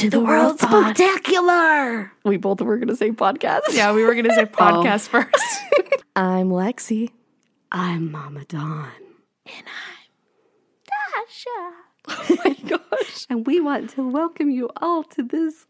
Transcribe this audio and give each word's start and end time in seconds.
to 0.00 0.08
the 0.08 0.16
to 0.16 0.24
world 0.24 0.58
spectacular. 0.58 2.10
We 2.24 2.38
both 2.38 2.62
were 2.62 2.76
going 2.78 2.88
to 2.88 2.96
say 2.96 3.10
podcast. 3.10 3.72
Yeah, 3.72 3.92
we 3.92 4.02
were 4.02 4.14
gonna 4.14 4.32
say 4.34 4.44
podcast 4.46 5.08
first. 5.08 5.60
I'm 6.16 6.48
Lexi. 6.48 7.10
I'm 7.70 8.10
Mama 8.10 8.46
Dawn. 8.46 8.88
And 9.46 9.64
I'm 9.66 11.26
Tasha. 11.26 11.70
Oh 12.08 12.36
my 12.44 12.54
gosh. 12.66 13.26
And 13.28 13.46
we 13.46 13.60
want 13.60 13.90
to 13.90 14.08
welcome 14.08 14.50
you 14.50 14.70
all 14.78 15.04
to 15.04 15.22
this 15.22 15.66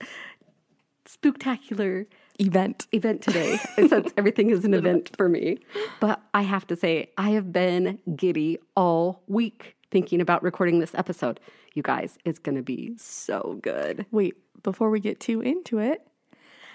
spectacular 1.05 2.07
Event. 2.39 2.87
event 2.93 3.21
today. 3.21 3.59
Since 3.75 4.13
everything 4.17 4.51
is 4.51 4.65
an 4.65 4.73
event 4.73 5.11
for 5.17 5.29
me. 5.29 5.59
But 5.99 6.23
I 6.33 6.43
have 6.43 6.67
to 6.69 6.77
say, 6.77 7.11
I 7.19 7.31
have 7.31 7.53
been 7.53 7.99
giddy 8.15 8.59
all 8.77 9.23
week 9.27 9.77
thinking 9.91 10.21
about 10.21 10.43
recording 10.43 10.79
this 10.81 10.95
episode. 10.95 11.41
You 11.75 11.83
guys, 11.83 12.19
it's 12.25 12.39
going 12.39 12.57
to 12.57 12.63
be 12.63 12.95
so 12.97 13.59
good. 13.63 14.07
Wait, 14.11 14.35
before 14.63 14.91
we 14.91 15.01
get 15.01 15.21
too 15.21 15.41
into 15.41 15.79
it, 15.79 16.07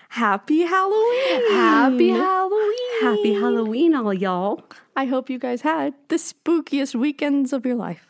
happy 0.10 0.62
Halloween. 0.62 1.52
Happy 1.52 2.10
Halloween. 2.10 3.02
Happy 3.02 3.34
Halloween, 3.34 3.96
all 3.96 4.14
y'all. 4.14 4.62
I 4.96 5.06
hope 5.06 5.30
you 5.30 5.40
guys 5.40 5.62
had 5.62 5.94
the 6.08 6.16
spookiest 6.16 6.96
weekends 6.96 7.54
of 7.54 7.66
your 7.66 7.76
life. 7.76 8.08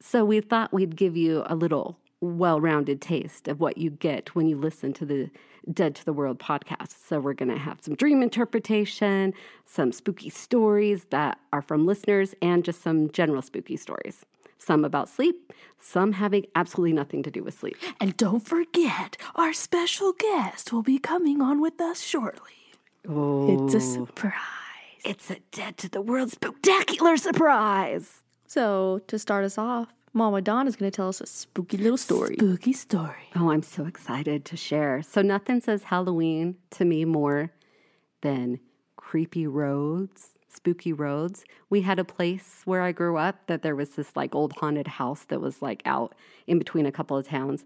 So 0.00 0.24
we 0.24 0.40
thought 0.40 0.72
we'd 0.72 0.96
give 0.96 1.16
you 1.16 1.44
a 1.46 1.54
little 1.54 1.99
well-rounded 2.20 3.00
taste 3.00 3.48
of 3.48 3.60
what 3.60 3.78
you 3.78 3.90
get 3.90 4.34
when 4.34 4.46
you 4.46 4.56
listen 4.58 4.92
to 4.94 5.04
the 5.04 5.30
Dead 5.72 5.94
to 5.96 6.04
the 6.04 6.12
World 6.12 6.38
podcast. 6.38 6.94
So 7.06 7.20
we're 7.20 7.34
going 7.34 7.50
to 7.50 7.58
have 7.58 7.78
some 7.80 7.94
dream 7.94 8.22
interpretation, 8.22 9.34
some 9.66 9.92
spooky 9.92 10.30
stories 10.30 11.04
that 11.10 11.38
are 11.52 11.62
from 11.62 11.86
listeners, 11.86 12.34
and 12.40 12.64
just 12.64 12.82
some 12.82 13.10
general 13.10 13.42
spooky 13.42 13.76
stories. 13.76 14.24
Some 14.58 14.84
about 14.84 15.08
sleep, 15.08 15.52
some 15.80 16.12
having 16.12 16.46
absolutely 16.54 16.92
nothing 16.92 17.22
to 17.22 17.30
do 17.30 17.42
with 17.42 17.58
sleep. 17.58 17.76
And 17.98 18.16
don't 18.16 18.46
forget, 18.46 19.16
our 19.34 19.52
special 19.54 20.12
guest 20.12 20.72
will 20.72 20.82
be 20.82 20.98
coming 20.98 21.40
on 21.40 21.60
with 21.62 21.80
us 21.80 22.02
shortly. 22.02 22.52
It's 23.04 23.74
a 23.74 23.80
surprise. 23.80 24.34
It's 25.04 25.30
a 25.30 25.38
Dead 25.50 25.78
to 25.78 25.88
the 25.88 26.02
World 26.02 26.30
spectacular 26.30 27.16
surprise. 27.16 28.20
So, 28.46 29.00
to 29.06 29.18
start 29.18 29.44
us 29.44 29.56
off, 29.56 29.88
Mama 30.12 30.40
Dawn 30.40 30.66
is 30.66 30.74
going 30.74 30.90
to 30.90 30.94
tell 30.94 31.08
us 31.08 31.20
a 31.20 31.26
spooky 31.26 31.76
little 31.76 31.96
story. 31.96 32.34
Spooky 32.34 32.72
story. 32.72 33.30
Oh, 33.36 33.50
I'm 33.50 33.62
so 33.62 33.86
excited 33.86 34.44
to 34.46 34.56
share. 34.56 35.02
So, 35.02 35.22
nothing 35.22 35.60
says 35.60 35.84
Halloween 35.84 36.56
to 36.70 36.84
me 36.84 37.04
more 37.04 37.52
than 38.22 38.58
creepy 38.96 39.46
roads, 39.46 40.30
spooky 40.48 40.92
roads. 40.92 41.44
We 41.68 41.82
had 41.82 42.00
a 42.00 42.04
place 42.04 42.62
where 42.64 42.82
I 42.82 42.90
grew 42.90 43.16
up 43.18 43.46
that 43.46 43.62
there 43.62 43.76
was 43.76 43.90
this 43.90 44.16
like 44.16 44.34
old 44.34 44.52
haunted 44.54 44.88
house 44.88 45.24
that 45.28 45.40
was 45.40 45.62
like 45.62 45.82
out 45.84 46.14
in 46.48 46.58
between 46.58 46.86
a 46.86 46.92
couple 46.92 47.16
of 47.16 47.28
towns. 47.28 47.64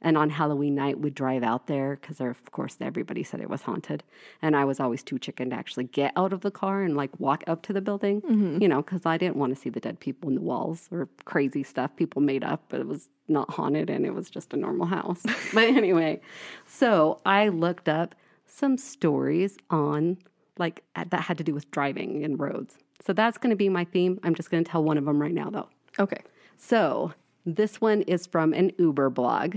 And 0.00 0.16
on 0.16 0.30
Halloween 0.30 0.74
night, 0.74 1.00
we'd 1.00 1.14
drive 1.14 1.42
out 1.42 1.66
there 1.66 1.98
because, 2.00 2.20
of 2.20 2.50
course, 2.50 2.76
everybody 2.80 3.22
said 3.22 3.40
it 3.40 3.50
was 3.50 3.62
haunted. 3.62 4.02
And 4.42 4.56
I 4.56 4.64
was 4.64 4.80
always 4.80 5.02
too 5.02 5.18
chicken 5.18 5.50
to 5.50 5.56
actually 5.56 5.84
get 5.84 6.12
out 6.16 6.32
of 6.32 6.42
the 6.42 6.50
car 6.50 6.82
and 6.82 6.96
like 6.96 7.18
walk 7.18 7.44
up 7.46 7.62
to 7.62 7.72
the 7.72 7.80
building, 7.80 8.20
mm-hmm. 8.22 8.62
you 8.62 8.68
know, 8.68 8.82
because 8.82 9.06
I 9.06 9.16
didn't 9.16 9.36
want 9.36 9.54
to 9.54 9.60
see 9.60 9.70
the 9.70 9.80
dead 9.80 10.00
people 10.00 10.28
in 10.28 10.34
the 10.34 10.42
walls 10.42 10.88
or 10.90 11.08
crazy 11.24 11.62
stuff 11.62 11.94
people 11.96 12.22
made 12.22 12.44
up, 12.44 12.64
but 12.68 12.80
it 12.80 12.86
was 12.86 13.08
not 13.28 13.50
haunted 13.50 13.90
and 13.90 14.06
it 14.06 14.14
was 14.14 14.30
just 14.30 14.52
a 14.54 14.56
normal 14.56 14.86
house. 14.86 15.22
but 15.54 15.64
anyway, 15.64 16.20
so 16.66 17.20
I 17.24 17.48
looked 17.48 17.88
up 17.88 18.14
some 18.46 18.78
stories 18.78 19.56
on 19.70 20.18
like 20.58 20.82
uh, 20.94 21.04
that 21.10 21.22
had 21.22 21.38
to 21.38 21.44
do 21.44 21.54
with 21.54 21.70
driving 21.70 22.24
and 22.24 22.38
roads. 22.38 22.78
So 23.04 23.12
that's 23.12 23.38
going 23.38 23.50
to 23.50 23.56
be 23.56 23.68
my 23.68 23.84
theme. 23.84 24.18
I'm 24.22 24.34
just 24.34 24.50
going 24.50 24.64
to 24.64 24.70
tell 24.70 24.82
one 24.82 24.98
of 24.98 25.04
them 25.04 25.20
right 25.20 25.34
now, 25.34 25.50
though. 25.50 25.68
Okay. 25.98 26.22
So 26.56 27.12
this 27.44 27.80
one 27.80 28.02
is 28.02 28.26
from 28.26 28.52
an 28.52 28.72
Uber 28.78 29.10
blog. 29.10 29.56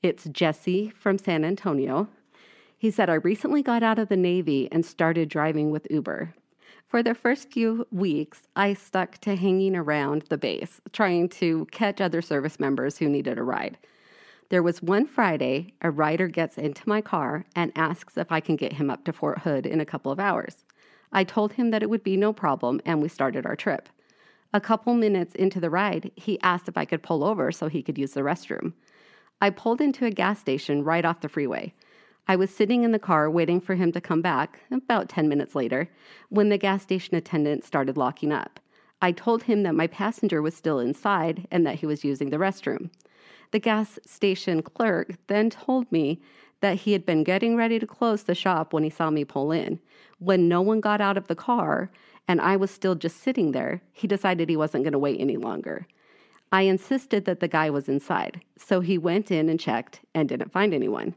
It's 0.00 0.26
Jesse 0.26 0.90
from 0.90 1.18
San 1.18 1.44
Antonio. 1.44 2.06
He 2.76 2.88
said, 2.88 3.10
I 3.10 3.14
recently 3.14 3.64
got 3.64 3.82
out 3.82 3.98
of 3.98 4.08
the 4.08 4.16
Navy 4.16 4.68
and 4.70 4.86
started 4.86 5.28
driving 5.28 5.72
with 5.72 5.88
Uber. 5.90 6.34
For 6.86 7.02
the 7.02 7.16
first 7.16 7.50
few 7.50 7.84
weeks, 7.90 8.46
I 8.54 8.74
stuck 8.74 9.18
to 9.18 9.34
hanging 9.34 9.74
around 9.74 10.22
the 10.28 10.38
base, 10.38 10.80
trying 10.92 11.28
to 11.30 11.66
catch 11.72 12.00
other 12.00 12.22
service 12.22 12.60
members 12.60 12.98
who 12.98 13.08
needed 13.08 13.38
a 13.38 13.42
ride. 13.42 13.76
There 14.50 14.62
was 14.62 14.80
one 14.80 15.04
Friday, 15.04 15.74
a 15.82 15.90
rider 15.90 16.28
gets 16.28 16.58
into 16.58 16.88
my 16.88 17.00
car 17.00 17.44
and 17.56 17.72
asks 17.74 18.16
if 18.16 18.30
I 18.30 18.38
can 18.38 18.54
get 18.54 18.74
him 18.74 18.90
up 18.90 19.04
to 19.06 19.12
Fort 19.12 19.40
Hood 19.40 19.66
in 19.66 19.80
a 19.80 19.84
couple 19.84 20.12
of 20.12 20.20
hours. 20.20 20.64
I 21.10 21.24
told 21.24 21.54
him 21.54 21.72
that 21.72 21.82
it 21.82 21.90
would 21.90 22.04
be 22.04 22.16
no 22.16 22.32
problem, 22.32 22.80
and 22.84 23.02
we 23.02 23.08
started 23.08 23.44
our 23.44 23.56
trip. 23.56 23.88
A 24.54 24.60
couple 24.60 24.94
minutes 24.94 25.34
into 25.34 25.58
the 25.58 25.70
ride, 25.70 26.12
he 26.14 26.40
asked 26.40 26.68
if 26.68 26.76
I 26.76 26.84
could 26.84 27.02
pull 27.02 27.24
over 27.24 27.50
so 27.50 27.66
he 27.66 27.82
could 27.82 27.98
use 27.98 28.12
the 28.12 28.20
restroom. 28.20 28.74
I 29.40 29.50
pulled 29.50 29.80
into 29.80 30.04
a 30.04 30.10
gas 30.10 30.40
station 30.40 30.82
right 30.82 31.04
off 31.04 31.20
the 31.20 31.28
freeway. 31.28 31.72
I 32.26 32.36
was 32.36 32.50
sitting 32.50 32.82
in 32.82 32.92
the 32.92 32.98
car 32.98 33.30
waiting 33.30 33.60
for 33.60 33.76
him 33.76 33.92
to 33.92 34.00
come 34.00 34.20
back, 34.20 34.60
about 34.70 35.08
10 35.08 35.28
minutes 35.28 35.54
later, 35.54 35.88
when 36.28 36.48
the 36.48 36.58
gas 36.58 36.82
station 36.82 37.14
attendant 37.14 37.64
started 37.64 37.96
locking 37.96 38.32
up. 38.32 38.58
I 39.00 39.12
told 39.12 39.44
him 39.44 39.62
that 39.62 39.76
my 39.76 39.86
passenger 39.86 40.42
was 40.42 40.56
still 40.56 40.80
inside 40.80 41.46
and 41.52 41.64
that 41.64 41.76
he 41.76 41.86
was 41.86 42.04
using 42.04 42.30
the 42.30 42.36
restroom. 42.36 42.90
The 43.52 43.60
gas 43.60 43.98
station 44.04 44.60
clerk 44.60 45.14
then 45.28 45.50
told 45.50 45.90
me 45.92 46.20
that 46.60 46.78
he 46.78 46.92
had 46.92 47.06
been 47.06 47.22
getting 47.22 47.56
ready 47.56 47.78
to 47.78 47.86
close 47.86 48.24
the 48.24 48.34
shop 48.34 48.72
when 48.72 48.82
he 48.82 48.90
saw 48.90 49.08
me 49.08 49.24
pull 49.24 49.52
in. 49.52 49.78
When 50.18 50.48
no 50.48 50.60
one 50.60 50.80
got 50.80 51.00
out 51.00 51.16
of 51.16 51.28
the 51.28 51.36
car 51.36 51.90
and 52.26 52.40
I 52.40 52.56
was 52.56 52.72
still 52.72 52.96
just 52.96 53.22
sitting 53.22 53.52
there, 53.52 53.80
he 53.92 54.08
decided 54.08 54.48
he 54.48 54.56
wasn't 54.56 54.82
going 54.82 54.92
to 54.92 54.98
wait 54.98 55.20
any 55.20 55.36
longer. 55.36 55.86
I 56.50 56.62
insisted 56.62 57.26
that 57.26 57.40
the 57.40 57.48
guy 57.48 57.68
was 57.68 57.88
inside, 57.88 58.40
so 58.56 58.80
he 58.80 58.96
went 58.96 59.30
in 59.30 59.48
and 59.48 59.60
checked 59.60 60.00
and 60.14 60.28
didn't 60.28 60.52
find 60.52 60.72
anyone. 60.72 61.14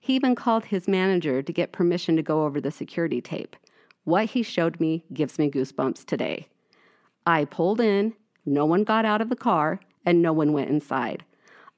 He 0.00 0.14
even 0.14 0.34
called 0.34 0.64
his 0.64 0.88
manager 0.88 1.42
to 1.42 1.52
get 1.52 1.72
permission 1.72 2.16
to 2.16 2.22
go 2.22 2.44
over 2.44 2.60
the 2.60 2.70
security 2.70 3.20
tape. 3.20 3.56
What 4.04 4.30
he 4.30 4.42
showed 4.42 4.80
me 4.80 5.04
gives 5.12 5.38
me 5.38 5.50
goosebumps 5.50 6.06
today. 6.06 6.48
I 7.26 7.44
pulled 7.44 7.80
in, 7.80 8.14
no 8.46 8.64
one 8.64 8.84
got 8.84 9.04
out 9.04 9.20
of 9.20 9.28
the 9.28 9.36
car, 9.36 9.80
and 10.06 10.22
no 10.22 10.32
one 10.32 10.54
went 10.54 10.70
inside. 10.70 11.24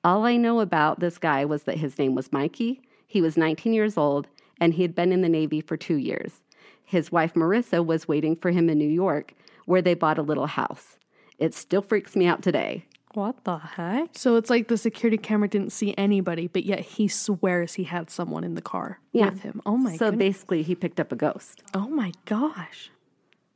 All 0.04 0.24
I 0.24 0.36
know 0.36 0.60
about 0.60 1.00
this 1.00 1.18
guy 1.18 1.44
was 1.44 1.64
that 1.64 1.78
his 1.78 1.98
name 1.98 2.14
was 2.14 2.32
Mikey, 2.32 2.82
he 3.08 3.20
was 3.20 3.36
19 3.36 3.72
years 3.72 3.96
old, 3.98 4.28
and 4.60 4.74
he 4.74 4.82
had 4.82 4.94
been 4.94 5.10
in 5.10 5.22
the 5.22 5.28
Navy 5.28 5.60
for 5.60 5.76
two 5.76 5.96
years. 5.96 6.42
His 6.84 7.10
wife 7.10 7.34
Marissa 7.34 7.84
was 7.84 8.06
waiting 8.06 8.36
for 8.36 8.52
him 8.52 8.70
in 8.70 8.78
New 8.78 8.88
York, 8.88 9.34
where 9.66 9.82
they 9.82 9.94
bought 9.94 10.18
a 10.18 10.22
little 10.22 10.46
house. 10.46 10.98
It 11.38 11.54
still 11.54 11.82
freaks 11.82 12.14
me 12.14 12.26
out 12.26 12.42
today. 12.42 12.86
What 13.14 13.44
the 13.44 13.58
heck? 13.58 14.10
So 14.12 14.36
it's 14.36 14.48
like 14.50 14.68
the 14.68 14.78
security 14.78 15.18
camera 15.18 15.48
didn't 15.48 15.70
see 15.70 15.94
anybody, 15.98 16.46
but 16.46 16.64
yet 16.64 16.80
he 16.80 17.08
swears 17.08 17.74
he 17.74 17.84
had 17.84 18.10
someone 18.10 18.44
in 18.44 18.54
the 18.54 18.62
car 18.62 19.00
Yeah. 19.12 19.30
with 19.30 19.40
him. 19.40 19.60
Oh 19.66 19.76
my 19.76 19.90
god. 19.90 19.98
So 19.98 20.10
goodness. 20.10 20.26
basically, 20.28 20.62
he 20.62 20.74
picked 20.74 20.98
up 21.00 21.12
a 21.12 21.16
ghost. 21.16 21.62
Oh 21.74 21.88
my 21.88 22.12
gosh. 22.24 22.90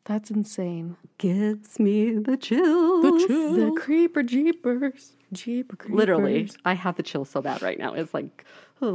That's 0.05 0.31
insane. 0.31 0.97
Gives 1.19 1.81
me 1.81 2.13
the 2.19 2.37
chills. 2.37 3.03
The 3.03 3.25
chills. 3.27 3.57
The 3.57 3.73
creeper 3.81 4.23
jeepers. 4.23 5.13
Jeeper 5.33 5.77
creepers. 5.77 5.97
Literally, 5.97 6.51
I 6.65 6.75
have 6.75 6.97
the 6.97 7.03
chills 7.03 7.31
so 7.31 7.41
bad 7.43 7.63
right 7.63 7.79
now. 7.79 7.95
It's 7.95 8.15
like. 8.15 8.45
All 8.81 8.93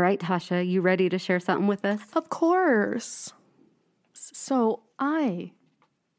right, 0.00 0.18
Tasha, 0.20 0.68
you 0.68 0.80
ready 0.80 1.08
to 1.08 1.18
share 1.18 1.38
something 1.40 1.66
with 1.68 1.84
us? 1.84 2.00
Of 2.14 2.28
course. 2.28 3.32
So 4.12 4.80
I 4.98 5.52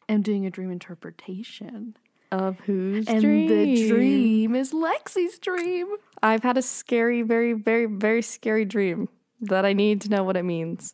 am 0.10 0.22
doing 0.22 0.46
a 0.46 0.50
dream 0.50 0.72
interpretation. 0.72 1.96
Of 2.32 2.60
whose 2.62 3.08
And 3.08 3.22
the 3.22 3.88
dream 3.88 4.54
is 4.54 4.74
Lexi's 4.74 5.40
dream. 5.40 5.88
I've 6.22 6.44
had 6.44 6.58
a 6.58 6.62
scary, 6.62 7.22
very, 7.22 7.54
very, 7.54 7.86
very 7.86 8.22
scary 8.22 8.66
dream 8.66 9.08
that 9.42 9.66
I 9.66 9.72
need 9.74 10.02
to 10.02 10.10
know 10.10 10.24
what 10.24 10.36
it 10.36 10.44
means. 10.44 10.94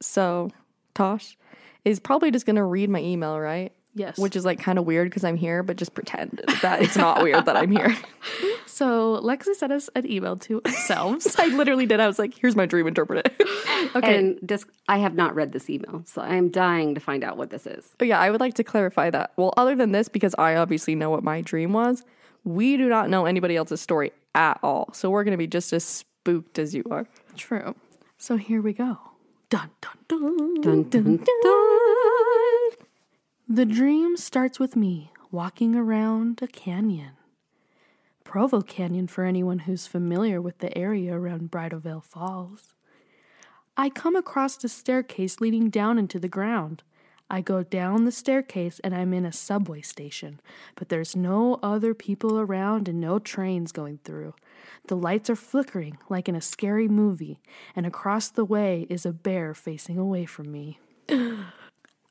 So, 0.00 0.50
Tosh 0.94 1.36
is 1.84 2.00
probably 2.00 2.32
just 2.32 2.46
gonna 2.46 2.64
read 2.64 2.90
my 2.90 3.00
email, 3.00 3.38
right? 3.38 3.72
Yes. 3.94 4.18
Which 4.18 4.34
is 4.36 4.44
like 4.44 4.58
kind 4.58 4.78
of 4.78 4.84
weird 4.84 5.08
because 5.08 5.24
I'm 5.24 5.36
here, 5.36 5.62
but 5.62 5.76
just 5.76 5.94
pretend 5.94 6.42
that 6.62 6.82
it's 6.82 6.96
not 6.96 7.22
weird 7.22 7.46
that 7.46 7.56
I'm 7.56 7.70
here. 7.70 7.96
so 8.76 9.22
Lexi 9.22 9.54
sent 9.54 9.72
us 9.72 9.88
an 9.94 10.04
email 10.10 10.36
to 10.36 10.60
ourselves. 10.66 11.34
I 11.38 11.46
literally 11.46 11.86
did. 11.86 11.98
I 11.98 12.06
was 12.06 12.18
like, 12.18 12.38
"Here's 12.38 12.54
my 12.54 12.66
dream. 12.66 12.86
Interpret 12.86 13.26
it." 13.26 13.48
okay. 13.96 14.18
And 14.18 14.38
just, 14.44 14.66
I 14.86 14.98
have 14.98 15.14
not 15.14 15.34
read 15.34 15.52
this 15.52 15.70
email, 15.70 16.02
so 16.04 16.20
I 16.20 16.34
am 16.34 16.50
dying 16.50 16.94
to 16.94 17.00
find 17.00 17.24
out 17.24 17.38
what 17.38 17.48
this 17.48 17.66
is. 17.66 17.94
But 17.96 18.06
yeah, 18.08 18.20
I 18.20 18.30
would 18.30 18.38
like 18.38 18.52
to 18.54 18.64
clarify 18.64 19.08
that. 19.08 19.32
Well, 19.38 19.54
other 19.56 19.74
than 19.74 19.92
this, 19.92 20.10
because 20.10 20.34
I 20.36 20.56
obviously 20.56 20.94
know 20.94 21.08
what 21.08 21.24
my 21.24 21.40
dream 21.40 21.72
was, 21.72 22.04
we 22.44 22.76
do 22.76 22.90
not 22.90 23.08
know 23.08 23.24
anybody 23.24 23.56
else's 23.56 23.80
story 23.80 24.12
at 24.34 24.60
all. 24.62 24.90
So 24.92 25.08
we're 25.08 25.24
gonna 25.24 25.38
be 25.38 25.46
just 25.46 25.72
as 25.72 25.82
spooked 25.82 26.58
as 26.58 26.74
you 26.74 26.84
are. 26.90 27.06
True. 27.34 27.74
So 28.18 28.36
here 28.36 28.60
we 28.60 28.74
go. 28.74 28.98
Dun 29.48 29.70
dun 29.80 29.96
dun. 30.06 30.60
Dun, 30.60 30.82
dun, 30.90 31.16
dun. 31.16 32.70
The 33.48 33.64
dream 33.64 34.18
starts 34.18 34.58
with 34.58 34.76
me 34.76 35.12
walking 35.30 35.74
around 35.74 36.42
a 36.42 36.46
canyon. 36.46 37.15
Provo 38.26 38.60
Canyon 38.60 39.06
for 39.06 39.22
anyone 39.22 39.60
who's 39.60 39.86
familiar 39.86 40.42
with 40.42 40.58
the 40.58 40.76
area 40.76 41.14
around 41.14 41.48
Bridal 41.48 41.78
Veil 41.78 42.00
Falls. 42.00 42.74
I 43.76 43.88
come 43.88 44.16
across 44.16 44.62
a 44.64 44.68
staircase 44.68 45.40
leading 45.40 45.70
down 45.70 45.96
into 45.96 46.18
the 46.18 46.28
ground. 46.28 46.82
I 47.30 47.40
go 47.40 47.62
down 47.62 48.04
the 48.04 48.10
staircase 48.10 48.80
and 48.82 48.96
I'm 48.96 49.14
in 49.14 49.24
a 49.24 49.32
subway 49.32 49.80
station, 49.80 50.40
but 50.74 50.88
there's 50.88 51.14
no 51.14 51.60
other 51.62 51.94
people 51.94 52.40
around 52.40 52.88
and 52.88 53.00
no 53.00 53.20
trains 53.20 53.70
going 53.70 54.00
through. 54.02 54.34
The 54.88 54.96
lights 54.96 55.30
are 55.30 55.36
flickering 55.36 55.96
like 56.08 56.28
in 56.28 56.34
a 56.34 56.40
scary 56.40 56.88
movie, 56.88 57.40
and 57.76 57.86
across 57.86 58.28
the 58.28 58.44
way 58.44 58.88
is 58.90 59.06
a 59.06 59.12
bear 59.12 59.54
facing 59.54 59.98
away 59.98 60.26
from 60.26 60.50
me. 60.50 60.80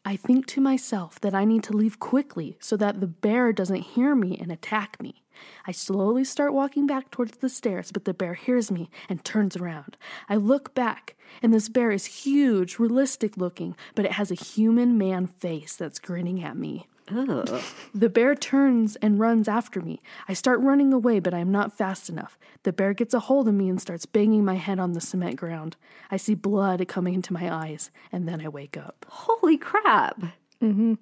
I 0.08 0.18
think 0.18 0.46
to 0.48 0.62
myself 0.62 1.20
that 1.22 1.34
I 1.34 1.46
need 1.46 1.64
to 1.64 1.74
leave 1.76 2.00
quickly 2.00 2.58
so 2.60 2.78
that 2.78 3.02
the 3.02 3.08
bear 3.08 3.52
doesn't 3.52 3.82
hear 3.82 4.14
me 4.14 4.38
and 4.40 4.52
attack 4.52 5.02
me. 5.02 5.24
I 5.66 5.72
slowly 5.72 6.24
start 6.24 6.54
walking 6.54 6.86
back 6.86 7.10
towards 7.10 7.38
the 7.38 7.50
stairs, 7.50 7.92
but 7.92 8.06
the 8.06 8.14
bear 8.14 8.36
hears 8.36 8.70
me 8.70 8.92
and 9.10 9.26
turns 9.26 9.58
around. 9.58 9.98
I 10.30 10.36
look 10.36 10.76
back, 10.76 11.16
and 11.42 11.52
this 11.52 11.70
bear 11.70 11.92
is 11.92 12.06
huge, 12.06 12.78
realistic 12.78 13.36
looking, 13.36 13.76
but 13.96 14.06
it 14.06 14.14
has 14.14 14.30
a 14.30 14.36
human 14.36 14.96
man 14.96 15.26
face 15.26 15.76
that's 15.76 15.98
grinning 15.98 16.44
at 16.44 16.56
me. 16.56 16.86
Ugh. 17.12 17.62
The 17.94 18.10
bear 18.10 18.34
turns 18.36 18.96
and 18.98 19.20
runs 19.20 19.48
after 19.48 19.80
me. 19.82 20.02
I 20.28 20.34
start 20.34 20.60
running 20.60 20.92
away, 20.92 21.20
but 21.20 21.34
I 21.34 21.40
am 21.40 21.52
not 21.52 21.78
fast 21.78 22.10
enough. 22.10 22.38
The 22.64 22.74
bear 22.74 22.94
gets 22.94 23.14
a 23.14 23.20
hold 23.20 23.48
of 23.48 23.54
me 23.54 23.70
and 23.70 23.80
starts 23.80 24.06
banging 24.06 24.44
my 24.44 24.56
head 24.56 24.80
on 24.80 24.94
the 24.94 25.02
cement 25.02 25.36
ground. 25.36 25.76
I 26.10 26.18
see 26.18 26.34
blood 26.34 26.88
coming 26.88 27.14
into 27.14 27.34
my 27.34 27.54
eyes, 27.54 27.92
and 28.12 28.28
then 28.28 28.42
I 28.42 28.48
wake 28.50 28.76
up. 28.78 29.06
Holy 29.08 29.58
crap. 29.58 30.20
Mm-hmm. 30.62 30.96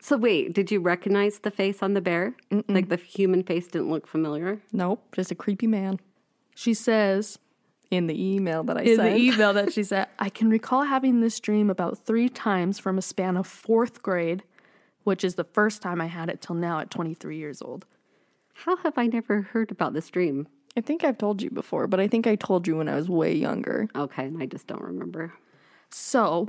So, 0.00 0.16
wait, 0.16 0.52
did 0.52 0.70
you 0.70 0.80
recognize 0.80 1.38
the 1.38 1.50
face 1.50 1.82
on 1.82 1.94
the 1.94 2.00
bear? 2.00 2.34
Like 2.68 2.88
the 2.88 2.96
human 2.96 3.42
face 3.44 3.68
didn't 3.68 3.90
look 3.90 4.06
familiar? 4.06 4.60
Nope, 4.72 5.14
just 5.14 5.30
a 5.30 5.34
creepy 5.36 5.68
man 5.68 6.00
She 6.56 6.74
says, 6.74 7.38
in 7.90 8.06
the 8.06 8.34
email 8.34 8.64
that 8.64 8.76
I 8.78 8.82
in 8.82 8.96
sent. 8.96 9.14
the 9.14 9.16
email 9.22 9.52
that 9.52 9.72
she 9.74 9.84
said, 9.84 10.08
I 10.18 10.28
can 10.28 10.50
recall 10.50 10.82
having 10.82 11.20
this 11.20 11.38
dream 11.38 11.70
about 11.70 11.98
three 12.04 12.28
times 12.28 12.78
from 12.78 12.98
a 12.98 13.02
span 13.02 13.36
of 13.36 13.46
fourth 13.46 14.02
grade, 14.02 14.42
which 15.04 15.24
is 15.24 15.34
the 15.34 15.44
first 15.44 15.82
time 15.82 16.00
I 16.00 16.06
had 16.06 16.28
it 16.28 16.40
till 16.40 16.56
now 16.56 16.80
at 16.80 16.90
23 16.90 17.36
years 17.36 17.62
old. 17.62 17.86
How 18.54 18.76
have 18.78 18.96
I 18.96 19.06
never 19.06 19.42
heard 19.42 19.70
about 19.70 19.92
this 19.94 20.10
dream? 20.10 20.48
I 20.76 20.80
think 20.80 21.04
I've 21.04 21.18
told 21.18 21.42
you 21.42 21.50
before, 21.50 21.86
but 21.86 22.00
I 22.00 22.08
think 22.08 22.26
I 22.26 22.34
told 22.34 22.66
you 22.66 22.76
when 22.76 22.88
I 22.88 22.96
was 22.96 23.08
way 23.08 23.34
younger. 23.34 23.88
Okay, 23.94 24.24
and 24.24 24.42
I 24.42 24.46
just 24.46 24.66
don't 24.66 24.82
remember. 24.82 25.34
So, 25.90 26.48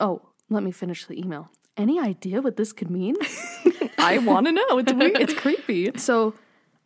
oh, 0.00 0.22
let 0.48 0.62
me 0.62 0.70
finish 0.70 1.04
the 1.04 1.18
email. 1.18 1.50
Any 1.76 2.00
idea 2.00 2.40
what 2.40 2.56
this 2.56 2.72
could 2.72 2.90
mean? 2.90 3.16
I 3.98 4.18
want 4.18 4.46
to 4.46 4.52
know. 4.52 4.78
It's 4.78 4.92
weird. 4.92 5.20
It's 5.20 5.34
creepy. 5.34 5.90
So 5.98 6.34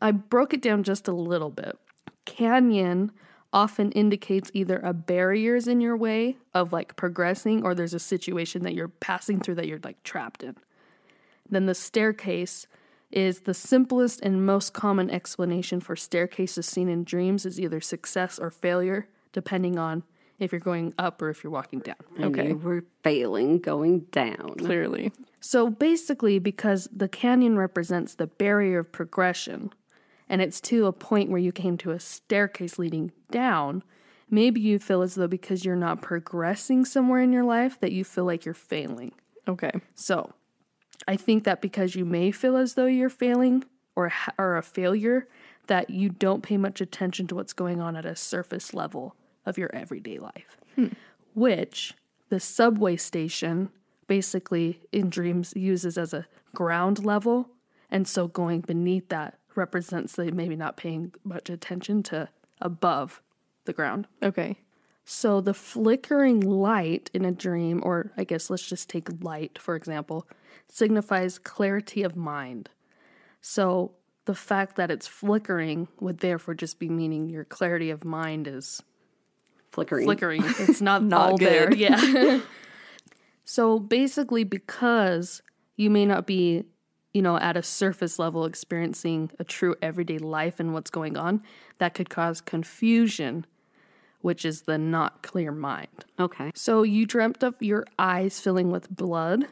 I 0.01 0.13
broke 0.13 0.55
it 0.55 0.63
down 0.63 0.83
just 0.83 1.09
a 1.09 1.13
little 1.13 1.51
bit. 1.51 1.77
Canyon 2.25 3.13
often 3.53 3.91
indicates 3.93 4.51
either 4.55 4.79
a 4.79 4.93
barrier's 4.93 5.67
in 5.67 5.81
your 5.81 5.97
way 5.97 6.37
of 6.55 6.73
like 6.73 6.97
progressing 6.97 7.65
or 7.65 7.75
there's 7.75 7.95
a 7.95 7.99
situation 7.99 8.63
that 8.63 8.75
you're 8.75 8.89
passing 8.89 9.41
through 9.41 9.55
that 9.57 9.67
you're 9.67 9.81
like 9.83 10.03
trapped 10.03 10.43
in. 10.43 10.57
Then 11.51 11.67
the 11.67 11.75
staircase 11.75 12.67
is 13.11 13.41
the 13.41 13.55
simplest 13.55 14.21
and 14.21 14.45
most 14.45 14.75
common 14.75 15.11
explanation 15.11 15.81
for 15.81 15.97
staircases 15.97 16.67
seen 16.67 16.89
in 16.89 17.05
dreams 17.05 17.47
is 17.47 17.59
either 17.59 17.81
success 17.81 18.39
or 18.39 18.51
failure, 18.51 19.09
depending 19.33 19.79
on 19.79 20.03
if 20.39 20.53
you're 20.53 20.61
going 20.61 20.95
up 20.99 21.21
or 21.23 21.31
if 21.31 21.43
you're 21.43 21.51
walking 21.51 21.81
down. 21.81 21.97
And 22.17 22.27
Okay. 22.27 22.49
you 22.49 22.57
were 22.57 22.85
failing 23.03 23.59
going 23.59 24.01
down. 24.13 24.55
Clearly. 24.59 25.11
So 25.41 25.71
basically, 25.71 26.39
because 26.39 26.89
the 26.95 27.09
canyon 27.09 27.57
represents 27.57 28.15
the 28.15 28.27
barrier 28.27 28.81
of 28.81 28.93
progression, 28.93 29.71
and 30.29 30.43
it's 30.43 30.61
to 30.63 30.87
a 30.87 30.93
point 30.93 31.31
where 31.31 31.41
you 31.41 31.53
came 31.53 31.77
to 31.79 31.91
a 31.93 31.99
staircase 32.01 32.79
leading 32.79 33.13
down, 33.31 33.83
maybe 34.31 34.61
you 34.61 34.79
feel 34.79 35.01
as 35.03 35.15
though 35.15 35.27
because 35.27 35.65
you're 35.65 35.75
not 35.77 36.03
progressing 36.03 36.85
somewhere 36.85 37.23
in 37.23 37.33
your 37.33 37.45
life 37.45 37.81
that 37.81 37.93
you 37.93 38.05
feel 38.05 38.25
like 38.25 38.45
you're 38.45 38.53
failing. 38.55 39.13
Okay. 39.49 39.73
So 39.95 40.33
I 41.07 41.17
think 41.17 41.45
that 41.45 41.61
because 41.61 41.95
you 41.95 42.05
may 42.05 42.31
feel 42.31 42.57
as 42.57 42.75
though 42.75 42.87
you're 42.87 43.09
failing 43.09 43.65
or, 43.95 44.13
are 44.39 44.57
a 44.57 44.63
failure, 44.63 45.29
that 45.67 45.91
you 45.91 46.09
don't 46.09 46.43
pay 46.43 46.57
much 46.57 46.81
attention 46.81 47.27
to 47.29 47.35
what's 47.35 47.53
going 47.53 47.81
on 47.81 47.97
at 47.97 48.05
a 48.05 48.17
surface 48.17 48.75
level 48.75 49.15
of 49.47 49.59
your 49.59 49.71
everyday 49.75 50.19
life. 50.19 50.57
Hmm. 50.75 50.89
Which 51.35 51.95
the 52.29 52.41
subway 52.41 52.97
station 52.97 53.71
basically 54.07 54.81
in 54.91 55.11
dreams 55.11 55.53
uses 55.55 55.97
as 55.97 56.13
a 56.13 56.27
ground 56.55 57.05
level. 57.05 57.51
And 57.91 58.09
so 58.09 58.27
going 58.27 58.63
beneath 58.63 59.09
that 59.11 59.39
represents 59.55 60.17
the 60.17 60.33
maybe 60.33 60.57
not 60.57 60.77
paying 60.77 61.13
much 61.25 61.51
attention 61.51 62.03
to 62.05 62.29
above 62.61 63.23
the 63.65 63.73
ground. 63.73 64.09
Okay. 64.23 64.57
So 65.05 65.41
the 65.41 65.55
flickering 65.55 66.41
light 66.41 67.11
in 67.15 67.25
a 67.25 67.33
dream, 67.33 67.81
or 67.85 68.13
I 68.17 68.25
guess 68.25 68.51
let's 68.51 68.67
just 68.67 68.89
take 68.91 69.09
light 69.23 69.59
for 69.59 69.75
example, 69.75 70.27
signifies 70.69 71.39
clarity 71.39 72.03
of 72.03 72.17
mind. 72.17 72.69
So 73.41 73.93
the 74.25 74.35
fact 74.35 74.77
that 74.77 74.91
it's 74.91 75.07
flickering 75.07 75.89
would 76.01 76.19
therefore 76.19 76.55
just 76.55 76.79
be 76.79 76.89
meaning 76.89 77.31
your 77.31 77.45
clarity 77.45 77.91
of 77.91 78.05
mind 78.05 78.47
is 78.47 78.83
Flickering. 79.71 80.05
flickering. 80.07 80.43
It's 80.59 80.81
not, 80.81 81.03
Not 81.05 81.31
all 81.33 81.39
there. 81.39 81.69
good. 81.69 81.79
Yeah. 81.79 82.41
so 83.45 83.79
basically, 83.79 84.45
because 84.45 85.43
you 85.77 85.91
may 85.91 86.05
not 86.05 86.27
be, 86.27 86.65
you 87.13 87.23
know, 87.23 87.37
at 87.39 87.57
a 87.57 87.63
surface 87.63 88.19
level 88.19 88.45
experiencing 88.45 89.31
a 89.39 89.45
true 89.45 89.77
everyday 89.81 90.19
life 90.19 90.59
and 90.61 90.73
what's 90.75 90.91
going 90.91 91.17
on, 91.17 91.43
that 91.79 91.95
could 91.95 92.11
cause 92.11 92.41
confusion, 92.41 93.47
which 94.21 94.45
is 94.45 94.63
the 94.63 94.77
not 94.79 95.23
clear 95.23 95.53
mind. 95.53 96.05
Okay. 96.19 96.51
So 96.55 96.83
you 96.83 97.07
dreamt 97.07 97.43
of 97.43 97.55
your 97.61 97.87
eyes 97.99 98.41
filling 98.41 98.71
with 98.71 98.91
blood. 98.91 99.47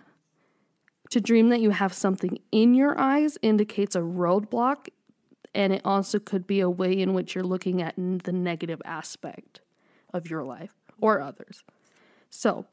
To 1.10 1.20
dream 1.20 1.48
that 1.50 1.60
you 1.60 1.70
have 1.70 1.92
something 1.92 2.38
in 2.50 2.74
your 2.74 2.98
eyes 2.98 3.38
indicates 3.42 3.94
a 3.94 4.00
roadblock, 4.00 4.88
and 5.54 5.72
it 5.72 5.82
also 5.84 6.18
could 6.18 6.46
be 6.46 6.60
a 6.60 6.70
way 6.70 6.92
in 6.92 7.14
which 7.14 7.34
you're 7.34 7.44
looking 7.44 7.80
at 7.80 7.94
the 7.96 8.32
negative 8.32 8.82
aspect 8.84 9.60
of 10.12 10.28
your 10.28 10.44
life 10.44 10.74
or 11.00 11.20
others. 11.20 11.62
So, 12.30 12.66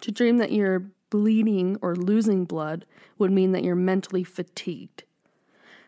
to 0.00 0.10
dream 0.12 0.38
that 0.38 0.52
you're 0.52 0.84
bleeding 1.10 1.76
or 1.82 1.96
losing 1.96 2.44
blood 2.44 2.86
would 3.18 3.32
mean 3.32 3.52
that 3.52 3.64
you're 3.64 3.74
mentally 3.74 4.24
fatigued. 4.24 5.04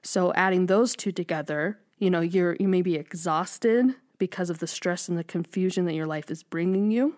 So, 0.02 0.32
adding 0.34 0.66
those 0.66 0.96
two 0.96 1.12
together, 1.12 1.78
you 1.98 2.10
know, 2.10 2.20
you're 2.20 2.56
you 2.58 2.68
may 2.68 2.82
be 2.82 2.96
exhausted 2.96 3.94
because 4.18 4.50
of 4.50 4.58
the 4.58 4.66
stress 4.66 5.08
and 5.08 5.18
the 5.18 5.24
confusion 5.24 5.84
that 5.86 5.94
your 5.94 6.06
life 6.06 6.30
is 6.30 6.42
bringing 6.42 6.90
you. 6.90 7.16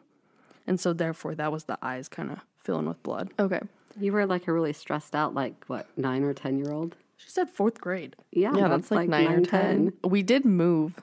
And 0.66 0.80
so 0.80 0.92
therefore 0.92 1.34
that 1.36 1.52
was 1.52 1.64
the 1.64 1.78
eyes 1.82 2.08
kind 2.08 2.30
of 2.30 2.38
filling 2.62 2.86
with 2.86 3.02
blood. 3.02 3.30
Okay. 3.38 3.60
You 3.98 4.12
were 4.12 4.26
like 4.26 4.46
a 4.48 4.52
really 4.52 4.72
stressed 4.72 5.14
out, 5.14 5.34
like 5.34 5.64
what, 5.66 5.86
nine 5.96 6.22
or 6.22 6.34
10 6.34 6.58
year 6.58 6.72
old? 6.72 6.96
She 7.16 7.30
said 7.30 7.54
4th 7.54 7.78
grade. 7.80 8.14
Yeah, 8.30 8.52
Yeah, 8.54 8.68
that's, 8.68 8.90
like, 8.90 9.08
nine, 9.08 9.28
or 9.28 9.40
ten. 9.40 9.92
We 10.04 10.22
did 10.22 10.44
move. 10.44 11.00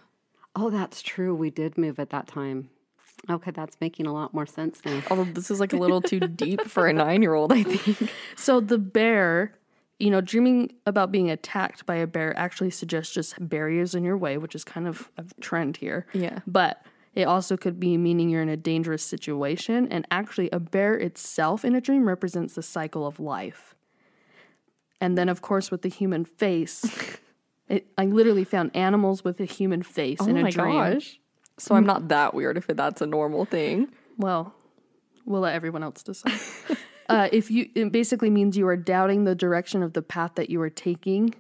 Oh, 0.56 0.70
that's 0.70 1.02
true. 1.02 1.34
We 1.34 1.50
did 1.50 1.78
move 1.78 2.00
at 2.00 2.12
that 2.12 2.28
time. 2.28 2.70
Okay, 3.30 3.52
that's 3.52 3.78
making 3.82 4.06
a 4.06 4.14
lot 4.14 4.34
more 4.34 4.46
sense 4.46 4.82
now. 4.86 5.02
Although 5.10 5.24
this 5.24 5.50
is 5.50 5.60
like 5.60 5.74
a 5.74 5.78
little 5.78 6.02
too 6.02 6.20
deep 6.20 6.62
for 6.62 6.88
a 6.88 6.94
nine 6.94 7.22
year 7.22 7.34
old, 7.34 7.52
I 7.54 7.64
think. 7.64 8.12
So 8.36 8.60
the 8.60 8.78
bear, 8.78 9.54
you 10.00 10.12
know, 10.12 10.20
dreaming 10.22 10.74
about 10.86 11.12
being 11.12 11.32
attacked 11.32 11.86
by 11.86 11.96
a 11.96 12.06
bear 12.08 12.38
actually 12.38 12.70
suggests 12.72 13.14
just 13.14 13.36
barriers 13.40 13.96
in 13.96 14.04
your 14.04 14.18
way, 14.18 14.38
which 14.38 14.54
is 14.54 14.64
kind 14.64 14.88
of 14.88 15.10
a 15.18 15.24
trend 15.40 15.78
here. 15.78 16.06
Yeah. 16.14 16.40
But 16.46 16.86
it 17.16 17.24
also 17.24 17.58
could 17.58 17.80
be 17.80 17.98
meaning 17.98 18.30
you're 18.30 18.42
in 18.42 18.50
a 18.50 18.58
dangerous 18.58 19.04
situation. 19.04 19.88
And 19.90 20.08
actually, 20.10 20.50
a 20.52 20.60
bear 20.60 20.96
itself 20.96 21.64
in 21.64 21.76
a 21.76 21.82
dream 21.82 22.08
represents 22.08 22.56
the 22.56 22.64
cycle 22.64 23.06
of 23.06 23.20
life. 23.20 23.76
And 25.00 25.18
then, 25.18 25.30
of 25.30 25.42
course, 25.42 25.70
with 25.70 25.82
the 25.82 25.90
human 25.90 26.26
face, 26.26 27.20
it, 27.68 27.88
I 27.98 28.06
literally 28.06 28.44
found 28.44 28.76
animals 28.76 29.24
with 29.24 29.40
a 29.40 29.46
human 29.46 29.84
face 29.84 30.20
Oh 30.22 30.28
in 30.28 30.38
a 30.38 30.42
my 30.42 30.50
dream. 30.50 30.96
gosh. 30.96 31.20
So 31.60 31.76
I'm 31.76 31.86
not 31.86 32.08
that 32.08 32.34
weird 32.34 32.58
if 32.58 32.66
that's 32.68 33.02
a 33.02 33.06
normal 33.06 33.46
thing. 33.46 33.90
Well, 34.18 34.56
we'll 35.26 35.42
let 35.42 35.54
everyone 35.54 35.84
else 35.84 36.02
decide. 36.02 36.34
uh, 37.10 37.30
if 37.32 37.52
you, 37.52 37.70
it 37.76 37.92
basically 37.92 38.32
means 38.32 38.58
you 38.58 38.68
are 38.68 38.78
doubting 38.78 39.26
the 39.26 39.36
direction 39.36 39.84
of 39.84 39.94
the 39.94 40.02
path 40.02 40.32
that 40.36 40.50
you 40.50 40.60
are 40.62 40.70
taking. 40.70 41.36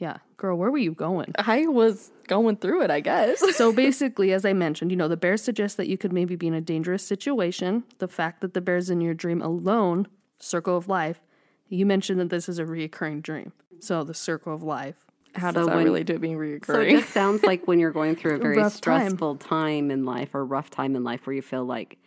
Yeah, 0.00 0.16
girl, 0.38 0.56
where 0.56 0.70
were 0.70 0.78
you 0.78 0.92
going? 0.92 1.32
I 1.38 1.66
was 1.66 2.10
going 2.26 2.56
through 2.56 2.82
it, 2.82 2.90
I 2.90 3.00
guess. 3.00 3.38
so 3.56 3.70
basically, 3.86 4.32
as 4.32 4.44
I 4.46 4.52
mentioned, 4.54 4.90
you 4.90 4.96
know, 4.96 5.08
the 5.08 5.16
bear 5.16 5.36
suggests 5.36 5.76
that 5.76 5.88
you 5.88 5.98
could 5.98 6.12
maybe 6.12 6.34
be 6.36 6.46
in 6.46 6.54
a 6.54 6.60
dangerous 6.60 7.04
situation. 7.06 7.84
The 7.98 8.08
fact 8.08 8.40
that 8.40 8.54
the 8.54 8.60
bear's 8.62 8.88
in 8.90 9.00
your 9.02 9.12
dream 9.14 9.42
alone, 9.42 10.08
circle 10.38 10.76
of 10.76 10.88
life, 10.88 11.20
you 11.68 11.84
mentioned 11.84 12.18
that 12.18 12.30
this 12.30 12.48
is 12.48 12.58
a 12.58 12.64
reoccurring 12.64 13.22
dream. 13.22 13.52
So 13.78 14.02
the 14.02 14.14
circle 14.14 14.54
of 14.54 14.62
life. 14.62 14.96
How 15.34 15.50
does 15.52 15.64
So 15.64 15.66
that 15.66 15.76
when- 15.76 15.84
relate 15.84 16.06
to 16.08 16.14
it 16.14 16.20
being 16.22 16.38
recurring? 16.38 16.90
So 16.90 16.94
it 16.96 17.00
just 17.02 17.12
sounds 17.12 17.42
like 17.42 17.68
when 17.68 17.78
you're 17.78 17.92
going 17.92 18.16
through 18.16 18.36
a 18.36 18.38
very 18.48 18.56
rough 18.56 18.80
time. 18.80 19.06
stressful 19.08 19.36
time. 19.36 19.90
in 19.90 20.04
life 20.06 20.34
or 20.34 20.44
rough 20.46 20.70
time 20.70 20.96
in 20.96 21.04
life 21.04 21.26
where 21.26 21.34
you 21.36 21.42
feel 21.42 21.64
like 21.66 21.98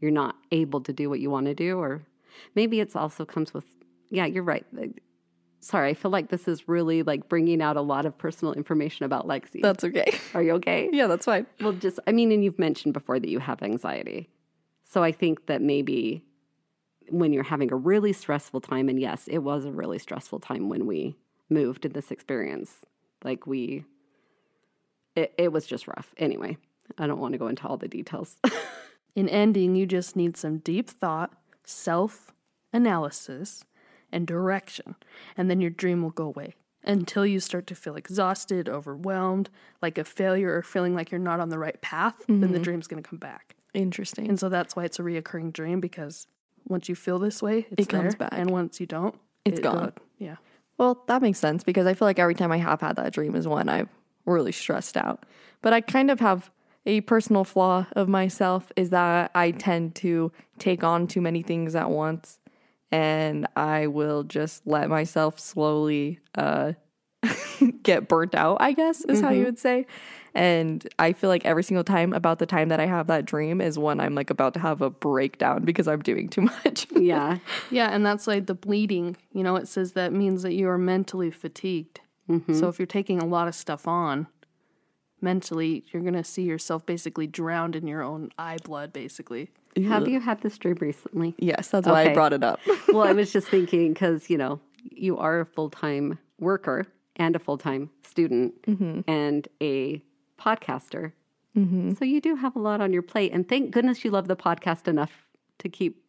you're 0.00 0.10
not 0.10 0.34
able 0.50 0.80
to 0.82 0.92
do 0.92 1.08
what 1.08 1.20
you 1.20 1.30
want 1.30 1.46
to 1.46 1.54
do, 1.54 1.78
or 1.78 2.02
maybe 2.56 2.80
it's 2.80 2.94
also 2.96 3.24
comes 3.24 3.54
with, 3.54 3.64
yeah, 4.10 4.26
you're 4.26 4.42
right. 4.42 4.66
Sorry, 5.66 5.90
I 5.90 5.94
feel 5.94 6.12
like 6.12 6.28
this 6.28 6.46
is 6.46 6.68
really 6.68 7.02
like 7.02 7.28
bringing 7.28 7.60
out 7.60 7.76
a 7.76 7.80
lot 7.80 8.06
of 8.06 8.16
personal 8.16 8.54
information 8.54 9.04
about 9.04 9.26
Lexi. 9.26 9.60
that's 9.60 9.82
okay. 9.82 10.16
Are 10.32 10.40
you 10.40 10.52
okay? 10.52 10.88
yeah, 10.92 11.08
that's 11.08 11.24
fine. 11.24 11.44
Well, 11.60 11.72
just, 11.72 11.98
I 12.06 12.12
mean, 12.12 12.30
and 12.30 12.44
you've 12.44 12.58
mentioned 12.58 12.94
before 12.94 13.18
that 13.18 13.28
you 13.28 13.40
have 13.40 13.60
anxiety. 13.64 14.28
So 14.84 15.02
I 15.02 15.10
think 15.10 15.46
that 15.46 15.60
maybe 15.60 16.22
when 17.08 17.32
you're 17.32 17.42
having 17.42 17.72
a 17.72 17.76
really 17.76 18.12
stressful 18.12 18.60
time. 18.60 18.88
And 18.88 19.00
yes, 19.00 19.26
it 19.26 19.38
was 19.38 19.64
a 19.64 19.72
really 19.72 19.98
stressful 19.98 20.38
time 20.38 20.68
when 20.68 20.86
we 20.86 21.16
moved 21.50 21.84
in 21.84 21.92
this 21.92 22.12
experience. 22.12 22.84
Like 23.24 23.44
we, 23.44 23.84
it, 25.16 25.34
it 25.36 25.52
was 25.52 25.66
just 25.66 25.88
rough. 25.88 26.14
Anyway, 26.16 26.58
I 26.96 27.08
don't 27.08 27.18
want 27.18 27.32
to 27.32 27.38
go 27.38 27.48
into 27.48 27.66
all 27.66 27.76
the 27.76 27.88
details. 27.88 28.36
In 29.16 29.28
ending, 29.28 29.74
you 29.74 29.84
just 29.84 30.14
need 30.14 30.36
some 30.36 30.58
deep 30.58 30.88
thought, 30.88 31.32
self 31.64 32.32
analysis, 32.72 33.64
and 34.12 34.26
direction, 34.26 34.96
and 35.36 35.50
then 35.50 35.60
your 35.60 35.70
dream 35.70 36.02
will 36.02 36.10
go 36.10 36.26
away 36.26 36.54
until 36.84 37.26
you 37.26 37.40
start 37.40 37.66
to 37.66 37.74
feel 37.74 37.96
exhausted, 37.96 38.68
overwhelmed, 38.68 39.50
like 39.82 39.98
a 39.98 40.04
failure, 40.04 40.56
or 40.56 40.62
feeling 40.62 40.94
like 40.94 41.10
you're 41.10 41.18
not 41.18 41.40
on 41.40 41.48
the 41.48 41.58
right 41.58 41.80
path. 41.82 42.14
Then 42.28 42.40
the 42.40 42.46
mm-hmm. 42.46 42.62
dream's 42.62 42.86
going 42.86 43.02
to 43.02 43.08
come 43.08 43.18
back. 43.18 43.56
Interesting. 43.74 44.28
And 44.28 44.38
so 44.38 44.48
that's 44.48 44.76
why 44.76 44.84
it's 44.84 44.98
a 44.98 45.02
reoccurring 45.02 45.52
dream 45.52 45.80
because 45.80 46.28
once 46.66 46.88
you 46.88 46.94
feel 46.94 47.18
this 47.18 47.42
way, 47.42 47.66
It 47.76 47.88
comes 47.88 48.14
there, 48.14 48.28
back. 48.28 48.30
and 48.32 48.50
once 48.50 48.80
you 48.80 48.86
don't, 48.86 49.14
It's 49.44 49.58
it 49.58 49.66
uh, 49.66 49.72
gone. 49.72 49.84
go- 49.96 50.02
yeah. 50.18 50.36
Well, 50.78 51.02
that 51.08 51.22
makes 51.22 51.38
sense 51.38 51.64
because 51.64 51.86
I 51.86 51.94
feel 51.94 52.06
like 52.06 52.18
every 52.18 52.34
time 52.34 52.52
I 52.52 52.58
have 52.58 52.80
had 52.80 52.96
that 52.96 53.12
dream 53.12 53.34
is 53.34 53.48
when 53.48 53.68
I'm 53.68 53.88
really 54.24 54.52
stressed 54.52 54.96
out. 54.96 55.24
But 55.62 55.72
I 55.72 55.80
kind 55.80 56.10
of 56.10 56.20
have 56.20 56.50
a 56.84 57.00
personal 57.02 57.44
flaw 57.44 57.86
of 57.92 58.08
myself 58.08 58.70
is 58.76 58.90
that 58.90 59.30
I 59.34 59.50
tend 59.50 59.94
to 59.96 60.30
take 60.58 60.84
on 60.84 61.06
too 61.06 61.20
many 61.20 61.42
things 61.42 61.74
at 61.74 61.90
once 61.90 62.38
and 62.96 63.46
I 63.56 63.88
will 63.88 64.22
just 64.22 64.66
let 64.66 64.88
myself 64.88 65.38
slowly 65.38 66.20
uh 66.34 66.72
get 67.82 68.08
burnt 68.08 68.34
out, 68.34 68.58
I 68.60 68.72
guess 68.72 69.04
is 69.04 69.20
how 69.20 69.30
you 69.30 69.44
would 69.44 69.58
say. 69.58 69.86
And 70.34 70.86
I 70.98 71.12
feel 71.12 71.30
like 71.30 71.44
every 71.46 71.62
single 71.62 71.82
time 71.82 72.12
about 72.12 72.38
the 72.38 72.46
time 72.46 72.68
that 72.68 72.78
I 72.78 72.86
have 72.86 73.06
that 73.06 73.24
dream 73.24 73.60
is 73.60 73.78
when 73.78 74.00
I'm 74.00 74.14
like 74.14 74.30
about 74.30 74.54
to 74.54 74.60
have 74.60 74.82
a 74.82 74.90
breakdown 74.90 75.64
because 75.64 75.88
I'm 75.88 76.02
doing 76.02 76.28
too 76.28 76.42
much. 76.42 76.86
yeah. 76.94 77.38
Yeah, 77.70 77.88
and 77.88 78.04
that's 78.04 78.26
like 78.26 78.46
the 78.46 78.54
bleeding. 78.54 79.16
You 79.32 79.42
know, 79.42 79.56
it 79.56 79.66
says 79.66 79.92
that 79.92 80.12
means 80.12 80.42
that 80.42 80.52
you 80.52 80.68
are 80.68 80.78
mentally 80.78 81.30
fatigued. 81.30 82.00
So 82.54 82.68
if 82.68 82.78
you're 82.78 82.86
taking 82.86 83.20
a 83.20 83.24
lot 83.24 83.46
of 83.46 83.54
stuff 83.54 83.86
on, 83.86 84.26
mentally, 85.20 85.84
you're 85.92 86.02
going 86.02 86.14
to 86.14 86.24
see 86.24 86.42
yourself 86.42 86.84
basically 86.84 87.28
drowned 87.28 87.76
in 87.76 87.86
your 87.86 88.02
own 88.02 88.30
eye 88.36 88.58
blood, 88.64 88.92
basically. 88.92 89.50
Have 89.84 90.08
you 90.08 90.20
had 90.20 90.40
this 90.40 90.56
dream 90.58 90.76
recently? 90.80 91.34
yes, 91.38 91.68
that's 91.68 91.86
why 91.86 92.10
I 92.10 92.14
brought 92.14 92.32
it 92.32 92.42
up. 92.42 92.60
well, 92.88 93.02
I 93.02 93.12
was 93.12 93.32
just 93.32 93.48
thinking 93.54 93.92
because, 93.92 94.30
you 94.30 94.38
know, 94.38 94.60
you 94.90 95.18
are 95.18 95.40
a 95.40 95.46
full 95.46 95.70
time 95.70 96.18
worker 96.38 96.86
and 97.16 97.36
a 97.36 97.38
full 97.38 97.58
time 97.58 97.90
student 98.04 98.60
mm-hmm. 98.62 99.00
and 99.10 99.48
a 99.60 100.02
podcaster. 100.40 101.12
Mm-hmm. 101.56 101.94
So 101.94 102.04
you 102.04 102.20
do 102.20 102.36
have 102.36 102.54
a 102.56 102.58
lot 102.58 102.80
on 102.80 102.92
your 102.92 103.02
plate. 103.02 103.32
And 103.32 103.48
thank 103.48 103.70
goodness 103.70 104.04
you 104.04 104.10
love 104.10 104.28
the 104.28 104.36
podcast 104.36 104.86
enough 104.88 105.26
to 105.58 105.68
keep 105.68 106.02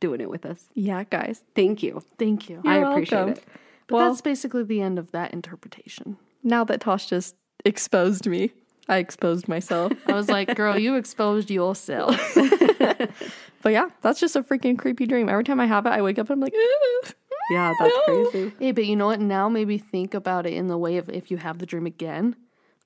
doing 0.00 0.20
it 0.20 0.28
with 0.28 0.44
us. 0.44 0.68
yeah, 0.74 1.04
guys. 1.04 1.42
Thank 1.54 1.82
you. 1.82 2.02
Thank 2.18 2.50
you. 2.50 2.60
I 2.66 2.78
You're 2.78 2.90
appreciate 2.90 3.18
welcome. 3.18 3.32
it. 3.34 3.44
But 3.86 3.96
Well- 3.96 4.08
that's 4.10 4.20
basically 4.20 4.62
the 4.64 4.80
end 4.82 4.98
of 4.98 5.12
that 5.12 5.32
interpretation. 5.32 6.18
now 6.42 6.64
that 6.64 6.80
Tosh 6.82 7.06
just 7.06 7.36
exposed 7.64 8.26
me, 8.26 8.52
I 8.88 8.98
exposed 8.98 9.48
myself. 9.48 9.92
I 10.06 10.12
was 10.12 10.28
like, 10.28 10.54
girl, 10.54 10.78
you 10.78 10.96
exposed 10.96 11.50
yourself. 11.50 12.16
but 13.62 13.72
yeah, 13.72 13.88
that's 14.02 14.20
just 14.20 14.36
a 14.36 14.42
freaking 14.42 14.78
creepy 14.78 15.06
dream. 15.06 15.28
Every 15.28 15.44
time 15.44 15.60
I 15.60 15.66
have 15.66 15.86
it, 15.86 15.90
I 15.90 16.02
wake 16.02 16.18
up 16.18 16.28
and 16.28 16.34
I'm 16.34 16.40
like, 16.40 16.54
"Ugh." 16.54 17.14
Yeah, 17.50 17.74
that's 17.78 17.94
crazy. 18.04 18.52
hey, 18.58 18.72
but 18.72 18.86
you 18.86 18.96
know 18.96 19.06
what? 19.06 19.20
Now 19.20 19.48
maybe 19.48 19.78
think 19.78 20.14
about 20.14 20.46
it 20.46 20.54
in 20.54 20.68
the 20.68 20.78
way 20.78 20.96
of 20.96 21.08
if 21.08 21.30
you 21.30 21.36
have 21.38 21.58
the 21.58 21.66
dream 21.66 21.86
again, 21.86 22.36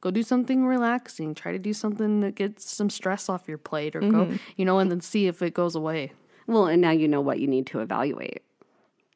go 0.01 0.11
do 0.11 0.23
something 0.23 0.67
relaxing. 0.67 1.35
Try 1.35 1.53
to 1.53 1.59
do 1.59 1.73
something 1.73 2.21
that 2.21 2.35
gets 2.35 2.71
some 2.71 2.91
stress 2.91 3.29
off 3.29 3.49
your 3.49 3.59
plate 3.59 3.95
or 3.95 4.01
go, 4.01 4.07
mm-hmm. 4.07 4.37
you 4.57 4.65
know, 4.65 4.79
and 4.79 4.91
then 4.91 5.01
see 5.01 5.27
if 5.27 5.43
it 5.43 5.55
goes 5.55 5.75
away. 5.75 6.13
Well, 6.47 6.67
and 6.67 6.81
now 6.81 6.91
you 6.91 7.09
know 7.09 7.21
what 7.21 7.41
you 7.41 7.47
need 7.47 7.67
to 7.69 7.81
evaluate 7.81 8.43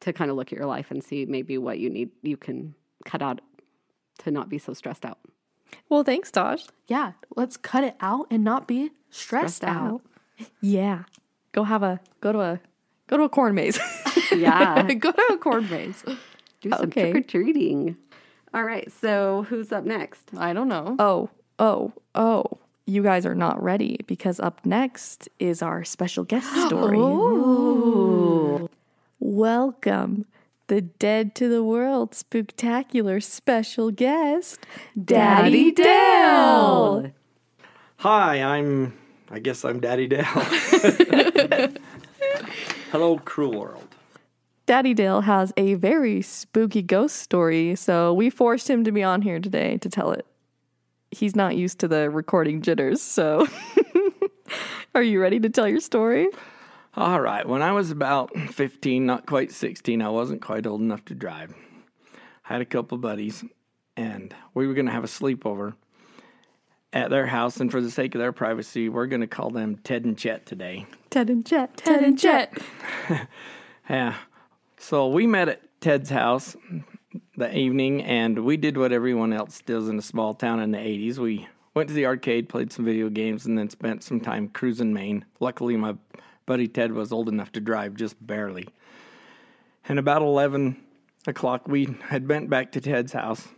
to 0.00 0.12
kind 0.12 0.30
of 0.30 0.36
look 0.36 0.52
at 0.52 0.58
your 0.58 0.66
life 0.66 0.90
and 0.90 1.02
see 1.02 1.24
maybe 1.26 1.56
what 1.58 1.78
you 1.78 1.88
need, 1.88 2.10
you 2.22 2.36
can 2.36 2.74
cut 3.04 3.22
out 3.22 3.40
to 4.18 4.30
not 4.30 4.48
be 4.48 4.58
so 4.58 4.72
stressed 4.72 5.04
out. 5.04 5.18
Well, 5.88 6.02
thanks, 6.04 6.30
Tosh. 6.30 6.64
Yeah, 6.88 7.12
let's 7.36 7.56
cut 7.56 7.84
it 7.84 7.96
out 8.00 8.26
and 8.30 8.42
not 8.44 8.66
be 8.68 8.90
stressed, 9.10 9.56
Stressed 9.56 9.64
out. 9.64 9.92
out. 9.94 10.46
Yeah, 10.60 11.04
go 11.52 11.64
have 11.64 11.82
a 11.82 12.00
go 12.20 12.32
to 12.32 12.40
a 12.40 12.60
go 13.06 13.16
to 13.16 13.22
a 13.24 13.28
corn 13.28 13.54
maze. 13.54 13.78
Yeah. 14.32 14.90
go 14.94 15.12
to 15.12 15.22
a 15.32 15.36
corn 15.38 15.68
maze. 15.68 16.02
Do 16.62 16.70
some 16.70 16.86
Okay. 16.86 17.10
trick 17.12 17.24
or 17.24 17.28
treating. 17.28 17.96
All 18.54 18.64
right. 18.64 18.90
So 18.90 19.44
who's 19.50 19.72
up 19.72 19.84
next? 19.84 20.30
I 20.38 20.54
don't 20.54 20.68
know. 20.68 20.96
oh, 20.98 21.28
oh, 21.58 21.92
oh. 22.14 22.44
You 22.86 23.02
guys 23.02 23.26
are 23.26 23.34
not 23.34 23.62
ready 23.62 24.00
because 24.06 24.40
up 24.40 24.64
next 24.66 25.28
is 25.38 25.60
our 25.62 25.84
special 25.84 26.24
guest 26.24 26.46
story. 26.66 26.98
Welcome, 29.20 30.24
the 30.68 30.80
Dead 30.80 31.34
to 31.36 31.48
the 31.48 31.62
World 31.62 32.14
spectacular 32.14 33.20
special 33.20 33.90
guest, 33.90 34.60
Daddy 35.02 35.72
Dale. 35.72 37.12
Hi, 37.98 38.42
I'm. 38.42 38.92
I 39.30 39.38
guess 39.38 39.64
I'm 39.64 39.80
Daddy 39.80 40.06
Dale. 40.06 40.24
Hello, 42.90 43.18
cruel 43.18 43.58
world. 43.58 43.88
Daddy 44.66 44.94
Dale 44.94 45.22
has 45.22 45.52
a 45.56 45.74
very 45.74 46.22
spooky 46.22 46.82
ghost 46.82 47.16
story, 47.16 47.74
so 47.74 48.12
we 48.12 48.30
forced 48.30 48.70
him 48.70 48.84
to 48.84 48.92
be 48.92 49.02
on 49.02 49.22
here 49.22 49.40
today 49.40 49.78
to 49.78 49.88
tell 49.88 50.12
it. 50.12 50.26
He's 51.10 51.34
not 51.34 51.56
used 51.56 51.78
to 51.80 51.88
the 51.88 52.10
recording 52.10 52.62
jitters, 52.62 53.02
so 53.02 53.46
are 54.94 55.02
you 55.02 55.20
ready 55.20 55.40
to 55.40 55.48
tell 55.48 55.68
your 55.68 55.80
story? 55.80 56.28
All 56.94 57.20
right, 57.20 57.48
when 57.48 57.62
I 57.62 57.72
was 57.72 57.90
about 57.90 58.36
15, 58.36 59.06
not 59.06 59.24
quite 59.24 59.50
16, 59.50 60.02
I 60.02 60.10
wasn't 60.10 60.42
quite 60.42 60.66
old 60.66 60.82
enough 60.82 61.02
to 61.06 61.14
drive. 61.14 61.54
I 62.44 62.52
had 62.52 62.60
a 62.60 62.66
couple 62.66 62.98
buddies, 62.98 63.42
and 63.96 64.34
we 64.52 64.66
were 64.66 64.74
going 64.74 64.86
to 64.86 64.92
have 64.92 65.04
a 65.04 65.08
sleepover 65.08 65.72
at 66.92 67.08
their 67.08 67.26
house. 67.26 67.58
And 67.60 67.70
for 67.70 67.80
the 67.80 67.90
sake 67.90 68.14
of 68.14 68.18
their 68.18 68.32
privacy, 68.32 68.90
we're 68.90 69.06
going 69.06 69.22
to 69.22 69.26
call 69.26 69.48
them 69.48 69.76
Ted 69.76 70.04
and 70.04 70.18
Chet 70.18 70.44
today. 70.44 70.84
Ted 71.08 71.30
and 71.30 71.46
Chet, 71.46 71.78
Ted 71.78 72.02
and 72.02 72.18
Chet. 72.18 72.58
Yeah. 73.88 74.14
So 74.78 75.08
we 75.08 75.26
met 75.26 75.48
at 75.48 75.80
Ted's 75.80 76.08
house 76.08 76.56
the 77.36 77.56
evening, 77.56 78.02
and 78.04 78.44
we 78.44 78.56
did 78.56 78.76
what 78.76 78.92
everyone 78.92 79.32
else 79.32 79.60
does 79.60 79.88
in 79.88 79.98
a 79.98 80.02
small 80.02 80.34
town 80.34 80.60
in 80.60 80.70
the 80.70 80.78
80s. 80.78 81.18
We 81.18 81.48
went 81.74 81.88
to 81.88 81.94
the 81.94 82.06
arcade, 82.06 82.48
played 82.48 82.72
some 82.72 82.84
video 82.84 83.08
games, 83.08 83.44
and 83.46 83.58
then 83.58 83.70
spent 83.70 84.02
some 84.02 84.20
time 84.20 84.48
cruising 84.48 84.92
Main. 84.92 85.24
Luckily, 85.40 85.76
my 85.76 85.94
buddy 86.52 86.68
Ted 86.68 86.92
was 86.92 87.12
old 87.12 87.30
enough 87.30 87.50
to 87.50 87.60
drive 87.60 87.94
just 87.94 88.14
barely. 88.26 88.68
And 89.88 89.98
about 89.98 90.20
11 90.20 90.76
o'clock, 91.26 91.66
we 91.66 91.96
had 92.08 92.28
bent 92.28 92.50
back 92.50 92.72
to 92.72 92.80
Ted's 92.82 93.14
house. 93.14 93.48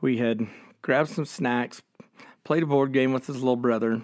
We 0.00 0.18
had 0.18 0.46
grabbed 0.80 1.08
some 1.08 1.24
snacks, 1.24 1.82
played 2.44 2.62
a 2.62 2.66
board 2.66 2.92
game 2.92 3.12
with 3.12 3.26
his 3.26 3.38
little 3.38 3.56
brother, 3.56 4.02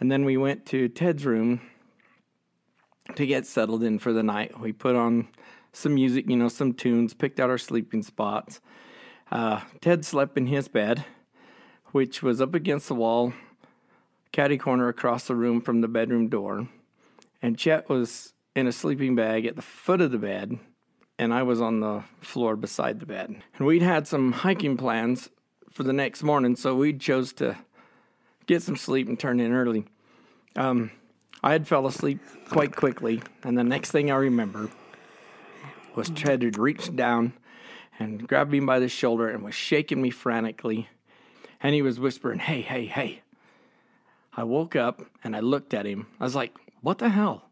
and 0.00 0.10
then 0.10 0.24
we 0.24 0.36
went 0.36 0.66
to 0.66 0.88
Ted's 0.88 1.24
room 1.24 1.60
to 3.14 3.24
get 3.24 3.46
settled 3.46 3.84
in 3.84 4.00
for 4.00 4.12
the 4.12 4.24
night. 4.24 4.58
We 4.58 4.72
put 4.72 4.96
on 4.96 5.28
some 5.72 5.94
music, 5.94 6.28
you 6.28 6.36
know, 6.36 6.48
some 6.48 6.74
tunes, 6.74 7.14
picked 7.14 7.38
out 7.38 7.50
our 7.50 7.56
sleeping 7.56 8.02
spots. 8.02 8.60
Uh, 9.30 9.60
Ted 9.80 10.04
slept 10.04 10.36
in 10.36 10.48
his 10.48 10.66
bed, 10.66 11.04
which 11.92 12.20
was 12.20 12.40
up 12.40 12.52
against 12.52 12.88
the 12.88 12.96
wall, 12.96 13.32
caddy 14.32 14.58
corner 14.58 14.88
across 14.88 15.28
the 15.28 15.36
room 15.36 15.60
from 15.60 15.82
the 15.82 15.88
bedroom 15.88 16.26
door. 16.26 16.66
And 17.42 17.58
Chet 17.58 17.88
was 17.88 18.34
in 18.54 18.66
a 18.66 18.72
sleeping 18.72 19.14
bag 19.14 19.46
at 19.46 19.56
the 19.56 19.62
foot 19.62 20.00
of 20.00 20.10
the 20.10 20.18
bed, 20.18 20.58
and 21.18 21.32
I 21.32 21.42
was 21.42 21.60
on 21.60 21.80
the 21.80 22.04
floor 22.20 22.56
beside 22.56 23.00
the 23.00 23.06
bed. 23.06 23.42
And 23.56 23.66
we'd 23.66 23.82
had 23.82 24.06
some 24.06 24.32
hiking 24.32 24.76
plans 24.76 25.30
for 25.70 25.82
the 25.82 25.92
next 25.92 26.22
morning, 26.22 26.56
so 26.56 26.74
we 26.74 26.92
chose 26.92 27.32
to 27.34 27.56
get 28.46 28.62
some 28.62 28.76
sleep 28.76 29.08
and 29.08 29.18
turn 29.18 29.40
in 29.40 29.52
early. 29.52 29.84
Um, 30.56 30.90
I 31.42 31.52
had 31.52 31.66
fell 31.66 31.86
asleep 31.86 32.20
quite 32.48 32.74
quickly, 32.74 33.22
and 33.42 33.56
the 33.56 33.64
next 33.64 33.92
thing 33.92 34.10
I 34.10 34.16
remember 34.16 34.68
was 35.94 36.10
Chet 36.10 36.42
had 36.42 36.58
reached 36.58 36.96
down 36.96 37.32
and 37.98 38.26
grabbed 38.26 38.50
me 38.50 38.60
by 38.60 38.78
the 38.78 38.88
shoulder 38.88 39.28
and 39.28 39.42
was 39.42 39.54
shaking 39.54 40.02
me 40.02 40.10
frantically. 40.10 40.88
And 41.62 41.74
he 41.74 41.82
was 41.82 42.00
whispering, 42.00 42.38
Hey, 42.38 42.62
hey, 42.62 42.86
hey. 42.86 43.22
I 44.32 44.44
woke 44.44 44.76
up 44.76 45.02
and 45.22 45.36
I 45.36 45.40
looked 45.40 45.74
at 45.74 45.86
him. 45.86 46.06
I 46.18 46.24
was 46.24 46.34
like, 46.34 46.56
What 46.80 46.98
the 46.98 47.10
hell? 47.10 47.50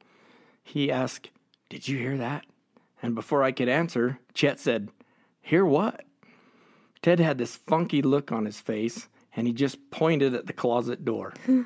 He 0.63 0.91
asked, 0.91 1.31
Did 1.69 1.89
you 1.89 1.99
hear 1.99 2.17
that? 2.17 2.45
And 3.03 3.15
before 3.15 3.43
I 3.43 3.53
could 3.53 3.69
answer, 3.69 4.19
Chet 4.35 4.59
said, 4.59 4.89
Hear 5.41 5.65
what? 5.65 6.05
Ted 7.03 7.21
had 7.21 7.39
this 7.39 7.57
funky 7.57 8.03
look 8.03 8.33
on 8.33 8.45
his 8.45 8.61
face 8.61 9.09
and 9.37 9.47
he 9.47 9.53
just 9.53 9.91
pointed 9.91 10.35
at 10.35 10.47
the 10.47 10.53
closet 10.53 11.05
door. 11.05 11.33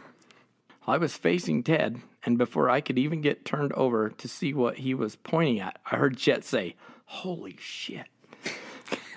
I 0.87 0.99
was 0.99 1.17
facing 1.17 1.63
Ted, 1.63 2.01
and 2.27 2.37
before 2.37 2.69
I 2.69 2.81
could 2.81 2.99
even 2.99 3.21
get 3.21 3.45
turned 3.45 3.73
over 3.75 4.11
to 4.11 4.29
see 4.29 4.53
what 4.53 4.79
he 4.79 4.95
was 4.95 5.15
pointing 5.15 5.61
at, 5.61 5.79
I 5.91 5.97
heard 5.97 6.17
Chet 6.17 6.45
say, 6.45 6.75
Holy 7.05 7.57
shit. 7.61 8.07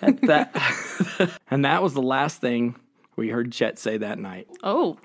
At 0.01 0.21
that, 0.21 0.55
and 1.49 1.65
that 1.65 1.81
was 1.81 1.93
the 1.93 2.01
last 2.01 2.39
thing 2.39 2.75
we 3.15 3.29
heard 3.29 3.51
Chet 3.51 3.79
say 3.79 3.97
that 3.97 4.19
night. 4.19 4.47
Oh, 4.61 4.99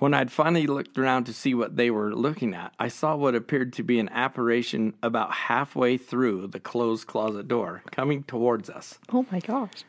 When 0.00 0.14
I'd 0.14 0.32
finally 0.32 0.66
looked 0.66 0.96
around 0.96 1.24
to 1.24 1.34
see 1.34 1.52
what 1.52 1.76
they 1.76 1.90
were 1.90 2.14
looking 2.14 2.54
at, 2.54 2.72
I 2.78 2.88
saw 2.88 3.16
what 3.16 3.34
appeared 3.34 3.74
to 3.74 3.82
be 3.82 3.98
an 3.98 4.08
apparition 4.08 4.94
about 5.02 5.30
halfway 5.30 5.98
through 5.98 6.46
the 6.46 6.58
closed 6.58 7.06
closet 7.06 7.48
door, 7.48 7.82
coming 7.92 8.22
towards 8.22 8.70
us. 8.70 8.98
Oh 9.12 9.26
my 9.30 9.40
gosh. 9.40 9.84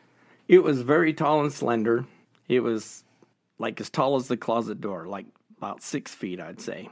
It 0.48 0.62
was 0.62 0.82
very 0.82 1.14
tall 1.14 1.40
and 1.40 1.50
slender. 1.50 2.04
It 2.46 2.60
was 2.60 3.04
like 3.58 3.80
as 3.80 3.88
tall 3.88 4.16
as 4.16 4.28
the 4.28 4.36
closet 4.36 4.82
door, 4.82 5.06
like 5.06 5.24
about 5.56 5.82
six 5.82 6.14
feet, 6.14 6.40
I'd 6.40 6.60
say. 6.60 6.90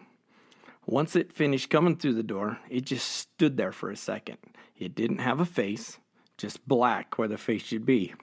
Once 0.87 1.15
it 1.15 1.31
finished 1.31 1.69
coming 1.69 1.97
through 1.97 2.15
the 2.15 2.23
door, 2.23 2.59
it 2.71 2.87
just 2.87 3.07
stood 3.07 3.59
there 3.59 3.73
for 3.73 3.91
a 3.91 3.97
second. 3.97 4.39
It 4.79 4.95
didn't 4.95 5.19
have 5.19 5.41
a 5.41 5.45
face, 5.45 5.99
just 6.39 6.67
black 6.67 7.19
where 7.19 7.29
the 7.29 7.37
face 7.37 7.65
should 7.65 7.85
be. 7.85 8.15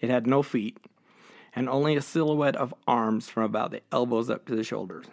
It 0.00 0.08
had 0.08 0.28
no 0.28 0.44
feet, 0.44 0.78
and 1.56 1.68
only 1.68 1.96
a 1.96 2.02
silhouette 2.02 2.54
of 2.54 2.72
arms 2.86 3.28
from 3.28 3.42
about 3.42 3.72
the 3.72 3.82
elbows 3.90 4.30
up 4.30 4.44
to 4.46 4.54
the 4.54 4.62
shoulders. 4.62 5.06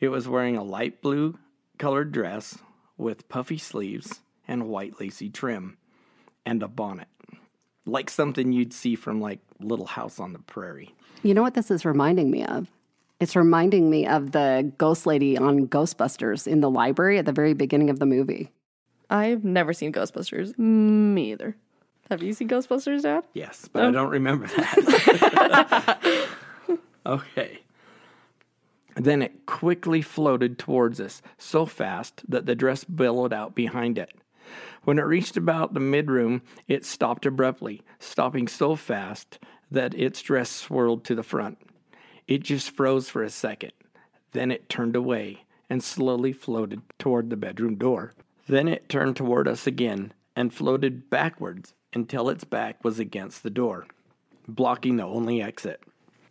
He 0.00 0.08
was 0.08 0.26
wearing 0.26 0.56
a 0.56 0.64
light 0.64 1.00
blue 1.00 1.38
colored 1.78 2.10
dress 2.10 2.58
with 2.96 3.28
puffy 3.28 3.58
sleeves 3.58 4.20
and 4.48 4.68
white 4.68 5.00
lacy 5.00 5.28
trim, 5.28 5.76
and 6.44 6.62
a 6.62 6.68
bonnet 6.68 7.08
like 7.86 8.10
something 8.10 8.52
you'd 8.52 8.72
see 8.72 8.94
from 8.94 9.20
like 9.20 9.40
Little 9.60 9.86
House 9.86 10.18
on 10.18 10.32
the 10.32 10.38
Prairie. 10.38 10.94
You 11.22 11.34
know 11.34 11.42
what 11.42 11.54
this 11.54 11.70
is 11.70 11.84
reminding 11.84 12.30
me 12.30 12.44
of? 12.44 12.68
It's 13.20 13.36
reminding 13.36 13.90
me 13.90 14.06
of 14.06 14.32
the 14.32 14.72
ghost 14.78 15.06
lady 15.06 15.38
on 15.38 15.68
Ghostbusters 15.68 16.46
in 16.46 16.60
the 16.60 16.70
library 16.70 17.18
at 17.18 17.26
the 17.26 17.32
very 17.32 17.54
beginning 17.54 17.90
of 17.90 17.98
the 17.98 18.06
movie. 18.06 18.50
I've 19.08 19.44
never 19.44 19.72
seen 19.72 19.92
Ghostbusters. 19.92 20.58
Me 20.58 21.32
either. 21.32 21.56
Have 22.10 22.22
you 22.22 22.32
seen 22.32 22.48
Ghostbusters, 22.48 23.02
Dad? 23.02 23.24
Yes, 23.32 23.68
but 23.72 23.84
I 23.84 23.90
don't 23.90 24.10
remember 24.10 24.46
that. 24.46 26.28
okay. 27.06 27.60
Then 28.96 29.22
it 29.22 29.46
quickly 29.46 30.02
floated 30.02 30.58
towards 30.58 31.00
us 31.00 31.22
so 31.38 31.66
fast 31.66 32.22
that 32.28 32.46
the 32.46 32.54
dress 32.54 32.84
billowed 32.84 33.32
out 33.32 33.54
behind 33.54 33.98
it. 33.98 34.12
When 34.84 34.98
it 34.98 35.02
reached 35.02 35.36
about 35.36 35.72
the 35.72 35.80
midroom, 35.80 36.42
it 36.68 36.84
stopped 36.84 37.24
abruptly, 37.24 37.82
stopping 37.98 38.48
so 38.48 38.76
fast 38.76 39.38
that 39.70 39.94
its 39.94 40.20
dress 40.20 40.50
swirled 40.50 41.04
to 41.04 41.14
the 41.14 41.22
front. 41.22 41.58
It 42.28 42.42
just 42.42 42.70
froze 42.70 43.08
for 43.08 43.22
a 43.22 43.30
second. 43.30 43.72
Then 44.32 44.50
it 44.50 44.68
turned 44.68 44.94
away 44.94 45.44
and 45.70 45.82
slowly 45.82 46.32
floated 46.32 46.82
toward 46.98 47.30
the 47.30 47.36
bedroom 47.36 47.76
door. 47.76 48.12
Then 48.46 48.68
it 48.68 48.88
turned 48.88 49.16
toward 49.16 49.48
us 49.48 49.66
again 49.66 50.12
and 50.36 50.52
floated 50.52 51.08
backwards 51.08 51.72
until 51.94 52.28
its 52.28 52.44
back 52.44 52.84
was 52.84 52.98
against 52.98 53.42
the 53.42 53.50
door, 53.50 53.86
blocking 54.46 54.96
the 54.96 55.04
only 55.04 55.40
exit. 55.40 55.82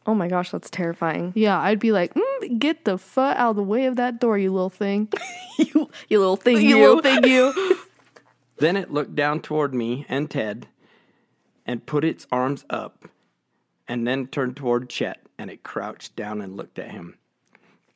Oh 0.05 0.13
my 0.13 0.27
gosh, 0.27 0.51
that's 0.51 0.69
terrifying. 0.69 1.31
Yeah, 1.35 1.59
I'd 1.59 1.79
be 1.79 1.91
like, 1.91 2.13
mm, 2.13 2.59
get 2.59 2.83
the 2.83 2.97
fuck 2.97 3.37
out 3.37 3.51
of 3.51 3.55
the 3.55 3.63
way 3.63 3.85
of 3.85 3.95
that 3.95 4.19
door, 4.19 4.37
you 4.37 4.51
little 4.51 4.69
thing. 4.69 5.07
you, 5.57 5.89
you 6.09 6.19
little 6.19 6.35
thing, 6.35 6.61
you 6.61 6.77
little 6.77 7.01
thing, 7.01 7.23
you. 7.25 7.77
Then 8.57 8.77
it 8.77 8.93
looked 8.93 9.15
down 9.15 9.41
toward 9.41 9.73
me 9.73 10.05
and 10.07 10.29
Ted 10.29 10.67
and 11.65 11.85
put 11.85 12.05
its 12.05 12.27
arms 12.31 12.63
up 12.69 13.09
and 13.87 14.07
then 14.07 14.27
turned 14.27 14.55
toward 14.55 14.89
Chet 14.89 15.19
and 15.37 15.49
it 15.49 15.63
crouched 15.63 16.15
down 16.15 16.39
and 16.39 16.55
looked 16.55 16.79
at 16.79 16.91
him. 16.91 17.17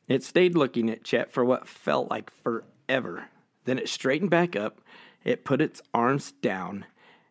It 0.08 0.22
stayed 0.22 0.56
looking 0.56 0.90
at 0.90 1.04
Chet 1.04 1.32
for 1.32 1.44
what 1.44 1.68
felt 1.68 2.10
like 2.10 2.30
forever. 2.30 3.28
Then 3.64 3.78
it 3.78 3.88
straightened 3.88 4.30
back 4.30 4.56
up, 4.56 4.80
it 5.24 5.44
put 5.44 5.60
its 5.60 5.80
arms 5.94 6.32
down, 6.32 6.84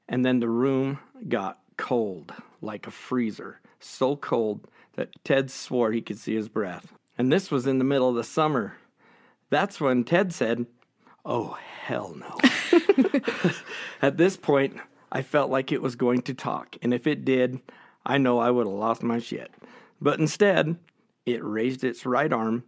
and 0.08 0.26
then 0.26 0.40
the 0.40 0.50
room 0.50 1.00
got 1.28 1.60
cold 1.78 2.34
like 2.62 2.88
a 2.88 2.92
freezer, 2.92 3.60
so 3.80 4.16
cold 4.16 4.68
that 4.96 5.24
Ted 5.24 5.52
swore 5.52 5.92
he 5.92 6.02
could 6.02 6.18
see 6.18 6.36
his 6.36 6.50
breath. 6.50 6.94
And 7.18 7.32
this 7.32 7.52
was 7.52 7.68
in 7.68 7.78
the 7.78 7.84
middle 7.84 8.10
of 8.10 8.16
the 8.16 8.24
summer. 8.24 8.78
That's 9.50 9.80
when 9.80 10.04
Ted 10.04 10.34
said, 10.34 10.66
Oh, 11.26 11.58
hell 11.82 12.16
no. 12.16 12.38
At 14.02 14.18
this 14.18 14.38
point, 14.38 14.78
I 15.12 15.22
felt 15.22 15.52
like 15.52 15.72
it 15.72 15.82
was 15.82 15.96
going 15.96 16.22
to 16.24 16.34
talk, 16.34 16.78
and 16.82 16.94
if 16.94 17.08
it 17.08 17.26
did, 17.26 17.60
I 18.06 18.18
know 18.18 18.40
I 18.40 18.52
would 18.52 18.68
have 18.68 18.76
lost 18.76 19.04
my 19.04 19.20
shit. 19.20 19.52
But 20.00 20.20
instead, 20.20 20.78
it 21.26 21.44
raised 21.44 21.84
its 21.84 22.06
right 22.06 22.32
arm 22.32 22.64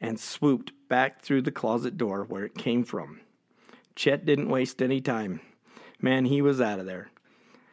and 0.00 0.18
swooped 0.18 0.72
back 0.88 1.22
through 1.22 1.42
the 1.42 1.52
closet 1.52 1.96
door 1.96 2.24
where 2.24 2.44
it 2.44 2.56
came 2.56 2.84
from. 2.84 3.20
Chet 3.94 4.24
didn't 4.24 4.48
waste 4.48 4.82
any 4.82 5.00
time. 5.00 5.40
Man, 6.00 6.24
he 6.24 6.42
was 6.42 6.60
out 6.60 6.78
of 6.78 6.86
there. 6.86 7.10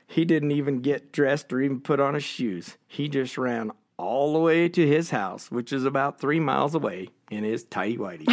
He 0.07 0.25
didn't 0.25 0.51
even 0.51 0.81
get 0.81 1.11
dressed 1.11 1.51
or 1.51 1.61
even 1.61 1.81
put 1.81 1.99
on 1.99 2.13
his 2.13 2.23
shoes. 2.23 2.77
He 2.87 3.09
just 3.09 3.37
ran 3.37 3.71
all 3.97 4.33
the 4.33 4.39
way 4.39 4.69
to 4.69 4.87
his 4.87 5.09
house, 5.09 5.51
which 5.51 5.73
is 5.73 5.83
about 5.83 6.19
three 6.19 6.39
miles 6.39 6.75
away, 6.75 7.09
in 7.29 7.43
his 7.43 7.63
tidy 7.63 7.97
whitey. 7.97 8.25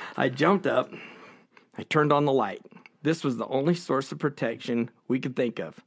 I 0.16 0.28
jumped 0.28 0.66
up. 0.66 0.92
I 1.76 1.82
turned 1.82 2.12
on 2.12 2.24
the 2.24 2.32
light. 2.32 2.62
This 3.02 3.22
was 3.22 3.36
the 3.36 3.46
only 3.46 3.74
source 3.74 4.10
of 4.10 4.18
protection 4.18 4.90
we 5.06 5.20
could 5.20 5.36
think 5.36 5.58
of. 5.58 5.80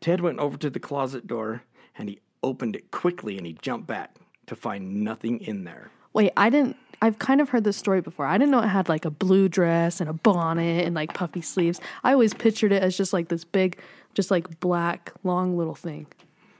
Ted 0.00 0.20
went 0.20 0.38
over 0.38 0.56
to 0.56 0.70
the 0.70 0.80
closet 0.80 1.26
door 1.26 1.62
and 1.98 2.08
he 2.08 2.20
opened 2.42 2.76
it 2.76 2.90
quickly 2.90 3.36
and 3.36 3.46
he 3.46 3.54
jumped 3.54 3.86
back 3.86 4.16
to 4.46 4.56
find 4.56 5.02
nothing 5.02 5.40
in 5.40 5.64
there. 5.64 5.90
Wait, 6.12 6.32
I 6.36 6.48
didn't. 6.48 6.76
I've 7.02 7.18
kind 7.18 7.40
of 7.40 7.50
heard 7.50 7.64
this 7.64 7.76
story 7.76 8.00
before. 8.00 8.26
I 8.26 8.38
didn't 8.38 8.50
know 8.50 8.60
it 8.60 8.68
had 8.68 8.88
like 8.88 9.04
a 9.04 9.10
blue 9.10 9.48
dress 9.48 10.00
and 10.00 10.08
a 10.08 10.12
bonnet 10.12 10.86
and 10.86 10.94
like 10.94 11.14
puffy 11.14 11.42
sleeves. 11.42 11.80
I 12.04 12.12
always 12.12 12.34
pictured 12.34 12.72
it 12.72 12.82
as 12.82 12.96
just 12.96 13.12
like 13.12 13.28
this 13.28 13.44
big, 13.44 13.78
just 14.14 14.30
like 14.30 14.60
black, 14.60 15.12
long 15.22 15.56
little 15.56 15.74
thing. 15.74 16.06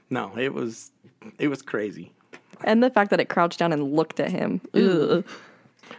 No, 0.09 0.37
it 0.37 0.53
was 0.53 0.91
it 1.39 1.47
was 1.47 1.61
crazy. 1.61 2.13
And 2.63 2.83
the 2.83 2.89
fact 2.89 3.11
that 3.11 3.19
it 3.19 3.29
crouched 3.29 3.59
down 3.59 3.73
and 3.73 3.93
looked 3.93 4.19
at 4.19 4.31
him. 4.31 4.61
Ugh. 4.73 5.23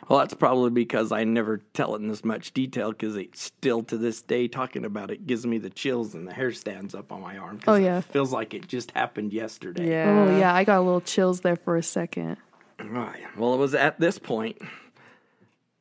Well, 0.08 0.18
that's 0.18 0.34
probably 0.34 0.70
because 0.70 1.12
I 1.12 1.24
never 1.24 1.58
tell 1.72 1.94
it 1.94 2.00
in 2.02 2.08
this 2.08 2.24
much 2.24 2.52
detail 2.52 2.90
because 2.92 3.16
it 3.16 3.36
still 3.36 3.82
to 3.84 3.96
this 3.96 4.20
day 4.22 4.48
talking 4.48 4.84
about 4.84 5.10
it 5.10 5.26
gives 5.26 5.46
me 5.46 5.58
the 5.58 5.70
chills 5.70 6.14
and 6.14 6.26
the 6.26 6.32
hair 6.32 6.52
stands 6.52 6.94
up 6.94 7.10
on 7.12 7.22
my 7.22 7.38
arm. 7.38 7.60
Oh, 7.66 7.74
yeah. 7.74 7.98
it 7.98 8.04
feels 8.04 8.32
like 8.32 8.54
it 8.54 8.68
just 8.68 8.90
happened 8.92 9.32
yesterday. 9.32 9.88
Yeah. 9.90 10.26
Oh 10.26 10.38
yeah, 10.38 10.54
I 10.54 10.64
got 10.64 10.78
a 10.78 10.82
little 10.82 11.00
chills 11.00 11.40
there 11.40 11.56
for 11.56 11.76
a 11.76 11.82
second. 11.82 12.36
Right. 12.82 13.22
Well, 13.36 13.54
it 13.54 13.58
was 13.58 13.74
at 13.74 13.98
this 13.98 14.18
point 14.18 14.58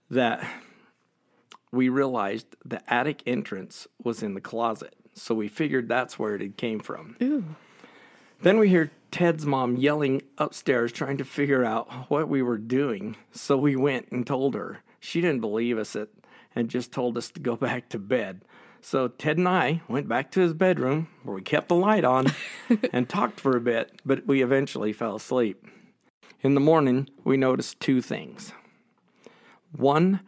that 0.09 0.45
we 1.71 1.89
realized 1.89 2.55
the 2.65 2.81
attic 2.91 3.21
entrance 3.25 3.87
was 4.03 4.23
in 4.23 4.33
the 4.33 4.41
closet. 4.41 4.95
So 5.13 5.35
we 5.35 5.47
figured 5.47 5.89
that's 5.89 6.17
where 6.19 6.35
it 6.35 6.41
had 6.41 6.57
came 6.57 6.79
from. 6.79 7.15
Then 8.41 8.59
we 8.59 8.69
hear 8.69 8.91
Ted's 9.11 9.45
mom 9.45 9.77
yelling 9.77 10.21
upstairs 10.37 10.91
trying 10.91 11.17
to 11.17 11.25
figure 11.25 11.65
out 11.65 12.09
what 12.09 12.27
we 12.27 12.41
were 12.41 12.57
doing. 12.57 13.15
So 13.31 13.57
we 13.57 13.75
went 13.75 14.09
and 14.11 14.25
told 14.25 14.53
her. 14.53 14.83
She 14.99 15.21
didn't 15.21 15.41
believe 15.41 15.77
us 15.77 15.95
it 15.95 16.09
and 16.55 16.69
just 16.69 16.91
told 16.91 17.17
us 17.17 17.31
to 17.31 17.39
go 17.39 17.55
back 17.67 17.89
to 17.89 17.99
bed. 17.99 18.43
So 18.81 19.07
Ted 19.07 19.37
and 19.37 19.47
I 19.47 19.81
went 19.87 20.07
back 20.07 20.31
to 20.31 20.39
his 20.39 20.53
bedroom 20.53 21.07
where 21.23 21.35
we 21.35 21.41
kept 21.41 21.67
the 21.67 21.75
light 21.75 22.05
on 22.05 22.27
and 22.93 23.09
talked 23.09 23.39
for 23.39 23.57
a 23.57 23.61
bit, 23.61 24.01
but 24.05 24.27
we 24.27 24.43
eventually 24.43 24.93
fell 24.93 25.15
asleep. 25.15 25.65
In 26.43 26.53
the 26.53 26.59
morning, 26.59 27.09
we 27.23 27.35
noticed 27.35 27.79
two 27.79 27.99
things. 27.99 28.53
One, 29.75 30.19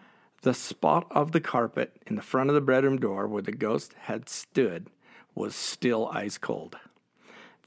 the 0.42 0.56
spot 0.56 1.06
of 1.12 1.34
the 1.34 1.42
carpet 1.42 2.02
in 2.08 2.16
the 2.16 2.22
front 2.24 2.50
of 2.50 2.56
the 2.56 2.62
bedroom 2.62 2.98
door 2.98 3.28
where 3.28 3.44
the 3.44 3.52
ghost 3.52 3.94
had 4.02 4.28
stood 4.28 4.88
was 5.36 5.56
still 5.56 6.10
ice 6.12 6.38
cold. 6.38 6.78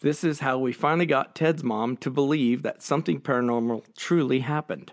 This 0.01 0.25
is 0.25 0.41
how 0.41 0.59
we 0.59 0.73
finally 0.73 1.07
got 1.07 1.37
Ted's 1.37 1.63
mom 1.63 1.97
to 1.99 2.11
believe 2.11 2.63
that 2.63 2.83
something 2.83 3.21
paranormal 3.21 3.85
truly 3.97 4.41
happened. 4.41 4.93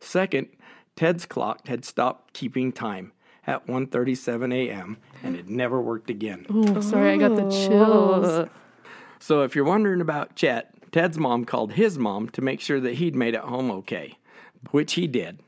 Second, 0.00 0.48
Ted's 0.96 1.24
clock 1.24 1.68
had 1.68 1.84
stopped 1.84 2.32
keeping 2.34 2.72
time 2.72 3.12
at 3.46 3.66
1:37 3.68 4.52
a.m. 4.52 4.98
and 5.22 5.36
it 5.36 5.48
never 5.48 5.80
worked 5.80 6.10
again. 6.10 6.44
Oh, 6.50 6.80
sorry, 6.80 7.12
I 7.12 7.16
got 7.16 7.36
the 7.36 7.48
chills. 7.48 8.48
So 9.20 9.42
if 9.42 9.54
you're 9.54 9.64
wondering 9.64 10.00
about 10.00 10.34
Chet, 10.34 10.74
Ted's 10.92 11.18
mom 11.18 11.44
called 11.44 11.72
his 11.72 11.98
mom 11.98 12.28
to 12.30 12.40
make 12.42 12.60
sure 12.60 12.80
that 12.80 12.94
he'd 12.94 13.14
made 13.16 13.34
it 13.34 13.40
home 13.40 13.70
okay, 13.70 14.18
which 14.70 14.94
he 14.94 15.06
did. 15.06 15.38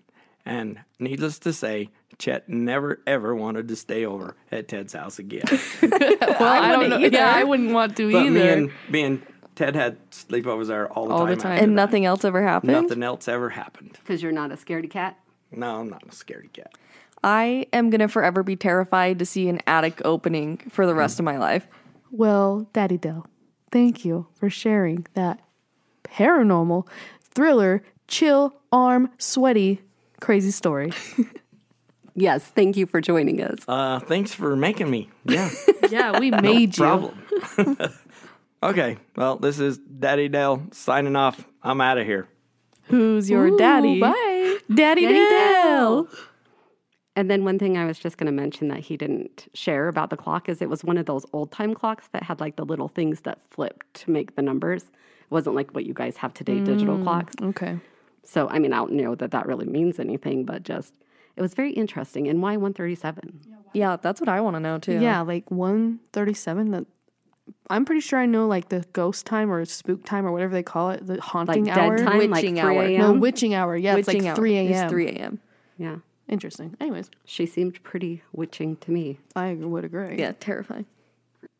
And 0.45 0.81
needless 0.99 1.39
to 1.41 1.53
say, 1.53 1.91
Chet 2.19 2.49
never 2.49 3.01
ever 3.07 3.35
wanted 3.35 3.69
to 3.69 3.77
stay 3.77 4.05
over 4.05 4.37
at 4.53 4.69
Ted's 4.69 4.93
house 4.93 5.19
again. 5.19 5.43
Well, 5.83 6.43
I, 6.63 6.73
don't 6.73 6.89
know. 6.91 6.97
wouldn't 6.97 7.13
Yeah. 7.15 7.35
I 7.35 7.45
wouldn't 7.45 7.73
want 7.73 7.97
to 7.99 8.11
but 8.13 8.23
either. 8.27 8.31
me 8.31 8.49
and 8.49 8.71
me 8.89 9.03
and 9.03 9.23
Ted 9.57 9.75
had 9.75 9.99
sleepovers 10.11 10.69
there 10.69 10.91
all 10.91 11.07
the 11.09 11.13
All 11.15 11.27
the 11.27 11.33
time. 11.37 11.39
time. 11.39 11.53
after 11.53 11.65
And 11.65 11.73
that. 11.73 11.83
nothing 11.83 12.05
else 12.07 12.25
ever 12.25 12.43
happened? 12.43 12.73
Nothing 12.73 13.03
else 13.03 13.29
ever 13.29 13.51
happened. 13.51 13.99
Because 14.03 14.23
you're 14.23 14.33
not 14.33 14.51
a 14.53 14.57
scaredy 14.57 14.89
cat. 14.91 15.19
No, 15.53 15.81
I'm 15.81 15.91
not 15.91 16.03
a 16.05 16.07
scaredy 16.07 16.51
cat. 16.53 16.73
I 17.23 17.67
am 17.75 17.91
going 17.91 18.01
to 18.01 18.09
forever 18.09 18.43
be 18.43 18.57
terrified 18.57 19.19
to 19.19 19.27
see 19.27 19.49
an 19.51 19.61
attic 19.67 20.01
opening 20.05 20.59
for 20.71 20.87
the 20.87 20.95
rest 20.95 21.19
of 21.19 21.25
my 21.27 21.37
life. 21.37 21.67
Well, 22.11 22.67
Daddy 22.73 22.97
Dale, 22.97 23.27
thank 23.71 24.05
you 24.05 24.27
for 24.35 24.51
sharing 24.51 25.07
that 25.15 25.41
paranormal, 26.05 26.87
thriller, 27.23 27.83
chill, 28.09 28.55
arm, 28.73 29.11
sweaty, 29.19 29.81
crazy 30.21 30.51
story. 30.51 30.93
Yes, 32.15 32.45
thank 32.45 32.77
you 32.77 32.87
for 32.87 33.01
joining 33.01 33.41
us. 33.43 33.61
Uh, 33.67 34.01
thanks 34.01 34.35
for 34.35 34.57
making 34.57 34.91
me. 34.91 35.09
Yeah, 35.25 35.51
yeah, 35.91 36.19
we 36.19 36.31
made 36.31 36.77
you. 36.77 36.83
problem. 36.83 37.19
okay, 38.63 38.99
well, 39.17 39.37
this 39.37 39.59
is 39.59 39.79
Daddy 39.79 40.29
Dale 40.29 40.63
signing 40.73 41.17
off. 41.17 41.47
I'm 41.63 41.81
out 41.81 41.99
of 41.99 42.07
here. 42.07 42.29
Who's 42.85 43.31
your 43.31 43.57
daddy? 43.57 44.01
Bye. 44.01 44.59
Daddy, 44.75 45.03
Daddy 45.07 45.15
Dale. 45.15 46.09
And 47.21 47.31
then 47.31 47.45
one 47.45 47.59
thing 47.59 47.77
I 47.77 47.85
was 47.85 47.99
just 47.99 48.17
going 48.17 48.29
to 48.29 48.33
mention 48.33 48.69
that 48.69 48.79
he 48.79 48.97
didn't 48.97 49.47
share 49.53 49.89
about 49.89 50.09
the 50.09 50.17
clock 50.17 50.49
is 50.49 50.63
it 50.63 50.71
was 50.71 50.83
one 50.83 50.97
of 50.97 51.05
those 51.05 51.27
old 51.35 51.53
time 51.53 51.75
clocks 51.75 52.09
that 52.13 52.23
had 52.23 52.41
like 52.41 52.57
the 52.57 52.65
little 52.65 52.89
things 52.89 53.21
that 53.21 53.39
flipped 53.51 53.93
to 53.93 54.11
make 54.11 54.37
the 54.37 54.41
numbers. 54.41 54.85
It 54.85 55.29
wasn't 55.29 55.55
like 55.55 55.71
what 55.73 55.85
you 55.85 55.93
guys 55.93 56.17
have 56.17 56.33
today, 56.33 56.61
digital 56.61 56.97
mm, 56.97 57.03
clocks. 57.03 57.35
Okay. 57.43 57.79
So, 58.23 58.49
I 58.49 58.59
mean, 58.59 58.73
I 58.73 58.79
don't 58.79 58.93
know 58.93 59.15
that 59.17 59.33
that 59.33 59.45
really 59.45 59.67
means 59.67 60.01
anything, 60.01 60.47
but 60.47 60.63
just 60.63 60.95
it 61.37 61.43
was 61.43 61.53
very 61.53 61.73
interesting. 61.73 62.27
And 62.27 62.41
why 62.41 62.53
137? 62.53 63.39
Yeah, 63.75 63.99
that's 64.01 64.19
what 64.19 64.31
I 64.31 64.41
want 64.41 64.57
to 64.57 64.61
know 64.61 64.79
too. 64.79 64.99
Yeah, 64.99 65.21
like 65.21 65.51
137 65.51 66.71
that 66.71 66.87
I'm 67.69 67.85
pretty 67.85 68.01
sure 68.01 68.19
I 68.19 68.25
know 68.25 68.47
like 68.47 68.71
the 68.71 68.83
ghost 68.95 69.27
time 69.27 69.53
or 69.53 69.63
spook 69.67 70.07
time 70.07 70.25
or 70.25 70.33
whatever 70.33 70.55
they 70.55 70.63
call 70.63 70.89
it, 70.89 71.07
the 71.07 71.17
Like 71.17 71.21
haunting 71.21 71.65
dead 71.65 71.77
hour. 71.77 71.99
time, 71.99 72.19
like 72.19 72.31
Witching 72.31 72.55
3 72.55 72.63
hour. 72.63 72.89
No, 72.89 73.13
witching 73.13 73.53
hour. 73.53 73.77
Yeah, 73.77 73.97
Witching 73.97 74.17
it's 74.17 74.25
like 74.25 74.31
hour 74.31 74.37
3 74.37 74.57
a.m. 74.57 74.89
3 74.89 75.07
a.m. 75.09 75.41
yeah. 75.77 75.97
Interesting. 76.31 76.77
Anyways, 76.81 77.11
She 77.25 77.45
seemed 77.45 77.83
pretty 77.83 78.23
witching 78.33 78.77
to 78.77 78.93
me. 78.93 79.19
I 79.35 79.53
would 79.55 79.85
agree. 79.85 80.17
Yeah, 80.17 80.33
terrifying. 80.39 80.87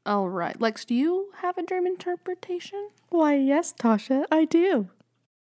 All 0.07 0.29
right. 0.29 0.59
Lex, 0.61 0.85
do 0.85 0.95
you 0.95 1.31
have 1.43 1.59
a 1.59 1.63
dream 1.63 1.87
interpretation? 1.87 2.89
Why, 3.11 3.35
yes, 3.35 3.75
Tasha, 3.79 4.25
I 4.31 4.45
do. 4.45 4.89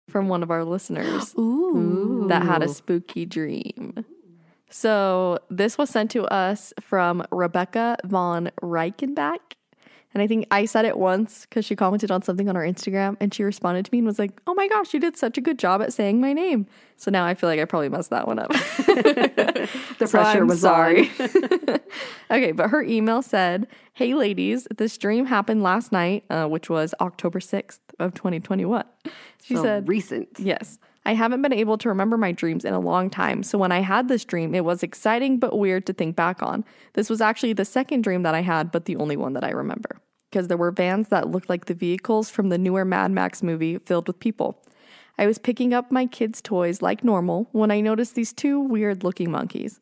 From 0.09 0.27
one 0.27 0.41
of 0.43 0.49
our 0.51 0.65
listeners 0.65 1.35
Ooh. 1.39 2.25
that 2.27 2.43
had 2.43 2.63
a 2.63 2.67
spooky 2.67 3.25
dream. 3.25 4.03
So 4.71 5.37
this 5.49 5.77
was 5.77 5.89
sent 5.89 6.11
to 6.11 6.23
us 6.25 6.73
from 6.81 7.23
Rebecca 7.31 7.97
von 8.05 8.51
Reichenbach. 8.61 9.53
And 10.13 10.21
I 10.21 10.27
think 10.27 10.45
I 10.51 10.65
said 10.65 10.83
it 10.85 10.97
once 10.97 11.45
because 11.49 11.63
she 11.63 11.75
commented 11.75 12.11
on 12.11 12.21
something 12.21 12.49
on 12.49 12.57
our 12.57 12.63
Instagram 12.65 13.15
and 13.21 13.33
she 13.33 13.43
responded 13.43 13.85
to 13.85 13.91
me 13.93 13.99
and 13.99 14.07
was 14.07 14.19
like, 14.19 14.41
Oh 14.45 14.53
my 14.53 14.67
gosh, 14.67 14.93
you 14.93 14.99
did 14.99 15.15
such 15.15 15.37
a 15.37 15.41
good 15.41 15.57
job 15.57 15.81
at 15.81 15.93
saying 15.93 16.19
my 16.19 16.33
name. 16.33 16.67
So 16.97 17.09
now 17.11 17.25
I 17.25 17.33
feel 17.33 17.47
like 17.49 17.59
I 17.61 17.65
probably 17.65 17.87
messed 17.89 18.09
that 18.09 18.27
one 18.27 18.37
up. 18.39 18.51
The 19.99 20.07
So 20.07 20.17
pressure 20.17 20.41
I'm 20.41 20.47
was 20.47 20.61
sorry. 20.61 21.11
on. 21.19 21.79
okay, 22.31 22.51
but 22.51 22.69
her 22.71 22.81
email 22.81 23.21
said, 23.21 23.67
"Hey 23.93 24.13
ladies, 24.15 24.67
this 24.75 24.97
dream 24.97 25.27
happened 25.27 25.61
last 25.63 25.91
night, 25.91 26.23
uh, 26.29 26.47
which 26.47 26.69
was 26.69 26.93
October 26.99 27.39
sixth 27.39 27.81
of 27.99 28.13
2021." 28.15 28.83
She 29.43 29.55
So 29.55 29.61
said, 29.63 29.87
recent. 29.87 30.29
"Yes, 30.39 30.79
I 31.03 31.13
haven't 31.13 31.41
been 31.41 31.53
able 31.53 31.77
to 31.79 31.89
remember 31.89 32.17
my 32.17 32.31
dreams 32.31 32.63
in 32.63 32.73
a 32.73 32.79
long 32.79 33.09
time. 33.09 33.41
So 33.43 33.57
when 33.57 33.71
I 33.71 33.79
had 33.79 34.07
this 34.07 34.23
dream, 34.23 34.53
it 34.53 34.63
was 34.63 34.83
exciting 34.83 35.37
but 35.39 35.57
weird 35.57 35.85
to 35.87 35.93
think 35.93 36.15
back 36.15 36.43
on. 36.43 36.63
This 36.93 37.09
was 37.09 37.21
actually 37.21 37.53
the 37.53 37.65
second 37.65 38.03
dream 38.03 38.23
that 38.23 38.35
I 38.35 38.41
had, 38.41 38.71
but 38.71 38.85
the 38.85 38.97
only 38.97 39.17
one 39.17 39.33
that 39.33 39.43
I 39.43 39.49
remember." 39.49 39.97
Because 40.29 40.47
there 40.47 40.57
were 40.57 40.71
vans 40.71 41.09
that 41.09 41.29
looked 41.29 41.49
like 41.49 41.65
the 41.65 41.73
vehicles 41.73 42.29
from 42.29 42.49
the 42.49 42.57
newer 42.57 42.85
Mad 42.85 43.11
Max 43.11 43.41
movie 43.41 43.79
filled 43.79 44.07
with 44.07 44.19
people. 44.19 44.61
I 45.17 45.27
was 45.27 45.37
picking 45.37 45.73
up 45.73 45.91
my 45.91 46.05
kids' 46.05 46.41
toys 46.41 46.81
like 46.81 47.03
normal 47.03 47.47
when 47.51 47.71
I 47.71 47.81
noticed 47.81 48.15
these 48.15 48.31
two 48.31 48.59
weird 48.59 49.03
looking 49.03 49.29
monkeys. 49.29 49.79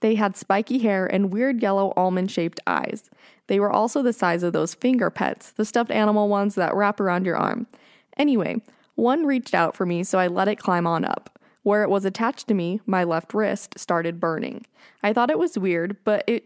They 0.00 0.16
had 0.16 0.36
spiky 0.36 0.80
hair 0.80 1.06
and 1.06 1.32
weird 1.32 1.62
yellow 1.62 1.92
almond 1.96 2.30
shaped 2.30 2.60
eyes. 2.66 3.08
They 3.46 3.60
were 3.60 3.70
also 3.70 4.02
the 4.02 4.12
size 4.12 4.42
of 4.42 4.52
those 4.52 4.74
finger 4.74 5.10
pets, 5.10 5.52
the 5.52 5.64
stuffed 5.64 5.92
animal 5.92 6.28
ones 6.28 6.56
that 6.56 6.74
wrap 6.74 6.98
around 6.98 7.24
your 7.24 7.36
arm. 7.36 7.68
Anyway, 8.16 8.62
one 8.94 9.26
reached 9.26 9.54
out 9.54 9.74
for 9.76 9.86
me, 9.86 10.04
so 10.04 10.18
I 10.18 10.26
let 10.26 10.48
it 10.48 10.58
climb 10.58 10.86
on 10.86 11.04
up. 11.04 11.38
Where 11.62 11.82
it 11.82 11.90
was 11.90 12.04
attached 12.04 12.48
to 12.48 12.54
me, 12.54 12.80
my 12.86 13.04
left 13.04 13.34
wrist 13.34 13.78
started 13.78 14.18
burning. 14.18 14.66
I 15.02 15.12
thought 15.12 15.30
it 15.30 15.38
was 15.38 15.58
weird, 15.58 15.96
but 16.04 16.24
it 16.26 16.44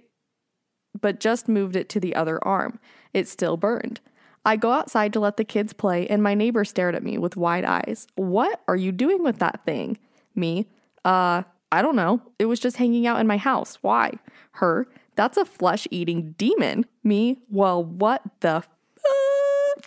but 1.01 1.21
just 1.21 1.49
moved 1.49 1.77
it 1.77 1.89
to 1.91 2.01
the 2.01 2.15
other 2.15 2.43
arm. 2.47 2.79
It 3.13 3.29
still 3.29 3.57
burned. 3.57 4.01
I 4.47 4.57
go 4.57 4.71
outside 4.71 5.13
to 5.13 5.21
let 5.21 5.37
the 5.37 5.45
kids 5.45 5.73
play, 5.73 6.07
and 6.07 6.23
my 6.23 6.35
neighbor 6.35 6.65
stared 6.65 6.95
at 6.95 7.03
me 7.03 7.19
with 7.19 7.37
wide 7.37 7.65
eyes. 7.65 8.07
What 8.15 8.63
are 8.69 8.77
you 8.77 8.93
doing 8.93 9.23
with 9.23 9.39
that 9.41 9.65
thing? 9.65 9.99
Me, 10.35 10.67
uh, 11.05 11.43
I 11.73 11.83
don't 11.83 11.97
know. 11.97 12.23
It 12.39 12.47
was 12.47 12.61
just 12.61 12.77
hanging 12.77 13.07
out 13.07 13.21
in 13.21 13.27
my 13.27 13.39
house. 13.39 13.79
Why? 13.83 14.13
Her, 14.53 14.87
that's 15.17 15.37
a 15.37 15.45
flesh 15.45 15.89
eating 15.91 16.35
demon. 16.39 16.87
Me, 17.03 17.39
well, 17.51 17.83
what 17.83 18.23
the 18.41 18.63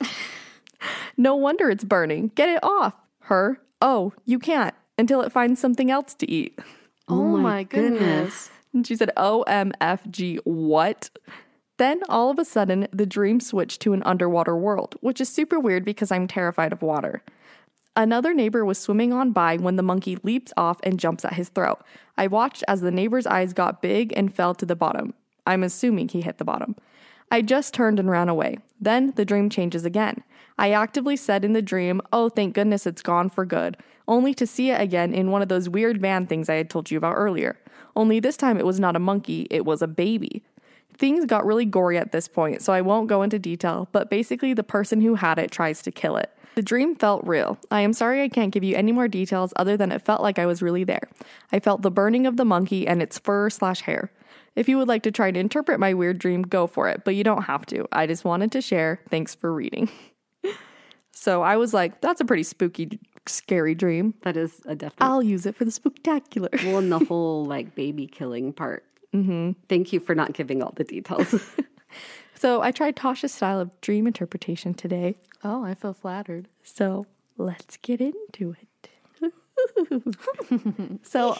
f- 0.02 0.12
No 1.18 1.36
wonder 1.36 1.70
it's 1.70 1.84
burning. 1.84 2.32
Get 2.36 2.50
it 2.50 2.64
off. 2.64 2.94
Her, 3.22 3.60
oh, 3.82 4.14
you 4.26 4.40
can't 4.40 4.76
until 4.98 5.22
it 5.22 5.32
finds 5.32 5.60
something 5.60 5.92
else 5.92 6.14
to 6.16 6.30
eat. 6.30 6.58
Oh, 7.08 7.36
oh 7.36 7.38
my 7.38 7.64
goodness. 7.64 8.50
And 8.74 8.86
she 8.86 8.96
said, 8.96 9.12
OMFG, 9.18 10.40
what? 10.44 11.10
Then 11.78 12.02
all 12.10 12.30
of 12.30 12.38
a 12.38 12.46
sudden, 12.46 12.88
the 12.92 13.06
dream 13.06 13.40
switched 13.40 13.82
to 13.82 13.94
an 13.94 14.04
underwater 14.04 14.56
world, 14.56 14.96
which 15.02 15.22
is 15.22 15.30
super 15.30 15.60
weird 15.60 15.86
because 15.86 16.12
I'm 16.12 16.28
terrified 16.28 16.74
of 16.74 16.82
water. 16.82 17.24
Another 17.96 18.34
neighbor 18.34 18.64
was 18.64 18.78
swimming 18.78 19.12
on 19.12 19.32
by 19.32 19.58
when 19.58 19.76
the 19.76 19.84
monkey 19.84 20.18
leaps 20.24 20.54
off 20.56 20.80
and 20.84 21.00
jumps 21.00 21.26
at 21.26 21.34
his 21.34 21.50
throat. 21.50 21.82
I 22.18 22.28
watched 22.28 22.64
as 22.68 22.82
the 22.82 22.92
neighbor's 22.92 23.26
eyes 23.26 23.54
got 23.54 23.82
big 23.82 24.14
and 24.16 24.34
fell 24.34 24.54
to 24.56 24.66
the 24.66 24.76
bottom. 24.76 25.14
I'm 25.46 25.64
assuming 25.64 26.10
he 26.10 26.22
hit 26.22 26.38
the 26.38 26.46
bottom. 26.46 26.76
I 27.32 27.42
just 27.42 27.74
turned 27.74 28.00
and 28.00 28.10
ran 28.10 28.30
away. 28.30 28.60
Then 28.80 29.14
the 29.16 29.26
dream 29.26 29.50
changes 29.50 29.86
again. 29.86 30.24
I 30.60 30.72
actively 30.72 31.16
said 31.16 31.46
in 31.46 31.54
the 31.54 31.62
dream, 31.62 32.02
Oh, 32.12 32.28
thank 32.28 32.54
goodness 32.54 32.86
it's 32.86 33.02
gone 33.02 33.30
for 33.30 33.46
good, 33.46 33.78
only 34.10 34.34
to 34.34 34.46
see 34.46 34.72
it 34.72 34.82
again 34.82 35.14
in 35.14 35.32
one 35.32 35.42
of 35.42 35.48
those 35.48 35.70
weird 35.70 36.02
van 36.02 36.28
things 36.28 36.50
I 36.50 36.56
had 36.56 36.70
told 36.70 36.92
you 36.92 36.98
about 36.98 37.16
earlier. 37.16 37.58
Only 37.96 38.20
this 38.20 38.36
time 38.36 38.58
it 38.58 38.66
was 38.66 38.78
not 38.78 38.98
a 38.98 39.00
monkey, 39.00 39.48
it 39.50 39.64
was 39.64 39.82
a 39.82 39.88
baby. 39.88 40.44
Things 40.98 41.26
got 41.26 41.46
really 41.46 41.64
gory 41.64 41.98
at 41.98 42.12
this 42.12 42.28
point, 42.28 42.62
so 42.62 42.74
I 42.74 42.82
won't 42.82 43.08
go 43.08 43.22
into 43.22 43.40
detail, 43.40 43.88
but 43.94 44.10
basically, 44.10 44.54
the 44.54 44.64
person 44.64 45.00
who 45.00 45.16
had 45.16 45.40
it 45.40 45.50
tries 45.50 45.82
to 45.84 45.92
kill 45.92 46.18
it. 46.18 46.30
The 46.56 46.62
dream 46.62 46.94
felt 46.94 47.26
real. 47.26 47.58
I 47.72 47.80
am 47.80 47.94
sorry 47.94 48.22
I 48.22 48.28
can't 48.28 48.52
give 48.52 48.66
you 48.66 48.76
any 48.76 48.92
more 48.92 49.08
details 49.08 49.54
other 49.56 49.78
than 49.78 49.94
it 49.94 50.04
felt 50.04 50.22
like 50.22 50.38
I 50.38 50.46
was 50.46 50.62
really 50.62 50.84
there. 50.84 51.08
I 51.54 51.62
felt 51.62 51.84
the 51.84 51.92
burning 51.92 52.28
of 52.28 52.36
the 52.36 52.44
monkey 52.44 52.86
and 52.86 53.02
its 53.02 53.18
fur 53.18 53.50
slash 53.50 53.80
hair. 53.82 54.12
If 54.58 54.68
you 54.68 54.78
would 54.78 54.90
like 54.90 55.04
to 55.04 55.12
try 55.12 55.32
to 55.32 55.40
interpret 55.40 55.80
my 55.80 55.94
weird 55.94 56.20
dream, 56.20 56.42
go 56.42 56.68
for 56.68 56.90
it, 56.90 57.06
but 57.06 57.16
you 57.16 57.24
don't 57.24 57.44
have 57.44 57.66
to. 57.68 57.88
I 57.94 58.08
just 58.08 58.26
wanted 58.26 58.52
to 58.52 58.62
share. 58.62 59.00
Thanks 59.10 59.34
for 59.34 59.54
reading. 59.54 59.90
so 61.20 61.42
I 61.42 61.58
was 61.58 61.74
like, 61.74 62.00
that's 62.00 62.22
a 62.22 62.26
pretty 62.26 62.44
spooky, 62.44 62.98
scary 63.26 63.76
dream. 63.76 64.14
That 64.22 64.38
is 64.38 64.62
a 64.66 64.74
definite. 64.74 65.06
I'll 65.06 65.22
use 65.22 65.46
it 65.46 65.54
for 65.54 65.66
the 65.66 65.72
spooktacular. 65.72 66.64
well, 66.64 66.78
and 66.78 66.90
the 66.90 67.00
whole 67.10 67.46
like 67.46 67.76
baby 67.76 68.08
killing 68.08 68.54
part. 68.54 68.86
Mm-hmm. 69.14 69.52
Thank 69.68 69.92
you 69.92 70.00
for 70.00 70.16
not 70.16 70.32
giving 70.32 70.64
all 70.64 70.74
the 70.76 70.86
details. 70.86 71.36
So 72.36 72.62
I 72.62 72.72
tried 72.72 72.96
Tasha's 72.96 73.34
style 73.34 73.60
of 73.60 73.82
dream 73.82 74.08
interpretation 74.08 74.74
today. 74.74 75.18
Oh, 75.44 75.66
I 75.66 75.74
feel 75.74 75.94
flattered. 75.94 76.48
So 76.64 77.06
let's 77.36 77.76
get 77.76 78.00
into 78.00 78.56
it. 78.62 79.34
so, 81.04 81.36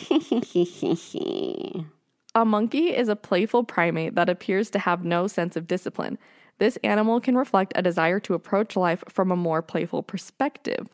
a 2.36 2.44
monkey 2.44 2.94
is 2.94 3.08
a 3.08 3.16
playful 3.16 3.64
primate 3.64 4.16
that 4.16 4.28
appears 4.28 4.70
to 4.72 4.80
have 4.80 5.06
no 5.06 5.28
sense 5.28 5.56
of 5.56 5.68
discipline. 5.68 6.18
This 6.60 6.78
animal 6.84 7.20
can 7.20 7.36
reflect 7.36 7.74
a 7.76 7.82
desire 7.82 8.20
to 8.22 8.34
approach 8.34 8.76
life 8.76 9.04
from 9.10 9.32
a 9.32 9.36
more 9.36 9.62
playful 9.62 10.04
perspective. 10.04 10.88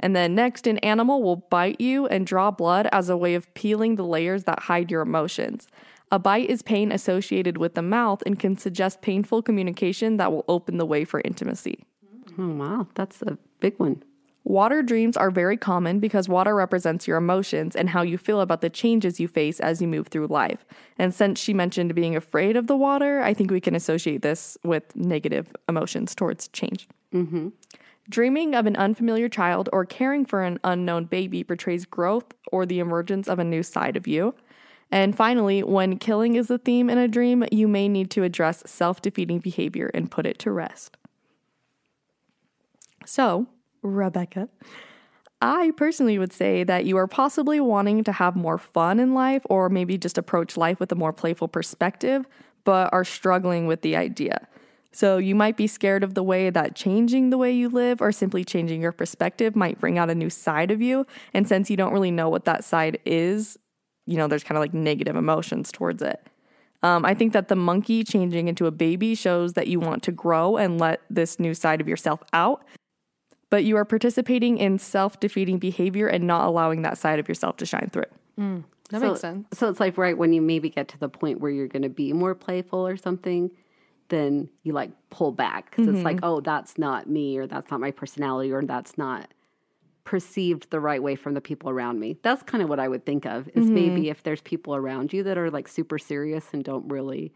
And 0.00 0.16
then 0.16 0.34
next, 0.34 0.66
an 0.66 0.78
animal 0.78 1.22
will 1.22 1.36
bite 1.36 1.80
you 1.80 2.06
and 2.08 2.26
draw 2.26 2.50
blood 2.50 2.88
as 2.90 3.08
a 3.08 3.16
way 3.16 3.34
of 3.34 3.52
peeling 3.54 3.94
the 3.94 4.04
layers 4.04 4.44
that 4.44 4.64
hide 4.64 4.90
your 4.90 5.02
emotions. 5.02 5.68
A 6.10 6.18
bite 6.18 6.50
is 6.50 6.62
pain 6.62 6.90
associated 6.90 7.58
with 7.58 7.74
the 7.74 7.82
mouth 7.82 8.22
and 8.26 8.38
can 8.38 8.56
suggest 8.56 9.02
painful 9.02 9.42
communication 9.42 10.16
that 10.16 10.32
will 10.32 10.44
open 10.48 10.78
the 10.78 10.86
way 10.86 11.04
for 11.04 11.20
intimacy. 11.24 11.84
oh 12.38 12.48
wow, 12.48 12.86
that's 12.94 13.22
a 13.22 13.38
big 13.60 13.78
one. 13.78 14.02
Water 14.44 14.82
dreams 14.82 15.16
are 15.16 15.30
very 15.30 15.56
common 15.56 16.00
because 16.00 16.28
water 16.28 16.54
represents 16.54 17.08
your 17.08 17.16
emotions 17.16 17.74
and 17.74 17.88
how 17.88 18.02
you 18.02 18.18
feel 18.18 18.42
about 18.42 18.60
the 18.60 18.68
changes 18.68 19.18
you 19.18 19.26
face 19.26 19.58
as 19.58 19.80
you 19.80 19.88
move 19.88 20.08
through 20.08 20.26
life. 20.26 20.66
And 20.98 21.14
since 21.14 21.40
she 21.40 21.54
mentioned 21.54 21.94
being 21.94 22.14
afraid 22.14 22.54
of 22.54 22.66
the 22.66 22.76
water, 22.76 23.22
I 23.22 23.32
think 23.32 23.50
we 23.50 23.60
can 23.60 23.74
associate 23.74 24.20
this 24.20 24.58
with 24.62 24.94
negative 24.94 25.50
emotions 25.66 26.14
towards 26.14 26.48
change. 26.48 26.86
Mm-hmm. 27.14 27.48
Dreaming 28.10 28.54
of 28.54 28.66
an 28.66 28.76
unfamiliar 28.76 29.30
child 29.30 29.70
or 29.72 29.86
caring 29.86 30.26
for 30.26 30.42
an 30.42 30.60
unknown 30.62 31.06
baby 31.06 31.42
portrays 31.42 31.86
growth 31.86 32.26
or 32.52 32.66
the 32.66 32.80
emergence 32.80 33.28
of 33.28 33.38
a 33.38 33.44
new 33.44 33.62
side 33.62 33.96
of 33.96 34.06
you. 34.06 34.34
And 34.90 35.16
finally, 35.16 35.62
when 35.62 35.98
killing 35.98 36.36
is 36.36 36.48
the 36.48 36.58
theme 36.58 36.90
in 36.90 36.98
a 36.98 37.08
dream, 37.08 37.46
you 37.50 37.66
may 37.66 37.88
need 37.88 38.10
to 38.10 38.22
address 38.22 38.62
self 38.66 39.00
defeating 39.00 39.38
behavior 39.38 39.90
and 39.94 40.10
put 40.10 40.26
it 40.26 40.38
to 40.40 40.50
rest. 40.50 40.98
So, 43.06 43.48
Rebecca, 43.84 44.48
I 45.40 45.72
personally 45.76 46.18
would 46.18 46.32
say 46.32 46.64
that 46.64 46.86
you 46.86 46.96
are 46.96 47.06
possibly 47.06 47.60
wanting 47.60 48.02
to 48.04 48.12
have 48.12 48.34
more 48.34 48.58
fun 48.58 48.98
in 48.98 49.14
life 49.14 49.42
or 49.50 49.68
maybe 49.68 49.98
just 49.98 50.16
approach 50.16 50.56
life 50.56 50.80
with 50.80 50.90
a 50.90 50.94
more 50.96 51.12
playful 51.12 51.48
perspective, 51.48 52.26
but 52.64 52.92
are 52.92 53.04
struggling 53.04 53.66
with 53.66 53.82
the 53.82 53.94
idea. 53.94 54.48
So, 54.90 55.18
you 55.18 55.34
might 55.34 55.56
be 55.56 55.66
scared 55.66 56.04
of 56.04 56.14
the 56.14 56.22
way 56.22 56.50
that 56.50 56.76
changing 56.76 57.30
the 57.30 57.36
way 57.36 57.50
you 57.50 57.68
live 57.68 58.00
or 58.00 58.12
simply 58.12 58.44
changing 58.44 58.80
your 58.80 58.92
perspective 58.92 59.56
might 59.56 59.80
bring 59.80 59.98
out 59.98 60.08
a 60.08 60.14
new 60.14 60.30
side 60.30 60.70
of 60.70 60.80
you. 60.80 61.04
And 61.34 61.48
since 61.48 61.68
you 61.68 61.76
don't 61.76 61.92
really 61.92 62.12
know 62.12 62.28
what 62.28 62.44
that 62.44 62.62
side 62.62 63.00
is, 63.04 63.58
you 64.06 64.16
know, 64.16 64.28
there's 64.28 64.44
kind 64.44 64.56
of 64.56 64.62
like 64.62 64.72
negative 64.72 65.16
emotions 65.16 65.72
towards 65.72 66.00
it. 66.00 66.24
Um, 66.84 67.04
I 67.04 67.14
think 67.14 67.32
that 67.32 67.48
the 67.48 67.56
monkey 67.56 68.04
changing 68.04 68.46
into 68.46 68.66
a 68.66 68.70
baby 68.70 69.14
shows 69.14 69.54
that 69.54 69.66
you 69.66 69.80
want 69.80 70.02
to 70.04 70.12
grow 70.12 70.56
and 70.58 70.78
let 70.78 71.00
this 71.10 71.40
new 71.40 71.54
side 71.54 71.80
of 71.80 71.88
yourself 71.88 72.22
out. 72.32 72.62
But 73.54 73.62
you 73.62 73.76
are 73.76 73.84
participating 73.84 74.58
in 74.58 74.80
self 74.80 75.20
defeating 75.20 75.60
behavior 75.60 76.08
and 76.08 76.26
not 76.26 76.44
allowing 76.44 76.82
that 76.82 76.98
side 76.98 77.20
of 77.20 77.28
yourself 77.28 77.56
to 77.56 77.64
shine 77.64 77.88
through. 77.92 78.02
Mm, 78.36 78.64
that 78.90 79.00
so, 79.00 79.08
makes 79.10 79.20
sense. 79.20 79.46
So 79.52 79.68
it's 79.68 79.78
like 79.78 79.96
right 79.96 80.18
when 80.18 80.32
you 80.32 80.42
maybe 80.42 80.68
get 80.68 80.88
to 80.88 80.98
the 80.98 81.08
point 81.08 81.38
where 81.38 81.52
you're 81.52 81.68
going 81.68 81.84
to 81.84 81.88
be 81.88 82.12
more 82.12 82.34
playful 82.34 82.84
or 82.84 82.96
something, 82.96 83.52
then 84.08 84.48
you 84.64 84.72
like 84.72 84.90
pull 85.10 85.30
back 85.30 85.70
because 85.70 85.86
it's 85.86 86.02
like, 86.02 86.16
mm-hmm. 86.16 86.24
oh, 86.24 86.40
that's 86.40 86.78
not 86.78 87.08
me, 87.08 87.38
or 87.38 87.46
that's 87.46 87.70
not 87.70 87.78
my 87.78 87.92
personality, 87.92 88.50
or 88.50 88.60
that's 88.64 88.98
not 88.98 89.32
perceived 90.02 90.68
the 90.70 90.80
right 90.80 91.00
way 91.00 91.14
from 91.14 91.34
the 91.34 91.40
people 91.40 91.70
around 91.70 92.00
me. 92.00 92.16
That's 92.24 92.42
kind 92.42 92.60
of 92.60 92.68
what 92.68 92.80
I 92.80 92.88
would 92.88 93.06
think 93.06 93.24
of 93.24 93.46
is 93.54 93.66
mm-hmm. 93.66 93.74
maybe 93.74 94.10
if 94.10 94.24
there's 94.24 94.40
people 94.40 94.74
around 94.74 95.12
you 95.12 95.22
that 95.22 95.38
are 95.38 95.48
like 95.48 95.68
super 95.68 96.00
serious 96.00 96.44
and 96.52 96.64
don't 96.64 96.88
really 96.88 97.32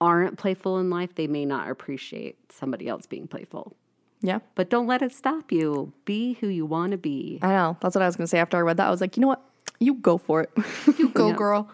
aren't 0.00 0.38
playful 0.38 0.78
in 0.78 0.88
life, 0.88 1.14
they 1.14 1.26
may 1.26 1.44
not 1.44 1.68
appreciate 1.68 2.38
somebody 2.50 2.88
else 2.88 3.04
being 3.04 3.28
playful. 3.28 3.76
Yeah. 4.22 4.38
But 4.54 4.70
don't 4.70 4.86
let 4.86 5.02
it 5.02 5.12
stop 5.12 5.52
you. 5.52 5.92
Be 6.04 6.34
who 6.34 6.48
you 6.48 6.64
want 6.64 6.92
to 6.92 6.98
be. 6.98 7.38
I 7.42 7.48
know. 7.48 7.76
That's 7.80 7.94
what 7.94 8.02
I 8.02 8.06
was 8.06 8.16
going 8.16 8.24
to 8.24 8.28
say 8.30 8.38
after 8.38 8.56
I 8.56 8.60
read 8.60 8.76
that. 8.78 8.86
I 8.86 8.90
was 8.90 9.00
like, 9.00 9.16
you 9.16 9.20
know 9.20 9.28
what? 9.28 9.42
You 9.80 9.94
go 9.94 10.16
for 10.18 10.42
it. 10.42 10.50
You 10.98 11.08
go, 11.08 11.32
girl. 11.32 11.68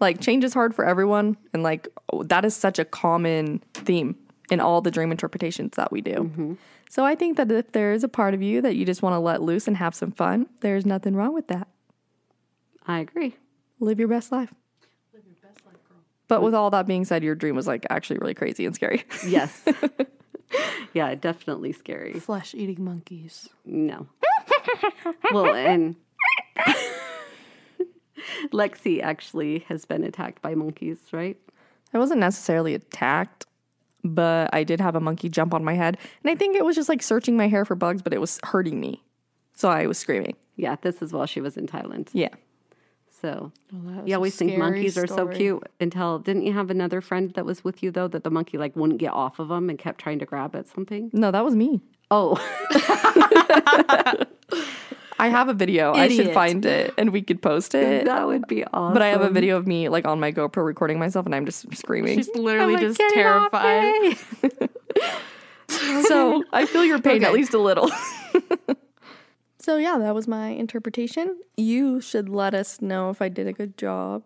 like, 0.00 0.20
change 0.20 0.44
is 0.44 0.52
hard 0.52 0.74
for 0.74 0.84
everyone. 0.84 1.36
And, 1.54 1.62
like, 1.62 1.88
oh, 2.12 2.22
that 2.24 2.44
is 2.44 2.54
such 2.54 2.78
a 2.78 2.84
common 2.84 3.62
theme 3.72 4.16
in 4.50 4.60
all 4.60 4.80
the 4.80 4.90
dream 4.90 5.10
interpretations 5.10 5.76
that 5.76 5.90
we 5.90 6.00
do. 6.00 6.12
Mm-hmm. 6.12 6.54
So, 6.90 7.04
I 7.04 7.14
think 7.14 7.36
that 7.38 7.50
if 7.50 7.72
there 7.72 7.92
is 7.92 8.04
a 8.04 8.08
part 8.08 8.34
of 8.34 8.42
you 8.42 8.60
that 8.62 8.76
you 8.76 8.84
just 8.84 9.02
want 9.02 9.14
to 9.14 9.18
let 9.18 9.42
loose 9.42 9.66
and 9.66 9.76
have 9.76 9.94
some 9.94 10.12
fun, 10.12 10.46
there's 10.60 10.84
nothing 10.84 11.14
wrong 11.16 11.32
with 11.32 11.48
that. 11.48 11.68
I 12.86 13.00
agree. 13.00 13.36
Live 13.80 13.98
your 13.98 14.08
best 14.08 14.30
life. 14.32 14.52
Live 15.14 15.24
your 15.26 15.36
best 15.42 15.64
life, 15.64 15.76
girl. 15.88 15.98
But 16.26 16.42
with 16.42 16.54
all 16.54 16.70
that 16.70 16.86
being 16.86 17.04
said, 17.04 17.22
your 17.22 17.34
dream 17.34 17.56
was 17.56 17.66
like 17.66 17.86
actually 17.90 18.18
really 18.18 18.34
crazy 18.34 18.66
and 18.66 18.74
scary. 18.74 19.04
Yes. 19.26 19.62
yeah, 20.94 21.14
definitely 21.14 21.72
scary. 21.72 22.14
Flesh 22.14 22.54
eating 22.54 22.84
monkeys. 22.84 23.48
No. 23.64 24.06
well, 25.32 25.54
and 25.54 25.96
Lexi 28.52 29.02
actually 29.02 29.60
has 29.68 29.84
been 29.84 30.04
attacked 30.04 30.42
by 30.42 30.54
monkeys, 30.54 30.98
right? 31.12 31.36
I 31.92 31.98
wasn't 31.98 32.20
necessarily 32.20 32.74
attacked, 32.74 33.46
but 34.04 34.50
I 34.52 34.64
did 34.64 34.80
have 34.80 34.94
a 34.94 35.00
monkey 35.00 35.28
jump 35.28 35.54
on 35.54 35.64
my 35.64 35.74
head. 35.74 35.96
And 36.22 36.30
I 36.30 36.34
think 36.34 36.56
it 36.56 36.64
was 36.64 36.76
just 36.76 36.88
like 36.88 37.02
searching 37.02 37.36
my 37.36 37.48
hair 37.48 37.64
for 37.64 37.74
bugs, 37.74 38.02
but 38.02 38.12
it 38.12 38.20
was 38.20 38.38
hurting 38.44 38.78
me. 38.80 39.02
So 39.54 39.68
I 39.68 39.86
was 39.86 39.98
screaming. 39.98 40.36
Yeah, 40.56 40.76
this 40.82 41.02
is 41.02 41.12
while 41.12 41.26
she 41.26 41.40
was 41.40 41.56
in 41.56 41.66
Thailand. 41.66 42.10
Yeah. 42.12 42.34
So 43.20 43.52
that 43.72 43.96
was 43.96 44.06
you 44.08 44.14
always 44.14 44.36
think 44.36 44.52
scary 44.52 44.62
monkeys 44.62 44.96
are 44.96 45.06
so 45.06 45.26
cute 45.26 45.62
until 45.80 46.18
didn't 46.20 46.42
you 46.44 46.52
have 46.52 46.70
another 46.70 47.00
friend 47.00 47.32
that 47.34 47.44
was 47.44 47.64
with 47.64 47.82
you 47.82 47.90
though 47.90 48.06
that 48.08 48.22
the 48.22 48.30
monkey 48.30 48.58
like 48.58 48.76
wouldn't 48.76 49.00
get 49.00 49.12
off 49.12 49.38
of 49.38 49.48
them 49.48 49.68
and 49.68 49.78
kept 49.78 50.00
trying 50.00 50.18
to 50.20 50.24
grab 50.24 50.54
at 50.54 50.68
something? 50.68 51.10
No, 51.12 51.30
that 51.30 51.44
was 51.44 51.56
me. 51.56 51.80
Oh, 52.10 52.36
I 55.20 55.28
have 55.28 55.48
a 55.48 55.54
video. 55.54 55.92
I 55.94 56.08
should 56.08 56.32
find 56.32 56.64
it 56.64 56.94
and 56.96 57.12
we 57.12 57.22
could 57.22 57.42
post 57.42 57.74
it. 57.74 58.04
that 58.04 58.26
would 58.26 58.46
be 58.46 58.64
awesome. 58.64 58.92
But 58.94 59.02
I 59.02 59.08
have 59.08 59.20
a 59.20 59.30
video 59.30 59.56
of 59.56 59.66
me 59.66 59.88
like 59.88 60.06
on 60.06 60.20
my 60.20 60.30
GoPro 60.30 60.64
recording 60.64 60.98
myself 60.98 61.26
and 61.26 61.34
I'm 61.34 61.44
just 61.44 61.66
screaming. 61.76 62.18
She's 62.18 62.28
literally 62.34 62.74
like, 62.74 62.82
just 62.82 62.98
"Get 62.98 63.14
terrified. 63.14 64.16
so 66.06 66.44
I 66.52 66.66
feel 66.66 66.84
your 66.84 67.00
pain 67.00 67.24
at 67.24 67.32
least 67.32 67.52
a 67.52 67.58
little. 67.58 67.90
so 69.68 69.76
yeah, 69.76 69.98
that 69.98 70.14
was 70.14 70.26
my 70.26 70.48
interpretation. 70.48 71.38
You 71.58 72.00
should 72.00 72.30
let 72.30 72.54
us 72.54 72.80
know 72.80 73.10
if 73.10 73.20
I 73.20 73.28
did 73.28 73.46
a 73.46 73.52
good 73.52 73.76
job. 73.76 74.22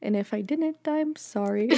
And 0.00 0.14
if 0.14 0.32
I 0.32 0.40
didn't, 0.40 0.76
I'm 0.86 1.16
sorry. 1.16 1.68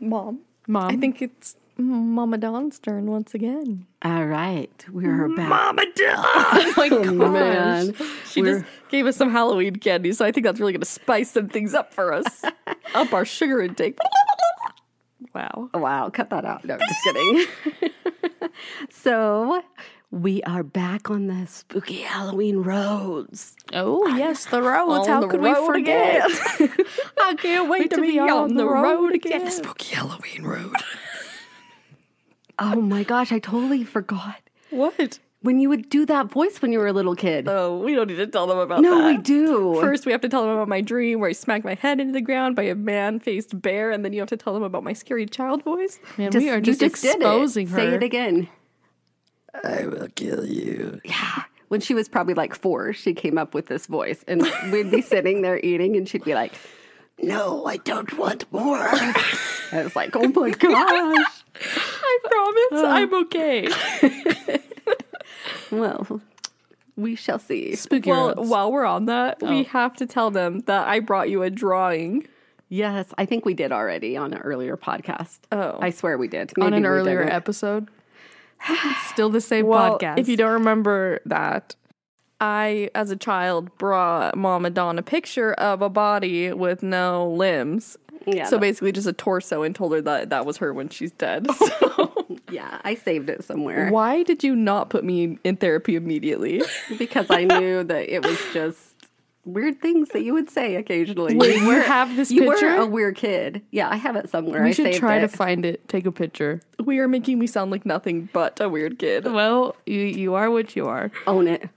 Mom. 0.00 0.40
Mom. 0.66 0.90
I 0.90 0.96
think 0.96 1.22
it's 1.22 1.54
Mama 1.78 2.38
Dawn's 2.38 2.80
turn 2.80 3.06
once 3.06 3.34
again. 3.34 3.86
All 4.02 4.26
right, 4.26 4.84
we're 4.90 5.28
back. 5.28 5.48
Mama 5.48 5.84
Dawn! 5.94 6.24
Oh 6.26 6.72
my 6.76 6.88
oh, 6.90 7.04
gosh. 7.14 7.32
man. 7.32 7.94
She 8.28 8.42
just 8.42 8.64
gave 8.88 9.06
us 9.06 9.14
some 9.14 9.30
Halloween 9.30 9.76
candy, 9.76 10.12
so 10.12 10.24
I 10.24 10.32
think 10.32 10.44
that's 10.44 10.58
really 10.58 10.72
going 10.72 10.80
to 10.80 10.86
spice 10.86 11.30
some 11.30 11.48
things 11.48 11.72
up 11.72 11.94
for 11.94 12.12
us. 12.12 12.26
up 12.96 13.12
our 13.12 13.24
sugar 13.24 13.62
intake. 13.62 13.96
wow. 15.32 15.70
Oh, 15.72 15.78
Wow, 15.78 16.10
cut 16.10 16.30
that 16.30 16.44
out. 16.44 16.64
No, 16.64 16.78
just 16.78 17.00
kidding. 17.04 17.46
so 18.90 19.62
we 20.10 20.42
are 20.44 20.62
back 20.62 21.10
on 21.10 21.26
the 21.26 21.46
spooky 21.46 22.00
Halloween 22.00 22.58
roads. 22.58 23.56
oh 23.72 24.06
yes, 24.16 24.46
the 24.46 24.62
roads. 24.62 25.08
How 25.08 25.20
the 25.20 25.28
could 25.28 25.40
we 25.40 25.54
forget? 25.54 26.24
I 27.22 27.34
can't 27.38 27.68
wait 27.68 27.90
to 27.90 28.00
be 28.00 28.18
on 28.18 28.54
the 28.54 28.66
road 28.66 29.14
again. 29.14 29.44
The 29.44 29.50
Spooky 29.50 29.94
Halloween 29.94 30.44
road. 30.44 30.74
Oh 32.58 32.80
my 32.80 33.02
gosh, 33.02 33.32
I 33.32 33.38
totally 33.38 33.84
forgot. 33.84 34.40
What? 34.70 35.18
When 35.42 35.58
you 35.58 35.68
would 35.68 35.90
do 35.90 36.06
that 36.06 36.28
voice 36.28 36.62
when 36.62 36.72
you 36.72 36.78
were 36.78 36.86
a 36.86 36.92
little 36.94 37.14
kid. 37.14 37.46
Oh, 37.48 37.76
we 37.78 37.94
don't 37.94 38.06
need 38.06 38.16
to 38.16 38.26
tell 38.26 38.46
them 38.46 38.56
about 38.56 38.80
no, 38.80 38.96
that. 38.96 39.06
we 39.06 39.18
do. 39.18 39.78
First, 39.78 40.06
we 40.06 40.12
have 40.12 40.22
to 40.22 40.28
tell 40.30 40.40
them 40.40 40.52
about 40.52 40.66
my 40.66 40.80
dream 40.80 41.20
where 41.20 41.28
I 41.28 41.34
smacked 41.34 41.66
my 41.66 41.74
head 41.74 42.00
into 42.00 42.14
the 42.14 42.22
ground 42.22 42.56
by 42.56 42.62
a 42.62 42.74
man-faced 42.74 43.60
bear, 43.60 43.90
and 43.90 44.06
then 44.06 44.14
you 44.14 44.20
have 44.20 44.30
to 44.30 44.38
tell 44.38 44.54
them 44.54 44.62
about 44.62 44.84
my 44.84 44.94
scary 44.94 45.26
child 45.26 45.62
voice. 45.64 46.00
Man, 46.16 46.32
Just- 46.32 46.42
we 46.42 46.48
are 46.48 46.56
you 46.56 46.62
just, 46.62 46.80
exposing 46.82 47.66
her. 47.66 47.76
Say 47.76 47.88
it 47.88 48.02
again. 48.02 48.48
I 49.64 49.86
will 49.86 50.08
kill 50.14 50.46
you. 50.46 51.00
Yeah. 51.04 51.42
When 51.68 51.80
she 51.80 51.94
was 51.94 52.08
probably 52.08 52.34
like 52.34 52.54
four, 52.54 52.92
she 52.92 53.12
came 53.12 53.38
up 53.38 53.52
with 53.54 53.66
this 53.66 53.86
voice, 53.86 54.24
and 54.28 54.42
we'd 54.70 54.90
be 54.90 55.02
sitting 55.02 55.42
there 55.42 55.58
eating, 55.58 55.96
and 55.96 56.08
she'd 56.08 56.24
be 56.24 56.34
like, 56.34 56.52
"No, 57.20 57.66
I 57.66 57.78
don't 57.78 58.16
want 58.16 58.50
more." 58.52 58.78
I 58.78 59.82
was 59.82 59.96
like, 59.96 60.14
"Oh 60.14 60.28
my 60.28 60.50
gosh!" 60.50 61.42
I 61.60 62.18
promise, 62.24 62.84
uh. 62.84 62.86
I'm 62.86 63.14
okay. 63.24 64.60
Well, 65.70 66.20
we 66.96 67.14
shall 67.14 67.38
see. 67.38 67.74
Spooky 67.76 68.10
well, 68.10 68.28
roads. 68.28 68.48
while 68.48 68.72
we're 68.72 68.84
on 68.84 69.06
that, 69.06 69.42
we 69.42 69.60
oh. 69.60 69.64
have 69.64 69.94
to 69.96 70.06
tell 70.06 70.30
them 70.30 70.60
that 70.60 70.86
I 70.88 71.00
brought 71.00 71.28
you 71.28 71.42
a 71.42 71.50
drawing. 71.50 72.26
Yes, 72.68 73.06
I 73.16 73.26
think 73.26 73.44
we 73.44 73.54
did 73.54 73.72
already 73.72 74.16
on 74.16 74.32
an 74.32 74.40
earlier 74.40 74.76
podcast. 74.76 75.38
Oh. 75.52 75.78
I 75.80 75.90
swear 75.90 76.18
we 76.18 76.28
did. 76.28 76.52
on 76.60 76.72
an 76.72 76.86
earlier 76.86 77.20
didn't. 77.20 77.34
episode. 77.34 77.88
It's 78.68 79.06
still 79.10 79.28
the 79.30 79.40
same 79.40 79.66
Well, 79.66 79.98
podcast. 79.98 80.18
if 80.18 80.28
you 80.28 80.36
don't 80.36 80.52
remember 80.52 81.20
that, 81.26 81.74
I, 82.40 82.90
as 82.94 83.10
a 83.10 83.16
child, 83.16 83.76
brought 83.78 84.36
Mama 84.36 84.70
Dawn 84.70 84.98
a 84.98 85.02
picture 85.02 85.52
of 85.54 85.82
a 85.82 85.88
body 85.88 86.52
with 86.52 86.82
no 86.82 87.30
limbs. 87.30 87.96
Yeah, 88.26 88.46
So 88.46 88.58
basically, 88.58 88.90
just 88.92 89.06
a 89.06 89.12
torso, 89.12 89.62
and 89.62 89.74
told 89.74 89.92
her 89.92 90.00
that 90.02 90.30
that 90.30 90.44
was 90.44 90.56
her 90.56 90.72
when 90.74 90.88
she's 90.88 91.12
dead. 91.12 91.46
So 91.56 92.26
yeah, 92.50 92.80
I 92.84 92.94
saved 92.94 93.30
it 93.30 93.44
somewhere 93.44 93.90
why 93.90 94.22
did 94.22 94.44
you 94.44 94.54
not 94.54 94.90
put 94.90 95.04
me 95.04 95.38
in 95.44 95.56
therapy 95.56 95.96
immediately? 95.96 96.62
because 96.98 97.26
I 97.30 97.44
knew 97.44 97.82
that 97.84 98.08
it 98.12 98.24
was 98.24 98.38
just 98.52 98.95
weird 99.46 99.80
things 99.80 100.08
that 100.10 100.22
you 100.22 100.32
would 100.34 100.50
say 100.50 100.76
occasionally. 100.76 101.36
Wait, 101.36 101.56
you 101.56 101.62
you 101.72 101.80
have 101.82 102.14
this 102.16 102.30
you 102.30 102.42
picture? 102.50 102.66
were 102.76 102.82
a 102.82 102.86
weird 102.86 103.16
kid. 103.16 103.62
Yeah, 103.70 103.88
I 103.88 103.96
have 103.96 104.16
it 104.16 104.28
somewhere. 104.28 104.62
we 104.62 104.70
I 104.70 104.72
should 104.72 104.86
saved 104.86 104.98
try 104.98 105.16
it. 105.16 105.20
to 105.20 105.28
find 105.28 105.64
it. 105.64 105.88
Take 105.88 106.06
a 106.06 106.12
picture. 106.12 106.60
we 106.84 106.98
are 106.98 107.08
making 107.08 107.38
me 107.38 107.46
sound 107.46 107.70
like 107.70 107.86
nothing 107.86 108.28
but 108.32 108.60
a 108.60 108.68
weird 108.68 108.98
kid. 108.98 109.24
Well, 109.24 109.76
you 109.86 110.00
you 110.00 110.34
are 110.34 110.50
what 110.50 110.74
you 110.76 110.86
are. 110.86 111.10
own 111.26 111.48
it. 111.48 111.68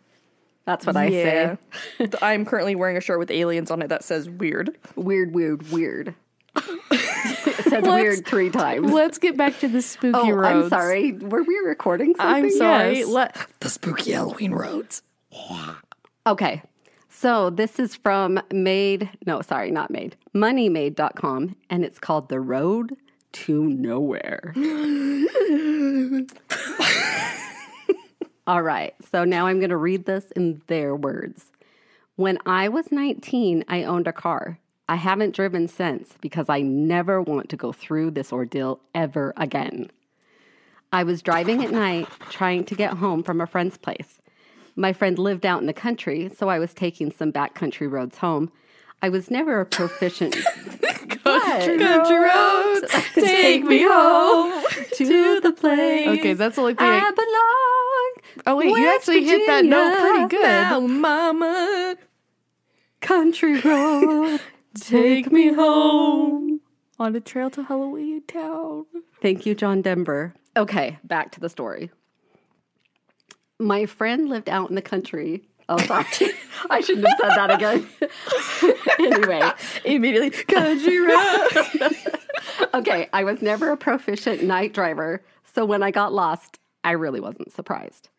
That's 0.65 0.85
what 0.85 0.95
I 0.97 1.09
say. 1.09 1.57
I'm 2.21 2.45
currently 2.45 2.75
wearing 2.75 2.97
a 2.97 3.01
shirt 3.01 3.17
with 3.17 3.31
aliens 3.31 3.71
on 3.71 3.81
it 3.81 3.87
that 3.87 4.03
says 4.03 4.29
weird. 4.29 4.77
Weird, 4.95 5.33
weird, 5.33 5.71
weird. 5.71 6.13
it 6.91 7.63
says 7.69 7.83
weird 7.83 8.25
three 8.27 8.49
times. 8.51 8.91
Let's 8.91 9.17
get 9.17 9.35
back 9.37 9.57
to 9.59 9.67
the 9.67 9.81
spooky 9.81 10.17
Oh, 10.17 10.29
roads. 10.31 10.65
I'm 10.65 10.69
sorry. 10.69 11.13
Were 11.13 11.41
we 11.43 11.57
recording 11.59 12.13
something? 12.15 12.45
I'm 12.45 12.51
sorry. 12.51 12.99
Yes. 12.99 13.07
Let 13.07 13.35
the 13.61 13.69
spooky 13.69 14.11
Halloween 14.11 14.51
roads. 14.51 15.01
Okay. 16.27 16.61
So 17.21 17.49
this 17.49 17.79
is 17.79 17.97
from 17.97 18.39
Made, 18.49 19.09
no, 19.25 19.41
sorry, 19.41 19.71
not 19.71 19.91
Made, 19.91 20.15
moneymade.com, 20.33 21.57
and 21.69 21.83
it's 21.83 21.99
called 21.99 22.29
The 22.29 22.39
Road 22.39 22.95
to 23.33 23.65
Nowhere. 23.65 24.53
All 28.47 28.61
right. 28.61 28.95
So 29.11 29.25
now 29.25 29.47
I'm 29.47 29.59
going 29.59 29.69
to 29.69 29.75
read 29.75 30.05
this 30.05 30.31
in 30.31 30.61
their 30.67 30.95
words. 30.95 31.51
When 32.15 32.37
I 32.45 32.69
was 32.69 32.89
19, 32.89 33.65
I 33.67 33.83
owned 33.83 34.07
a 34.07 34.13
car. 34.13 34.57
I 34.87 34.95
haven't 34.95 35.35
driven 35.35 35.67
since 35.67 36.13
because 36.21 36.47
I 36.47 36.61
never 36.61 37.21
want 37.21 37.49
to 37.49 37.57
go 37.57 37.73
through 37.73 38.11
this 38.11 38.31
ordeal 38.31 38.79
ever 38.95 39.33
again. 39.35 39.91
I 40.93 41.03
was 41.03 41.21
driving 41.21 41.65
at 41.65 41.71
night 41.71 42.07
trying 42.29 42.63
to 42.63 42.75
get 42.75 42.93
home 42.93 43.23
from 43.23 43.41
a 43.41 43.45
friend's 43.45 43.77
place. 43.77 44.21
My 44.79 44.93
friend 44.93 45.19
lived 45.19 45.45
out 45.45 45.59
in 45.59 45.67
the 45.67 45.73
country, 45.73 46.31
so 46.37 46.47
I 46.47 46.57
was 46.57 46.73
taking 46.73 47.11
some 47.11 47.33
backcountry 47.33 47.91
roads 47.91 48.17
home. 48.17 48.49
I 49.01 49.09
was 49.09 49.29
never 49.29 49.59
a 49.59 49.65
proficient. 49.65 50.35
What? 51.23 51.79
Country 51.79 52.17
roads, 52.17 52.91
take 53.13 53.63
me 53.63 53.83
home 53.83 54.63
to 54.95 55.39
the 55.41 55.51
place. 55.51 56.07
Okay, 56.07 56.33
that's 56.33 56.57
like 56.57 56.77
the. 56.77 56.83
I 56.83 57.11
belong. 57.11 58.45
oh 58.47 58.55
wait, 58.55 58.65
you 58.67 58.73
West 58.73 59.09
actually 59.09 59.25
hit 59.25 59.45
that 59.45 59.63
note 59.65 59.99
pretty 59.99 60.27
good. 60.27 60.41
Now, 60.41 60.79
mama, 60.79 61.97
Country 63.01 63.59
road. 63.59 64.39
take 64.79 65.31
me 65.31 65.53
home. 65.53 66.61
On 66.99 67.15
a 67.15 67.19
trail 67.19 67.51
to 67.51 67.63
Halloween 67.63 68.23
Town. 68.27 68.85
Thank 69.21 69.45
you, 69.45 69.53
John 69.53 69.83
Denver. 69.83 70.33
Okay, 70.57 70.97
back 71.03 71.31
to 71.33 71.39
the 71.39 71.49
story. 71.49 71.91
My 73.59 73.85
friend 73.85 74.29
lived 74.29 74.49
out 74.49 74.69
in 74.69 74.75
the 74.75 74.81
country. 74.81 75.43
Oh, 75.67 75.77
sorry. 75.79 76.05
I 76.69 76.79
shouldn't 76.81 77.07
have 77.07 77.17
said 77.19 77.29
that 77.35 77.51
again. 77.51 77.87
anyway, 78.99 79.51
Immediately, 79.85 80.31
country 80.45 80.99
road. 80.99 81.95
okay, 82.73 83.09
I 83.13 83.23
was 83.23 83.41
never 83.41 83.71
a 83.71 83.77
proficient 83.77 84.43
night 84.43 84.73
driver, 84.73 85.21
so 85.53 85.65
when 85.65 85.83
I 85.83 85.91
got 85.91 86.13
lost, 86.13 86.57
I 86.83 86.91
really 86.91 87.19
wasn't 87.19 87.51
surprised. 87.51 88.09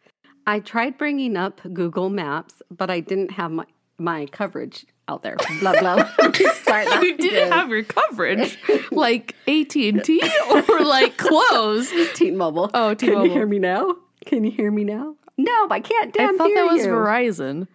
I 0.47 0.61
tried 0.61 0.99
bringing 0.99 1.37
up 1.37 1.61
Google 1.73 2.11
Maps, 2.11 2.63
but 2.71 2.91
I 2.91 3.01
didn't 3.01 3.33
have 3.33 3.51
my, 3.51 3.65
my 3.99 4.27
coverage 4.27 4.87
out 5.09 5.23
there. 5.23 5.37
Blah 5.61 5.81
blah. 5.81 6.11
You 6.23 7.17
didn't 7.17 7.25
again. 7.25 7.53
have 7.53 7.71
your 7.71 7.83
coverage, 7.83 8.59
like 8.93 9.35
AT 9.49 9.75
and 9.75 10.05
T 10.05 10.23
or 10.51 10.81
like 10.85 11.17
close. 11.17 11.91
T-Mobile. 12.15 12.71
Oh, 12.75 12.95
Can 12.95 13.25
you 13.25 13.31
hear 13.33 13.47
me 13.47 13.59
now? 13.59 13.97
Can 14.25 14.45
you 14.45 14.51
hear 14.51 14.71
me 14.71 14.85
now? 14.85 15.17
No, 15.45 15.69
I 15.71 15.81
can't 15.81 16.09
I 16.09 16.11
damn 16.11 16.39
thought 16.39 16.49
hear 16.49 16.65
that 16.67 16.73
was 16.73 16.85
you. 16.85 16.89
Verizon. 16.91 17.69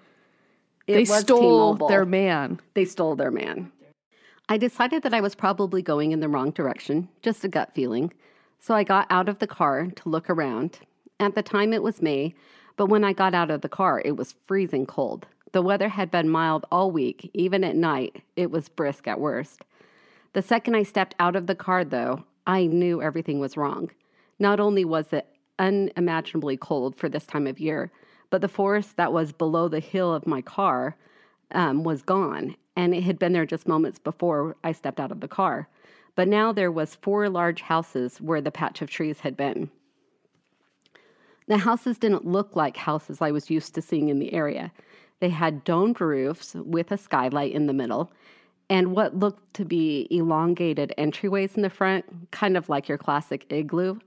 It 0.88 0.94
They 0.94 1.00
was 1.00 1.20
stole 1.22 1.74
T-Mobile. 1.76 1.88
their 1.88 2.06
man. 2.06 2.60
They 2.74 2.86
stole 2.86 3.16
their 3.16 3.32
man. 3.32 3.72
I 4.48 4.58
decided 4.58 5.02
that 5.04 5.14
I 5.14 5.22
was 5.22 5.34
probably 5.34 5.82
going 5.82 6.12
in 6.12 6.20
the 6.20 6.30
wrong 6.30 6.52
direction, 6.52 7.10
just 7.24 7.44
a 7.44 7.48
gut 7.48 7.74
feeling. 7.74 8.14
So 8.60 8.76
I 8.76 8.84
got 8.84 9.08
out 9.10 9.28
of 9.28 9.40
the 9.40 9.48
car 9.48 9.88
to 9.88 10.10
look 10.10 10.30
around. 10.30 10.80
At 11.20 11.34
the 11.34 11.42
time, 11.42 11.74
it 11.74 11.82
was 11.82 12.02
May, 12.02 12.36
but 12.78 12.86
when 12.88 13.04
I 13.04 13.14
got 13.14 13.34
out 13.34 13.50
of 13.50 13.62
the 13.62 13.70
car, 13.70 14.02
it 14.06 14.16
was 14.18 14.36
freezing 14.46 14.86
cold. 14.86 15.26
The 15.54 15.62
weather 15.64 15.90
had 15.90 16.12
been 16.12 16.30
mild 16.30 16.66
all 16.72 16.92
week, 16.92 17.32
even 17.34 17.64
at 17.64 17.76
night, 17.76 18.22
it 18.36 18.52
was 18.52 18.70
brisk 18.70 19.08
at 19.08 19.20
worst. 19.20 19.62
The 20.34 20.42
second 20.42 20.76
I 20.76 20.84
stepped 20.84 21.16
out 21.20 21.36
of 21.36 21.48
the 21.48 21.56
car, 21.56 21.84
though, 21.86 22.26
I 22.46 22.66
knew 22.68 23.02
everything 23.02 23.40
was 23.40 23.56
wrong. 23.58 23.90
Not 24.38 24.60
only 24.60 24.84
was 24.84 25.14
it 25.14 25.26
unimaginably 25.60 26.58
cold 26.58 26.96
for 26.96 27.10
this 27.10 27.26
time 27.26 27.48
of 27.48 27.60
year, 27.60 27.92
but 28.30 28.42
the 28.42 28.48
forest 28.48 28.98
that 28.98 29.14
was 29.14 29.32
below 29.32 29.68
the 29.68 29.80
hill 29.80 30.14
of 30.14 30.28
my 30.28 30.42
car 30.42 30.96
um, 31.52 31.84
was 31.84 32.02
gone, 32.02 32.56
and 32.76 32.94
it 32.94 33.04
had 33.04 33.20
been 33.20 33.34
there 33.34 33.46
just 33.46 33.68
moments 33.68 34.00
before 34.00 34.56
I 34.64 34.72
stepped 34.72 35.00
out 35.00 35.12
of 35.12 35.22
the 35.22 35.28
car. 35.28 35.68
But 36.16 36.28
now 36.28 36.52
there 36.52 36.72
was 36.72 36.96
four 36.96 37.30
large 37.30 37.62
houses 37.62 38.20
where 38.22 38.42
the 38.42 38.52
patch 38.52 38.82
of 38.82 38.90
trees 38.90 39.20
had 39.20 39.38
been. 39.38 39.70
The 41.48 41.58
houses 41.60 41.98
didn't 41.98 42.26
look 42.26 42.56
like 42.56 42.78
houses 42.78 43.22
I 43.22 43.32
was 43.32 43.50
used 43.50 43.76
to 43.76 43.82
seeing 43.82 44.10
in 44.10 44.20
the 44.20 44.34
area. 44.34 44.72
They 45.20 45.30
had 45.30 45.64
domed 45.64 46.02
roofs 46.02 46.56
with 46.56 46.92
a 46.92 46.98
skylight 46.98 47.54
in 47.54 47.68
the 47.68 47.74
middle, 47.74 48.12
and 48.70 48.94
what 48.94 49.16
looked 49.16 49.54
to 49.56 49.66
be 49.66 50.08
elongated 50.10 50.94
entryways 50.98 51.56
in 51.56 51.62
the 51.62 51.70
front, 51.70 52.32
kind 52.32 52.58
of 52.58 52.68
like 52.68 52.88
your 52.90 52.98
classic 52.98 53.46
igloo. 53.52 54.00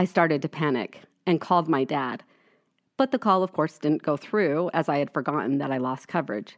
I 0.00 0.06
started 0.06 0.40
to 0.40 0.48
panic 0.48 1.02
and 1.26 1.42
called 1.42 1.68
my 1.68 1.84
dad. 1.84 2.22
But 2.96 3.10
the 3.10 3.18
call, 3.18 3.42
of 3.42 3.52
course, 3.52 3.76
didn't 3.76 4.02
go 4.02 4.16
through 4.16 4.70
as 4.72 4.88
I 4.88 4.96
had 4.96 5.12
forgotten 5.12 5.58
that 5.58 5.70
I 5.70 5.76
lost 5.76 6.08
coverage. 6.08 6.56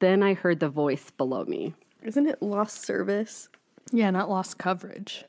Then 0.00 0.24
I 0.24 0.34
heard 0.34 0.58
the 0.58 0.68
voice 0.68 1.12
below 1.12 1.44
me. 1.44 1.74
Isn't 2.02 2.26
it 2.26 2.42
lost 2.42 2.84
service? 2.84 3.48
Yeah, 3.92 4.10
not 4.10 4.28
lost 4.28 4.58
coverage. 4.58 5.24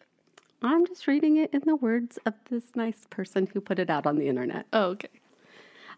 I'm 0.64 0.88
just 0.88 1.06
reading 1.06 1.38
it 1.38 1.54
in 1.54 1.62
the 1.64 1.76
words 1.76 2.18
of 2.26 2.34
this 2.50 2.64
nice 2.74 3.06
person 3.12 3.48
who 3.54 3.62
put 3.62 3.78
it 3.78 3.92
out 3.92 4.08
on 4.08 4.16
the 4.16 4.28
internet. 4.28 4.66
Oh, 4.74 4.86
okay. 4.86 5.10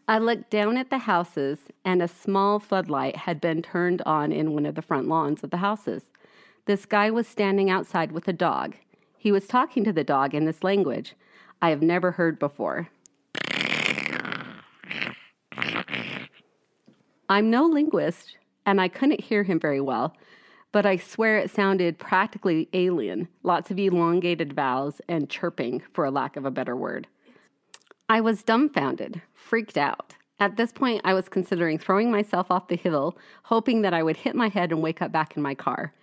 I 0.05 0.17
looked 0.17 0.49
down 0.49 0.75
at 0.75 0.89
the 0.89 0.97
houses, 0.97 1.59
and 1.85 2.01
a 2.01 2.09
small 2.09 2.59
floodlight 2.59 3.15
had 3.15 3.39
been 3.39 3.61
turned 3.61 4.01
on 4.01 4.33
in 4.33 4.51
one 4.51 4.65
of 4.65 4.75
the 4.75 4.81
front 4.81 5.07
lawns 5.07 5.45
of 5.45 5.51
the 5.51 5.57
houses. 5.63 6.11
This 6.65 6.85
guy 6.85 7.09
was 7.09 7.25
standing 7.25 7.69
outside 7.69 8.11
with 8.11 8.27
a 8.27 8.33
dog. 8.33 8.75
He 9.17 9.31
was 9.31 9.47
talking 9.47 9.85
to 9.85 9.93
the 9.93 10.03
dog 10.03 10.35
in 10.35 10.43
this 10.43 10.61
language 10.61 11.15
I 11.63 11.69
have 11.69 11.81
never 11.81 12.11
heard 12.11 12.39
before. 12.39 12.89
I'm 17.29 17.49
no 17.49 17.63
linguist, 17.63 18.35
and 18.65 18.81
I 18.81 18.89
couldn't 18.89 19.21
hear 19.21 19.43
him 19.43 19.61
very 19.61 19.79
well, 19.79 20.13
but 20.73 20.85
I 20.85 20.97
swear 20.97 21.37
it 21.37 21.49
sounded 21.51 21.99
practically 21.99 22.67
alien. 22.73 23.29
Lots 23.43 23.71
of 23.71 23.79
elongated 23.79 24.51
vowels 24.51 24.99
and 25.07 25.29
chirping, 25.29 25.81
for 25.93 26.03
a 26.03 26.11
lack 26.11 26.35
of 26.35 26.43
a 26.43 26.51
better 26.51 26.75
word. 26.75 27.07
I 28.09 28.19
was 28.19 28.43
dumbfounded, 28.43 29.21
freaked 29.33 29.77
out. 29.77 30.15
At 30.41 30.57
this 30.57 30.73
point, 30.73 30.99
I 31.05 31.13
was 31.13 31.29
considering 31.29 31.79
throwing 31.79 32.11
myself 32.11 32.51
off 32.51 32.67
the 32.67 32.75
hill, 32.75 33.17
hoping 33.43 33.83
that 33.83 33.93
I 33.93 34.03
would 34.03 34.17
hit 34.17 34.35
my 34.35 34.49
head 34.49 34.73
and 34.73 34.81
wake 34.81 35.01
up 35.01 35.13
back 35.13 35.37
in 35.37 35.41
my 35.41 35.55
car. 35.55 35.93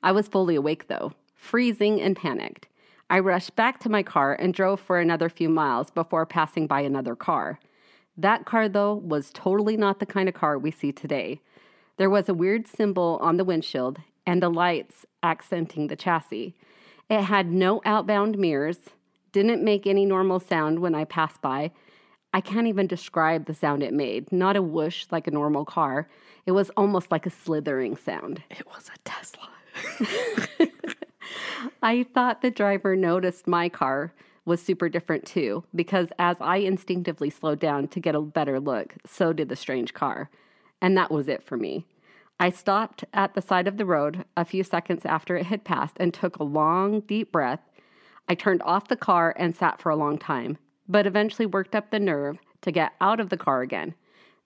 I 0.00 0.12
was 0.12 0.28
fully 0.28 0.54
awake, 0.54 0.86
though, 0.86 1.12
freezing 1.34 2.00
and 2.00 2.14
panicked. 2.14 2.68
I 3.10 3.20
rushed 3.20 3.56
back 3.56 3.80
to 3.80 3.88
my 3.88 4.02
car 4.02 4.34
and 4.34 4.52
drove 4.52 4.80
for 4.80 4.98
another 4.98 5.28
few 5.28 5.48
miles 5.48 5.90
before 5.90 6.26
passing 6.26 6.66
by 6.66 6.80
another 6.80 7.16
car. 7.16 7.58
That 8.16 8.44
car, 8.44 8.68
though, 8.68 8.94
was 8.94 9.30
totally 9.32 9.76
not 9.76 9.98
the 9.98 10.06
kind 10.06 10.28
of 10.28 10.34
car 10.34 10.58
we 10.58 10.70
see 10.70 10.92
today. 10.92 11.40
There 11.96 12.10
was 12.10 12.28
a 12.28 12.34
weird 12.34 12.66
symbol 12.66 13.18
on 13.22 13.36
the 13.36 13.44
windshield 13.44 13.98
and 14.26 14.42
the 14.42 14.50
lights 14.50 15.06
accenting 15.22 15.86
the 15.86 15.96
chassis. 15.96 16.54
It 17.08 17.22
had 17.22 17.50
no 17.50 17.80
outbound 17.84 18.38
mirrors, 18.38 18.78
didn't 19.32 19.64
make 19.64 19.86
any 19.86 20.04
normal 20.04 20.40
sound 20.40 20.80
when 20.80 20.94
I 20.94 21.04
passed 21.04 21.40
by. 21.40 21.70
I 22.34 22.42
can't 22.42 22.66
even 22.66 22.86
describe 22.86 23.46
the 23.46 23.54
sound 23.54 23.82
it 23.82 23.94
made. 23.94 24.30
Not 24.30 24.56
a 24.56 24.62
whoosh 24.62 25.06
like 25.10 25.26
a 25.26 25.30
normal 25.30 25.64
car. 25.64 26.08
It 26.44 26.52
was 26.52 26.70
almost 26.76 27.10
like 27.10 27.24
a 27.24 27.30
slithering 27.30 27.96
sound. 27.96 28.42
It 28.50 28.66
was 28.66 28.90
a 28.94 28.98
Tesla. 29.04 29.48
I 31.82 32.04
thought 32.14 32.42
the 32.42 32.50
driver 32.50 32.96
noticed 32.96 33.46
my 33.46 33.68
car 33.68 34.12
was 34.44 34.62
super 34.62 34.88
different 34.88 35.26
too, 35.26 35.64
because 35.74 36.08
as 36.18 36.38
I 36.40 36.56
instinctively 36.56 37.30
slowed 37.30 37.60
down 37.60 37.88
to 37.88 38.00
get 38.00 38.14
a 38.14 38.20
better 38.20 38.58
look, 38.58 38.94
so 39.06 39.32
did 39.32 39.48
the 39.48 39.56
strange 39.56 39.92
car. 39.92 40.30
And 40.80 40.96
that 40.96 41.10
was 41.10 41.28
it 41.28 41.44
for 41.44 41.56
me. 41.56 41.84
I 42.40 42.50
stopped 42.50 43.04
at 43.12 43.34
the 43.34 43.42
side 43.42 43.66
of 43.66 43.76
the 43.76 43.84
road 43.84 44.24
a 44.36 44.44
few 44.44 44.64
seconds 44.64 45.04
after 45.04 45.36
it 45.36 45.46
had 45.46 45.64
passed 45.64 45.96
and 45.98 46.14
took 46.14 46.36
a 46.36 46.44
long, 46.44 47.00
deep 47.00 47.32
breath. 47.32 47.60
I 48.28 48.34
turned 48.34 48.62
off 48.62 48.88
the 48.88 48.96
car 48.96 49.34
and 49.36 49.56
sat 49.56 49.82
for 49.82 49.90
a 49.90 49.96
long 49.96 50.18
time, 50.18 50.56
but 50.88 51.06
eventually 51.06 51.46
worked 51.46 51.74
up 51.74 51.90
the 51.90 51.98
nerve 51.98 52.38
to 52.62 52.72
get 52.72 52.92
out 53.00 53.20
of 53.20 53.28
the 53.28 53.36
car 53.36 53.62
again. 53.62 53.94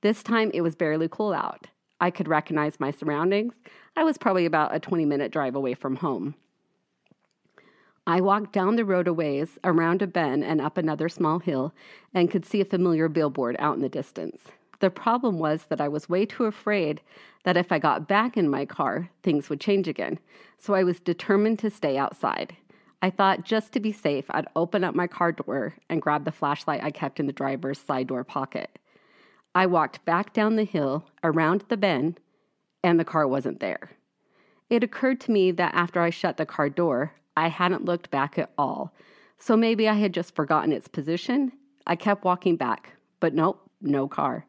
This 0.00 0.22
time 0.22 0.50
it 0.54 0.62
was 0.62 0.74
barely 0.74 1.08
cool 1.08 1.32
out. 1.32 1.68
I 2.00 2.10
could 2.10 2.28
recognize 2.28 2.80
my 2.80 2.90
surroundings. 2.90 3.54
I 3.96 4.04
was 4.04 4.18
probably 4.18 4.46
about 4.46 4.74
a 4.74 4.80
20 4.80 5.04
minute 5.04 5.30
drive 5.30 5.54
away 5.54 5.74
from 5.74 5.96
home. 5.96 6.34
I 8.06 8.20
walked 8.20 8.52
down 8.52 8.74
the 8.74 8.84
road 8.84 9.06
a 9.06 9.12
ways, 9.12 9.58
around 9.62 10.02
a 10.02 10.08
bend, 10.08 10.44
and 10.44 10.60
up 10.60 10.76
another 10.76 11.08
small 11.08 11.38
hill, 11.38 11.72
and 12.12 12.30
could 12.30 12.44
see 12.44 12.60
a 12.60 12.64
familiar 12.64 13.08
billboard 13.08 13.54
out 13.60 13.76
in 13.76 13.82
the 13.82 13.88
distance. 13.88 14.42
The 14.80 14.90
problem 14.90 15.38
was 15.38 15.64
that 15.68 15.80
I 15.80 15.86
was 15.86 16.08
way 16.08 16.26
too 16.26 16.46
afraid 16.46 17.00
that 17.44 17.56
if 17.56 17.70
I 17.70 17.78
got 17.78 18.08
back 18.08 18.36
in 18.36 18.48
my 18.48 18.64
car, 18.64 19.08
things 19.22 19.48
would 19.48 19.60
change 19.60 19.86
again. 19.86 20.18
So 20.58 20.74
I 20.74 20.82
was 20.82 20.98
determined 20.98 21.60
to 21.60 21.70
stay 21.70 21.96
outside. 21.96 22.56
I 23.00 23.10
thought 23.10 23.44
just 23.44 23.72
to 23.72 23.80
be 23.80 23.92
safe, 23.92 24.24
I'd 24.30 24.48
open 24.56 24.82
up 24.82 24.96
my 24.96 25.06
car 25.06 25.30
door 25.30 25.74
and 25.88 26.02
grab 26.02 26.24
the 26.24 26.32
flashlight 26.32 26.82
I 26.82 26.90
kept 26.90 27.20
in 27.20 27.26
the 27.26 27.32
driver's 27.32 27.78
side 27.78 28.08
door 28.08 28.24
pocket. 28.24 28.78
I 29.54 29.66
walked 29.66 30.04
back 30.04 30.32
down 30.32 30.56
the 30.56 30.64
hill, 30.64 31.04
around 31.22 31.64
the 31.68 31.76
bend, 31.76 32.18
and 32.82 32.98
the 32.98 33.04
car 33.04 33.28
wasn't 33.28 33.60
there. 33.60 33.90
It 34.70 34.82
occurred 34.82 35.20
to 35.22 35.30
me 35.30 35.52
that 35.52 35.74
after 35.74 36.00
I 36.00 36.10
shut 36.10 36.36
the 36.36 36.46
car 36.46 36.68
door, 36.68 37.12
I 37.36 37.48
hadn't 37.48 37.84
looked 37.84 38.10
back 38.10 38.38
at 38.38 38.52
all. 38.58 38.92
So 39.38 39.56
maybe 39.56 39.88
I 39.88 39.94
had 39.94 40.14
just 40.14 40.34
forgotten 40.34 40.72
its 40.72 40.88
position. 40.88 41.52
I 41.86 41.96
kept 41.96 42.24
walking 42.24 42.56
back, 42.56 42.90
but 43.20 43.34
nope, 43.34 43.60
no 43.80 44.06
car. 44.06 44.46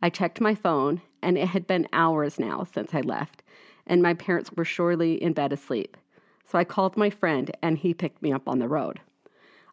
I 0.00 0.10
checked 0.10 0.40
my 0.40 0.54
phone, 0.54 1.00
and 1.22 1.38
it 1.38 1.48
had 1.48 1.66
been 1.66 1.88
hours 1.92 2.40
now 2.40 2.64
since 2.64 2.92
I 2.92 3.00
left, 3.02 3.42
and 3.86 4.02
my 4.02 4.14
parents 4.14 4.50
were 4.52 4.64
surely 4.64 5.22
in 5.22 5.32
bed 5.32 5.52
asleep. 5.52 5.96
So 6.44 6.58
I 6.58 6.64
called 6.64 6.96
my 6.96 7.08
friend, 7.08 7.50
and 7.62 7.78
he 7.78 7.94
picked 7.94 8.20
me 8.20 8.32
up 8.32 8.48
on 8.48 8.58
the 8.58 8.68
road. 8.68 9.00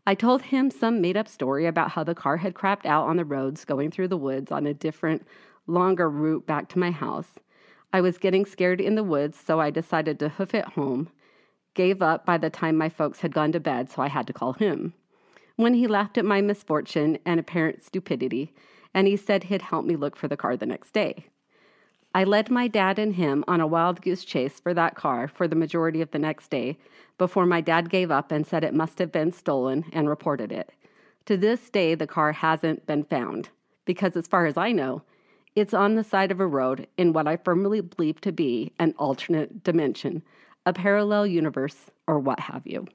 I 0.05 0.15
told 0.15 0.43
him 0.43 0.71
some 0.71 1.01
made 1.01 1.17
up 1.17 1.27
story 1.27 1.65
about 1.65 1.91
how 1.91 2.03
the 2.03 2.15
car 2.15 2.37
had 2.37 2.53
crapped 2.53 2.85
out 2.85 3.07
on 3.07 3.17
the 3.17 3.25
roads 3.25 3.65
going 3.65 3.91
through 3.91 4.07
the 4.07 4.17
woods 4.17 4.51
on 4.51 4.65
a 4.67 4.73
different, 4.73 5.25
longer 5.67 6.09
route 6.09 6.45
back 6.45 6.69
to 6.69 6.79
my 6.79 6.91
house. 6.91 7.39
I 7.91 8.01
was 8.01 8.17
getting 8.17 8.45
scared 8.45 8.81
in 8.81 8.95
the 8.95 9.03
woods, 9.03 9.39
so 9.43 9.59
I 9.59 9.71
decided 9.71 10.19
to 10.19 10.29
hoof 10.29 10.53
it 10.53 10.65
home. 10.65 11.09
Gave 11.73 12.01
up 12.01 12.25
by 12.25 12.37
the 12.37 12.49
time 12.49 12.77
my 12.77 12.89
folks 12.89 13.21
had 13.21 13.33
gone 13.33 13.51
to 13.51 13.59
bed, 13.59 13.89
so 13.89 14.01
I 14.01 14.07
had 14.07 14.27
to 14.27 14.33
call 14.33 14.53
him. 14.53 14.93
When 15.55 15.73
he 15.73 15.87
laughed 15.87 16.17
at 16.17 16.25
my 16.25 16.41
misfortune 16.41 17.19
and 17.25 17.39
apparent 17.39 17.83
stupidity, 17.83 18.53
and 18.93 19.07
he 19.07 19.15
said 19.15 19.45
he'd 19.45 19.61
help 19.61 19.85
me 19.85 19.95
look 19.95 20.15
for 20.15 20.27
the 20.27 20.37
car 20.37 20.57
the 20.57 20.65
next 20.65 20.91
day. 20.91 21.25
I 22.13 22.23
led 22.23 22.49
my 22.49 22.67
dad 22.67 22.97
and 22.97 23.15
him 23.15 23.43
on 23.47 23.61
a 23.61 23.67
wild 23.67 24.01
goose 24.01 24.25
chase 24.25 24.59
for 24.59 24.73
that 24.73 24.95
car 24.95 25.27
for 25.27 25.47
the 25.47 25.55
majority 25.55 26.01
of 26.01 26.09
the 26.11 26.17
next 26.17 26.49
day 26.49 26.77
before 27.19 27.45
my 27.45 27.61
dad 27.61 27.89
gave 27.89 28.09
up 28.09 28.31
and 28.31 28.47
said 28.47 28.63
it 28.63 28.73
must 28.73 28.97
have 28.97 29.11
been 29.11 29.31
stolen 29.31 29.85
and 29.93 30.09
reported 30.09 30.51
it. 30.51 30.71
To 31.25 31.37
this 31.37 31.69
day, 31.69 31.93
the 31.93 32.07
car 32.07 32.31
hasn't 32.31 32.87
been 32.87 33.03
found 33.03 33.49
because, 33.85 34.15
as 34.15 34.27
far 34.27 34.47
as 34.47 34.57
I 34.57 34.71
know, 34.71 35.03
it's 35.55 35.73
on 35.73 35.95
the 35.95 36.03
side 36.03 36.31
of 36.31 36.39
a 36.39 36.47
road 36.47 36.87
in 36.97 37.13
what 37.13 37.27
I 37.27 37.37
firmly 37.37 37.81
believe 37.81 38.21
to 38.21 38.31
be 38.31 38.71
an 38.79 38.95
alternate 38.97 39.63
dimension, 39.63 40.23
a 40.65 40.73
parallel 40.73 41.27
universe, 41.27 41.75
or 42.07 42.19
what 42.19 42.39
have 42.41 42.65
you. 42.65 42.87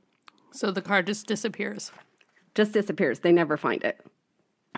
So 0.52 0.70
the 0.70 0.82
car 0.82 1.02
just 1.02 1.26
disappears. 1.26 1.92
Just 2.54 2.72
disappears. 2.72 3.20
They 3.20 3.32
never 3.32 3.56
find 3.56 3.82
it. 3.82 4.00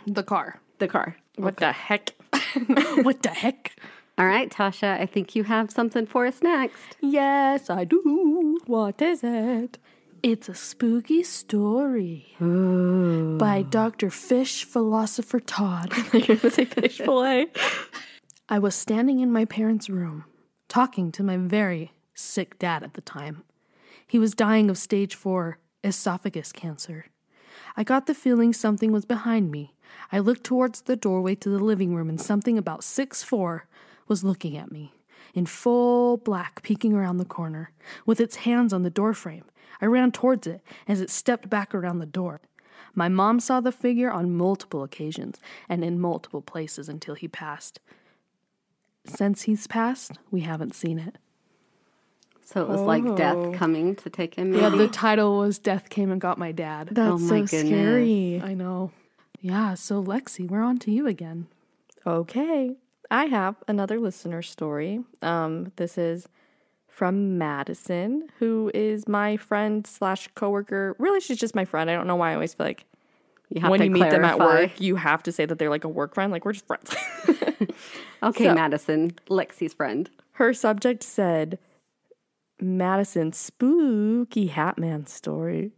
The 0.07 0.23
car. 0.23 0.61
The 0.79 0.89
car. 0.89 1.17
What 1.37 1.57
the 1.57 1.73
heck? 1.73 2.15
what 3.03 3.23
the 3.23 3.31
heck? 3.31 3.77
All 4.19 4.27
right, 4.27 4.51
Tasha, 4.51 4.99
I 4.99 5.05
think 5.05 5.37
you 5.37 5.45
have 5.45 5.71
something 5.71 6.07
for 6.07 6.25
us 6.25 6.43
next. 6.43 6.97
Yes, 7.01 7.69
I 7.69 7.85
do. 7.85 8.59
What 8.67 9.03
is 9.03 9.21
it? 9.23 9.77
It's 10.23 10.49
a 10.49 10.55
spooky 10.55 11.23
story 11.23 12.35
by 12.41 13.63
Dr. 13.69 14.09
Fish 14.09 14.65
Philosopher 14.65 15.39
Todd. 15.39 15.93
You're 16.13 16.37
gonna 16.37 16.51
say 16.51 16.65
fish 16.65 16.99
fillet? 16.99 17.49
I 18.49 18.59
was 18.59 18.75
standing 18.75 19.21
in 19.21 19.31
my 19.31 19.45
parents' 19.45 19.91
room, 19.91 20.25
talking 20.69 21.13
to 21.13 21.23
my 21.23 21.37
very 21.37 21.93
sick 22.17 22.59
dad 22.59 22.83
at 22.83 22.95
the 22.95 23.01
time. 23.01 23.45
He 24.07 24.19
was 24.19 24.35
dying 24.35 24.71
of 24.71 24.79
stage 24.79 25.15
four 25.15 25.59
esophagus 25.85 26.53
cancer. 26.53 27.07
I 27.77 27.85
got 27.85 28.07
the 28.07 28.15
feeling 28.15 28.53
something 28.53 28.91
was 28.91 29.05
behind 29.05 29.51
me. 29.51 29.75
I 30.11 30.19
looked 30.19 30.45
towards 30.45 30.83
the 30.83 30.97
doorway 30.97 31.35
to 31.37 31.49
the 31.49 31.59
living 31.59 31.95
room, 31.95 32.09
and 32.09 32.21
something 32.21 32.59
about 32.59 32.85
six 32.85 33.23
four 33.23 33.67
was 34.09 34.25
looking 34.25 34.57
at 34.57 34.73
me, 34.73 34.93
in 35.35 35.47
full 35.47 36.17
black, 36.17 36.63
peeking 36.63 36.93
around 36.95 37.19
the 37.19 37.25
corner, 37.25 37.73
with 38.05 38.21
its 38.21 38.37
hands 38.37 38.73
on 38.73 38.83
the 38.83 38.91
doorframe. 38.91 39.45
I 39.81 39.87
ran 39.87 40.13
towards 40.13 40.47
it 40.47 40.63
as 40.89 41.01
it 41.01 41.11
stepped 41.11 41.51
back 41.51 41.75
around 41.75 41.99
the 41.99 42.07
door. 42.07 42.41
My 42.95 43.09
mom 43.09 43.41
saw 43.41 43.61
the 43.61 43.73
figure 43.73 44.11
on 44.11 44.37
multiple 44.37 44.83
occasions 44.83 45.39
and 45.69 45.85
in 45.85 46.01
multiple 46.01 46.41
places 46.41 46.89
until 46.89 47.15
he 47.15 47.29
passed. 47.29 47.79
Since 49.05 49.43
he's 49.43 49.67
passed, 49.67 50.13
we 50.31 50.41
haven't 50.41 50.75
seen 50.75 50.99
it. 50.99 51.17
So 52.49 52.63
it 52.63 52.69
was 52.69 52.81
like 52.81 53.17
death 53.17 53.55
coming 53.55 53.97
to 53.97 54.09
take 54.09 54.37
him. 54.37 54.55
Yeah, 54.55 54.69
the 54.69 54.87
title 54.87 55.39
was 55.39 55.59
Death 55.59 55.91
Came 55.91 56.13
and 56.13 56.21
Got 56.21 56.39
My 56.39 56.53
Dad. 56.53 56.91
That's 56.93 57.11
Oh 57.15 57.19
my 57.19 57.45
so 57.45 57.47
goodness. 57.47 57.61
scary. 57.67 58.41
I 58.43 58.55
know. 58.55 58.93
Yeah, 59.41 59.75
so 59.75 60.03
Lexi, 60.03 60.49
we're 60.49 60.63
on 60.63 60.79
to 60.79 60.93
you 60.93 61.09
again. 61.09 61.49
Okay. 62.07 62.77
I 63.11 63.25
have 63.27 63.57
another 63.67 63.99
listener 63.99 64.43
story. 64.43 65.01
Um, 65.23 65.73
this 65.75 65.99
is 65.99 66.29
from 66.89 67.37
Madison, 67.37 68.29
who 68.39 68.71
is 68.73 69.09
my 69.09 69.37
friend 69.37 69.85
slash 69.85 70.29
coworker. 70.37 70.95
Really, 71.01 71.21
she's 71.21 71.39
just 71.39 71.55
my 71.57 71.65
friend. 71.65 71.91
I 71.91 71.95
don't 71.95 72.07
know 72.07 72.17
why 72.17 72.31
I 72.31 72.35
always 72.35 72.55
feel 72.55 72.67
like 72.67 72.85
you 73.49 73.61
have 73.61 73.71
when 73.71 73.81
to 73.81 73.87
you 73.87 73.91
meet 73.91 74.09
them 74.11 74.25
at 74.25 74.39
work, 74.39 74.81
you 74.81 74.95
have 74.97 75.23
to 75.25 75.33
say 75.33 75.47
that 75.47 75.59
they're 75.59 75.71
like 75.71 75.85
a 75.85 75.89
work 75.89 76.15
friend. 76.15 76.31
Like 76.33 76.45
we're 76.45 76.53
just 76.53 76.67
friends. 76.69 76.95
Okay, 78.23 78.45
So- 78.45 78.55
Madison, 78.55 79.11
Lexi's 79.29 79.75
friend. 79.75 80.09
Her 80.33 80.53
subject 80.55 81.03
said 81.03 81.59
Madison's 82.61 83.37
spooky 83.37 84.49
Hatman 84.49 85.09
story. 85.09 85.73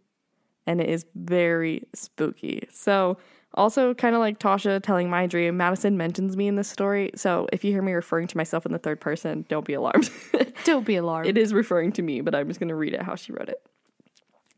And 0.66 0.80
it 0.80 0.88
is 0.88 1.06
very 1.14 1.86
spooky. 1.94 2.68
So, 2.70 3.16
also 3.54 3.94
kind 3.94 4.14
of 4.14 4.20
like 4.20 4.38
Tasha 4.38 4.82
telling 4.82 5.08
my 5.08 5.26
dream, 5.26 5.56
Madison 5.56 5.96
mentions 5.96 6.36
me 6.36 6.46
in 6.46 6.56
this 6.56 6.68
story. 6.68 7.10
So, 7.14 7.48
if 7.52 7.64
you 7.64 7.72
hear 7.72 7.80
me 7.80 7.92
referring 7.92 8.26
to 8.28 8.36
myself 8.36 8.66
in 8.66 8.72
the 8.72 8.78
third 8.78 9.00
person, 9.00 9.46
don't 9.48 9.64
be 9.64 9.72
alarmed. 9.72 10.10
Don't 10.64 10.84
be 10.84 10.96
alarmed. 10.96 11.26
it 11.28 11.38
is 11.38 11.54
referring 11.54 11.92
to 11.92 12.02
me, 12.02 12.20
but 12.20 12.34
I'm 12.34 12.48
just 12.48 12.60
going 12.60 12.68
to 12.68 12.74
read 12.74 12.92
it 12.92 13.00
how 13.00 13.14
she 13.14 13.32
wrote 13.32 13.48
it. 13.48 13.62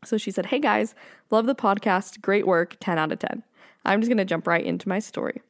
So 0.03 0.17
she 0.17 0.31
said, 0.31 0.47
Hey 0.47 0.59
guys, 0.59 0.95
love 1.29 1.45
the 1.45 1.55
podcast. 1.55 2.21
Great 2.21 2.45
work. 2.45 2.75
10 2.81 2.97
out 2.97 3.11
of 3.11 3.19
10. 3.19 3.43
I'm 3.85 4.01
just 4.01 4.09
going 4.09 4.17
to 4.17 4.25
jump 4.25 4.47
right 4.47 4.65
into 4.65 4.89
my 4.89 4.99
story. 4.99 5.41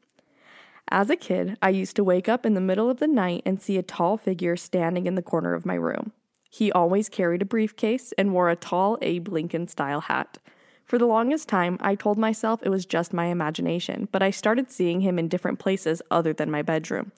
As 0.90 1.10
a 1.10 1.16
kid, 1.16 1.58
I 1.62 1.70
used 1.70 1.96
to 1.96 2.04
wake 2.04 2.28
up 2.28 2.46
in 2.46 2.54
the 2.54 2.62
middle 2.62 2.90
of 2.90 3.00
the 3.00 3.08
night 3.08 3.44
and 3.46 3.62
see 3.62 3.78
a 3.78 3.84
tall 3.84 4.18
figure 4.18 4.58
standing 4.58 5.06
in 5.06 5.16
the 5.16 5.22
corner 5.22 5.54
of 5.54 5.66
my 5.66 5.76
room. 5.76 6.12
He 6.54 6.70
always 6.74 7.08
carried 7.08 7.42
a 7.42 7.46
briefcase 7.46 8.12
and 8.18 8.34
wore 8.34 8.50
a 8.50 8.58
tall 8.58 8.98
Abe 9.02 9.30
Lincoln 9.30 9.70
style 9.70 10.02
hat. 10.02 10.38
For 10.84 10.98
the 10.98 11.06
longest 11.06 11.48
time, 11.48 11.78
I 11.80 11.96
told 11.96 12.18
myself 12.18 12.60
it 12.62 12.70
was 12.70 12.86
just 12.86 13.14
my 13.14 13.28
imagination, 13.28 14.10
but 14.12 14.22
I 14.22 14.32
started 14.32 14.70
seeing 14.70 15.00
him 15.00 15.18
in 15.18 15.30
different 15.30 15.60
places 15.60 16.02
other 16.12 16.34
than 16.34 16.52
my 16.52 16.62
bedroom. 16.62 17.14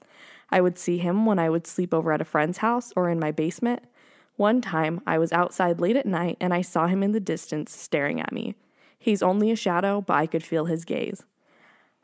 I 0.51 0.61
would 0.61 0.77
see 0.77 0.99
him 0.99 1.25
when 1.25 1.39
I 1.39 1.49
would 1.49 1.65
sleep 1.65 1.95
over 1.95 2.11
at 2.11 2.21
a 2.21 2.25
friend's 2.25 2.59
house 2.59 2.93
or 2.95 3.09
in 3.09 3.19
my 3.19 3.31
basement. 3.31 3.81
One 4.35 4.61
time, 4.61 5.01
I 5.07 5.17
was 5.17 5.33
outside 5.33 5.81
late 5.81 5.95
at 5.95 6.05
night 6.05 6.37
and 6.39 6.53
I 6.53 6.61
saw 6.61 6.85
him 6.85 7.01
in 7.01 7.11
the 7.11 7.19
distance 7.19 7.75
staring 7.75 8.21
at 8.21 8.31
me. 8.31 8.53
He's 8.99 9.23
only 9.23 9.49
a 9.49 9.55
shadow, 9.55 10.01
but 10.01 10.13
I 10.13 10.27
could 10.27 10.43
feel 10.43 10.65
his 10.65 10.85
gaze. 10.85 11.23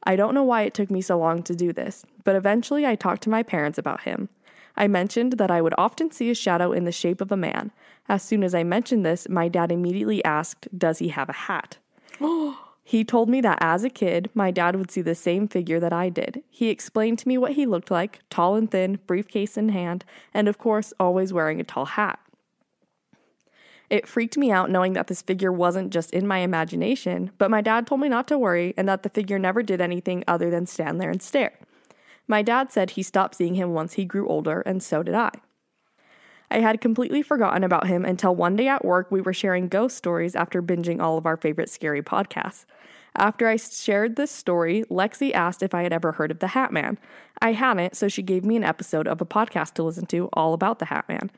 I 0.03 0.15
don't 0.15 0.33
know 0.33 0.43
why 0.43 0.63
it 0.63 0.73
took 0.73 0.89
me 0.89 1.01
so 1.01 1.19
long 1.19 1.43
to 1.43 1.53
do 1.53 1.73
this, 1.73 2.05
but 2.23 2.35
eventually 2.35 2.87
I 2.87 2.95
talked 2.95 3.21
to 3.23 3.29
my 3.29 3.43
parents 3.43 3.77
about 3.77 4.01
him. 4.01 4.29
I 4.79 4.87
mentioned 4.87 5.33
that 5.33 5.51
I 5.51 5.61
would 5.61 5.75
often 5.77 6.09
see 6.09 6.31
a 6.31 6.33
shadow 6.35 6.71
in 6.71 6.85
the 6.85 6.91
shape 6.91 7.19
of 7.19 7.33
a 7.33 7.37
man. 7.37 7.71
As 8.07 8.23
soon 8.23 8.45
as 8.45 8.55
I 8.55 8.63
mentioned 8.63 9.05
this, 9.05 9.27
my 9.27 9.49
dad 9.49 9.73
immediately 9.73 10.23
asked, 10.23 10.69
Does 10.75 10.99
he 10.99 11.09
have 11.09 11.29
a 11.29 11.33
hat? 11.33 11.77
He 12.89 13.03
told 13.03 13.29
me 13.29 13.39
that 13.41 13.59
as 13.61 13.83
a 13.83 13.89
kid, 13.89 14.31
my 14.33 14.49
dad 14.49 14.75
would 14.75 14.89
see 14.89 15.03
the 15.03 15.13
same 15.13 15.47
figure 15.47 15.79
that 15.79 15.93
I 15.93 16.09
did. 16.09 16.41
He 16.49 16.69
explained 16.69 17.19
to 17.19 17.27
me 17.27 17.37
what 17.37 17.51
he 17.51 17.67
looked 17.67 17.91
like 17.91 18.21
tall 18.31 18.55
and 18.55 18.71
thin, 18.71 18.97
briefcase 19.05 19.57
in 19.57 19.69
hand, 19.69 20.05
and 20.33 20.47
of 20.47 20.57
course, 20.57 20.91
always 20.99 21.31
wearing 21.31 21.59
a 21.59 21.63
tall 21.63 21.85
hat. 21.85 22.17
It 23.91 24.07
freaked 24.07 24.39
me 24.39 24.49
out 24.49 24.71
knowing 24.71 24.93
that 24.93 25.05
this 25.05 25.21
figure 25.21 25.51
wasn't 25.51 25.93
just 25.93 26.11
in 26.15 26.25
my 26.25 26.39
imagination, 26.39 27.29
but 27.37 27.51
my 27.51 27.61
dad 27.61 27.85
told 27.85 28.01
me 28.01 28.09
not 28.09 28.27
to 28.29 28.39
worry 28.39 28.73
and 28.75 28.89
that 28.89 29.03
the 29.03 29.09
figure 29.09 29.37
never 29.37 29.61
did 29.61 29.81
anything 29.81 30.23
other 30.27 30.49
than 30.49 30.65
stand 30.65 30.99
there 30.99 31.11
and 31.11 31.21
stare. 31.21 31.59
My 32.29 32.43
dad 32.43 32.71
said 32.71 32.91
he 32.91 33.03
stopped 33.03 33.35
seeing 33.35 33.55
him 33.55 33.73
once 33.73 33.93
he 33.93 34.05
grew 34.05 34.29
older, 34.29 34.61
and 34.61 34.83
so 34.83 35.01
did 35.01 35.15
I. 35.15 35.31
I 36.51 36.59
had 36.59 36.79
completely 36.79 37.23
forgotten 37.23 37.63
about 37.63 37.87
him 37.87 38.05
until 38.05 38.35
one 38.35 38.55
day 38.55 38.67
at 38.67 38.85
work 38.85 39.11
we 39.11 39.19
were 39.19 39.33
sharing 39.33 39.67
ghost 39.67 39.97
stories 39.97 40.35
after 40.35 40.61
binging 40.61 41.01
all 41.01 41.17
of 41.17 41.25
our 41.25 41.37
favorite 41.37 41.71
scary 41.71 42.03
podcasts. 42.03 42.65
After 43.15 43.47
I 43.47 43.57
shared 43.57 44.15
this 44.15 44.29
story, 44.29 44.83
Lexi 44.91 45.33
asked 45.33 45.63
if 45.63 45.73
I 45.73 45.81
had 45.81 45.91
ever 45.91 46.13
heard 46.13 46.29
of 46.29 46.37
the 46.37 46.47
Hat 46.47 46.71
Man. 46.71 46.99
I 47.41 47.53
hadn't, 47.53 47.95
so 47.95 48.07
she 48.07 48.21
gave 48.21 48.45
me 48.45 48.55
an 48.55 48.63
episode 48.63 49.07
of 49.07 49.21
a 49.21 49.25
podcast 49.25 49.73
to 49.73 49.83
listen 49.83 50.05
to 50.07 50.29
all 50.33 50.53
about 50.53 50.77
the 50.77 50.85
Hat 50.85 51.09
Man. 51.09 51.31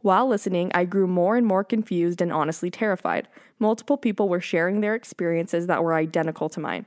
While 0.00 0.28
listening, 0.28 0.70
I 0.74 0.86
grew 0.86 1.06
more 1.06 1.36
and 1.36 1.46
more 1.46 1.64
confused 1.64 2.22
and 2.22 2.32
honestly 2.32 2.70
terrified. 2.70 3.28
Multiple 3.58 3.98
people 3.98 4.30
were 4.30 4.40
sharing 4.40 4.80
their 4.80 4.94
experiences 4.94 5.66
that 5.66 5.82
were 5.82 5.94
identical 5.94 6.48
to 6.48 6.60
mine. 6.60 6.86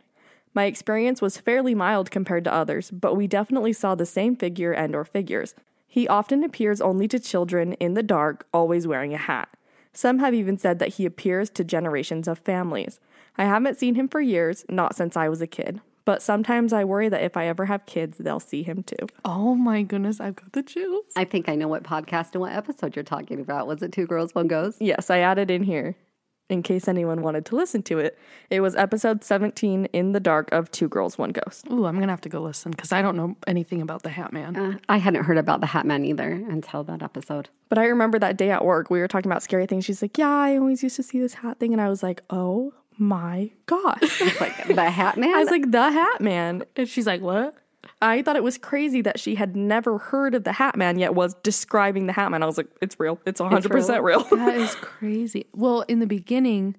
My 0.54 0.66
experience 0.66 1.22
was 1.22 1.38
fairly 1.38 1.74
mild 1.74 2.12
compared 2.12 2.44
to 2.44 2.54
others, 2.54 2.92
but 2.92 3.16
we 3.16 3.28
definitely 3.28 3.74
saw 3.74 3.96
the 3.96 4.06
same 4.06 4.36
figure 4.36 4.74
and 4.74 4.96
or 4.96 5.06
figures. 5.06 5.56
He 5.88 6.08
often 6.08 6.44
appears 6.44 6.82
only 6.82 7.08
to 7.10 7.20
children 7.20 7.74
in 7.74 7.94
the 7.94 8.04
dark, 8.04 8.48
always 8.54 8.88
wearing 8.88 9.14
a 9.14 9.18
hat. 9.18 9.50
Some 9.94 10.20
have 10.20 10.34
even 10.34 10.58
said 10.58 10.80
that 10.80 10.96
he 10.96 11.06
appears 11.06 11.50
to 11.52 11.64
generations 11.64 12.28
of 12.28 12.40
families. 12.40 13.00
I 13.38 13.46
haven't 13.46 13.78
seen 13.78 13.96
him 13.96 14.08
for 14.08 14.22
years, 14.22 14.66
not 14.70 14.96
since 14.96 15.18
I 15.18 15.30
was 15.30 15.42
a 15.42 15.48
kid, 15.48 15.82
but 16.06 16.22
sometimes 16.22 16.74
I 16.74 16.84
worry 16.84 17.10
that 17.10 17.24
if 17.24 17.36
I 17.38 17.48
ever 17.48 17.66
have 17.66 17.86
kids, 17.86 18.18
they'll 18.18 18.40
see 18.40 18.64
him 18.64 18.84
too. 18.84 19.08
oh 19.24 19.56
my 19.56 19.84
goodness, 19.84 20.20
I've 20.20 20.36
got 20.36 20.52
the 20.54 20.64
chills. 20.64 21.06
I 21.16 21.26
think 21.26 21.48
I 21.48 21.56
know 21.56 21.68
what 21.68 21.84
podcast 21.84 22.32
and 22.34 22.42
what 22.42 22.54
episode 22.54 22.96
you're 22.96 23.04
talking 23.04 23.40
about. 23.40 23.68
Was 23.68 23.82
it 23.82 23.92
Two 23.92 24.06
Girls, 24.06 24.36
One 24.36 24.48
Ghost? 24.48 24.82
Yes, 24.82 25.10
I 25.10 25.20
added 25.20 25.50
in 25.52 25.64
here 25.64 25.96
in 26.52 26.64
case 26.64 26.88
anyone 26.88 27.22
wanted 27.22 27.46
to 27.48 27.56
listen 27.56 27.82
to 27.84 28.00
it. 28.00 28.18
It 28.50 28.60
was 28.62 28.76
episode 28.76 29.24
17 29.24 29.86
in 29.86 30.12
the 30.12 30.20
dark 30.20 30.52
of 30.52 30.70
Two 30.72 30.88
Girls, 30.88 31.18
One 31.18 31.32
Ghost. 31.32 31.68
Ooh, 31.72 31.86
I'm 31.86 32.00
gonna 32.00 32.12
have 32.12 32.22
to 32.22 32.30
go 32.30 32.42
listen 32.42 32.72
because 32.72 32.92
I 32.92 33.02
don't 33.02 33.16
know 33.16 33.36
anything 33.48 33.82
about 33.82 34.04
the 34.04 34.10
Hat 34.10 34.34
Man. 34.34 34.56
Uh, 34.56 34.78
I 34.90 34.98
hadn't 34.98 35.24
heard 35.24 35.38
about 35.38 35.62
the 35.62 35.68
Hat 35.68 35.86
Man 35.86 36.06
either 36.06 36.30
until 36.30 36.84
that 36.84 37.02
episode. 37.02 37.50
But 37.70 37.78
I 37.78 37.86
remember 37.86 38.20
that 38.20 38.38
day 38.38 38.52
at 38.52 38.66
work, 38.66 38.90
we 38.90 39.00
were 39.00 39.08
talking 39.08 39.32
about 39.32 39.44
scary 39.44 39.66
things. 39.66 39.86
She's 39.86 40.02
like, 40.02 40.18
Yeah, 40.18 40.30
I 40.30 40.58
always 40.58 40.84
used 40.84 40.98
to 40.98 41.04
see 41.04 41.20
this 41.20 41.36
hat 41.36 41.60
thing. 41.60 41.72
And 41.72 41.82
I 41.82 41.90
was 41.90 42.04
like, 42.04 42.22
Oh 42.30 42.74
my 42.98 43.52
gosh. 43.66 44.22
Like 44.42 44.68
the 44.68 44.90
Hat 44.90 45.18
Man. 45.18 45.34
I 45.34 45.40
was 45.40 45.50
like, 45.50 45.72
The 45.72 45.92
Hat 45.92 46.22
Man. 46.22 46.64
And 46.76 46.88
she's 46.88 47.08
like, 47.08 47.22
"What?" 47.22 47.56
I 48.02 48.22
thought 48.22 48.36
it 48.36 48.44
was 48.44 48.58
crazy 48.58 49.02
that 49.02 49.20
she 49.20 49.36
had 49.36 49.56
never 49.56 49.98
heard 50.00 50.34
of 50.34 50.44
the 50.44 50.52
Hat 50.54 50.76
Man 50.76 50.98
yet 50.98 51.14
was 51.14 51.36
describing 51.44 52.08
the 52.08 52.14
Hat 52.14 52.32
Man. 52.32 52.42
I 52.42 52.46
was 52.46 52.58
like, 52.58 52.68
It's 52.82 53.00
real. 53.00 53.20
It's 53.26 53.40
100% 53.40 54.04
real. 54.04 54.24
That 54.24 54.56
is 54.56 54.74
crazy. 54.76 55.46
Well, 55.54 55.82
in 55.82 56.00
the 56.00 56.08
beginning, 56.08 56.76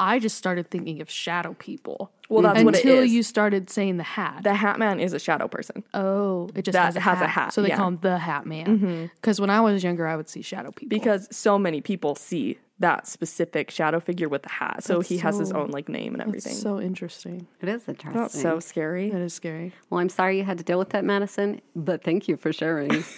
I 0.00 0.18
just 0.18 0.36
started 0.36 0.70
thinking 0.70 1.00
of 1.00 1.08
shadow 1.10 1.54
people. 1.58 2.10
Well, 2.28 2.42
that's 2.42 2.62
what 2.64 2.74
it 2.74 2.84
until 2.84 3.04
you 3.04 3.22
started 3.22 3.68
saying 3.70 3.96
the 3.98 4.02
hat. 4.04 4.42
the 4.44 4.54
Hat 4.54 4.78
Man 4.78 4.98
is 5.00 5.12
a 5.12 5.18
shadow 5.18 5.46
person. 5.48 5.84
oh, 5.94 6.48
it 6.54 6.64
just 6.64 6.72
That 6.74 6.86
has, 6.86 6.96
a, 6.96 7.00
has 7.00 7.18
hat. 7.18 7.24
a 7.24 7.28
hat, 7.28 7.52
So 7.52 7.60
they 7.62 7.68
yeah. 7.68 7.74
Mm-hmm. 7.74 7.80
call 7.80 7.88
him 7.88 7.96
the 7.98 8.18
Hat 8.18 8.46
Man. 8.46 9.10
Because 9.16 9.40
when 9.40 9.50
I 9.50 9.60
was 9.60 9.84
younger, 9.84 10.06
I 10.06 10.16
would 10.16 10.28
see 10.28 10.40
shadow 10.42 10.70
people. 10.72 10.96
Because 10.96 11.28
so 11.36 11.58
many 11.58 11.80
people 11.80 12.14
see 12.14 12.58
that 12.78 13.06
specific 13.06 13.70
shadow 13.70 14.00
figure 14.00 14.28
with 14.28 14.42
the 14.42 14.48
hat. 14.48 14.82
So 14.82 14.98
That's 14.98 15.08
he 15.10 15.18
has 15.18 15.36
his 15.38 15.50
so- 15.50 15.56
own 15.56 15.70
like 15.70 15.88
name 15.88 16.14
and 16.14 16.22
everything. 16.22 16.52
It's 16.52 16.62
so 16.62 16.80
interesting. 16.80 17.46
it 17.60 17.68
is 17.68 17.86
interesting. 17.88 18.12
That's 18.20 18.40
so 18.40 18.58
scary. 18.60 19.10
That 19.10 19.20
is 19.20 19.34
scary. 19.34 19.74
well, 19.90 20.00
I'm 20.00 20.08
sorry 20.08 20.38
you 20.38 20.44
had 20.44 20.56
to 20.58 20.64
deal 20.64 20.78
with 20.78 20.90
that, 20.90 21.04
Madison, 21.04 21.60
but 21.76 22.02
thank 22.04 22.26
you 22.28 22.36
for 22.36 22.52
sharing. 22.52 23.04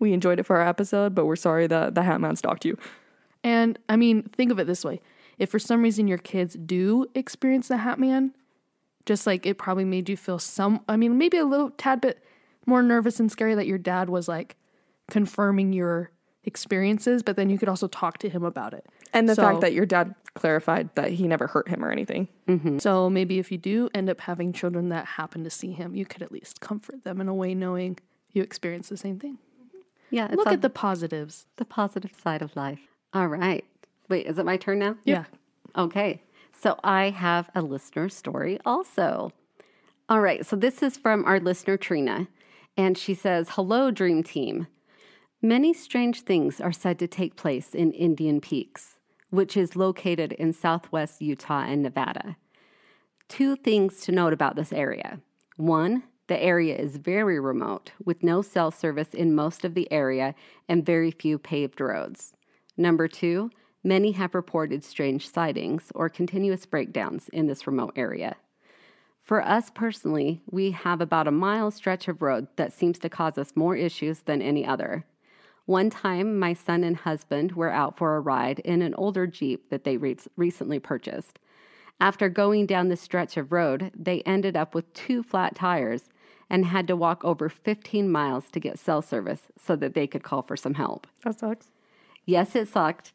We 0.00 0.12
enjoyed 0.12 0.38
it 0.38 0.42
for 0.42 0.56
our 0.56 0.68
episode, 0.68 1.14
but 1.14 1.24
we're 1.24 1.36
sorry 1.36 1.66
that 1.68 1.94
the 1.94 2.02
Hat 2.02 2.20
Man 2.20 2.36
stalked 2.36 2.64
you. 2.66 2.76
And 3.42 3.78
I 3.88 3.96
mean, 3.96 4.24
think 4.36 4.50
of 4.52 4.58
it 4.58 4.66
this 4.66 4.84
way: 4.84 5.00
if 5.38 5.50
for 5.50 5.58
some 5.58 5.82
reason 5.82 6.08
your 6.08 6.18
kids 6.18 6.54
do 6.54 7.06
experience 7.14 7.68
the 7.68 7.78
Hat 7.78 7.98
Man, 7.98 8.34
just 9.06 9.26
like 9.26 9.44
it 9.46 9.58
probably 9.58 9.84
made 9.84 10.08
you 10.08 10.16
feel 10.16 10.38
some, 10.38 10.80
I 10.88 10.96
mean, 10.96 11.18
maybe 11.18 11.36
a 11.36 11.44
little 11.44 11.70
tad 11.70 12.00
bit 12.00 12.22
more 12.66 12.82
nervous 12.82 13.20
and 13.20 13.30
scary 13.30 13.54
that 13.54 13.66
your 13.66 13.78
dad 13.78 14.08
was 14.08 14.28
like 14.28 14.56
confirming 15.10 15.72
your 15.72 16.10
experiences, 16.44 17.22
but 17.22 17.36
then 17.36 17.50
you 17.50 17.58
could 17.58 17.68
also 17.68 17.86
talk 17.88 18.18
to 18.18 18.28
him 18.28 18.44
about 18.44 18.74
it. 18.74 18.86
And 19.12 19.28
the 19.28 19.34
So- 19.34 19.42
fact 19.42 19.60
that 19.60 19.72
your 19.72 19.86
dad 19.86 20.14
clarified 20.34 20.88
that 20.94 21.10
he 21.12 21.28
never 21.28 21.46
hurt 21.46 21.68
him 21.68 21.84
or 21.84 21.90
anything. 21.90 22.28
Mm-hmm. 22.48 22.78
So 22.78 23.08
maybe 23.08 23.38
if 23.38 23.52
you 23.52 23.58
do 23.58 23.88
end 23.94 24.10
up 24.10 24.20
having 24.20 24.52
children 24.52 24.88
that 24.88 25.06
happen 25.06 25.44
to 25.44 25.50
see 25.50 25.70
him, 25.72 25.94
you 25.94 26.04
could 26.04 26.22
at 26.22 26.32
least 26.32 26.60
comfort 26.60 27.04
them 27.04 27.20
in 27.20 27.28
a 27.28 27.34
way 27.34 27.54
knowing 27.54 27.98
you 28.32 28.42
experience 28.42 28.88
the 28.88 28.96
same 28.96 29.18
thing. 29.18 29.38
Yeah, 30.10 30.26
it's 30.26 30.36
Look 30.36 30.48
on 30.48 30.54
at 30.54 30.62
the 30.62 30.70
positives. 30.70 31.46
the 31.56 31.64
positive 31.64 32.12
side 32.20 32.42
of 32.42 32.54
life. 32.56 32.80
All 33.12 33.28
right. 33.28 33.64
Wait, 34.08 34.26
is 34.26 34.38
it 34.38 34.46
my 34.46 34.56
turn 34.56 34.78
now? 34.78 34.96
Yeah. 35.04 35.24
Okay. 35.76 36.22
So 36.52 36.78
I 36.84 37.10
have 37.10 37.50
a 37.54 37.62
listener 37.62 38.08
story 38.08 38.58
also. 38.64 39.32
All 40.08 40.20
right. 40.20 40.44
So 40.44 40.56
this 40.56 40.82
is 40.82 40.96
from 40.96 41.24
our 41.24 41.40
listener, 41.40 41.76
Trina. 41.76 42.28
And 42.76 42.98
she 42.98 43.14
says, 43.14 43.50
Hello, 43.50 43.90
Dream 43.90 44.22
Team. 44.22 44.66
Many 45.40 45.74
strange 45.74 46.22
things 46.22 46.60
are 46.60 46.72
said 46.72 46.98
to 47.00 47.06
take 47.06 47.36
place 47.36 47.74
in 47.74 47.92
Indian 47.92 48.40
Peaks, 48.40 48.98
which 49.30 49.56
is 49.56 49.76
located 49.76 50.32
in 50.32 50.52
southwest 50.52 51.20
Utah 51.20 51.64
and 51.66 51.82
Nevada. 51.82 52.36
Two 53.28 53.56
things 53.56 54.00
to 54.02 54.12
note 54.12 54.32
about 54.32 54.56
this 54.56 54.72
area. 54.72 55.20
One, 55.56 56.04
the 56.28 56.42
area 56.42 56.76
is 56.76 56.96
very 56.96 57.38
remote, 57.38 57.92
with 58.02 58.22
no 58.22 58.40
cell 58.40 58.70
service 58.70 59.10
in 59.12 59.34
most 59.34 59.64
of 59.64 59.74
the 59.74 59.90
area 59.92 60.34
and 60.68 60.86
very 60.86 61.10
few 61.10 61.38
paved 61.38 61.80
roads. 61.80 62.32
Number 62.76 63.06
two, 63.06 63.50
many 63.84 64.12
have 64.12 64.34
reported 64.34 64.82
strange 64.82 65.30
sightings 65.30 65.92
or 65.94 66.08
continuous 66.08 66.66
breakdowns 66.66 67.28
in 67.28 67.46
this 67.46 67.66
remote 67.66 67.92
area. 67.94 68.36
For 69.20 69.42
us 69.42 69.70
personally, 69.70 70.42
we 70.50 70.72
have 70.72 71.00
about 71.00 71.28
a 71.28 71.32
mile 71.32 71.70
stretch 71.70 72.08
of 72.08 72.20
road 72.20 72.48
that 72.56 72.72
seems 72.72 72.98
to 72.98 73.08
cause 73.08 73.38
us 73.38 73.54
more 73.54 73.76
issues 73.76 74.20
than 74.20 74.42
any 74.42 74.66
other. 74.66 75.06
One 75.66 75.88
time, 75.88 76.38
my 76.38 76.52
son 76.52 76.84
and 76.84 76.96
husband 76.96 77.52
were 77.52 77.70
out 77.70 77.96
for 77.96 78.16
a 78.16 78.20
ride 78.20 78.58
in 78.58 78.82
an 78.82 78.94
older 78.96 79.26
Jeep 79.26 79.70
that 79.70 79.84
they 79.84 79.96
re- 79.96 80.18
recently 80.36 80.78
purchased. 80.78 81.38
After 82.00 82.28
going 82.28 82.66
down 82.66 82.88
the 82.88 82.96
stretch 82.96 83.36
of 83.36 83.52
road, 83.52 83.90
they 83.96 84.20
ended 84.22 84.56
up 84.56 84.74
with 84.74 84.92
two 84.92 85.22
flat 85.22 85.54
tires 85.54 86.10
and 86.50 86.66
had 86.66 86.86
to 86.88 86.96
walk 86.96 87.24
over 87.24 87.48
15 87.48 88.10
miles 88.10 88.50
to 88.50 88.60
get 88.60 88.78
cell 88.78 89.00
service 89.00 89.42
so 89.56 89.74
that 89.76 89.94
they 89.94 90.06
could 90.06 90.22
call 90.22 90.42
for 90.42 90.56
some 90.56 90.74
help. 90.74 91.06
That 91.24 91.38
sucks. 91.38 91.70
Yes, 92.26 92.54
it 92.54 92.68
sucked. 92.68 93.12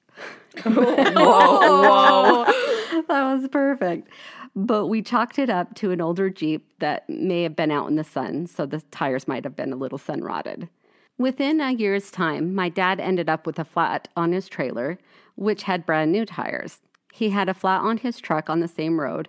Whoa, 0.64 0.84
whoa. 1.14 2.46
that 3.08 3.24
was 3.34 3.48
perfect. 3.50 4.10
But 4.56 4.88
we 4.88 5.02
chalked 5.02 5.40
it 5.40 5.50
up 5.50 5.76
to 5.76 5.92
an 5.92 6.02
older 6.02 6.30
Jeep 6.30 6.68
that 6.80 7.10
may 7.10 7.44
have 7.44 7.56
been 7.56 7.72
out 7.72 7.88
in 7.88 7.96
the 7.96 8.04
sun, 8.04 8.48
so 8.48 8.66
the 8.66 8.82
tires 8.92 9.28
might 9.28 9.44
have 9.44 9.56
been 9.56 9.72
a 9.72 9.78
little 9.78 9.98
sun 9.98 10.22
rotted. 10.22 10.70
Within 11.18 11.60
a 11.62 11.72
year's 11.72 12.12
time, 12.12 12.56
my 12.56 12.70
dad 12.70 13.00
ended 13.00 13.30
up 13.30 13.46
with 13.46 13.60
a 13.60 13.66
flat 13.66 14.08
on 14.16 14.32
his 14.32 14.48
trailer, 14.48 14.98
which 15.36 15.64
had 15.64 15.86
brand 15.86 16.12
new 16.12 16.26
tires. 16.26 16.80
He 17.14 17.30
had 17.30 17.50
a 17.50 17.54
flat 17.54 17.82
on 17.82 17.98
his 17.98 18.20
truck 18.20 18.50
on 18.50 18.60
the 18.60 18.68
same 18.68 19.00
road. 19.00 19.28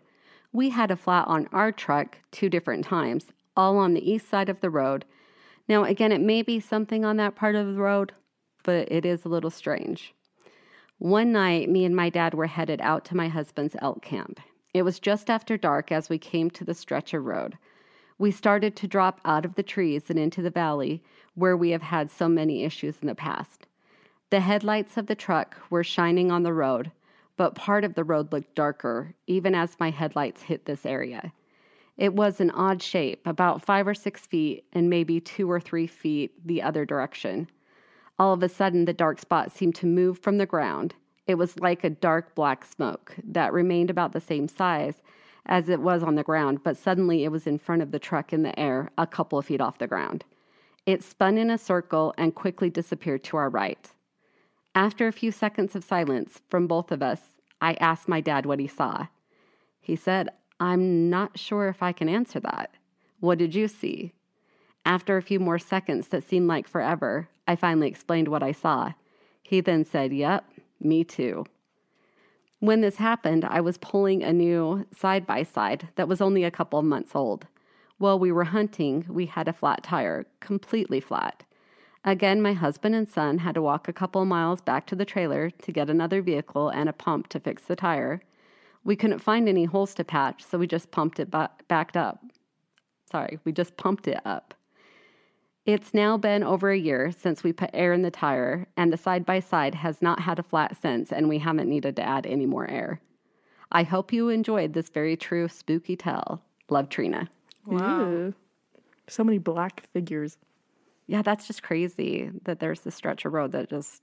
We 0.53 0.71
had 0.71 0.91
a 0.91 0.97
flat 0.97 1.27
on 1.27 1.49
our 1.53 1.73
truck 1.73 2.19
two 2.31 2.49
different 2.49 2.85
times, 2.85 3.27
all 3.57 3.77
on 3.79 3.95
the 3.95 4.11
east 4.11 4.29
side 4.29 4.49
of 4.49 4.61
the 4.61 4.71
road. 4.71 5.05
Now, 5.69 5.85
again, 5.85 6.13
it 6.13 6.21
may 6.21 6.43
be 6.43 6.61
something 6.61 7.05
on 7.05 7.17
that 7.19 7.37
part 7.37 7.55
of 7.55 7.67
the 7.67 7.81
road, 7.81 8.13
but 8.63 8.91
it 8.91 9.05
is 9.05 9.25
a 9.25 9.29
little 9.29 9.51
strange. 9.51 10.15
One 11.01 11.33
night, 11.33 11.71
me 11.71 11.87
and 11.87 11.97
my 11.97 12.11
dad 12.11 12.35
were 12.35 12.47
headed 12.47 12.83
out 12.83 13.07
to 13.07 13.17
my 13.17 13.29
husband's 13.29 13.75
elk 13.81 14.03
camp. 14.03 14.39
It 14.75 14.83
was 14.83 15.01
just 15.01 15.31
after 15.31 15.57
dark 15.57 15.91
as 15.91 16.11
we 16.11 16.19
came 16.19 16.51
to 16.51 16.63
the 16.63 16.75
stretch 16.75 17.15
of 17.15 17.25
road. 17.25 17.57
We 18.19 18.31
started 18.31 18.77
to 18.77 18.87
drop 18.87 19.19
out 19.25 19.47
of 19.47 19.55
the 19.55 19.63
trees 19.63 20.11
and 20.11 20.19
into 20.19 20.43
the 20.43 20.51
valley 20.51 21.03
where 21.35 21.57
we 21.57 21.71
have 21.71 21.81
had 21.81 22.11
so 22.11 22.29
many 22.29 22.65
issues 22.65 22.97
in 23.01 23.07
the 23.07 23.15
past. 23.15 23.67
The 24.29 24.41
headlights 24.41 24.99
of 24.99 25.07
the 25.07 25.15
truck 25.15 25.57
were 25.71 25.83
shining 25.83 26.31
on 26.31 26.43
the 26.43 26.53
road, 26.53 26.93
but 27.39 27.55
part 27.55 27.83
of 27.83 27.95
the 27.95 28.05
road 28.05 28.31
looked 28.31 28.55
darker 28.55 29.15
even 29.27 29.55
as 29.55 29.81
my 29.81 29.89
headlights 29.89 30.43
hit 30.43 30.67
this 30.67 30.85
area. 30.85 31.33
It 31.97 32.13
was 32.13 32.43
an 32.43 32.51
odd 32.51 32.83
shape, 32.83 33.27
about 33.27 33.65
five 33.65 33.89
or 33.89 33.95
six 33.95 34.27
feet 34.27 34.67
and 34.75 34.91
maybe 34.91 35.19
two 35.19 35.51
or 35.51 35.61
three 35.61 35.87
feet 35.87 36.47
the 36.47 36.61
other 36.61 36.85
direction. 36.85 37.49
All 38.21 38.35
of 38.35 38.43
a 38.43 38.51
sudden, 38.51 38.85
the 38.85 38.93
dark 38.93 39.19
spot 39.19 39.51
seemed 39.51 39.75
to 39.77 39.87
move 39.87 40.19
from 40.19 40.37
the 40.37 40.45
ground. 40.45 40.95
It 41.27 41.37
was 41.37 41.59
like 41.59 41.85
a 41.85 41.89
dark 41.89 42.35
black 42.35 42.67
smoke 42.67 43.17
that 43.25 43.51
remained 43.51 43.89
about 43.89 44.13
the 44.13 44.21
same 44.21 44.47
size 44.47 45.01
as 45.47 45.71
it 45.71 45.81
was 45.81 46.03
on 46.03 46.17
the 46.17 46.23
ground, 46.23 46.63
but 46.63 46.77
suddenly 46.77 47.25
it 47.25 47.33
was 47.33 47.47
in 47.47 47.57
front 47.57 47.81
of 47.81 47.93
the 47.93 47.99
truck 47.99 48.35
in 48.35 48.43
the 48.43 48.61
air, 48.61 48.91
a 48.99 49.07
couple 49.07 49.39
of 49.39 49.47
feet 49.47 49.63
off 49.63 49.79
the 49.79 49.87
ground. 49.87 50.27
It 50.85 51.03
spun 51.03 51.39
in 51.39 51.49
a 51.49 51.57
circle 51.57 52.13
and 52.19 52.35
quickly 52.35 52.69
disappeared 52.69 53.25
to 53.25 53.39
our 53.39 53.49
right. 53.49 53.91
After 54.75 55.09
a 55.09 55.13
few 55.13 55.33
seconds 55.33 55.75
of 55.75 55.83
silence 55.83 56.43
from 56.51 56.67
both 56.67 56.93
of 56.93 57.03
us, 57.03 57.23
I 57.63 57.73
asked 57.81 58.07
my 58.07 58.21
dad 58.21 58.45
what 58.45 58.61
he 58.61 58.67
saw. 58.67 59.07
He 59.81 59.97
said, 59.97 60.29
I'm 60.61 61.09
not 61.09 61.39
sure 61.39 61.69
if 61.69 61.83
I 61.83 61.93
can 61.93 62.11
answer 62.11 62.39
that. 62.41 62.75
What 63.19 63.39
did 63.39 63.55
you 63.55 63.67
see? 63.67 64.13
After 64.91 65.17
a 65.17 65.23
few 65.23 65.39
more 65.39 65.61
seconds 65.61 66.09
that 66.09 66.25
seemed 66.25 66.49
like 66.49 66.67
forever, 66.67 67.29
I 67.47 67.55
finally 67.55 67.87
explained 67.87 68.27
what 68.27 68.43
I 68.43 68.51
saw. 68.51 68.95
He 69.41 69.61
then 69.61 69.85
said, 69.85 70.13
Yep, 70.13 70.45
me 70.81 71.05
too. 71.05 71.45
When 72.59 72.81
this 72.81 72.97
happened, 72.97 73.45
I 73.45 73.61
was 73.61 73.79
pulling 73.79 74.25
a 74.25 74.33
new 74.33 74.89
side 74.93 75.29
by 75.29 75.45
side 75.45 75.91
that 75.95 76.09
was 76.09 76.21
only 76.21 76.43
a 76.43 76.51
couple 76.51 76.81
of 76.81 76.85
months 76.85 77.15
old. 77.15 77.47
While 77.99 78.19
we 78.19 78.33
were 78.33 78.51
hunting, 78.57 79.07
we 79.09 79.27
had 79.27 79.47
a 79.47 79.53
flat 79.53 79.85
tire, 79.85 80.27
completely 80.41 80.99
flat. 80.99 81.45
Again, 82.05 82.43
my 82.43 82.55
husband 82.55 82.97
and 82.97 83.09
son 83.09 83.39
had 83.39 83.55
to 83.55 83.63
walk 83.63 83.87
a 83.87 83.93
couple 83.93 84.25
miles 84.25 84.61
back 84.61 84.89
to 84.89 84.97
the 84.97 85.05
trailer 85.05 85.51
to 85.51 85.71
get 85.71 85.89
another 85.89 86.21
vehicle 86.21 86.69
and 86.69 86.89
a 86.89 86.93
pump 86.93 87.29
to 87.29 87.39
fix 87.39 87.63
the 87.63 87.77
tire. 87.77 88.23
We 88.83 88.97
couldn't 88.97 89.21
find 89.21 89.49
any 89.49 89.67
holes 89.67 89.95
to 89.95 90.03
patch, 90.03 90.43
so 90.43 90.59
we 90.59 90.67
just 90.67 90.91
pumped 90.91 91.21
it 91.21 91.31
ba- 91.31 91.53
backed 91.69 91.97
up. 91.97 92.25
Sorry, 93.09 93.39
we 93.45 93.53
just 93.53 93.77
pumped 93.77 94.09
it 94.09 94.21
up. 94.25 94.55
It's 95.67 95.93
now 95.93 96.17
been 96.17 96.43
over 96.43 96.71
a 96.71 96.79
year 96.79 97.13
since 97.13 97.45
we 97.45 97.53
put 97.53 97.71
air 97.73 97.93
in 97.93 98.03
the 98.03 98.11
tire, 98.11 98.67
and 98.77 98.93
the 98.93 98.97
side 98.97 99.27
by 99.27 99.41
side 99.41 99.75
has 99.75 100.01
not 100.01 100.21
had 100.21 100.39
a 100.39 100.43
flat 100.43 100.77
since, 100.81 101.13
and 101.13 101.29
we 101.29 101.39
haven't 101.39 101.69
needed 101.69 101.97
to 101.97 102.03
add 102.03 102.27
any 102.27 102.47
more 102.47 102.69
air. 102.69 103.01
I 103.71 103.83
hope 103.83 104.13
you 104.13 104.31
enjoyed 104.31 104.73
this 104.73 104.89
very 104.89 105.17
true 105.17 105.49
spooky 105.49 105.97
tale. 105.97 106.43
Love 106.71 106.89
Trina. 106.89 107.29
Wow. 107.67 108.33
So 109.07 109.23
many 109.23 109.39
black 109.39 109.89
figures. 109.93 110.39
Yeah, 111.07 111.23
that's 111.23 111.47
just 111.47 111.63
crazy 111.63 112.31
that 112.45 112.61
there's 112.61 112.81
this 112.81 112.95
stretch 112.95 113.25
of 113.25 113.33
road 113.33 113.53
that 113.53 113.69
just 113.69 114.03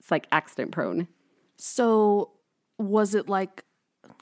it's 0.00 0.10
like 0.10 0.26
accident 0.32 0.72
prone. 0.72 1.08
So 1.56 2.30
was 2.78 3.14
it 3.14 3.28
like 3.28 3.64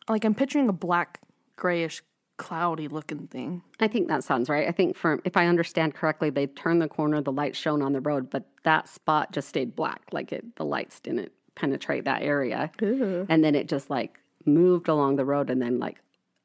like 0.08 0.24
I'm 0.24 0.34
picturing 0.34 0.68
a 0.68 0.72
black 0.72 1.20
grayish 1.56 2.02
cloudy 2.36 2.88
looking 2.88 3.26
thing. 3.28 3.62
I 3.80 3.88
think 3.88 4.08
that 4.08 4.22
sounds 4.24 4.48
right. 4.48 4.68
I 4.68 4.72
think 4.72 4.96
from 4.96 5.20
if 5.24 5.36
I 5.36 5.46
understand 5.46 5.94
correctly, 5.94 6.30
they 6.30 6.46
turned 6.46 6.82
the 6.82 6.88
corner, 6.88 7.20
the 7.20 7.32
light 7.32 7.56
shone 7.56 7.82
on 7.82 7.92
the 7.92 8.00
road, 8.00 8.28
but 8.30 8.44
that 8.64 8.88
spot 8.88 9.32
just 9.32 9.48
stayed 9.48 9.74
black. 9.76 10.02
Like 10.12 10.32
it 10.32 10.56
the 10.56 10.64
lights 10.64 11.00
didn't 11.00 11.32
penetrate 11.54 12.04
that 12.04 12.22
area. 12.22 12.70
And 12.80 13.42
then 13.44 13.54
it 13.54 13.68
just 13.68 13.88
like 13.90 14.20
moved 14.44 14.88
along 14.88 15.16
the 15.16 15.24
road 15.24 15.48
and 15.50 15.60
then 15.62 15.78
like 15.78 16.00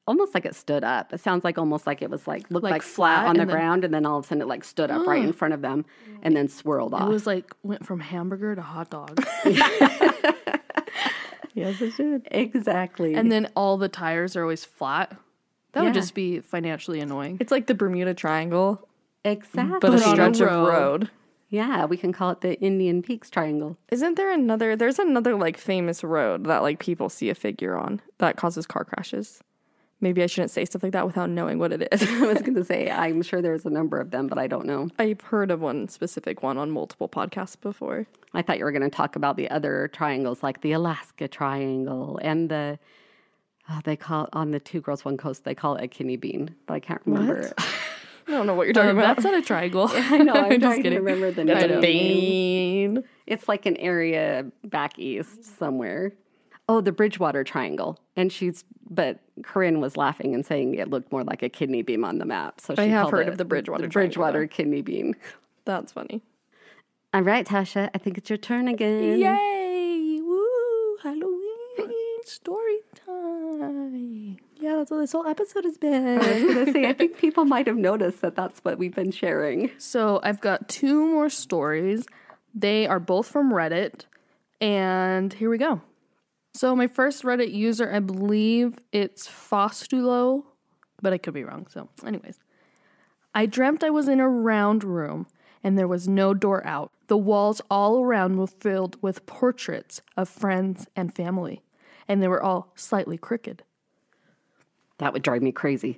almost 0.07 0.33
like 0.33 0.45
it 0.45 0.55
stood 0.55 0.83
up. 0.83 1.13
It 1.13 1.19
sounds 1.19 1.43
like 1.43 1.57
almost 1.57 1.85
like 1.85 2.01
it 2.01 2.09
was 2.09 2.25
like 2.27 2.49
looked 2.49 2.63
like, 2.63 2.71
Like 2.71 2.81
flat, 2.81 3.23
flat 3.23 3.27
on 3.27 3.35
the 3.35 3.39
then- 3.45 3.47
ground 3.55 3.83
and 3.83 3.93
then 3.93 4.05
all 4.05 4.17
of 4.19 4.25
a 4.25 4.27
sudden 4.27 4.41
it 4.41 4.47
like 4.47 4.63
stood 4.63 4.89
up 4.89 5.05
right 5.05 5.23
in 5.23 5.33
front 5.33 5.53
of 5.53 5.61
them 5.61 5.85
and 6.23 6.35
then 6.35 6.47
swirled 6.47 6.93
off. 6.93 7.03
It 7.09 7.11
was 7.11 7.27
like 7.27 7.53
went 7.63 7.85
from 7.85 7.99
hamburger 7.99 8.55
to 8.55 8.61
hot 8.61 8.89
dog. 8.89 9.21
Yes, 11.53 11.81
it 11.81 11.97
did. 11.97 12.27
exactly. 12.31 13.13
and 13.13 13.29
then 13.29 13.49
all 13.57 13.77
the 13.77 13.89
tires 13.89 14.37
are 14.37 14.41
always 14.41 14.63
flat. 14.63 15.17
That 15.73 15.81
Yeah. 15.81 15.85
would 15.85 15.93
just 15.93 16.13
be 16.13 16.39
financially 16.39 16.99
annoying. 16.99 17.37
It's 17.39 17.51
like 17.51 17.67
the 17.67 17.75
Bermuda 17.75 18.13
Triangle, 18.13 18.87
exactly. 19.23 19.77
but 19.81 19.89
a 19.89 19.91
But 19.91 19.99
a 19.99 20.09
stretch 20.09 20.39
of 20.41 20.47
road. 20.49 20.67
road. 20.69 21.09
yeah, 21.49 21.85
we 21.85 21.97
can 21.97 22.11
call 22.13 22.29
it 22.31 22.41
the 22.41 22.59
Indian 22.61 23.01
Peaks 23.01 23.29
Triangle. 23.29 23.77
Isn't 23.91 24.15
there 24.15 24.31
another? 24.31 24.75
There's 24.75 24.99
another 24.99 25.35
like 25.35 25.57
famous 25.57 26.03
road 26.03 26.45
that 26.45 26.61
like 26.61 26.79
people 26.79 27.09
see 27.09 27.29
a 27.29 27.35
figure 27.35 27.77
on 27.77 28.01
that 28.17 28.35
causes 28.37 28.65
car 28.65 28.83
crashes. 28.85 29.41
Maybe 30.03 30.23
I 30.23 30.25
shouldn't 30.25 30.49
say 30.49 30.65
stuff 30.65 30.81
like 30.81 30.93
that 30.93 31.05
without 31.05 31.29
knowing 31.29 31.59
what 31.59 31.71
it 31.71 31.87
is. 31.91 32.01
I 32.09 32.21
was 32.25 32.41
going 32.41 32.55
to 32.55 32.63
say, 32.65 32.89
I'm 32.89 33.21
sure 33.21 33.39
there's 33.39 33.65
a 33.65 33.69
number 33.69 33.99
of 33.99 34.09
them, 34.09 34.25
but 34.27 34.39
I 34.39 34.47
don't 34.47 34.65
know. 34.65 34.89
I've 34.97 35.21
heard 35.21 35.51
of 35.51 35.61
one 35.61 35.87
specific 35.89 36.41
one 36.41 36.57
on 36.57 36.71
multiple 36.71 37.07
podcasts 37.07 37.59
before. 37.59 38.07
I 38.33 38.41
thought 38.41 38.57
you 38.57 38.63
were 38.65 38.71
going 38.71 38.81
to 38.81 38.89
talk 38.89 39.15
about 39.15 39.37
the 39.37 39.47
other 39.51 39.89
triangles, 39.93 40.41
like 40.41 40.61
the 40.61 40.71
Alaska 40.71 41.27
Triangle 41.27 42.19
and 42.23 42.49
the. 42.49 42.79
Oh, 43.69 43.79
they 43.83 43.95
call 43.95 44.27
on 44.33 44.51
the 44.51 44.59
Two 44.59 44.81
Girls 44.81 45.05
One 45.05 45.15
Ghost. 45.15 45.43
They 45.43 45.55
call 45.55 45.75
it 45.75 45.83
a 45.83 45.87
kidney 45.87 46.17
bean, 46.17 46.55
but 46.65 46.73
I 46.75 46.79
can't 46.79 47.01
remember. 47.05 47.37
it. 47.39 47.53
I 48.27 48.31
don't 48.31 48.45
know 48.45 48.53
what 48.53 48.65
you're 48.67 48.73
talking 48.73 48.91
Um, 48.91 48.97
about. 48.99 49.15
that's 49.17 49.23
not 49.25 49.33
a 49.33 49.41
triangle. 49.41 49.89
I 49.91 50.17
know. 50.19 50.33
I'm 50.35 50.49
just 50.51 50.61
trying 50.61 50.77
to 50.77 50.83
kidding. 50.83 50.99
remember 51.03 51.31
the 51.31 51.41
It's 51.41 51.67
name. 51.67 51.77
a 51.77 51.81
bean. 51.81 53.03
It's 53.27 53.47
like 53.47 53.65
an 53.65 53.77
area 53.77 54.45
back 54.63 54.97
east 54.99 55.57
somewhere. 55.57 56.13
Oh, 56.69 56.79
the 56.81 56.91
Bridgewater 56.91 57.43
Triangle. 57.43 57.99
And 58.15 58.31
she's, 58.31 58.63
but 58.89 59.19
Corinne 59.43 59.81
was 59.81 59.97
laughing 59.97 60.33
and 60.33 60.45
saying 60.45 60.75
it 60.75 60.89
looked 60.89 61.11
more 61.11 61.23
like 61.23 61.41
a 61.43 61.49
kidney 61.49 61.81
bean 61.81 62.03
on 62.03 62.19
the 62.19 62.25
map. 62.25 62.61
So 62.61 62.75
she 62.75 62.83
I 62.83 62.85
have 62.85 63.09
heard 63.09 63.27
it 63.27 63.29
of 63.29 63.37
the 63.37 63.45
Bridgewater 63.45 63.83
the 63.83 63.89
Bridgewater 63.89 64.47
kidney 64.47 64.81
bean. 64.81 65.15
That's 65.65 65.91
funny. 65.91 66.21
All 67.13 67.21
right, 67.21 67.45
Tasha, 67.45 67.89
I 67.93 67.97
think 67.97 68.17
it's 68.17 68.29
your 68.29 68.37
turn 68.37 68.67
again. 68.69 69.19
Yay! 69.19 70.19
Woo! 70.21 70.97
Halloween 71.03 72.23
story. 72.23 72.60
Yeah, 74.71 74.77
that's 74.77 74.91
what 74.91 74.99
this 74.99 75.11
whole 75.11 75.27
episode 75.27 75.65
has 75.65 75.77
been. 75.77 76.07
I 76.21 76.33
was 76.33 76.43
going 76.43 76.65
to 76.65 76.71
say, 76.71 76.85
I 76.85 76.93
think 76.93 77.17
people 77.25 77.43
might 77.43 77.67
have 77.67 77.75
noticed 77.75 78.21
that 78.21 78.35
that's 78.35 78.61
what 78.61 78.77
we've 78.77 78.95
been 78.95 79.11
sharing. 79.11 79.69
So 79.77 80.21
I've 80.23 80.39
got 80.39 80.69
two 80.69 81.05
more 81.07 81.29
stories. 81.29 82.05
They 82.55 82.87
are 82.87 82.99
both 82.99 83.27
from 83.27 83.51
Reddit. 83.51 84.05
And 84.61 85.33
here 85.33 85.49
we 85.49 85.57
go. 85.57 85.81
So 86.53 86.73
my 86.73 86.87
first 86.87 87.23
Reddit 87.23 87.51
user, 87.51 87.93
I 87.93 87.99
believe 87.99 88.79
it's 88.93 89.27
Fostulo, 89.27 90.45
but 91.01 91.11
I 91.11 91.17
could 91.17 91.33
be 91.33 91.43
wrong. 91.43 91.67
So, 91.69 91.89
anyways, 92.05 92.39
I 93.35 93.47
dreamt 93.47 93.83
I 93.83 93.89
was 93.89 94.07
in 94.07 94.21
a 94.21 94.29
round 94.29 94.85
room 94.85 95.27
and 95.65 95.77
there 95.77 95.87
was 95.87 96.07
no 96.07 96.33
door 96.33 96.65
out. 96.65 96.93
The 97.07 97.17
walls 97.17 97.61
all 97.69 98.01
around 98.01 98.37
were 98.37 98.47
filled 98.47 98.97
with 99.01 99.25
portraits 99.25 100.01
of 100.15 100.29
friends 100.29 100.87
and 100.95 101.13
family, 101.13 101.61
and 102.07 102.23
they 102.23 102.29
were 102.29 102.41
all 102.41 102.71
slightly 102.75 103.17
crooked. 103.17 103.63
That 105.01 105.13
would 105.13 105.23
drive 105.23 105.41
me 105.41 105.51
crazy. 105.51 105.97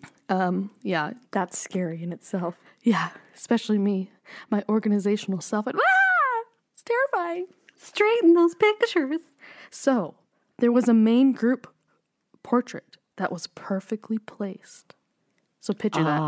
Yeah, 0.81 1.11
That's 1.31 1.59
scary 1.59 2.01
in 2.01 2.13
itself. 2.13 2.55
yeah, 2.83 3.09
especially 3.35 3.77
me, 3.77 4.09
my 4.49 4.63
organizational 4.69 5.41
self. 5.41 5.67
And, 5.67 5.77
ah, 5.77 6.43
it's 6.71 6.83
terrifying. 6.83 7.47
Straighten 7.75 8.33
those 8.33 8.55
pictures. 8.55 9.19
So, 9.69 10.15
there 10.59 10.71
was 10.71 10.87
a 10.87 10.93
main 10.93 11.33
group 11.33 11.67
portrait 12.43 12.95
that 13.17 13.29
was 13.29 13.47
perfectly 13.47 14.17
placed. 14.19 14.95
So, 15.59 15.73
picture 15.73 16.03
that. 16.03 16.21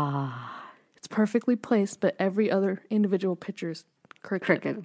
It's 0.96 1.08
perfectly 1.08 1.56
placed, 1.56 2.00
but 2.00 2.14
every 2.18 2.50
other 2.50 2.82
individual 2.90 3.36
picture's 3.36 3.84
crooked. 4.22 4.44
Cricket. 4.44 4.84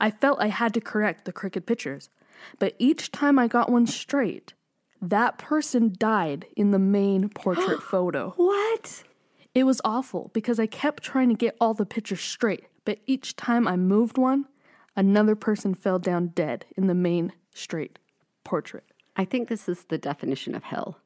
I 0.00 0.10
felt 0.10 0.40
I 0.40 0.48
had 0.48 0.74
to 0.74 0.80
correct 0.80 1.26
the 1.26 1.32
crooked 1.32 1.64
pictures, 1.64 2.10
but 2.58 2.74
each 2.80 3.12
time 3.12 3.38
I 3.38 3.46
got 3.46 3.70
one 3.70 3.86
straight, 3.86 4.54
that 5.02 5.36
person 5.36 5.94
died 5.98 6.46
in 6.56 6.70
the 6.70 6.78
main 6.78 7.28
portrait 7.28 7.82
photo. 7.82 8.32
What? 8.36 9.02
It 9.54 9.64
was 9.64 9.80
awful 9.84 10.30
because 10.32 10.58
I 10.58 10.66
kept 10.66 11.02
trying 11.02 11.28
to 11.28 11.34
get 11.34 11.56
all 11.60 11.74
the 11.74 11.84
pictures 11.84 12.20
straight, 12.20 12.66
but 12.84 13.00
each 13.06 13.36
time 13.36 13.68
I 13.68 13.76
moved 13.76 14.16
one, 14.16 14.46
another 14.96 15.34
person 15.34 15.74
fell 15.74 15.98
down 15.98 16.28
dead 16.28 16.64
in 16.76 16.86
the 16.86 16.94
main 16.94 17.32
straight 17.52 17.98
portrait. 18.44 18.84
I 19.16 19.24
think 19.24 19.48
this 19.48 19.68
is 19.68 19.84
the 19.84 19.98
definition 19.98 20.54
of 20.54 20.62
hell. 20.62 20.98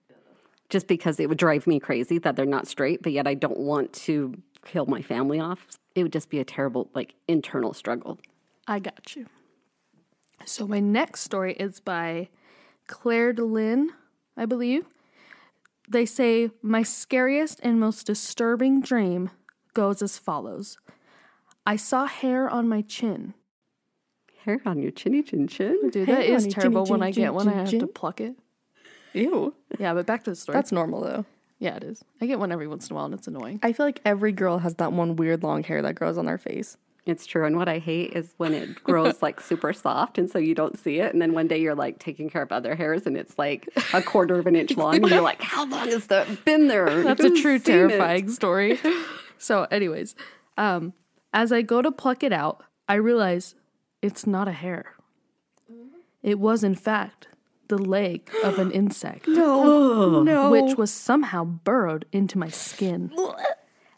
Just 0.69 0.87
because 0.87 1.19
it 1.19 1.29
would 1.29 1.39
drive 1.39 1.67
me 1.67 1.81
crazy 1.81 2.19
that 2.19 2.37
they're 2.37 2.45
not 2.45 2.69
straight, 2.69 3.03
but 3.03 3.13
yet 3.13 3.27
I 3.27 3.35
don't 3.35 3.59
want 3.59 3.93
to 3.95 4.35
kill 4.65 4.87
my 4.87 5.01
family 5.01 5.41
off. 5.41 5.67
It 5.95 6.03
would 6.03 6.13
just 6.13 6.29
be 6.29 6.39
a 6.39 6.45
terrible, 6.45 6.91
like, 6.95 7.15
internal 7.29 7.73
struggle. 7.73 8.19
I 8.67 8.81
got 8.81 9.17
you. 9.17 9.27
So 10.45 10.67
my 10.67 10.81
next 10.81 11.23
story 11.23 11.55
is 11.55 11.81
by 11.81 12.29
Claire 12.87 13.33
DeLynn, 13.35 13.89
I 14.37 14.47
believe. 14.47 14.85
They 15.89 16.05
say 16.07 16.51
my 16.63 16.83
scariest 16.83 17.61
and 17.63 17.79
most 17.79 18.07
disturbing 18.07 18.81
dream 18.81 19.31
goes 19.75 20.03
as 20.03 20.19
follows. 20.19 20.79
I 21.67 21.77
saw 21.77 22.07
hair 22.07 22.49
on 22.49 22.69
my 22.69 22.83
chin. 22.83 23.35
Hair 24.45 24.63
on 24.65 24.81
your 24.81 24.91
chinny 24.93 25.23
chin 25.23 25.47
chin. 25.49 25.91
Dude, 25.91 26.07
Hair 26.09 26.17
that 26.17 26.29
on 26.31 26.35
is 26.37 26.47
your 26.47 26.53
terrible 26.55 26.85
chinny 26.87 26.91
when 26.93 27.03
I 27.03 27.13
chin 27.13 27.23
get 27.25 27.35
one. 27.35 27.47
chin 27.47 27.55
I 27.55 27.57
have 27.59 27.71
chin 27.71 27.81
to 27.81 27.87
pluck 27.87 28.21
it. 28.21 28.37
Ew. 29.13 29.55
Yeah, 29.79 29.95
but 29.95 30.07
back 30.07 30.25
to 30.25 30.31
the 30.31 30.37
story. 30.37 30.55
That's 30.57 30.73
normal 30.73 31.01
though. 31.03 31.25
yeah, 31.59 31.77
it 31.77 31.85
is. 31.85 32.05
I 32.21 32.27
get 32.27 32.39
one 32.39 32.53
every 32.53 32.69
once 32.69 32.89
in 32.89 32.95
a 32.95 32.97
while, 32.97 33.07
and 33.07 33.15
it's 33.15 33.27
annoying. 33.27 33.61
I 33.63 33.73
feel 33.73 33.87
like 33.87 34.01
every 34.05 34.33
girl 34.33 34.59
has 34.59 34.75
that 34.77 34.93
one 34.93 35.17
weird 35.17 35.43
long 35.43 35.63
hair 35.63 35.83
that 35.83 35.95
grows 35.95 36.19
on 36.19 36.27
their 36.27 36.39
face. 36.39 36.77
It's 37.07 37.25
true. 37.25 37.47
And 37.47 37.57
what 37.57 37.69
I 37.69 37.79
hate 37.79 38.15
is 38.15 38.35
when 38.37 38.53
it 38.53 38.83
grows 38.83 39.23
like 39.23 39.41
super 39.41 39.73
soft 39.73 40.19
and 40.19 40.29
so 40.29 40.41
you 40.41 40.57
don't 40.57 40.77
see 40.77 40.99
it. 40.99 41.13
And 41.13 41.23
then 41.23 41.33
one 41.35 41.47
day 41.47 41.59
you're 41.61 41.77
like 41.77 42.01
taking 42.01 42.29
care 42.29 42.43
of 42.43 42.51
other 42.51 42.75
hairs 42.75 43.07
and 43.07 43.17
it's 43.17 43.39
like 43.39 43.69
a 43.95 44.03
quarter 44.03 44.39
of 44.41 44.47
an 44.49 44.57
inch 44.57 44.77
long. 44.77 44.97
And 44.97 45.09
you're 45.09 45.21
like, 45.21 45.41
how 45.41 45.67
long 45.67 45.89
has 45.89 46.09
that 46.09 46.45
been 46.45 46.67
there? 46.67 47.05
That's 47.05 47.23
a 47.23 47.31
true 47.31 47.59
seen 47.61 47.75
it?" 47.75 47.89
terrifying 47.89 48.29
story. 48.31 48.81
so, 49.39 49.69
anyways, 49.71 50.17
um, 50.59 50.95
as 51.33 51.53
I 51.53 51.63
go 51.63 51.81
to 51.81 51.93
pluck 51.93 52.25
it 52.25 52.33
out, 52.33 52.65
I 52.89 52.95
realize 52.95 53.55
it's 54.03 54.27
not 54.27 54.49
a 54.49 54.53
hair. 54.53 54.95
It 56.25 56.41
was, 56.41 56.65
in 56.65 56.75
fact, 56.75 57.29
the 57.69 57.79
leg 57.79 58.29
of 58.43 58.59
an 58.59 58.73
insect, 58.73 59.29
No. 59.29 60.23
no. 60.25 60.51
which 60.51 60.77
was 60.77 60.91
somehow 60.93 61.45
burrowed 61.45 62.05
into 62.11 62.37
my 62.37 62.49
skin. 62.49 63.13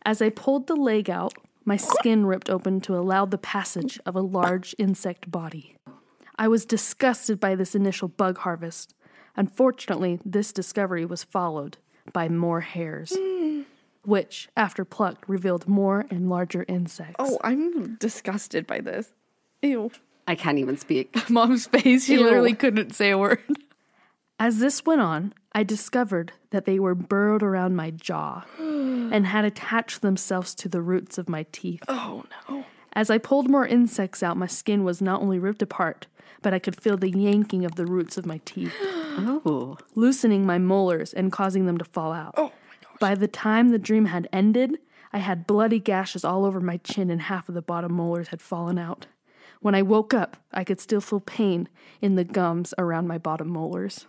As 0.05 0.21
I 0.21 0.29
pulled 0.29 0.67
the 0.67 0.77
leg 0.77 1.09
out, 1.09 1.33
my 1.69 1.77
skin 1.77 2.25
ripped 2.25 2.49
open 2.49 2.81
to 2.81 2.97
allow 2.97 3.27
the 3.27 3.37
passage 3.37 4.01
of 4.07 4.17
a 4.17 4.23
large 4.23 4.75
insect 4.79 5.31
body. 5.31 5.77
I 6.39 6.49
was 6.49 6.65
disgusted 6.65 7.39
by 7.39 7.55
this 7.55 7.75
initial 7.75 8.09
bug 8.09 8.39
harvest. 8.39 8.95
Unfortunately, 9.37 10.19
this 10.25 10.51
discovery 10.51 11.05
was 11.05 11.23
followed 11.23 11.77
by 12.11 12.31
more 12.31 12.63
hairs, 12.63 13.15
which, 14.03 14.49
after 14.57 14.87
plucked, 14.87 15.29
revealed 15.29 15.69
more 15.69 16.07
and 16.11 16.31
larger 16.31 16.65
insects. 16.69 17.17
Oh, 17.19 17.39
I'm 17.45 17.97
disgusted 17.97 18.67
by 18.67 18.81
this. 18.81 19.13
Ew. 19.61 19.91
I 20.27 20.37
can't 20.37 20.59
even 20.59 20.79
speak. 20.79 21.15
mom's 21.31 21.67
face, 21.67 22.07
she 22.07 22.15
Ew. 22.15 22.23
literally 22.23 22.55
couldn't 22.55 22.95
say 22.95 23.11
a 23.11 23.19
word. 23.19 23.45
As 24.41 24.59
this 24.59 24.87
went 24.87 25.03
on, 25.03 25.35
I 25.59 25.65
discovered 25.65 26.31
that 26.51 26.67
they 26.67 26.79
were 26.79 26.95
burrowed 26.95 27.43
around 27.43 27.75
my 27.75 27.91
jaw 27.91 28.45
and 28.61 29.27
had 29.27 29.45
attached 29.45 30.03
themselves 30.03 30.55
to 30.55 30.69
the 30.69 30.81
roots 30.81 31.19
of 31.19 31.29
my 31.29 31.47
teeth. 31.51 31.83
Oh 31.89 32.23
no. 32.49 32.65
As 32.93 33.11
I 33.11 33.19
pulled 33.19 33.51
more 33.51 33.67
insects 33.67 34.23
out, 34.23 34.37
my 34.37 34.47
skin 34.47 34.85
was 34.85 35.03
not 35.03 35.21
only 35.21 35.41
ripped 35.41 35.61
apart, 35.61 36.07
but 36.43 36.55
I 36.55 36.61
could 36.61 36.81
feel 36.81 36.97
the 36.97 37.11
yanking 37.11 37.65
of 37.65 37.75
the 37.75 37.87
roots 37.87 38.17
of 38.17 38.25
my 38.25 38.41
teeth, 38.45 38.73
Oh. 38.83 39.77
loosening 39.97 40.47
my 40.47 40.59
molars 40.59 41.13
and 41.13 41.33
causing 41.33 41.67
them 41.67 41.77
to 41.79 41.85
fall 41.85 42.13
out. 42.13 42.35
Oh 42.37 42.53
my 42.69 42.77
gosh. 42.81 42.99
By 43.01 43.17
the 43.17 43.27
time 43.27 43.71
the 43.71 43.81
dream 43.81 44.05
had 44.05 44.29
ended, 44.33 44.79
I 45.13 45.19
had 45.19 45.45
bloody 45.45 45.81
gashes 45.81 46.25
all 46.25 46.45
over 46.45 46.61
my 46.61 46.77
chin 46.77 47.11
and 47.11 47.23
half 47.23 47.49
of 47.49 47.57
the 47.57 47.63
bottom 47.63 47.95
molars 47.95 48.29
had 48.29 48.41
fallen 48.41 48.79
out. 48.79 49.07
When 49.59 49.75
I 49.75 49.83
woke 49.83 50.15
up, 50.15 50.37
I 50.53 50.63
could 50.63 50.79
still 50.81 51.01
feel 51.01 51.19
pain 51.19 51.69
in 52.01 52.15
the 52.15 52.23
gums 52.23 52.75
around 52.79 53.09
my 53.09 53.19
bottom 53.19 53.49
molars. 53.49 54.07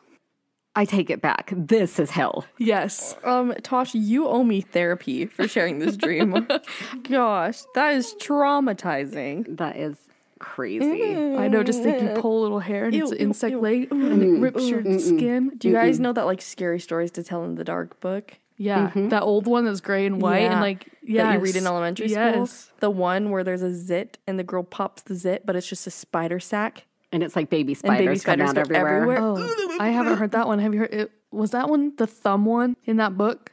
I 0.79 0.85
take 0.85 1.09
it 1.09 1.21
back. 1.21 1.51
This 1.53 1.99
is 1.99 2.09
hell. 2.09 2.45
Yes. 2.57 3.13
Um, 3.25 3.53
Tosh, 3.63 3.93
you 3.93 4.29
owe 4.29 4.45
me 4.45 4.61
therapy 4.61 5.25
for 5.25 5.45
sharing 5.45 5.79
this 5.79 5.97
dream. 5.97 6.47
Gosh, 7.03 7.63
that 7.75 7.95
is 7.95 8.15
traumatizing. 8.21 9.57
That 9.57 9.75
is 9.75 9.97
crazy. 10.39 11.03
I 11.35 11.49
know, 11.49 11.63
just 11.63 11.83
think 11.83 12.01
you 12.01 12.21
pull 12.21 12.39
a 12.39 12.41
little 12.43 12.61
hair 12.61 12.85
and 12.85 12.95
it's 12.95 13.09
Ew, 13.09 13.11
an 13.11 13.19
ew, 13.19 13.25
insect 13.27 13.51
ew. 13.51 13.59
leg 13.59 13.91
and 13.91 14.23
it 14.23 14.39
rips 14.39 14.69
your 14.69 14.81
skin. 14.99 15.51
Do 15.57 15.67
you 15.67 15.73
guys 15.73 15.99
know 15.99 16.13
that 16.13 16.25
like 16.25 16.41
scary 16.41 16.79
stories 16.79 17.11
to 17.11 17.23
tell 17.23 17.43
in 17.43 17.55
the 17.55 17.65
dark 17.65 17.99
book 17.99 18.37
Yeah, 18.55 18.91
that 18.95 19.23
old 19.23 19.47
one 19.47 19.65
that's 19.65 19.81
gray 19.81 20.05
and 20.05 20.21
white 20.21 20.43
and 20.49 20.61
like 20.61 20.87
yeah, 21.03 21.23
that 21.23 21.33
you 21.33 21.39
read 21.39 21.57
in 21.57 21.67
elementary 21.67 22.07
school? 22.07 22.23
Yes. 22.23 22.71
The 22.79 22.89
one 22.89 23.31
where 23.31 23.43
there's 23.43 23.63
a 23.63 23.73
zit 23.75 24.17
and 24.25 24.39
the 24.39 24.45
girl 24.45 24.63
pops 24.63 25.01
the 25.01 25.15
zit, 25.15 25.45
but 25.45 25.57
it's 25.57 25.67
just 25.67 25.85
a 25.87 25.91
spider 25.91 26.39
sack. 26.39 26.85
And 27.11 27.23
it's 27.23 27.35
like 27.35 27.49
baby 27.49 27.73
spiders, 27.73 28.05
baby 28.05 28.15
spiders 28.19 28.49
come 28.49 28.57
out 28.57 28.57
everywhere. 28.59 28.97
everywhere. 29.01 29.19
Oh, 29.21 29.77
I 29.79 29.89
haven't 29.89 30.17
heard 30.17 30.31
that 30.31 30.47
one. 30.47 30.59
Have 30.59 30.73
you 30.73 30.81
heard 30.81 30.93
it? 30.93 31.11
Was 31.31 31.51
that 31.51 31.67
one 31.69 31.93
the 31.97 32.05
thumb 32.07 32.45
one 32.45 32.75
in 32.85 32.97
that 32.97 33.17
book 33.17 33.51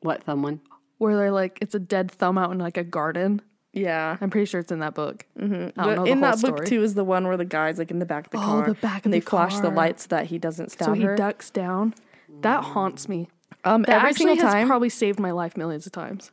What 0.00 0.22
thumb 0.24 0.42
one? 0.42 0.60
where 0.98 1.16
they're 1.16 1.30
like 1.32 1.58
it's 1.60 1.74
a 1.74 1.78
dead 1.78 2.10
thumb 2.10 2.36
out 2.38 2.50
in 2.52 2.58
like 2.58 2.76
a 2.76 2.84
garden? 2.84 3.40
Yeah. 3.72 4.16
I'm 4.20 4.30
pretty 4.30 4.44
sure 4.44 4.60
it's 4.60 4.70
in 4.70 4.78
that 4.80 4.94
book. 4.94 5.26
Mm-hmm. 5.38 5.54
I 5.54 5.56
don't 5.56 5.72
But 5.74 5.94
know 5.96 6.04
the 6.04 6.10
in 6.10 6.22
whole 6.22 6.30
that 6.32 6.40
book 6.42 6.64
too 6.66 6.82
is 6.82 6.94
the 6.94 7.04
one 7.04 7.26
where 7.26 7.36
the 7.36 7.44
guy's 7.44 7.78
like 7.78 7.90
in 7.90 7.98
the 7.98 8.06
back 8.06 8.26
of 8.26 8.30
the 8.32 8.38
Oh, 8.38 8.40
car. 8.40 8.66
the 8.68 8.74
back 8.74 9.00
of 9.00 9.06
and 9.06 9.14
they 9.14 9.20
the 9.20 9.30
flash 9.30 9.56
the 9.56 9.62
car. 9.62 9.72
lights 9.72 10.02
so 10.04 10.08
that 10.10 10.26
he 10.26 10.38
doesn't 10.38 10.70
stab 10.72 10.86
So 10.86 10.92
he 10.92 11.02
her. 11.04 11.16
ducks 11.16 11.50
down. 11.50 11.94
That 12.42 12.62
haunts 12.64 13.08
me. 13.08 13.28
um, 13.64 13.82
That 13.82 13.96
every 13.96 14.10
actually 14.10 14.26
single 14.26 14.44
has 14.46 14.54
time. 14.54 14.66
probably 14.68 14.88
saved 14.90 15.18
my 15.18 15.30
life 15.30 15.56
millions 15.56 15.86
of 15.86 15.92
times. 15.92 16.30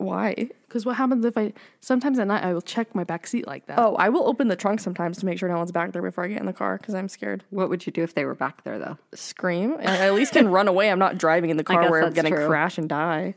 Why? 0.00 0.48
Because 0.66 0.86
what 0.86 0.96
happens 0.96 1.26
if 1.26 1.36
I 1.36 1.52
sometimes 1.80 2.18
at 2.18 2.26
night 2.26 2.42
I 2.42 2.54
will 2.54 2.62
check 2.62 2.94
my 2.94 3.04
back 3.04 3.26
seat 3.26 3.46
like 3.46 3.66
that. 3.66 3.78
Oh, 3.78 3.96
I 3.96 4.08
will 4.08 4.26
open 4.26 4.48
the 4.48 4.56
trunk 4.56 4.80
sometimes 4.80 5.18
to 5.18 5.26
make 5.26 5.38
sure 5.38 5.46
no 5.48 5.58
one's 5.58 5.72
back 5.72 5.92
there 5.92 6.00
before 6.00 6.24
I 6.24 6.28
get 6.28 6.40
in 6.40 6.46
the 6.46 6.54
car 6.54 6.78
because 6.78 6.94
I'm 6.94 7.06
scared. 7.08 7.44
What 7.50 7.68
would 7.68 7.84
you 7.84 7.92
do 7.92 8.02
if 8.02 8.14
they 8.14 8.24
were 8.24 8.34
back 8.34 8.64
there, 8.64 8.78
though? 8.78 8.96
Scream. 9.14 9.76
I 9.78 9.98
at 10.06 10.14
least 10.14 10.32
can 10.32 10.48
run 10.48 10.68
away. 10.68 10.90
I'm 10.90 10.98
not 10.98 11.18
driving 11.18 11.50
in 11.50 11.58
the 11.58 11.64
car 11.64 11.90
where 11.90 12.02
I'm 12.02 12.14
gonna 12.14 12.30
true. 12.30 12.46
crash 12.46 12.78
and 12.78 12.88
die. 12.88 13.34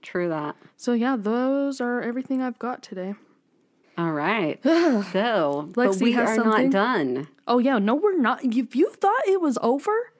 True 0.00 0.30
that. 0.30 0.56
So 0.78 0.94
yeah, 0.94 1.16
those 1.18 1.78
are 1.78 2.00
everything 2.00 2.40
I've 2.40 2.58
got 2.58 2.82
today. 2.82 3.14
All 3.98 4.12
right. 4.12 4.58
so, 4.64 5.68
but 5.74 5.88
Lexi 5.90 6.00
we 6.02 6.12
has 6.12 6.30
are 6.30 6.34
something? 6.36 6.70
not 6.70 6.70
done. 6.70 7.28
Oh 7.46 7.58
yeah, 7.58 7.78
no, 7.78 7.94
we're 7.94 8.16
not. 8.18 8.42
If 8.42 8.74
you 8.74 8.88
thought 8.92 9.28
it 9.28 9.42
was 9.42 9.58
over, 9.60 10.12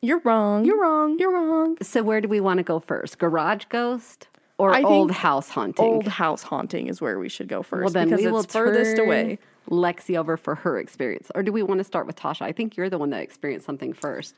You're 0.00 0.20
wrong. 0.20 0.64
you're 0.64 0.80
wrong. 0.80 1.18
You're 1.18 1.32
wrong. 1.32 1.76
So, 1.82 2.04
where 2.04 2.20
do 2.20 2.28
we 2.28 2.38
want 2.38 2.58
to 2.58 2.62
go 2.62 2.78
first? 2.78 3.18
Garage 3.18 3.64
ghost 3.68 4.28
or 4.58 4.74
I 4.74 4.82
old 4.82 5.10
house 5.10 5.48
haunting? 5.48 5.84
Old 5.84 6.06
house 6.06 6.42
haunting 6.42 6.88
is 6.88 7.00
where 7.00 7.18
we 7.18 7.28
should 7.28 7.48
go 7.48 7.62
first 7.62 7.84
well, 7.84 7.92
then 7.92 8.08
because 8.08 8.24
we 8.24 8.30
will 8.30 8.42
furthest 8.42 8.96
turn 8.96 9.06
away. 9.06 9.38
Lexi 9.70 10.16
over 10.16 10.36
for 10.36 10.54
her 10.56 10.78
experience. 10.78 11.30
Or 11.34 11.42
do 11.42 11.50
we 11.50 11.62
want 11.62 11.78
to 11.78 11.84
start 11.84 12.06
with 12.06 12.16
Tasha? 12.16 12.42
I 12.42 12.52
think 12.52 12.76
you're 12.76 12.90
the 12.90 12.98
one 12.98 13.10
that 13.10 13.22
experienced 13.22 13.66
something 13.66 13.92
first. 13.92 14.34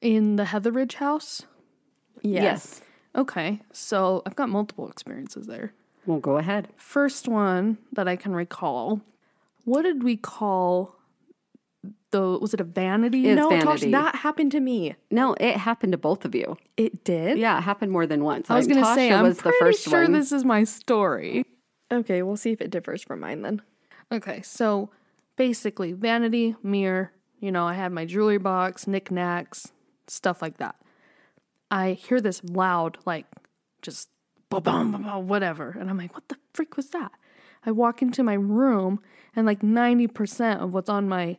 In 0.00 0.36
the 0.36 0.44
Heatheridge 0.44 0.94
house. 0.94 1.42
Yes. 2.22 2.82
Okay, 3.16 3.60
so 3.72 4.22
I've 4.26 4.36
got 4.36 4.48
multiple 4.48 4.88
experiences 4.88 5.46
there. 5.46 5.72
Well, 6.06 6.20
go 6.20 6.36
ahead. 6.36 6.68
First 6.76 7.26
one 7.26 7.78
that 7.92 8.06
I 8.06 8.16
can 8.16 8.34
recall. 8.34 9.00
What 9.64 9.82
did 9.82 10.02
we 10.02 10.16
call 10.16 10.94
the 12.10 12.38
was 12.40 12.54
it 12.54 12.60
a 12.60 12.64
vanity? 12.64 13.28
It's 13.28 13.36
no, 13.36 13.50
Tosh, 13.60 13.82
that 13.82 14.16
happened 14.16 14.52
to 14.52 14.60
me. 14.60 14.94
No, 15.10 15.34
it 15.34 15.56
happened 15.56 15.92
to 15.92 15.98
both 15.98 16.24
of 16.24 16.34
you. 16.34 16.56
It 16.76 17.04
did? 17.04 17.38
Yeah, 17.38 17.58
it 17.58 17.62
happened 17.62 17.92
more 17.92 18.06
than 18.06 18.24
once. 18.24 18.50
I 18.50 18.56
was 18.56 18.66
gonna 18.66 18.94
say 18.94 19.10
Tasha 19.10 19.18
I'm 19.18 19.24
was 19.24 19.36
the 19.36 19.42
pretty 19.44 19.58
first 19.58 19.84
sure 19.84 20.02
one. 20.02 20.12
this 20.12 20.32
is 20.32 20.44
my 20.44 20.64
story. 20.64 21.44
Okay, 21.90 22.22
we'll 22.22 22.36
see 22.36 22.52
if 22.52 22.60
it 22.60 22.70
differs 22.70 23.02
from 23.02 23.20
mine 23.20 23.42
then. 23.42 23.62
Okay, 24.12 24.42
so 24.42 24.90
basically, 25.36 25.92
vanity, 25.92 26.56
mirror, 26.62 27.12
you 27.40 27.52
know, 27.52 27.64
I 27.64 27.74
had 27.74 27.92
my 27.92 28.04
jewelry 28.04 28.38
box, 28.38 28.86
knickknacks, 28.86 29.72
stuff 30.06 30.42
like 30.42 30.58
that. 30.58 30.76
I 31.70 31.92
hear 31.92 32.20
this 32.20 32.42
loud, 32.44 32.98
like, 33.04 33.26
just 33.82 34.08
ba 34.50 34.60
bum, 34.60 34.92
ba 34.92 34.98
bum, 34.98 35.28
whatever. 35.28 35.76
And 35.78 35.90
I'm 35.90 35.98
like, 35.98 36.14
what 36.14 36.28
the 36.28 36.36
freak 36.52 36.76
was 36.76 36.90
that? 36.90 37.12
I 37.64 37.70
walk 37.70 38.02
into 38.02 38.22
my 38.22 38.34
room, 38.34 39.00
and 39.36 39.46
like 39.46 39.60
90% 39.60 40.60
of 40.60 40.72
what's 40.72 40.88
on 40.88 41.08
my 41.08 41.38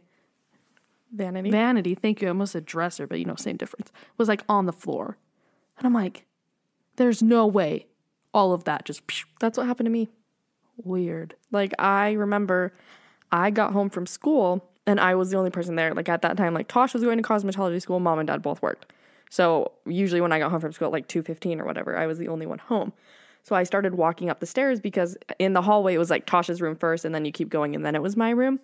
Vanity. 1.11 1.49
vanity, 1.49 1.95
thank 1.95 2.21
you, 2.21 2.27
I 2.27 2.29
almost 2.29 2.51
said 2.53 2.65
dresser, 2.65 3.07
but 3.07 3.19
you 3.19 3.25
know, 3.25 3.35
same 3.35 3.57
difference, 3.57 3.91
was 4.17 4.27
like 4.27 4.43
on 4.47 4.65
the 4.65 4.73
floor. 4.73 5.17
And 5.77 5.87
I'm 5.87 5.93
like, 5.93 6.25
there's 6.97 7.23
no 7.23 7.47
way 7.47 7.87
all 8.33 8.53
of 8.53 8.65
that 8.65 8.85
just 8.85 9.01
phew, 9.11 9.25
That's 9.39 9.57
what 9.57 9.67
happened 9.67 9.87
to 9.87 9.91
me. 9.91 10.09
weird. 10.83 11.35
Like 11.51 11.73
I 11.79 12.11
remember 12.11 12.73
I 13.31 13.49
got 13.49 13.73
home 13.73 13.89
from 13.89 14.05
school 14.05 14.63
and 14.85 14.99
I 14.99 15.15
was 15.15 15.31
the 15.31 15.37
only 15.37 15.49
person 15.49 15.75
there. 15.75 15.93
Like 15.93 16.09
at 16.09 16.21
that 16.21 16.37
time, 16.37 16.53
like 16.53 16.67
Tosh 16.67 16.93
was 16.93 17.03
going 17.03 17.17
to 17.17 17.23
cosmetology 17.23 17.81
school, 17.81 17.99
mom 17.99 18.19
and 18.19 18.27
dad 18.27 18.41
both 18.41 18.61
worked. 18.61 18.93
So 19.29 19.71
usually 19.85 20.21
when 20.21 20.31
I 20.31 20.39
got 20.39 20.51
home 20.51 20.59
from 20.59 20.71
school 20.73 20.87
at 20.87 20.91
like 20.91 21.07
two 21.07 21.21
fifteen 21.21 21.59
or 21.59 21.65
whatever, 21.65 21.97
I 21.97 22.07
was 22.07 22.17
the 22.17 22.27
only 22.27 22.45
one 22.45 22.59
home. 22.59 22.93
So 23.43 23.55
I 23.55 23.63
started 23.63 23.95
walking 23.95 24.29
up 24.29 24.39
the 24.39 24.45
stairs 24.45 24.79
because 24.79 25.17
in 25.39 25.53
the 25.53 25.61
hallway 25.61 25.95
it 25.95 25.97
was 25.97 26.09
like 26.09 26.25
Tosh's 26.25 26.61
room 26.61 26.75
first 26.75 27.05
and 27.05 27.15
then 27.15 27.25
you 27.25 27.31
keep 27.31 27.49
going 27.49 27.75
and 27.75 27.85
then 27.85 27.95
it 27.95 28.01
was 28.01 28.15
my 28.15 28.31
room. 28.31 28.59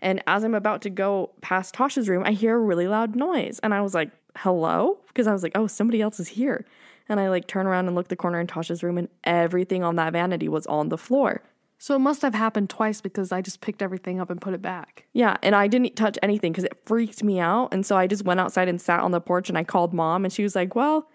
And 0.00 0.22
as 0.26 0.44
I'm 0.44 0.54
about 0.54 0.82
to 0.82 0.90
go 0.90 1.30
past 1.40 1.74
Tasha's 1.74 2.08
room, 2.08 2.22
I 2.24 2.32
hear 2.32 2.56
a 2.56 2.60
really 2.60 2.88
loud 2.88 3.16
noise. 3.16 3.58
And 3.62 3.74
I 3.74 3.80
was 3.80 3.94
like, 3.94 4.10
hello? 4.36 4.98
Because 5.08 5.26
I 5.26 5.32
was 5.32 5.42
like, 5.42 5.52
oh, 5.54 5.66
somebody 5.66 6.00
else 6.00 6.20
is 6.20 6.28
here. 6.28 6.64
And 7.08 7.18
I 7.18 7.28
like 7.28 7.46
turn 7.46 7.66
around 7.66 7.86
and 7.86 7.96
look 7.96 8.08
the 8.08 8.16
corner 8.16 8.40
in 8.40 8.46
Tasha's 8.46 8.82
room 8.82 8.98
and 8.98 9.08
everything 9.24 9.82
on 9.82 9.96
that 9.96 10.12
vanity 10.12 10.48
was 10.48 10.66
on 10.66 10.88
the 10.88 10.98
floor. 10.98 11.42
So 11.78 11.94
it 11.94 12.00
must 12.00 12.22
have 12.22 12.34
happened 12.34 12.70
twice 12.70 13.00
because 13.00 13.30
I 13.30 13.40
just 13.40 13.60
picked 13.60 13.82
everything 13.82 14.20
up 14.20 14.30
and 14.30 14.40
put 14.40 14.52
it 14.52 14.60
back. 14.60 15.06
Yeah, 15.12 15.36
and 15.42 15.54
I 15.54 15.68
didn't 15.68 15.94
touch 15.94 16.18
anything 16.22 16.52
because 16.52 16.64
it 16.64 16.76
freaked 16.84 17.22
me 17.22 17.38
out. 17.38 17.72
And 17.72 17.86
so 17.86 17.96
I 17.96 18.08
just 18.08 18.24
went 18.24 18.40
outside 18.40 18.68
and 18.68 18.80
sat 18.80 19.00
on 19.00 19.12
the 19.12 19.20
porch 19.20 19.48
and 19.48 19.56
I 19.56 19.62
called 19.62 19.94
mom 19.94 20.24
and 20.24 20.32
she 20.32 20.42
was 20.42 20.56
like, 20.56 20.74
Well, 20.74 21.08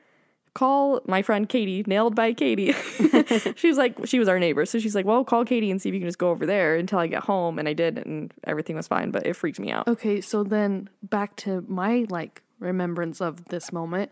call 0.54 1.01
my 1.06 1.22
friend 1.22 1.47
Katie, 1.49 1.84
nailed 1.88 2.16
by 2.16 2.34
Katie. 2.34 2.74
she 3.56 3.68
was 3.68 3.78
like, 3.78 4.06
She 4.06 4.20
was 4.20 4.28
our 4.28 4.39
neighbor. 4.39 4.66
So 4.66 4.80
she's 4.80 4.95
like, 4.95 5.06
Well, 5.06 5.24
call 5.24 5.45
Katie 5.45 5.72
and 5.72 5.82
see 5.82 5.89
if 5.89 5.95
you 5.95 6.01
can 6.01 6.08
just 6.08 6.18
go 6.18 6.30
over 6.30 6.45
there 6.45 6.76
until 6.76 6.99
I 6.99 7.08
get 7.08 7.24
home. 7.24 7.60
And 7.60 7.68
I 7.68 7.74
did, 7.74 7.97
and 7.97 8.34
everything 8.43 8.76
was 8.76 8.88
fine, 8.88 9.12
but 9.12 9.26
it 9.26 9.36
freaked 9.36 9.60
me 9.60 9.72
out. 9.72 9.88
Okay, 9.88 10.22
so 10.22 10.43
then 10.43 10.89
back 11.01 11.36
to 11.38 11.64
my 11.68 12.06
like 12.10 12.41
remembrance 12.60 13.22
of 13.22 13.45
this 13.45 13.72
moment. 13.72 14.12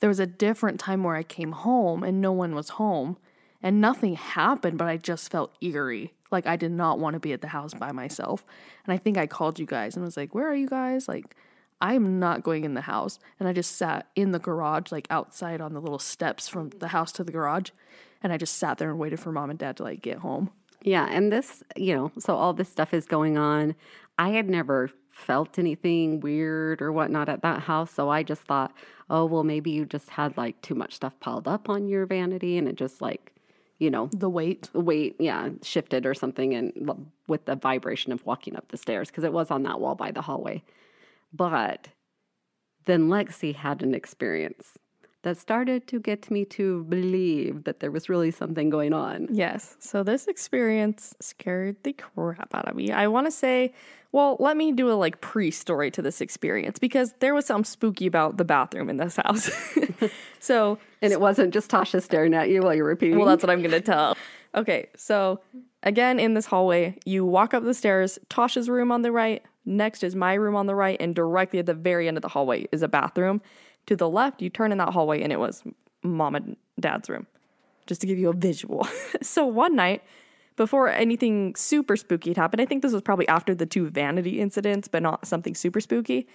There 0.00 0.08
was 0.08 0.20
a 0.20 0.26
different 0.26 0.78
time 0.78 1.02
where 1.02 1.16
I 1.16 1.24
came 1.24 1.52
home 1.52 2.04
and 2.04 2.20
no 2.20 2.30
one 2.30 2.54
was 2.54 2.70
home 2.70 3.16
and 3.62 3.80
nothing 3.80 4.14
happened, 4.14 4.78
but 4.78 4.86
I 4.86 4.96
just 4.96 5.30
felt 5.30 5.52
eerie. 5.60 6.14
Like 6.30 6.46
I 6.46 6.56
did 6.56 6.70
not 6.70 6.98
want 6.98 7.14
to 7.14 7.20
be 7.20 7.32
at 7.32 7.40
the 7.40 7.48
house 7.48 7.74
by 7.74 7.90
myself. 7.90 8.44
And 8.84 8.92
I 8.92 8.96
think 8.98 9.18
I 9.18 9.26
called 9.26 9.58
you 9.58 9.66
guys 9.66 9.96
and 9.96 10.04
was 10.04 10.16
like, 10.16 10.34
"Where 10.34 10.48
are 10.48 10.54
you 10.54 10.68
guys?" 10.68 11.08
Like 11.08 11.34
I 11.80 11.94
am 11.94 12.18
not 12.18 12.42
going 12.42 12.64
in 12.64 12.74
the 12.74 12.82
house. 12.82 13.18
And 13.38 13.48
I 13.48 13.52
just 13.52 13.76
sat 13.76 14.08
in 14.14 14.32
the 14.32 14.38
garage, 14.38 14.90
like 14.90 15.06
outside 15.10 15.60
on 15.60 15.74
the 15.74 15.80
little 15.80 15.98
steps 15.98 16.48
from 16.48 16.70
the 16.70 16.88
house 16.88 17.12
to 17.12 17.24
the 17.24 17.32
garage. 17.32 17.70
And 18.22 18.32
I 18.32 18.36
just 18.36 18.56
sat 18.56 18.78
there 18.78 18.90
and 18.90 18.98
waited 18.98 19.20
for 19.20 19.32
mom 19.32 19.50
and 19.50 19.58
dad 19.58 19.76
to 19.76 19.84
like 19.84 20.02
get 20.02 20.18
home. 20.18 20.50
Yeah, 20.82 21.06
and 21.10 21.32
this, 21.32 21.62
you 21.76 21.94
know, 21.94 22.12
so 22.18 22.36
all 22.36 22.52
this 22.52 22.68
stuff 22.68 22.94
is 22.94 23.06
going 23.06 23.36
on. 23.36 23.74
I 24.16 24.30
had 24.30 24.48
never 24.48 24.90
felt 25.10 25.58
anything 25.58 26.20
weird 26.20 26.80
or 26.80 26.92
whatnot 26.92 27.28
at 27.28 27.42
that 27.42 27.62
house, 27.62 27.90
so 27.92 28.08
I 28.08 28.22
just 28.22 28.42
thought, 28.42 28.72
oh, 29.10 29.24
well, 29.24 29.42
maybe 29.42 29.72
you 29.72 29.84
just 29.84 30.10
had 30.10 30.36
like 30.36 30.60
too 30.62 30.76
much 30.76 30.94
stuff 30.94 31.18
piled 31.18 31.48
up 31.48 31.68
on 31.68 31.88
your 31.88 32.06
vanity 32.06 32.56
and 32.56 32.68
it 32.68 32.76
just 32.76 33.00
like, 33.00 33.32
you 33.78 33.90
know, 33.90 34.08
The 34.12 34.30
weight. 34.30 34.70
The 34.72 34.80
weight, 34.80 35.16
yeah, 35.18 35.50
shifted 35.62 36.06
or 36.06 36.14
something, 36.14 36.54
and 36.54 37.06
with 37.26 37.44
the 37.44 37.56
vibration 37.56 38.12
of 38.12 38.24
walking 38.26 38.56
up 38.56 38.68
the 38.68 38.76
stairs 38.76 39.08
because 39.08 39.24
it 39.24 39.32
was 39.32 39.50
on 39.50 39.62
that 39.64 39.80
wall 39.80 39.94
by 39.94 40.10
the 40.10 40.22
hallway. 40.22 40.62
But 41.32 41.88
then 42.86 43.08
Lexi 43.08 43.54
had 43.54 43.82
an 43.82 43.94
experience 43.94 44.78
that 45.22 45.36
started 45.36 45.86
to 45.88 45.98
get 45.98 46.30
me 46.30 46.44
to 46.44 46.84
believe 46.84 47.64
that 47.64 47.80
there 47.80 47.90
was 47.90 48.08
really 48.08 48.30
something 48.30 48.70
going 48.70 48.92
on. 48.92 49.28
Yes. 49.30 49.76
So 49.80 50.02
this 50.02 50.26
experience 50.26 51.14
scared 51.20 51.76
the 51.82 51.92
crap 51.92 52.54
out 52.54 52.68
of 52.68 52.76
me. 52.76 52.92
I 52.92 53.08
want 53.08 53.26
to 53.26 53.30
say, 53.30 53.74
well, 54.12 54.36
let 54.38 54.56
me 54.56 54.72
do 54.72 54.90
a 54.90 54.94
like 54.94 55.20
pre-story 55.20 55.90
to 55.90 56.02
this 56.02 56.20
experience 56.20 56.78
because 56.78 57.12
there 57.18 57.34
was 57.34 57.46
something 57.46 57.64
spooky 57.64 58.06
about 58.06 58.36
the 58.36 58.44
bathroom 58.44 58.88
in 58.88 58.96
this 58.96 59.16
house. 59.16 59.50
so 60.38 60.78
And 61.02 61.12
it 61.12 61.20
wasn't 61.20 61.52
just 61.52 61.70
Tasha 61.70 62.02
staring 62.02 62.32
at 62.32 62.48
you 62.48 62.62
while 62.62 62.74
you're 62.74 62.86
repeating. 62.86 63.18
Well, 63.18 63.26
that's 63.26 63.42
what 63.42 63.50
I'm 63.50 63.60
going 63.60 63.72
to 63.72 63.80
tell. 63.80 64.16
Okay, 64.54 64.88
so 64.96 65.40
again, 65.82 66.18
in 66.18 66.34
this 66.34 66.46
hallway, 66.46 66.98
you 67.04 67.24
walk 67.24 67.54
up 67.54 67.64
the 67.64 67.74
stairs, 67.74 68.18
Tasha's 68.28 68.68
room 68.68 68.92
on 68.92 69.02
the 69.02 69.12
right, 69.12 69.42
next 69.64 70.02
is 70.02 70.14
my 70.14 70.34
room 70.34 70.56
on 70.56 70.66
the 70.66 70.74
right, 70.74 70.96
and 71.00 71.14
directly 71.14 71.58
at 71.58 71.66
the 71.66 71.74
very 71.74 72.08
end 72.08 72.16
of 72.16 72.22
the 72.22 72.28
hallway 72.28 72.66
is 72.72 72.82
a 72.82 72.88
bathroom. 72.88 73.40
To 73.86 73.96
the 73.96 74.08
left, 74.08 74.42
you 74.42 74.50
turn 74.50 74.72
in 74.72 74.78
that 74.78 74.92
hallway, 74.92 75.22
and 75.22 75.32
it 75.32 75.38
was 75.38 75.62
mom 76.02 76.34
and 76.34 76.56
dad's 76.78 77.08
room, 77.08 77.26
just 77.86 78.00
to 78.02 78.06
give 78.06 78.18
you 78.18 78.30
a 78.30 78.34
visual. 78.34 78.86
so 79.22 79.46
one 79.46 79.76
night, 79.76 80.02
before 80.56 80.88
anything 80.88 81.54
super 81.54 81.96
spooky 81.96 82.30
had 82.30 82.36
happened, 82.36 82.60
I 82.60 82.66
think 82.66 82.82
this 82.82 82.92
was 82.92 83.02
probably 83.02 83.28
after 83.28 83.54
the 83.54 83.66
two 83.66 83.88
vanity 83.88 84.40
incidents, 84.40 84.88
but 84.88 85.02
not 85.02 85.26
something 85.26 85.54
super 85.54 85.80
spooky. 85.80 86.26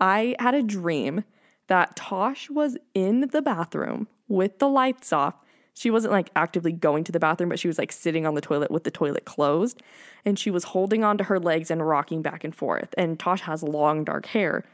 I 0.00 0.36
had 0.38 0.54
a 0.54 0.62
dream 0.62 1.24
that 1.66 1.96
Tosh 1.96 2.50
was 2.50 2.76
in 2.94 3.28
the 3.32 3.42
bathroom 3.42 4.06
with 4.28 4.58
the 4.58 4.68
lights 4.68 5.12
off. 5.12 5.34
She 5.74 5.90
wasn't 5.90 6.12
like 6.12 6.30
actively 6.36 6.72
going 6.72 7.04
to 7.04 7.12
the 7.12 7.18
bathroom, 7.18 7.50
but 7.50 7.58
she 7.58 7.68
was 7.68 7.78
like 7.78 7.90
sitting 7.90 8.26
on 8.26 8.34
the 8.34 8.40
toilet 8.40 8.70
with 8.70 8.84
the 8.84 8.90
toilet 8.90 9.24
closed. 9.24 9.82
And 10.24 10.38
she 10.38 10.50
was 10.50 10.64
holding 10.64 11.02
onto 11.02 11.24
her 11.24 11.40
legs 11.40 11.70
and 11.70 11.86
rocking 11.86 12.22
back 12.22 12.44
and 12.44 12.54
forth. 12.54 12.94
And 12.96 13.18
Tosh 13.18 13.40
has 13.42 13.62
long 13.62 14.04
dark 14.04 14.26
hair. 14.26 14.64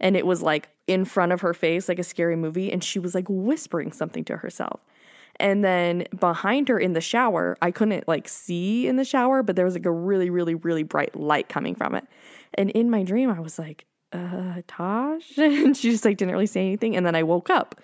And 0.00 0.16
it 0.16 0.26
was 0.26 0.42
like 0.42 0.70
in 0.86 1.04
front 1.04 1.32
of 1.32 1.42
her 1.42 1.52
face, 1.52 1.88
like 1.88 1.98
a 1.98 2.04
scary 2.04 2.34
movie. 2.36 2.72
And 2.72 2.82
she 2.82 2.98
was 2.98 3.14
like 3.14 3.26
whispering 3.28 3.92
something 3.92 4.24
to 4.24 4.38
herself. 4.38 4.80
And 5.40 5.64
then 5.64 6.06
behind 6.18 6.68
her 6.68 6.78
in 6.78 6.94
the 6.94 7.00
shower, 7.00 7.56
I 7.62 7.70
couldn't 7.70 8.08
like 8.08 8.28
see 8.28 8.88
in 8.88 8.96
the 8.96 9.04
shower, 9.04 9.42
but 9.42 9.54
there 9.54 9.64
was 9.64 9.74
like 9.74 9.86
a 9.86 9.92
really, 9.92 10.30
really, 10.30 10.54
really 10.54 10.82
bright 10.82 11.14
light 11.14 11.48
coming 11.48 11.74
from 11.74 11.94
it. 11.94 12.04
And 12.54 12.70
in 12.70 12.90
my 12.90 13.02
dream, 13.02 13.30
I 13.30 13.38
was 13.38 13.58
like, 13.58 13.84
uh, 14.12 14.62
Tosh? 14.66 15.36
And 15.38 15.76
she 15.76 15.90
just 15.90 16.04
like 16.04 16.16
didn't 16.16 16.32
really 16.32 16.46
say 16.46 16.62
anything. 16.62 16.96
And 16.96 17.06
then 17.06 17.14
I 17.14 17.22
woke 17.22 17.50
up. 17.50 17.80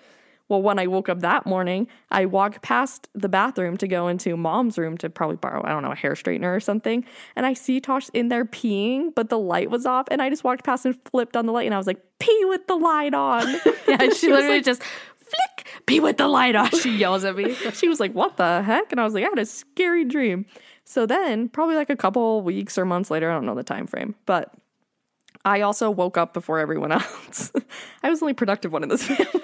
Well, 0.47 0.61
when 0.61 0.77
I 0.77 0.85
woke 0.85 1.09
up 1.09 1.21
that 1.21 1.47
morning, 1.47 1.87
I 2.11 2.25
walked 2.25 2.61
past 2.61 3.07
the 3.15 3.27
bathroom 3.27 3.77
to 3.77 3.87
go 3.87 4.07
into 4.07 4.37
mom's 4.37 4.77
room 4.77 4.95
to 4.99 5.09
probably 5.09 5.37
borrow, 5.37 5.63
I 5.65 5.69
don't 5.69 5.81
know, 5.81 5.91
a 5.91 5.95
hair 5.95 6.13
straightener 6.13 6.55
or 6.55 6.59
something. 6.59 7.03
And 7.35 7.45
I 7.47 7.53
see 7.53 7.81
Tosh 7.81 8.09
in 8.13 8.27
there 8.29 8.45
peeing, 8.45 9.13
but 9.15 9.29
the 9.29 9.39
light 9.39 9.71
was 9.71 9.87
off. 9.87 10.07
And 10.11 10.21
I 10.21 10.29
just 10.29 10.43
walked 10.43 10.63
past 10.63 10.85
and 10.85 10.95
flipped 11.05 11.35
on 11.35 11.47
the 11.47 11.51
light 11.51 11.65
and 11.65 11.73
I 11.73 11.77
was 11.79 11.87
like, 11.87 11.99
pee 12.19 12.45
with 12.45 12.67
the 12.67 12.75
light 12.75 13.13
on. 13.13 13.45
Yeah, 13.87 13.97
she, 13.97 14.07
was 14.07 14.21
literally 14.21 14.49
like- 14.57 14.65
just 14.65 14.81
flick, 15.17 15.67
pee 15.87 15.99
with 15.99 16.17
the 16.17 16.27
light 16.27 16.55
on. 16.55 16.69
She 16.71 16.95
yells 16.95 17.23
at 17.23 17.35
me. 17.35 17.53
she 17.73 17.87
was 17.87 17.99
like, 17.99 18.13
What 18.13 18.37
the 18.37 18.61
heck? 18.63 18.91
And 18.91 18.99
I 19.01 19.03
was 19.03 19.13
like, 19.13 19.23
I 19.23 19.27
had 19.29 19.39
a 19.39 19.45
scary 19.45 20.05
dream. 20.05 20.45
So 20.85 21.05
then, 21.07 21.49
probably 21.49 21.75
like 21.75 21.89
a 21.89 21.95
couple 21.95 22.41
weeks 22.43 22.77
or 22.77 22.85
months 22.85 23.09
later, 23.09 23.29
I 23.31 23.33
don't 23.33 23.45
know 23.45 23.55
the 23.55 23.63
time 23.63 23.87
frame, 23.87 24.13
but 24.27 24.53
I 25.43 25.61
also 25.61 25.89
woke 25.91 26.17
up 26.17 26.33
before 26.33 26.59
everyone 26.59 26.91
else. 26.91 27.51
I 28.03 28.09
was 28.09 28.19
the 28.19 28.25
only 28.25 28.33
productive 28.33 28.71
one 28.71 28.83
in 28.83 28.89
this 28.89 29.03
family. 29.03 29.41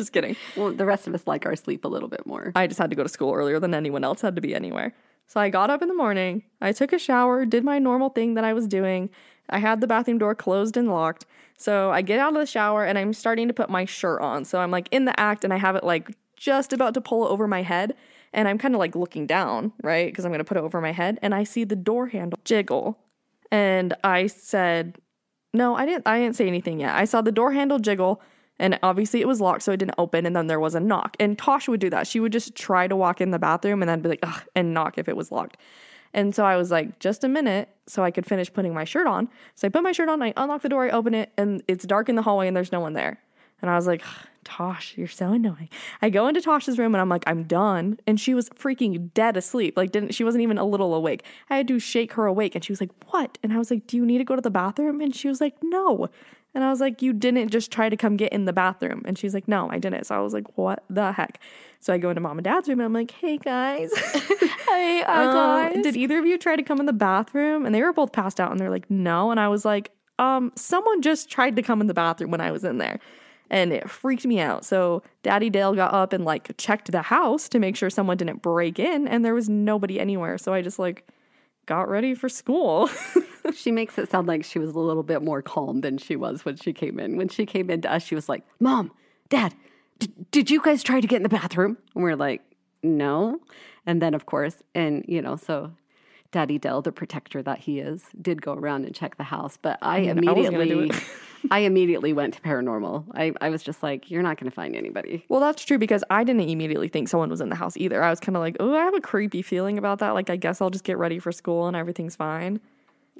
Just 0.00 0.12
kidding. 0.12 0.36
well, 0.56 0.72
the 0.72 0.84
rest 0.84 1.06
of 1.06 1.14
us 1.14 1.26
like 1.26 1.46
our 1.46 1.54
sleep 1.54 1.84
a 1.84 1.88
little 1.88 2.08
bit 2.08 2.26
more. 2.26 2.52
I 2.56 2.66
just 2.66 2.78
had 2.78 2.90
to 2.90 2.96
go 2.96 3.02
to 3.02 3.08
school 3.08 3.32
earlier 3.32 3.60
than 3.60 3.74
anyone 3.74 4.04
else 4.04 4.20
had 4.20 4.34
to 4.36 4.42
be 4.42 4.54
anywhere. 4.54 4.94
So 5.26 5.40
I 5.40 5.48
got 5.48 5.70
up 5.70 5.80
in 5.80 5.88
the 5.88 5.94
morning, 5.94 6.42
I 6.60 6.72
took 6.72 6.92
a 6.92 6.98
shower, 6.98 7.46
did 7.46 7.62
my 7.62 7.78
normal 7.78 8.08
thing 8.08 8.34
that 8.34 8.44
I 8.44 8.52
was 8.52 8.66
doing. 8.66 9.10
I 9.48 9.58
had 9.58 9.80
the 9.80 9.86
bathroom 9.86 10.18
door 10.18 10.34
closed 10.34 10.76
and 10.76 10.88
locked. 10.88 11.26
So 11.56 11.90
I 11.90 12.02
get 12.02 12.18
out 12.18 12.32
of 12.32 12.40
the 12.40 12.46
shower 12.46 12.84
and 12.84 12.98
I'm 12.98 13.12
starting 13.12 13.46
to 13.48 13.54
put 13.54 13.70
my 13.70 13.84
shirt 13.84 14.20
on. 14.22 14.44
So 14.44 14.60
I'm 14.60 14.70
like 14.70 14.88
in 14.90 15.04
the 15.04 15.18
act 15.20 15.44
and 15.44 15.52
I 15.52 15.58
have 15.58 15.76
it 15.76 15.84
like 15.84 16.10
just 16.36 16.72
about 16.72 16.94
to 16.94 17.00
pull 17.00 17.26
it 17.26 17.30
over 17.30 17.46
my 17.46 17.62
head. 17.62 17.94
And 18.32 18.48
I'm 18.48 18.58
kind 18.58 18.74
of 18.74 18.78
like 18.78 18.96
looking 18.96 19.26
down, 19.26 19.72
right? 19.82 20.06
Because 20.06 20.24
I'm 20.24 20.30
going 20.30 20.38
to 20.38 20.44
put 20.44 20.56
it 20.56 20.62
over 20.62 20.80
my 20.80 20.92
head. 20.92 21.18
And 21.20 21.34
I 21.34 21.44
see 21.44 21.64
the 21.64 21.76
door 21.76 22.06
handle 22.06 22.38
jiggle. 22.44 22.98
And 23.52 23.94
I 24.02 24.26
said, 24.26 24.98
no, 25.52 25.74
I 25.74 25.84
didn't. 25.84 26.06
I 26.06 26.20
didn't 26.20 26.36
say 26.36 26.46
anything 26.46 26.80
yet. 26.80 26.94
I 26.94 27.04
saw 27.04 27.22
the 27.22 27.32
door 27.32 27.52
handle 27.52 27.78
jiggle, 27.78 28.22
and 28.60 28.78
obviously 28.82 29.20
it 29.20 29.26
was 29.26 29.40
locked, 29.40 29.62
so 29.62 29.72
it 29.72 29.78
didn't 29.78 29.94
open. 29.98 30.26
And 30.26 30.36
then 30.36 30.46
there 30.46 30.60
was 30.60 30.74
a 30.74 30.80
knock. 30.80 31.16
And 31.18 31.36
Tosh 31.36 31.66
would 31.66 31.80
do 31.80 31.90
that. 31.90 32.06
She 32.06 32.20
would 32.20 32.30
just 32.30 32.54
try 32.54 32.86
to 32.86 32.94
walk 32.94 33.20
in 33.20 33.30
the 33.30 33.38
bathroom 33.38 33.82
and 33.82 33.88
then 33.88 34.00
be 34.00 34.10
like, 34.10 34.20
ugh, 34.22 34.42
and 34.54 34.74
knock 34.74 34.98
if 34.98 35.08
it 35.08 35.16
was 35.16 35.32
locked. 35.32 35.56
And 36.12 36.34
so 36.34 36.44
I 36.44 36.56
was 36.56 36.70
like, 36.70 36.98
just 36.98 37.24
a 37.24 37.28
minute, 37.28 37.68
so 37.86 38.04
I 38.04 38.10
could 38.10 38.26
finish 38.26 38.52
putting 38.52 38.74
my 38.74 38.84
shirt 38.84 39.06
on. 39.06 39.28
So 39.54 39.66
I 39.66 39.70
put 39.70 39.82
my 39.82 39.92
shirt 39.92 40.08
on, 40.08 40.22
I 40.22 40.32
unlock 40.36 40.62
the 40.62 40.68
door, 40.68 40.84
I 40.84 40.90
open 40.90 41.14
it, 41.14 41.32
and 41.38 41.62
it's 41.68 41.86
dark 41.86 42.08
in 42.08 42.16
the 42.16 42.22
hallway, 42.22 42.48
and 42.48 42.56
there's 42.56 42.72
no 42.72 42.80
one 42.80 42.92
there. 42.92 43.20
And 43.62 43.70
I 43.70 43.76
was 43.76 43.86
like, 43.86 44.02
Tosh, 44.42 44.94
you're 44.96 45.06
so 45.06 45.32
annoying. 45.32 45.68
I 46.00 46.10
go 46.10 46.26
into 46.26 46.40
Tosh's 46.40 46.78
room 46.78 46.94
and 46.94 47.00
I'm 47.00 47.10
like, 47.10 47.24
I'm 47.26 47.44
done. 47.44 47.98
And 48.06 48.18
she 48.18 48.32
was 48.32 48.48
freaking 48.50 49.12
dead 49.12 49.36
asleep. 49.36 49.76
Like, 49.76 49.92
didn't 49.92 50.14
she 50.14 50.24
wasn't 50.24 50.42
even 50.42 50.56
a 50.56 50.64
little 50.64 50.94
awake. 50.94 51.24
I 51.50 51.58
had 51.58 51.68
to 51.68 51.78
shake 51.78 52.14
her 52.14 52.26
awake 52.26 52.54
and 52.54 52.64
she 52.64 52.72
was 52.72 52.80
like, 52.80 52.90
What? 53.10 53.36
And 53.42 53.52
I 53.52 53.58
was 53.58 53.70
like, 53.70 53.86
Do 53.86 53.98
you 53.98 54.06
need 54.06 54.18
to 54.18 54.24
go 54.24 54.34
to 54.34 54.42
the 54.42 54.50
bathroom? 54.50 55.00
And 55.00 55.14
she 55.14 55.28
was 55.28 55.40
like, 55.40 55.54
No. 55.62 56.08
And 56.54 56.64
I 56.64 56.70
was 56.70 56.80
like, 56.80 57.00
You 57.02 57.12
didn't 57.12 57.48
just 57.50 57.70
try 57.70 57.88
to 57.88 57.96
come 57.96 58.16
get 58.16 58.32
in 58.32 58.44
the 58.44 58.52
bathroom. 58.52 59.02
And 59.04 59.16
she's 59.18 59.34
like, 59.34 59.46
No, 59.48 59.70
I 59.70 59.78
didn't. 59.78 60.04
So 60.04 60.14
I 60.16 60.20
was 60.20 60.32
like, 60.34 60.56
What 60.58 60.84
the 60.90 61.12
heck? 61.12 61.40
So 61.80 61.92
I 61.94 61.98
go 61.98 62.10
into 62.10 62.20
mom 62.20 62.38
and 62.38 62.44
dad's 62.44 62.68
room 62.68 62.80
and 62.80 62.86
I'm 62.86 62.92
like, 62.92 63.10
Hey 63.12 63.38
guys. 63.38 63.90
Hey, 64.68 65.02
Um, 65.02 65.32
guys. 65.32 65.82
did 65.82 65.96
either 65.96 66.18
of 66.18 66.26
you 66.26 66.38
try 66.38 66.54
to 66.56 66.62
come 66.62 66.78
in 66.80 66.86
the 66.86 66.92
bathroom? 66.92 67.66
And 67.66 67.74
they 67.74 67.82
were 67.82 67.92
both 67.92 68.12
passed 68.12 68.38
out 68.40 68.50
and 68.52 68.60
they're 68.60 68.70
like, 68.70 68.88
no. 68.90 69.30
And 69.32 69.40
I 69.40 69.48
was 69.48 69.64
like, 69.64 69.90
um, 70.20 70.52
someone 70.54 71.02
just 71.02 71.28
tried 71.28 71.56
to 71.56 71.62
come 71.62 71.80
in 71.80 71.86
the 71.88 71.94
bathroom 71.94 72.30
when 72.30 72.40
I 72.40 72.52
was 72.52 72.62
in 72.64 72.78
there. 72.78 73.00
And 73.50 73.72
it 73.72 73.90
freaked 73.90 74.24
me 74.26 74.38
out. 74.38 74.64
So 74.64 75.02
Daddy 75.24 75.50
Dale 75.50 75.74
got 75.74 75.92
up 75.92 76.12
and 76.12 76.24
like 76.24 76.56
checked 76.56 76.92
the 76.92 77.02
house 77.02 77.48
to 77.48 77.58
make 77.58 77.74
sure 77.74 77.90
someone 77.90 78.16
didn't 78.16 78.42
break 78.42 78.78
in 78.78 79.08
and 79.08 79.24
there 79.24 79.34
was 79.34 79.48
nobody 79.48 79.98
anywhere. 79.98 80.38
So 80.38 80.52
I 80.54 80.62
just 80.62 80.78
like 80.78 81.04
got 81.70 81.88
ready 81.88 82.14
for 82.14 82.28
school. 82.28 82.90
She 83.54 83.72
makes 83.72 83.98
it 83.98 84.10
sound 84.10 84.28
like 84.28 84.44
she 84.44 84.58
was 84.58 84.74
a 84.74 84.78
little 84.78 85.02
bit 85.02 85.22
more 85.22 85.40
calm 85.40 85.80
than 85.80 85.96
she 85.96 86.14
was 86.14 86.44
when 86.44 86.56
she 86.56 86.72
came 86.74 87.00
in. 87.00 87.16
When 87.16 87.28
she 87.28 87.46
came 87.46 87.70
in 87.70 87.80
to 87.80 87.92
us, 87.92 88.02
she 88.02 88.14
was 88.14 88.28
like, 88.28 88.44
Mom, 88.60 88.92
Dad, 89.28 89.54
d- 89.98 90.12
did 90.30 90.50
you 90.50 90.60
guys 90.60 90.82
try 90.82 91.00
to 91.00 91.06
get 91.06 91.16
in 91.16 91.22
the 91.22 91.30
bathroom? 91.30 91.78
And 91.94 92.04
we're 92.04 92.16
like, 92.16 92.42
No. 92.82 93.40
And 93.86 94.00
then, 94.02 94.12
of 94.14 94.26
course, 94.26 94.62
and 94.74 95.04
you 95.08 95.22
know, 95.22 95.36
so 95.36 95.72
Daddy 96.32 96.58
Dale, 96.58 96.80
the 96.80 96.92
protector 96.92 97.42
that 97.42 97.58
he 97.58 97.80
is, 97.80 98.04
did 98.20 98.40
go 98.40 98.52
around 98.54 98.84
and 98.84 98.94
check 98.94 99.16
the 99.16 99.24
house. 99.24 99.58
But 99.60 99.78
I, 99.82 100.08
I 100.08 100.12
wasn't 100.12 100.24
gonna 100.26 100.34
do 100.66 100.80
immediately, 100.80 100.90
I 101.50 101.58
immediately 101.60 102.12
went 102.12 102.34
to 102.34 102.40
paranormal. 102.40 103.04
I, 103.14 103.32
I 103.40 103.48
was 103.50 103.62
just 103.62 103.82
like, 103.82 104.10
You're 104.10 104.22
not 104.22 104.38
going 104.38 104.48
to 104.50 104.54
find 104.54 104.76
anybody. 104.76 105.24
well, 105.28 105.40
that's 105.40 105.64
true 105.64 105.78
because 105.78 106.04
I 106.10 106.22
didn't 106.22 106.48
immediately 106.48 106.88
think 106.88 107.08
someone 107.08 107.30
was 107.30 107.40
in 107.40 107.48
the 107.48 107.56
house 107.56 107.76
either. 107.76 108.02
I 108.02 108.10
was 108.10 108.20
kind 108.20 108.36
of 108.36 108.40
like, 108.40 108.56
oh, 108.60 108.74
I 108.74 108.84
have 108.84 108.94
a 108.94 109.00
creepy 109.00 109.42
feeling 109.42 109.76
about 109.76 109.98
that. 109.98 110.10
Like, 110.10 110.30
I 110.30 110.36
guess 110.36 110.60
I'll 110.60 110.70
just 110.70 110.84
get 110.84 110.98
ready 110.98 111.18
for 111.18 111.32
school 111.32 111.66
and 111.66 111.76
everything's 111.76 112.14
fine. 112.16 112.60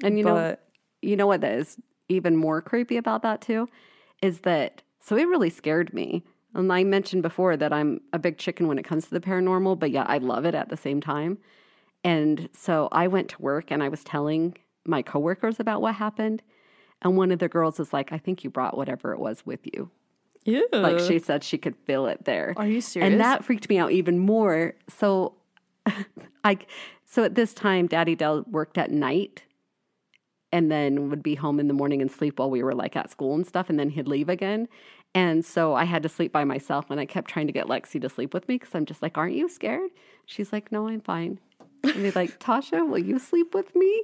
And 0.03 0.17
you 0.17 0.23
know, 0.23 0.35
But- 0.35 0.67
you 1.01 1.15
know 1.15 1.27
what 1.27 1.43
is 1.43 1.77
even 2.09 2.35
more 2.35 2.61
creepy 2.61 2.97
about 2.97 3.23
that 3.23 3.41
too 3.41 3.67
is 4.21 4.41
that 4.41 4.83
so 4.99 5.15
it 5.17 5.27
really 5.27 5.49
scared 5.49 5.93
me. 5.93 6.23
And 6.53 6.71
I 6.71 6.83
mentioned 6.83 7.23
before 7.23 7.57
that 7.57 7.73
I'm 7.73 8.01
a 8.13 8.19
big 8.19 8.37
chicken 8.37 8.67
when 8.67 8.77
it 8.77 8.83
comes 8.83 9.05
to 9.05 9.11
the 9.11 9.19
paranormal, 9.21 9.79
but 9.79 9.89
yeah, 9.91 10.05
I 10.07 10.19
love 10.19 10.45
it 10.45 10.53
at 10.53 10.69
the 10.69 10.77
same 10.77 11.01
time. 11.01 11.37
And 12.03 12.49
so 12.53 12.89
I 12.91 13.07
went 13.07 13.29
to 13.29 13.41
work 13.41 13.71
and 13.71 13.83
I 13.83 13.89
was 13.89 14.03
telling 14.03 14.57
my 14.85 15.01
coworkers 15.01 15.59
about 15.59 15.81
what 15.81 15.95
happened. 15.95 16.41
And 17.01 17.17
one 17.17 17.31
of 17.31 17.39
the 17.39 17.47
girls 17.47 17.79
is 17.79 17.93
like, 17.93 18.11
I 18.11 18.17
think 18.17 18.43
you 18.43 18.49
brought 18.49 18.77
whatever 18.77 19.13
it 19.13 19.19
was 19.19 19.45
with 19.45 19.61
you. 19.63 19.89
Yeah. 20.43 20.61
Like 20.73 20.99
she 20.99 21.19
said 21.19 21.43
she 21.43 21.57
could 21.57 21.75
feel 21.75 22.07
it 22.07 22.25
there. 22.25 22.53
Are 22.57 22.67
you 22.67 22.81
serious? 22.81 23.11
And 23.11 23.21
that 23.21 23.43
freaked 23.43 23.69
me 23.69 23.77
out 23.77 23.91
even 23.91 24.17
more. 24.17 24.73
So 24.89 25.35
I 26.43 26.57
so 27.05 27.23
at 27.23 27.35
this 27.35 27.53
time 27.53 27.87
Daddy 27.87 28.15
Dale 28.15 28.43
worked 28.49 28.77
at 28.77 28.91
night 28.91 29.43
and 30.51 30.71
then 30.71 31.09
would 31.09 31.23
be 31.23 31.35
home 31.35 31.59
in 31.59 31.67
the 31.67 31.73
morning 31.73 32.01
and 32.01 32.11
sleep 32.11 32.39
while 32.39 32.49
we 32.49 32.63
were 32.63 32.73
like 32.73 32.95
at 32.95 33.09
school 33.09 33.35
and 33.35 33.45
stuff 33.45 33.69
and 33.69 33.79
then 33.79 33.89
he'd 33.89 34.07
leave 34.07 34.29
again. 34.29 34.67
And 35.13 35.45
so 35.45 35.75
I 35.75 35.83
had 35.83 36.03
to 36.03 36.09
sleep 36.09 36.31
by 36.31 36.43
myself 36.43 36.89
and 36.89 36.99
I 36.99 37.05
kept 37.05 37.29
trying 37.29 37.47
to 37.47 37.53
get 37.53 37.67
Lexi 37.67 38.01
to 38.01 38.09
sleep 38.09 38.33
with 38.33 38.47
me 38.47 38.57
cuz 38.57 38.73
I'm 38.73 38.85
just 38.85 39.01
like, 39.01 39.17
"Aren't 39.17 39.35
you 39.35 39.47
scared?" 39.47 39.91
She's 40.25 40.51
like, 40.51 40.71
"No, 40.71 40.87
I'm 40.87 41.01
fine." 41.01 41.39
And 41.83 41.95
be 41.95 42.11
like, 42.11 42.39
"Tasha, 42.39 42.87
will 42.87 42.99
you 42.99 43.19
sleep 43.19 43.53
with 43.53 43.75
me?" 43.75 44.03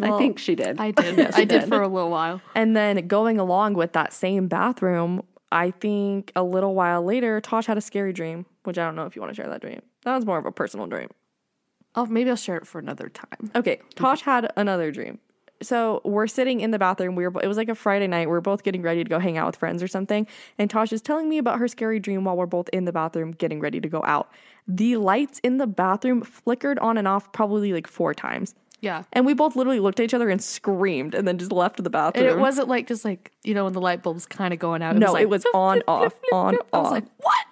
I 0.00 0.16
think 0.16 0.38
she 0.38 0.54
did. 0.54 0.78
I 0.78 0.92
did. 0.92 1.18
I 1.34 1.44
did 1.44 1.64
for 1.64 1.82
a 1.82 1.88
little 1.88 2.10
while. 2.10 2.40
And 2.54 2.76
then 2.76 3.08
going 3.08 3.38
along 3.38 3.74
with 3.74 3.92
that 3.94 4.12
same 4.12 4.46
bathroom, 4.46 5.22
I 5.50 5.72
think 5.72 6.30
a 6.36 6.42
little 6.42 6.74
while 6.74 7.02
later, 7.02 7.40
Tosh 7.40 7.66
had 7.66 7.78
a 7.78 7.80
scary 7.80 8.12
dream, 8.12 8.46
which 8.64 8.78
I 8.78 8.84
don't 8.84 8.94
know 8.94 9.06
if 9.06 9.16
you 9.16 9.22
want 9.22 9.34
to 9.34 9.36
share 9.42 9.48
that 9.48 9.60
dream. 9.60 9.82
That 10.04 10.14
was 10.14 10.24
more 10.24 10.38
of 10.38 10.46
a 10.46 10.52
personal 10.52 10.86
dream. 10.86 11.08
Oh, 11.94 12.06
maybe 12.06 12.30
I'll 12.30 12.36
share 12.36 12.56
it 12.56 12.66
for 12.66 12.78
another 12.78 13.08
time. 13.08 13.50
Okay, 13.56 13.80
Tosh 13.96 14.22
had 14.22 14.52
another 14.56 14.92
dream. 14.92 15.18
So 15.62 16.00
we're 16.04 16.26
sitting 16.26 16.60
in 16.60 16.70
the 16.70 16.78
bathroom. 16.78 17.14
We 17.14 17.26
were. 17.26 17.42
It 17.42 17.48
was 17.48 17.56
like 17.56 17.68
a 17.68 17.74
Friday 17.74 18.06
night. 18.06 18.28
We 18.28 18.32
were 18.32 18.40
both 18.40 18.62
getting 18.62 18.82
ready 18.82 19.02
to 19.02 19.08
go 19.08 19.18
hang 19.18 19.36
out 19.38 19.46
with 19.46 19.56
friends 19.56 19.82
or 19.82 19.88
something. 19.88 20.26
And 20.58 20.70
Tosh 20.70 20.92
is 20.92 21.02
telling 21.02 21.28
me 21.28 21.38
about 21.38 21.58
her 21.58 21.68
scary 21.68 21.98
dream 21.98 22.24
while 22.24 22.36
we're 22.36 22.46
both 22.46 22.68
in 22.72 22.84
the 22.84 22.92
bathroom 22.92 23.32
getting 23.32 23.60
ready 23.60 23.80
to 23.80 23.88
go 23.88 24.02
out. 24.04 24.30
The 24.66 24.96
lights 24.96 25.40
in 25.40 25.58
the 25.58 25.66
bathroom 25.66 26.22
flickered 26.22 26.78
on 26.78 26.98
and 26.98 27.08
off 27.08 27.32
probably 27.32 27.72
like 27.72 27.86
four 27.86 28.14
times. 28.14 28.54
Yeah. 28.80 29.02
And 29.12 29.26
we 29.26 29.34
both 29.34 29.56
literally 29.56 29.80
looked 29.80 29.98
at 29.98 30.04
each 30.04 30.14
other 30.14 30.30
and 30.30 30.42
screamed, 30.42 31.14
and 31.14 31.26
then 31.26 31.38
just 31.38 31.52
left 31.52 31.82
the 31.82 31.90
bathroom. 31.90 32.26
And 32.26 32.38
it 32.38 32.40
wasn't 32.40 32.68
like 32.68 32.86
just 32.86 33.04
like, 33.04 33.32
you 33.42 33.54
know, 33.54 33.64
when 33.64 33.72
the 33.72 33.80
light 33.80 34.02
bulb's 34.02 34.26
kind 34.26 34.52
of 34.54 34.60
going 34.60 34.82
out. 34.82 34.96
It 34.96 35.00
no, 35.00 35.06
was 35.06 35.12
like, 35.14 35.22
it 35.22 35.28
was 35.28 35.44
on 35.54 35.82
off 35.88 36.14
on 36.32 36.54
I 36.54 36.58
off. 36.72 36.82
was 36.84 36.92
like, 36.92 37.04
what? 37.18 37.46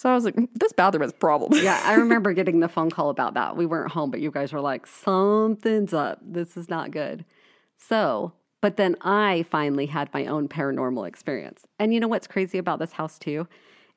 So 0.00 0.08
I 0.08 0.14
was 0.14 0.24
like, 0.24 0.34
mm, 0.34 0.48
this 0.54 0.72
bathroom 0.72 1.02
has 1.02 1.12
problems. 1.12 1.62
Yeah, 1.62 1.78
I 1.84 1.92
remember 1.96 2.32
getting 2.32 2.60
the 2.60 2.68
phone 2.68 2.90
call 2.90 3.10
about 3.10 3.34
that. 3.34 3.54
We 3.54 3.66
weren't 3.66 3.92
home, 3.92 4.10
but 4.10 4.20
you 4.20 4.30
guys 4.30 4.50
were 4.50 4.62
like, 4.62 4.86
something's 4.86 5.92
up. 5.92 6.20
This 6.22 6.56
is 6.56 6.70
not 6.70 6.90
good. 6.90 7.26
So, 7.76 8.32
but 8.62 8.78
then 8.78 8.96
I 9.02 9.44
finally 9.50 9.84
had 9.84 10.08
my 10.14 10.24
own 10.24 10.48
paranormal 10.48 11.06
experience. 11.06 11.66
And 11.78 11.92
you 11.92 12.00
know 12.00 12.08
what's 12.08 12.26
crazy 12.26 12.56
about 12.56 12.78
this 12.78 12.92
house, 12.92 13.18
too? 13.18 13.46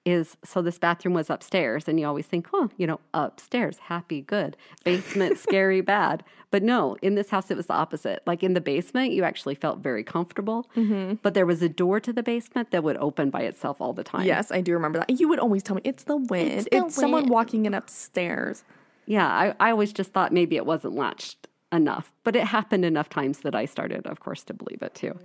Is 0.06 0.36
so 0.44 0.62
this 0.62 0.78
bathroom 0.78 1.14
was 1.14 1.30
upstairs, 1.30 1.88
and 1.88 1.98
you 1.98 2.06
always 2.06 2.26
think, 2.26 2.48
oh, 2.52 2.70
you 2.76 2.86
know, 2.86 3.00
upstairs, 3.14 3.78
happy, 3.78 4.20
good. 4.20 4.58
Basement, 4.84 5.38
scary, 5.48 5.80
bad. 5.80 6.24
But 6.52 6.62
no, 6.62 6.98
in 7.02 7.16
this 7.16 7.30
house, 7.30 7.50
it 7.50 7.56
was 7.56 7.68
the 7.68 7.74
opposite. 7.74 8.22
Like 8.28 8.44
in 8.44 8.54
the 8.54 8.60
basement, 8.60 9.14
you 9.14 9.24
actually 9.24 9.56
felt 9.56 9.80
very 9.80 10.04
comfortable, 10.04 10.70
mm-hmm. 10.76 11.16
but 11.22 11.34
there 11.34 11.46
was 11.46 11.62
a 11.62 11.70
door 11.70 12.02
to 12.02 12.12
the 12.12 12.22
basement 12.22 12.72
that 12.72 12.84
would 12.84 12.98
open 12.98 13.30
by 13.30 13.42
itself 13.42 13.80
all 13.80 13.94
the 13.94 14.04
time. 14.04 14.26
Yes, 14.26 14.52
I 14.52 14.60
do 14.60 14.74
remember 14.74 15.00
that. 15.00 15.10
You 15.10 15.30
would 15.30 15.40
always 15.40 15.64
tell 15.64 15.78
me 15.78 15.82
it's 15.86 16.04
the 16.04 16.18
wind. 16.18 16.68
It's, 16.72 16.96
the 16.96 17.02
someone 17.02 17.24
wind." 17.24 17.32
walking 17.32 17.66
in 17.66 17.74
upstairs. 17.74 18.66
Yeah, 19.06 19.28
I, 19.28 19.56
I 19.60 19.72
always 19.72 19.94
just 19.94 20.12
thought 20.12 20.32
maybe 20.34 20.58
it 20.58 20.66
wasn't 20.66 20.96
latched 20.96 21.48
enough, 21.74 22.14
but 22.24 22.36
it 22.36 22.44
happened 22.44 22.86
enough 22.86 23.10
times 23.10 23.40
that 23.40 23.56
I 23.56 23.66
started, 23.66 24.06
of 24.06 24.20
course, 24.20 24.44
to 24.44 24.54
believe 24.54 24.82
it 24.82 24.94
too. 24.94 25.18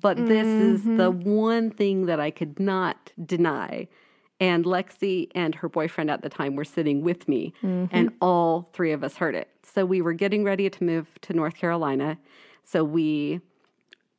But 0.00 0.16
this 0.24 0.46
is 0.46 0.84
the 0.84 1.12
mm-hmm. 1.12 1.30
one 1.30 1.70
thing 1.70 2.06
that 2.06 2.20
I 2.20 2.30
could 2.30 2.60
not 2.60 3.12
deny. 3.24 3.88
And 4.38 4.64
Lexi 4.64 5.30
and 5.34 5.54
her 5.54 5.68
boyfriend 5.68 6.10
at 6.10 6.20
the 6.22 6.28
time 6.28 6.56
were 6.56 6.64
sitting 6.64 7.02
with 7.02 7.26
me, 7.26 7.54
mm-hmm. 7.62 7.86
and 7.90 8.12
all 8.20 8.68
three 8.74 8.92
of 8.92 9.02
us 9.02 9.16
heard 9.16 9.34
it. 9.34 9.48
So 9.62 9.86
we 9.86 10.02
were 10.02 10.12
getting 10.12 10.44
ready 10.44 10.68
to 10.68 10.84
move 10.84 11.06
to 11.22 11.32
North 11.32 11.54
Carolina. 11.54 12.18
So 12.64 12.84
we, 12.84 13.40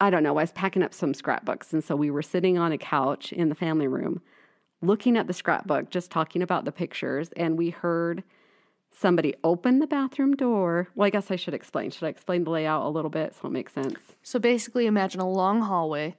I 0.01 0.09
don't 0.09 0.23
know, 0.23 0.31
I 0.31 0.41
was 0.41 0.51
packing 0.51 0.81
up 0.81 0.93
some 0.93 1.13
scrapbooks. 1.13 1.71
And 1.71 1.83
so 1.83 1.95
we 1.95 2.09
were 2.09 2.23
sitting 2.23 2.57
on 2.57 2.71
a 2.71 2.77
couch 2.77 3.31
in 3.31 3.49
the 3.49 3.55
family 3.55 3.87
room 3.87 4.21
looking 4.81 5.17
at 5.17 5.27
the 5.27 5.33
scrapbook, 5.33 5.89
just 5.89 6.11
talking 6.11 6.41
about 6.41 6.65
the 6.65 6.71
pictures, 6.71 7.29
and 7.35 7.57
we 7.57 7.69
heard 7.69 8.23
somebody 8.91 9.35
open 9.43 9.79
the 9.79 9.87
bathroom 9.87 10.35
door. 10.35 10.87
Well, 10.95 11.07
I 11.07 11.09
guess 11.09 11.31
I 11.31 11.35
should 11.35 11.53
explain. 11.53 11.91
Should 11.91 12.05
I 12.05 12.09
explain 12.09 12.43
the 12.43 12.51
layout 12.51 12.85
a 12.85 12.89
little 12.89 13.09
bit 13.09 13.35
so 13.35 13.47
it 13.47 13.51
makes 13.51 13.73
sense? 13.73 13.99
So 14.23 14.39
basically, 14.39 14.85
imagine 14.85 15.21
a 15.21 15.29
long 15.29 15.61
hallway, 15.61 16.15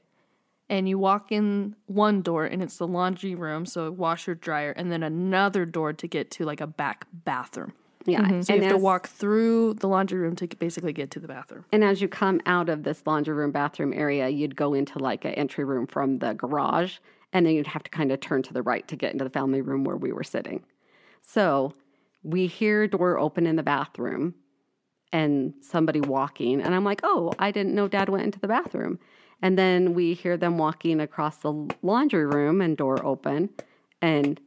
and 0.70 0.88
you 0.88 0.98
walk 0.98 1.32
in 1.32 1.74
one 1.86 2.22
door, 2.22 2.44
and 2.44 2.62
it's 2.62 2.76
the 2.76 2.86
laundry 2.86 3.34
room, 3.34 3.66
so 3.66 3.90
washer, 3.90 4.34
dryer, 4.34 4.72
and 4.72 4.92
then 4.92 5.02
another 5.02 5.64
door 5.64 5.92
to 5.92 6.06
get 6.06 6.30
to 6.32 6.44
like 6.44 6.60
a 6.60 6.66
back 6.66 7.06
bathroom. 7.12 7.72
Yeah. 8.04 8.22
Mm-hmm. 8.22 8.40
So 8.42 8.54
you 8.54 8.62
have 8.62 8.72
to 8.72 8.78
walk 8.78 9.08
through 9.08 9.74
the 9.74 9.88
laundry 9.88 10.18
room 10.18 10.34
to 10.36 10.46
basically 10.46 10.92
get 10.92 11.10
to 11.12 11.20
the 11.20 11.28
bathroom. 11.28 11.64
And 11.72 11.84
as 11.84 12.00
you 12.00 12.08
come 12.08 12.40
out 12.46 12.68
of 12.68 12.82
this 12.82 13.02
laundry 13.06 13.34
room, 13.34 13.50
bathroom 13.50 13.92
area, 13.92 14.28
you'd 14.28 14.56
go 14.56 14.72
into 14.72 14.98
like 14.98 15.24
an 15.24 15.32
entry 15.32 15.64
room 15.64 15.86
from 15.86 16.18
the 16.18 16.32
garage, 16.32 16.98
and 17.32 17.44
then 17.44 17.54
you'd 17.54 17.66
have 17.66 17.82
to 17.82 17.90
kind 17.90 18.10
of 18.10 18.20
turn 18.20 18.42
to 18.44 18.54
the 18.54 18.62
right 18.62 18.86
to 18.88 18.96
get 18.96 19.12
into 19.12 19.24
the 19.24 19.30
family 19.30 19.60
room 19.60 19.84
where 19.84 19.96
we 19.96 20.12
were 20.12 20.24
sitting. 20.24 20.64
So 21.20 21.74
we 22.22 22.46
hear 22.46 22.84
a 22.84 22.88
door 22.88 23.18
open 23.18 23.46
in 23.46 23.56
the 23.56 23.62
bathroom 23.62 24.34
and 25.12 25.54
somebody 25.60 26.00
walking, 26.00 26.60
and 26.60 26.74
I'm 26.74 26.84
like, 26.84 27.00
oh, 27.02 27.32
I 27.38 27.50
didn't 27.50 27.74
know 27.74 27.88
dad 27.88 28.08
went 28.08 28.24
into 28.24 28.40
the 28.40 28.48
bathroom. 28.48 28.98
And 29.42 29.56
then 29.58 29.94
we 29.94 30.14
hear 30.14 30.36
them 30.36 30.58
walking 30.58 31.00
across 31.00 31.38
the 31.38 31.52
laundry 31.82 32.26
room 32.26 32.60
and 32.60 32.76
door 32.76 33.04
open, 33.06 33.50
and 34.02 34.40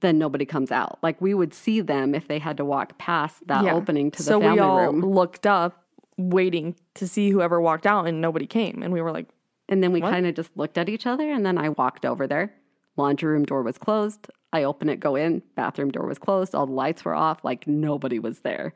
then 0.00 0.18
nobody 0.18 0.46
comes 0.46 0.72
out. 0.72 0.98
Like 1.02 1.20
we 1.20 1.34
would 1.34 1.52
see 1.52 1.80
them 1.82 2.14
if 2.14 2.26
they 2.26 2.38
had 2.38 2.56
to 2.56 2.64
walk 2.64 2.96
past 2.98 3.46
that 3.48 3.64
Yeah. 3.64 3.74
opening 3.74 4.10
to 4.12 4.18
the 4.18 4.22
so 4.24 4.40
family 4.40 4.54
we 4.54 4.60
all 4.60 4.86
room. 4.92 5.00
looked 5.02 5.46
up, 5.46 5.84
waiting 6.16 6.74
to 6.94 7.06
see 7.06 7.30
whoever 7.30 7.60
walked 7.60 7.86
out, 7.86 8.06
and 8.06 8.20
nobody 8.20 8.46
came. 8.46 8.82
And 8.82 8.92
we 8.92 9.00
were 9.02 9.12
like, 9.12 9.26
And 9.68 9.82
then 9.82 9.92
we 9.92 10.00
kind 10.00 10.26
of 10.26 10.34
just 10.34 10.54
looked 10.56 10.76
at 10.76 10.88
each 10.88 11.06
other, 11.06 11.30
and 11.30 11.44
then 11.46 11.56
I 11.58 11.68
walked 11.70 12.04
over 12.04 12.26
there. 12.26 12.52
Laundry 12.96 13.30
room 13.32 13.44
door 13.44 13.62
was 13.62 13.78
closed. 13.78 14.26
I 14.52 14.64
open 14.64 14.88
it, 14.90 15.00
go 15.00 15.14
in. 15.16 15.42
Bathroom 15.54 15.90
door 15.90 16.06
was 16.06 16.18
closed. 16.18 16.54
All 16.54 16.66
the 16.66 16.72
lights 16.72 17.04
were 17.04 17.14
off. 17.14 17.42
Like 17.44 17.66
nobody 17.66 18.18
was 18.18 18.40
there. 18.40 18.74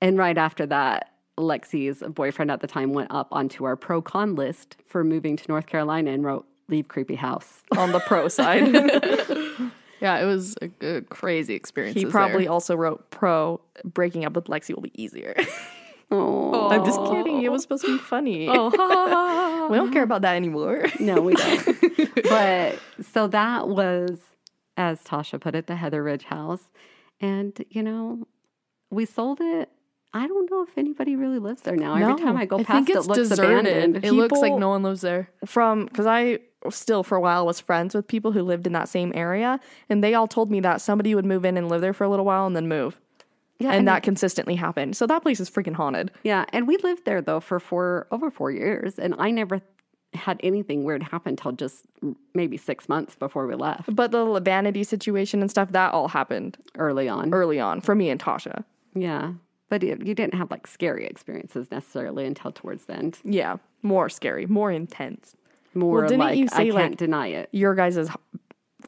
And 0.00 0.18
right 0.18 0.36
after 0.38 0.66
that, 0.66 1.11
Lexi's 1.38 2.02
boyfriend 2.12 2.50
at 2.50 2.60
the 2.60 2.66
time 2.66 2.92
went 2.92 3.10
up 3.10 3.28
onto 3.32 3.64
our 3.64 3.76
pro 3.76 4.02
con 4.02 4.34
list 4.34 4.76
for 4.86 5.02
moving 5.04 5.36
to 5.36 5.44
North 5.48 5.66
Carolina 5.66 6.10
and 6.10 6.24
wrote, 6.24 6.46
Leave 6.68 6.88
creepy 6.88 7.16
house. 7.16 7.62
on 7.76 7.92
the 7.92 8.00
pro 8.00 8.28
side. 8.38 8.68
Yeah, 10.00 10.18
it 10.18 10.24
was 10.24 10.56
a, 10.62 10.96
a 10.96 11.00
crazy 11.02 11.54
experience. 11.54 11.96
he 11.96 12.06
probably 12.06 12.48
also 12.48 12.74
wrote 12.74 13.10
pro 13.10 13.60
breaking 13.84 14.24
up 14.24 14.34
with 14.34 14.46
Lexi 14.46 14.74
will 14.74 14.82
be 14.82 14.92
easier. 15.00 15.34
Oh, 16.10 16.68
I'm 16.70 16.84
just 16.84 17.00
kidding. 17.04 17.42
It 17.42 17.50
was 17.50 17.62
supposed 17.62 17.84
to 17.86 17.96
be 17.96 18.02
funny. 18.02 18.46
Oh, 18.50 18.70
ha, 18.70 18.76
ha, 18.76 19.08
ha, 19.08 19.08
ha. 19.08 19.68
we 19.70 19.76
don't 19.78 19.92
care 19.92 20.02
about 20.02 20.22
that 20.22 20.36
anymore. 20.36 20.84
no, 21.00 21.20
we 21.22 21.34
don't. 21.34 22.14
but 22.28 22.78
so 23.02 23.26
that 23.28 23.68
was, 23.68 24.18
as 24.76 25.00
Tasha 25.02 25.40
put 25.40 25.54
it, 25.54 25.66
the 25.68 25.76
Heather 25.76 26.02
Ridge 26.02 26.24
house. 26.24 26.70
And, 27.20 27.64
you 27.70 27.82
know, 27.82 28.26
we 28.90 29.06
sold 29.06 29.38
it. 29.40 29.70
I 30.14 30.26
don't 30.26 30.50
know 30.50 30.62
if 30.62 30.76
anybody 30.76 31.16
really 31.16 31.38
lives 31.38 31.62
there 31.62 31.76
now. 31.76 31.94
Every 31.94 32.22
time 32.22 32.36
I 32.36 32.44
go 32.44 32.58
I 32.58 32.64
past 32.64 32.86
think 32.86 32.90
it, 32.90 33.06
looks 33.06 33.28
deserted. 33.30 33.66
abandoned. 33.66 34.04
It 34.04 34.12
looks 34.12 34.38
like 34.38 34.54
no 34.54 34.68
one 34.70 34.82
lives 34.82 35.00
there. 35.00 35.30
From 35.46 35.86
because 35.86 36.06
I 36.06 36.40
still 36.70 37.02
for 37.02 37.16
a 37.16 37.20
while 37.20 37.46
was 37.46 37.60
friends 37.60 37.94
with 37.94 38.06
people 38.06 38.32
who 38.32 38.42
lived 38.42 38.66
in 38.66 38.72
that 38.74 38.88
same 38.88 39.12
area, 39.14 39.58
and 39.88 40.04
they 40.04 40.14
all 40.14 40.28
told 40.28 40.50
me 40.50 40.60
that 40.60 40.80
somebody 40.80 41.14
would 41.14 41.24
move 41.24 41.44
in 41.44 41.56
and 41.56 41.68
live 41.68 41.80
there 41.80 41.92
for 41.94 42.04
a 42.04 42.08
little 42.08 42.24
while 42.26 42.46
and 42.46 42.54
then 42.54 42.68
move, 42.68 42.98
yeah, 43.58 43.72
and 43.72 43.88
that 43.88 44.02
consistently 44.02 44.54
happened. 44.54 44.96
So 44.96 45.06
that 45.06 45.22
place 45.22 45.40
is 45.40 45.50
freaking 45.50 45.74
haunted. 45.74 46.10
Yeah, 46.22 46.44
and 46.52 46.68
we 46.68 46.76
lived 46.78 47.04
there 47.04 47.20
though 47.22 47.40
for 47.40 47.58
four 47.58 48.06
over 48.10 48.30
four 48.30 48.50
years, 48.50 48.98
and 48.98 49.14
I 49.18 49.30
never 49.30 49.60
had 50.14 50.38
anything 50.42 50.84
weird 50.84 51.02
happen 51.02 51.36
till 51.36 51.52
just 51.52 51.86
maybe 52.34 52.58
six 52.58 52.86
months 52.86 53.14
before 53.16 53.46
we 53.46 53.54
left. 53.54 53.94
But 53.96 54.10
the 54.12 54.40
vanity 54.40 54.84
situation 54.84 55.40
and 55.40 55.50
stuff 55.50 55.72
that 55.72 55.94
all 55.94 56.08
happened 56.08 56.58
Early 56.76 57.08
on, 57.08 57.32
early 57.32 57.58
on 57.58 57.80
for 57.80 57.94
me 57.94 58.10
and 58.10 58.20
Tasha. 58.20 58.62
yeah, 58.94 59.32
but 59.72 59.82
it, 59.82 60.06
you 60.06 60.14
didn't 60.14 60.34
have 60.34 60.50
like 60.50 60.66
scary 60.66 61.06
experiences 61.06 61.70
necessarily 61.70 62.26
until 62.26 62.52
towards 62.52 62.84
the 62.84 62.92
end. 62.94 63.18
Yeah, 63.24 63.56
more 63.80 64.10
scary, 64.10 64.44
more 64.44 64.70
intense. 64.70 65.34
More 65.72 66.02
didn't 66.02 66.18
like 66.18 66.36
you 66.36 66.46
I 66.52 66.64
can't 66.64 66.74
like- 66.74 66.96
deny 66.98 67.28
it. 67.28 67.48
Your 67.52 67.74
guys' 67.74 68.10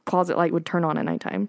closet 0.05 0.37
light 0.37 0.53
would 0.53 0.67
turn 0.67 0.85
on 0.85 0.99
at 0.99 1.07
nighttime. 1.07 1.49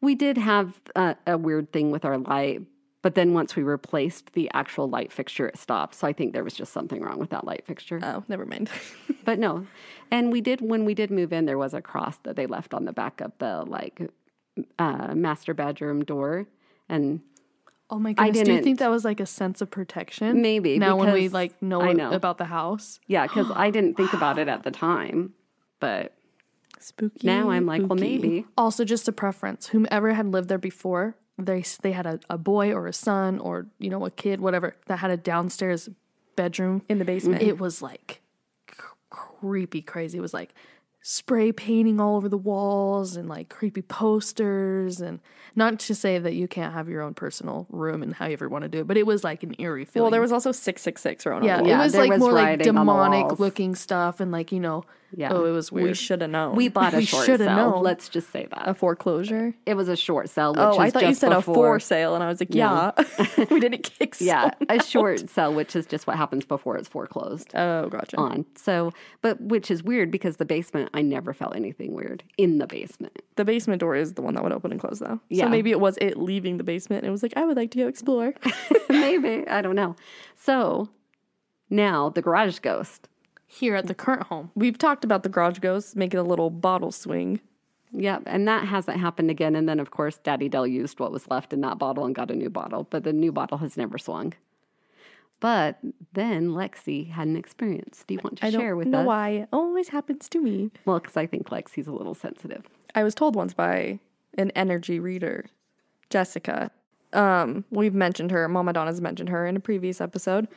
We 0.00 0.16
did 0.16 0.36
have 0.36 0.80
a, 0.96 1.14
a 1.28 1.38
weird 1.38 1.72
thing 1.72 1.92
with 1.92 2.04
our 2.04 2.18
light, 2.18 2.62
but 3.02 3.14
then 3.14 3.34
once 3.34 3.54
we 3.54 3.62
replaced 3.62 4.32
the 4.32 4.50
actual 4.52 4.90
light 4.90 5.12
fixture, 5.12 5.46
it 5.46 5.58
stopped. 5.58 5.94
So 5.94 6.08
I 6.08 6.12
think 6.12 6.32
there 6.32 6.42
was 6.42 6.54
just 6.54 6.72
something 6.72 7.00
wrong 7.00 7.20
with 7.20 7.30
that 7.30 7.44
light 7.44 7.64
fixture. 7.68 8.00
Oh, 8.02 8.24
never 8.26 8.44
mind. 8.44 8.68
But 9.24 9.38
no, 9.38 9.66
and 10.10 10.32
we 10.32 10.40
did 10.40 10.60
when 10.60 10.84
we 10.84 10.94
did 10.94 11.12
move 11.12 11.32
in, 11.32 11.46
there 11.46 11.58
was 11.58 11.72
a 11.72 11.80
cross 11.80 12.16
that 12.24 12.34
they 12.34 12.46
left 12.46 12.74
on 12.74 12.84
the 12.84 12.92
back 12.92 13.20
of 13.20 13.30
the 13.38 13.62
like 13.64 14.00
uh, 14.78 15.14
master 15.14 15.54
bedroom 15.54 16.04
door, 16.04 16.46
and 16.88 17.20
Oh 17.88 17.98
my 17.98 18.12
goodness. 18.14 18.32
Do 18.32 18.38
you 18.40 18.44
didn't- 18.44 18.64
think 18.64 18.78
that 18.80 18.90
was 18.90 19.04
like 19.04 19.20
a 19.20 19.26
sense 19.26 19.60
of 19.60 19.70
protection? 19.70 20.42
Maybe, 20.42 20.78
Now 20.78 20.96
when 20.96 21.12
we 21.12 21.28
like 21.28 21.60
know, 21.62 21.80
I 21.82 21.92
know. 21.92 22.12
about 22.12 22.38
the 22.38 22.46
house. 22.46 22.98
yeah, 23.06 23.26
because 23.26 23.46
I 23.54 23.70
didn't 23.70 23.96
think 23.96 24.12
about 24.12 24.38
it 24.38 24.48
at 24.48 24.62
the 24.64 24.70
time, 24.88 25.34
but 25.78 26.14
Spooky. 26.80 27.26
now 27.26 27.50
I'm 27.50 27.64
like, 27.66 27.82
well, 27.88 27.98
maybe. 27.98 28.44
Also, 28.58 28.84
just 28.84 29.06
a 29.08 29.12
preference. 29.12 29.68
Whomever 29.68 30.12
had 30.14 30.26
lived 30.26 30.48
there 30.48 30.58
before, 30.58 31.16
they 31.38 31.62
they 31.82 31.92
had 31.92 32.06
a, 32.06 32.18
a 32.28 32.38
boy 32.38 32.72
or 32.72 32.86
a 32.86 32.92
son 32.92 33.38
or 33.38 33.66
you 33.78 33.90
know 33.90 34.04
a 34.04 34.10
kid, 34.10 34.40
whatever, 34.40 34.74
that 34.86 34.98
had 34.98 35.10
a 35.12 35.16
downstairs 35.16 35.88
bedroom 36.34 36.82
in 36.88 36.98
the 36.98 37.04
basement. 37.04 37.40
It 37.42 37.58
was 37.60 37.80
like 37.82 38.20
creepy, 39.10 39.82
crazy. 39.82 40.18
It 40.18 40.22
was 40.22 40.34
like 40.34 40.54
spray 41.08 41.52
painting 41.52 42.00
all 42.00 42.16
over 42.16 42.28
the 42.28 42.36
walls 42.36 43.14
and 43.14 43.28
like 43.28 43.48
creepy 43.48 43.80
posters 43.80 45.00
and 45.00 45.20
not 45.54 45.78
to 45.78 45.94
say 45.94 46.18
that 46.18 46.34
you 46.34 46.48
can't 46.48 46.74
have 46.74 46.88
your 46.88 47.00
own 47.00 47.14
personal 47.14 47.64
room 47.70 48.02
and 48.02 48.12
however 48.12 48.46
you 48.46 48.50
want 48.50 48.62
to 48.62 48.68
do 48.68 48.80
it, 48.80 48.88
but 48.88 48.96
it 48.96 49.06
was 49.06 49.22
like 49.22 49.44
an 49.44 49.54
eerie 49.60 49.84
feeling. 49.84 50.02
well, 50.02 50.10
there 50.10 50.20
was 50.20 50.32
also 50.32 50.50
six 50.50 50.82
six 50.82 51.00
six 51.00 51.24
wrote 51.24 51.36
on 51.36 51.44
yeah, 51.44 51.58
the 51.58 51.62
wall. 51.62 51.70
Yeah, 51.70 51.80
it 51.80 51.84
was 51.84 51.94
like 51.94 52.10
was 52.10 52.18
more 52.18 52.32
like 52.32 52.44
writing 52.44 52.68
on 52.70 52.74
the 52.74 52.92
demonic 52.92 53.38
looking 53.38 53.76
stuff 53.76 54.18
and 54.18 54.32
like 54.32 54.50
you 54.50 54.58
know, 54.58 54.82
Yeah. 55.16 55.32
oh, 55.32 55.46
it 55.46 55.50
was 55.50 55.72
weird. 55.72 55.88
We 55.88 55.94
should 55.94 56.20
have 56.20 56.30
known. 56.30 56.54
We 56.54 56.68
bought 56.68 56.92
a 56.92 56.98
We 56.98 57.06
short 57.06 57.24
shoulda 57.24 57.44
sale. 57.46 57.56
known. 57.56 57.82
Let's 57.82 58.08
just 58.10 58.30
say 58.30 58.46
that 58.50 58.68
a 58.68 58.74
foreclosure. 58.74 59.54
it 59.64 59.74
was 59.74 59.88
a 59.88 59.96
short 59.96 60.28
sale. 60.28 60.52
Which 60.52 60.60
Oh, 60.60 60.72
is 60.72 60.78
I 60.78 60.90
thought 60.90 61.02
you 61.02 61.08
just 61.08 61.20
said 61.20 61.32
a 61.32 61.40
for 61.40 61.80
sale, 61.80 62.14
and 62.14 62.22
I 62.22 62.28
was 62.28 62.38
like, 62.38 62.54
yeah, 62.54 62.90
we 63.50 63.58
didn't 63.58 63.82
kick. 63.82 64.14
Yeah, 64.20 64.50
a 64.68 64.82
short 64.82 65.28
sale, 65.30 65.54
which 65.54 65.74
is 65.74 65.86
just 65.86 66.06
what 66.06 66.16
happens 66.16 66.44
before 66.44 66.76
it's 66.76 66.88
foreclosed. 66.88 67.50
Oh, 67.54 67.88
gotcha. 67.88 68.16
on. 68.18 68.44
So, 68.56 68.92
but 69.22 69.40
which 69.40 69.70
is 69.70 69.82
weird 69.82 70.10
because 70.10 70.36
the 70.36 70.44
basement, 70.44 70.90
I 70.94 71.00
never 71.02 71.32
felt 71.32 71.56
anything 71.56 71.94
weird 71.94 72.22
in 72.36 72.58
the 72.58 72.66
basement. 72.66 73.22
The 73.36 73.44
basement 73.44 73.80
door 73.80 73.96
is 73.96 74.12
the 74.14 74.22
one 74.22 74.34
that 74.34 74.42
would 74.42 74.52
open 74.52 74.70
and 74.70 74.80
close, 74.80 74.98
though. 74.98 75.18
Yeah. 75.30 75.44
So 75.44 75.48
maybe 75.50 75.70
it 75.70 75.80
was 75.80 75.96
it 76.00 76.16
leaving 76.18 76.58
the 76.58 76.64
basement. 76.64 77.02
And 77.04 77.08
it 77.08 77.12
was 77.12 77.22
like, 77.22 77.32
I 77.36 77.44
would 77.44 77.56
like 77.56 77.70
to 77.72 77.78
go 77.78 77.88
explore. 77.88 78.34
Maybe, 78.88 79.46
I 79.48 79.62
don't 79.62 79.74
know. 79.76 79.96
So 80.36 80.88
now 81.70 82.10
the 82.10 82.22
garage 82.22 82.58
ghost. 82.60 83.08
Here 83.46 83.74
at 83.76 83.86
the 83.86 83.94
current 83.94 84.24
home. 84.24 84.50
We've 84.54 84.78
talked 84.78 85.04
about 85.04 85.22
the 85.22 85.28
garage 85.28 85.60
ghosts 85.60 85.94
making 85.96 86.18
a 86.20 86.24
little 86.24 86.50
bottle 86.50 86.90
swing. 86.92 87.40
Yep, 87.92 88.24
and 88.26 88.46
that 88.48 88.66
hasn't 88.66 88.98
happened 89.00 89.30
again. 89.30 89.54
And 89.54 89.68
then, 89.68 89.78
of 89.80 89.90
course, 89.90 90.18
Daddy 90.18 90.48
Dale 90.48 90.66
used 90.66 90.98
what 90.98 91.12
was 91.12 91.28
left 91.30 91.52
in 91.52 91.60
that 91.62 91.78
bottle 91.78 92.04
and 92.04 92.14
got 92.14 92.30
a 92.30 92.34
new 92.34 92.50
bottle, 92.50 92.86
but 92.90 93.04
the 93.04 93.12
new 93.12 93.32
bottle 93.32 93.58
has 93.58 93.76
never 93.76 93.96
swung. 93.98 94.34
But 95.38 95.78
then 96.14 96.48
Lexi 96.50 97.10
had 97.10 97.28
an 97.28 97.36
experience. 97.36 98.04
Do 98.06 98.14
you 98.14 98.20
want 98.24 98.38
to 98.38 98.46
I 98.46 98.50
share 98.50 98.70
don't 98.70 98.78
with 98.78 98.88
know 98.88 99.00
us? 99.02 99.06
why 99.06 99.28
it 99.30 99.48
always 99.52 99.88
happens 99.88 100.28
to 100.30 100.40
me. 100.40 100.70
Well, 100.84 100.98
because 100.98 101.16
I 101.16 101.26
think 101.26 101.48
Lexi's 101.50 101.86
a 101.86 101.92
little 101.92 102.14
sensitive. 102.14 102.64
I 102.94 103.04
was 103.04 103.14
told 103.14 103.36
once 103.36 103.54
by 103.54 104.00
an 104.36 104.50
energy 104.52 104.98
reader, 104.98 105.46
Jessica. 106.10 106.70
Um, 107.16 107.64
we've 107.70 107.94
mentioned 107.94 108.30
her. 108.30 108.48
Mama 108.48 108.72
Dawn's 108.72 109.00
mentioned 109.00 109.30
her 109.30 109.46
in 109.46 109.56
a 109.56 109.60
previous 109.60 110.00
episode. 110.00 110.48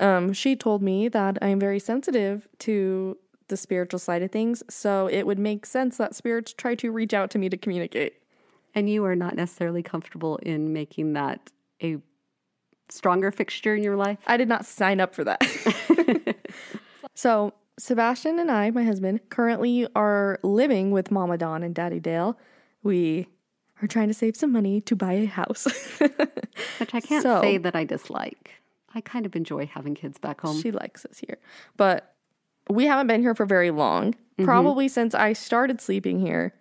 Um, 0.00 0.32
she 0.32 0.56
told 0.56 0.82
me 0.82 1.08
that 1.08 1.38
I 1.42 1.48
am 1.48 1.60
very 1.60 1.78
sensitive 1.78 2.48
to 2.60 3.18
the 3.48 3.56
spiritual 3.56 3.98
side 4.00 4.22
of 4.22 4.32
things, 4.32 4.62
so 4.68 5.08
it 5.08 5.26
would 5.26 5.38
make 5.38 5.66
sense 5.66 5.98
that 5.98 6.14
spirits 6.14 6.52
try 6.52 6.74
to 6.76 6.90
reach 6.90 7.14
out 7.14 7.30
to 7.30 7.38
me 7.38 7.48
to 7.48 7.56
communicate. 7.56 8.14
And 8.74 8.90
you 8.90 9.04
are 9.04 9.14
not 9.14 9.36
necessarily 9.36 9.82
comfortable 9.82 10.38
in 10.38 10.72
making 10.72 11.12
that 11.12 11.50
a 11.82 11.98
stronger 12.88 13.30
fixture 13.30 13.74
in 13.74 13.82
your 13.82 13.96
life. 13.96 14.18
I 14.26 14.36
did 14.36 14.48
not 14.48 14.66
sign 14.66 15.00
up 15.00 15.14
for 15.14 15.24
that. 15.24 15.42
so, 17.14 17.52
Sebastian 17.78 18.38
and 18.38 18.50
I, 18.50 18.70
my 18.70 18.84
husband, 18.84 19.20
currently 19.28 19.86
are 19.94 20.38
living 20.42 20.90
with 20.90 21.10
Mama 21.10 21.36
Dawn 21.36 21.62
and 21.62 21.74
Daddy 21.74 22.00
Dale. 22.00 22.38
We 22.82 23.28
are 23.82 23.86
trying 23.86 24.08
to 24.08 24.14
save 24.14 24.36
some 24.36 24.52
money 24.52 24.80
to 24.82 24.96
buy 24.96 25.12
a 25.14 25.26
house. 25.26 25.66
Which 26.78 26.94
I 26.94 27.00
can't 27.00 27.22
So- 27.22 27.40
say 27.40 27.58
that 27.58 27.76
I 27.76 27.84
dislike. 27.84 28.52
I 28.94 29.02
kind 29.02 29.26
of 29.26 29.36
enjoy 29.36 29.66
having 29.66 29.94
kids 29.94 30.16
back 30.18 30.40
home. 30.40 30.58
she 30.60 30.70
likes 30.70 31.04
us 31.04 31.18
here. 31.18 31.36
But 31.76 32.14
we 32.70 32.86
haven't 32.86 33.08
been 33.08 33.20
here 33.20 33.34
for 33.34 33.44
very 33.44 33.70
long. 33.70 34.12
Mm-hmm. 34.12 34.44
Probably 34.44 34.88
since 34.88 35.14
I 35.14 35.34
started 35.34 35.80
sleeping 35.82 36.20
here. 36.20 36.54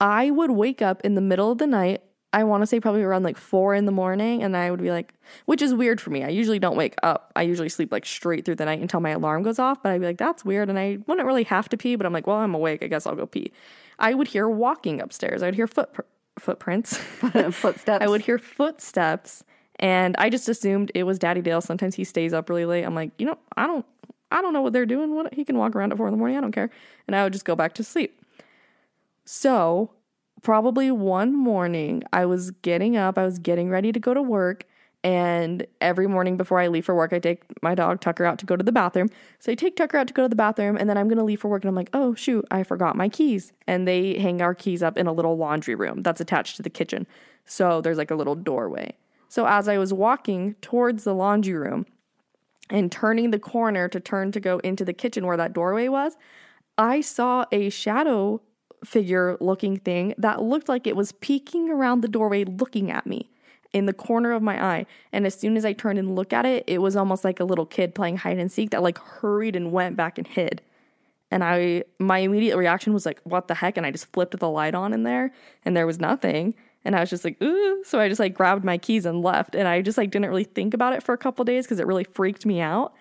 I 0.00 0.30
would 0.30 0.52
wake 0.52 0.80
up 0.82 1.00
in 1.02 1.14
the 1.16 1.20
middle 1.20 1.50
of 1.50 1.58
the 1.58 1.66
night. 1.66 2.02
I 2.32 2.42
want 2.44 2.62
to 2.62 2.66
say 2.66 2.78
probably 2.80 3.02
around 3.02 3.22
like 3.22 3.36
four 3.36 3.74
in 3.74 3.86
the 3.86 3.92
morning, 3.92 4.42
and 4.42 4.56
I 4.56 4.70
would 4.70 4.82
be 4.82 4.90
like, 4.90 5.14
which 5.46 5.62
is 5.62 5.72
weird 5.74 6.00
for 6.00 6.10
me. 6.10 6.24
I 6.24 6.28
usually 6.28 6.58
don't 6.58 6.76
wake 6.76 6.94
up. 7.02 7.32
I 7.36 7.42
usually 7.42 7.68
sleep 7.68 7.92
like 7.92 8.04
straight 8.06 8.44
through 8.44 8.56
the 8.56 8.64
night 8.64 8.80
until 8.80 8.98
my 9.00 9.10
alarm 9.10 9.42
goes 9.44 9.58
off. 9.60 9.82
But 9.82 9.92
I'd 9.92 10.00
be 10.00 10.06
like, 10.06 10.18
that's 10.18 10.44
weird, 10.44 10.68
and 10.68 10.78
I 10.78 10.98
wouldn't 11.06 11.26
really 11.26 11.44
have 11.44 11.68
to 11.70 11.76
pee. 11.76 11.94
But 11.96 12.06
I'm 12.06 12.12
like, 12.12 12.26
well, 12.26 12.38
I'm 12.38 12.54
awake. 12.54 12.82
I 12.82 12.88
guess 12.88 13.06
I'll 13.06 13.14
go 13.14 13.26
pee. 13.26 13.52
I 14.00 14.14
would 14.14 14.28
hear 14.28 14.48
walking 14.48 15.00
upstairs. 15.00 15.42
I 15.42 15.46
would 15.46 15.54
hear 15.54 15.68
foot 15.68 15.90
footprints. 16.38 16.96
Footsteps. 16.96 17.88
I 18.02 18.08
would 18.08 18.22
hear 18.22 18.38
footsteps, 18.38 19.44
and 19.78 20.14
I 20.18 20.30
just 20.30 20.48
assumed 20.48 20.90
it 20.94 21.04
was 21.04 21.18
Daddy 21.18 21.42
Dale. 21.42 21.60
Sometimes 21.60 21.94
he 21.94 22.04
stays 22.04 22.32
up 22.32 22.48
really 22.48 22.64
late. 22.64 22.84
I'm 22.84 22.94
like, 22.94 23.10
you 23.18 23.26
know, 23.26 23.38
I 23.56 23.66
don't, 23.66 23.84
I 24.30 24.42
don't 24.42 24.52
know 24.52 24.62
what 24.62 24.72
they're 24.72 24.86
doing. 24.86 25.14
What 25.14 25.32
he 25.34 25.44
can 25.44 25.58
walk 25.58 25.74
around 25.74 25.92
at 25.92 25.98
four 25.98 26.06
in 26.06 26.12
the 26.12 26.18
morning. 26.18 26.36
I 26.36 26.40
don't 26.40 26.52
care, 26.52 26.70
and 27.06 27.16
I 27.16 27.24
would 27.24 27.32
just 27.32 27.44
go 27.44 27.56
back 27.56 27.74
to 27.74 27.84
sleep. 27.84 28.20
So, 29.24 29.90
probably 30.42 30.90
one 30.90 31.34
morning, 31.34 32.02
I 32.12 32.26
was 32.26 32.50
getting 32.50 32.96
up. 32.96 33.16
I 33.18 33.24
was 33.24 33.38
getting 33.38 33.70
ready 33.70 33.92
to 33.92 34.00
go 34.00 34.14
to 34.14 34.22
work. 34.22 34.64
And 35.04 35.66
every 35.82 36.06
morning 36.06 36.38
before 36.38 36.58
I 36.58 36.68
leave 36.68 36.86
for 36.86 36.94
work, 36.94 37.12
I 37.12 37.18
take 37.18 37.44
my 37.62 37.74
dog 37.74 38.00
Tucker 38.00 38.24
out 38.24 38.38
to 38.38 38.46
go 38.46 38.56
to 38.56 38.64
the 38.64 38.72
bathroom. 38.72 39.10
So 39.38 39.52
I 39.52 39.54
take 39.54 39.76
Tucker 39.76 39.98
out 39.98 40.08
to 40.08 40.14
go 40.14 40.22
to 40.22 40.28
the 40.30 40.34
bathroom, 40.34 40.78
and 40.78 40.88
then 40.88 40.96
I'm 40.96 41.08
gonna 41.08 41.24
leave 41.24 41.40
for 41.40 41.48
work, 41.48 41.62
and 41.62 41.68
I'm 41.68 41.74
like, 41.74 41.90
oh 41.92 42.14
shoot, 42.14 42.46
I 42.50 42.62
forgot 42.62 42.96
my 42.96 43.10
keys. 43.10 43.52
And 43.66 43.86
they 43.86 44.18
hang 44.18 44.40
our 44.40 44.54
keys 44.54 44.82
up 44.82 44.96
in 44.96 45.06
a 45.06 45.12
little 45.12 45.36
laundry 45.36 45.74
room 45.74 46.02
that's 46.02 46.22
attached 46.22 46.56
to 46.56 46.62
the 46.62 46.70
kitchen. 46.70 47.06
So 47.44 47.82
there's 47.82 47.98
like 47.98 48.10
a 48.10 48.14
little 48.14 48.34
doorway. 48.34 48.94
So 49.28 49.46
as 49.46 49.68
I 49.68 49.76
was 49.76 49.92
walking 49.92 50.54
towards 50.62 51.04
the 51.04 51.14
laundry 51.14 51.54
room 51.54 51.84
and 52.70 52.90
turning 52.90 53.30
the 53.30 53.38
corner 53.38 53.88
to 53.88 54.00
turn 54.00 54.32
to 54.32 54.40
go 54.40 54.58
into 54.60 54.86
the 54.86 54.94
kitchen 54.94 55.26
where 55.26 55.36
that 55.36 55.52
doorway 55.52 55.88
was, 55.88 56.16
I 56.78 57.02
saw 57.02 57.44
a 57.52 57.68
shadow 57.68 58.40
figure 58.84 59.36
looking 59.40 59.76
thing 59.76 60.14
that 60.16 60.42
looked 60.42 60.68
like 60.68 60.86
it 60.86 60.96
was 60.96 61.12
peeking 61.12 61.68
around 61.68 62.00
the 62.00 62.08
doorway 62.08 62.44
looking 62.44 62.90
at 62.90 63.06
me 63.06 63.30
in 63.74 63.86
the 63.86 63.92
corner 63.92 64.32
of 64.32 64.42
my 64.42 64.64
eye. 64.64 64.86
And 65.12 65.26
as 65.26 65.34
soon 65.34 65.56
as 65.56 65.64
I 65.64 65.74
turned 65.74 65.98
and 65.98 66.14
looked 66.14 66.32
at 66.32 66.46
it, 66.46 66.64
it 66.66 66.78
was 66.78 66.96
almost 66.96 67.24
like 67.24 67.40
a 67.40 67.44
little 67.44 67.66
kid 67.66 67.94
playing 67.94 68.18
hide 68.18 68.38
and 68.38 68.50
seek 68.50 68.70
that 68.70 68.82
like 68.82 68.96
hurried 68.98 69.56
and 69.56 69.72
went 69.72 69.96
back 69.96 70.16
and 70.16 70.26
hid. 70.26 70.62
And 71.30 71.42
I 71.42 71.82
my 71.98 72.18
immediate 72.18 72.56
reaction 72.56 72.94
was 72.94 73.04
like, 73.04 73.20
what 73.24 73.48
the 73.48 73.54
heck? 73.54 73.76
And 73.76 73.84
I 73.84 73.90
just 73.90 74.10
flipped 74.12 74.38
the 74.38 74.48
light 74.48 74.74
on 74.74 74.94
in 74.94 75.02
there 75.02 75.32
and 75.64 75.76
there 75.76 75.86
was 75.86 75.98
nothing. 75.98 76.54
And 76.84 76.94
I 76.94 77.00
was 77.00 77.10
just 77.10 77.24
like, 77.24 77.42
ooh. 77.42 77.82
So 77.84 77.98
I 77.98 78.08
just 78.08 78.20
like 78.20 78.34
grabbed 78.34 78.64
my 78.64 78.78
keys 78.78 79.04
and 79.04 79.22
left. 79.22 79.56
And 79.56 79.66
I 79.66 79.82
just 79.82 79.98
like 79.98 80.12
didn't 80.12 80.28
really 80.28 80.44
think 80.44 80.72
about 80.72 80.92
it 80.92 81.02
for 81.02 81.12
a 81.12 81.18
couple 81.18 81.44
days 81.44 81.66
because 81.66 81.80
it 81.80 81.86
really 81.86 82.04
freaked 82.04 82.46
me 82.46 82.60
out 82.60 82.94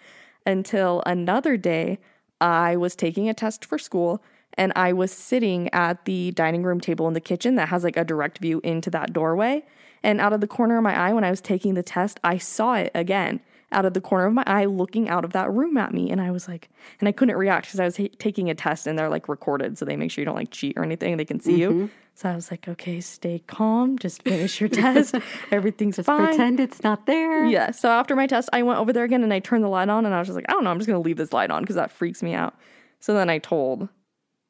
until 0.46 1.04
another 1.06 1.56
day 1.56 2.00
I 2.42 2.76
was 2.76 2.96
taking 2.96 3.30
a 3.30 3.34
test 3.34 3.64
for 3.64 3.78
school 3.78 4.24
and 4.56 4.74
I 4.76 4.94
was 4.94 5.12
sitting 5.12 5.72
at 5.72 6.06
the 6.06 6.32
dining 6.32 6.64
room 6.64 6.82
table 6.82 7.08
in 7.08 7.14
the 7.14 7.22
kitchen 7.22 7.56
that 7.56 7.70
has 7.70 7.84
like 7.84 7.98
a 7.98 8.04
direct 8.04 8.40
view 8.40 8.60
into 8.64 8.90
that 8.90 9.14
doorway. 9.14 9.64
And 10.04 10.20
out 10.20 10.34
of 10.34 10.42
the 10.42 10.48
corner 10.48 10.78
of 10.78 10.84
my 10.84 10.98
eye, 10.98 11.14
when 11.14 11.24
I 11.24 11.30
was 11.30 11.42
taking 11.42 11.74
the 11.74 11.84
test, 11.84 12.20
I 12.24 12.38
saw 12.38 12.76
it 12.76 12.92
again 12.94 13.40
out 13.74 13.86
of 13.86 13.94
the 13.94 14.02
corner 14.02 14.26
of 14.28 14.34
my 14.34 14.44
eye 14.46 14.66
looking 14.66 15.10
out 15.10 15.26
of 15.26 15.34
that 15.34 15.52
room 15.52 15.78
at 15.78 15.94
me. 15.94 16.12
And 16.12 16.22
I 16.22 16.32
was 16.32 16.48
like, 16.48 16.70
and 17.00 17.10
I 17.10 17.12
couldn't 17.12 17.36
react 17.36 17.66
because 17.66 17.80
I 17.80 17.86
was 17.86 18.00
taking 18.20 18.50
a 18.50 18.56
test 18.56 18.86
and 18.86 18.98
they're 18.98 19.10
like 19.10 19.28
recorded. 19.28 19.78
So 19.78 19.86
they 19.86 19.96
make 19.96 20.12
sure 20.12 20.22
you 20.22 20.26
don't 20.26 20.36
like 20.36 20.52
cheat 20.52 20.78
or 20.78 20.84
anything. 20.84 21.18
They 21.18 21.26
can 21.26 21.40
see 21.40 21.60
you. 21.60 21.70
Mm-hmm. 21.70 21.86
So 22.16 22.30
I 22.30 22.36
was 22.36 22.52
like, 22.52 22.68
okay, 22.68 23.02
stay 23.02 23.42
calm. 23.48 23.98
Just 23.98 24.22
finish 24.22 24.62
your 24.62 24.70
test. 24.70 25.16
Everything's 25.52 25.98
fine. 25.98 26.28
Pretend 26.28 26.60
it's 26.60 26.84
not 26.84 27.08
there. 27.08 27.46
Yeah. 27.46 27.72
So 27.72 27.90
after 27.90 28.16
my 28.16 28.28
test, 28.28 28.50
I 28.54 28.62
went 28.62 28.80
over 28.80 28.94
there 28.94 29.04
again 29.04 29.24
and 29.24 29.34
I 29.34 29.40
turned 29.40 29.64
the 29.64 29.70
light 29.70 29.90
on 29.90 30.06
and 30.06 30.14
I 30.14 30.20
was 30.20 30.28
just 30.28 30.36
like, 30.36 30.46
I 30.48 30.52
don't 30.52 30.64
know, 30.64 30.70
I'm 30.70 30.78
just 30.78 30.88
going 30.88 31.02
to 31.02 31.06
leave 31.06 31.18
this 31.18 31.34
light 31.34 31.50
on 31.50 31.64
because 31.64 31.76
that 31.76 31.92
freaks 31.92 32.22
me 32.22 32.36
out. 32.36 32.54
So 33.00 33.16
then 33.16 33.32
I 33.32 33.40
told 33.40 33.90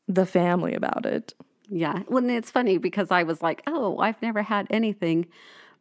the 0.09 0.25
family 0.25 0.73
about 0.73 1.05
it. 1.05 1.33
Yeah. 1.69 2.03
Well, 2.07 2.29
it's 2.29 2.51
funny 2.51 2.77
because 2.77 3.11
I 3.11 3.23
was 3.23 3.41
like, 3.41 3.61
oh, 3.67 3.97
I've 3.99 4.21
never 4.21 4.43
had 4.43 4.67
anything. 4.69 5.27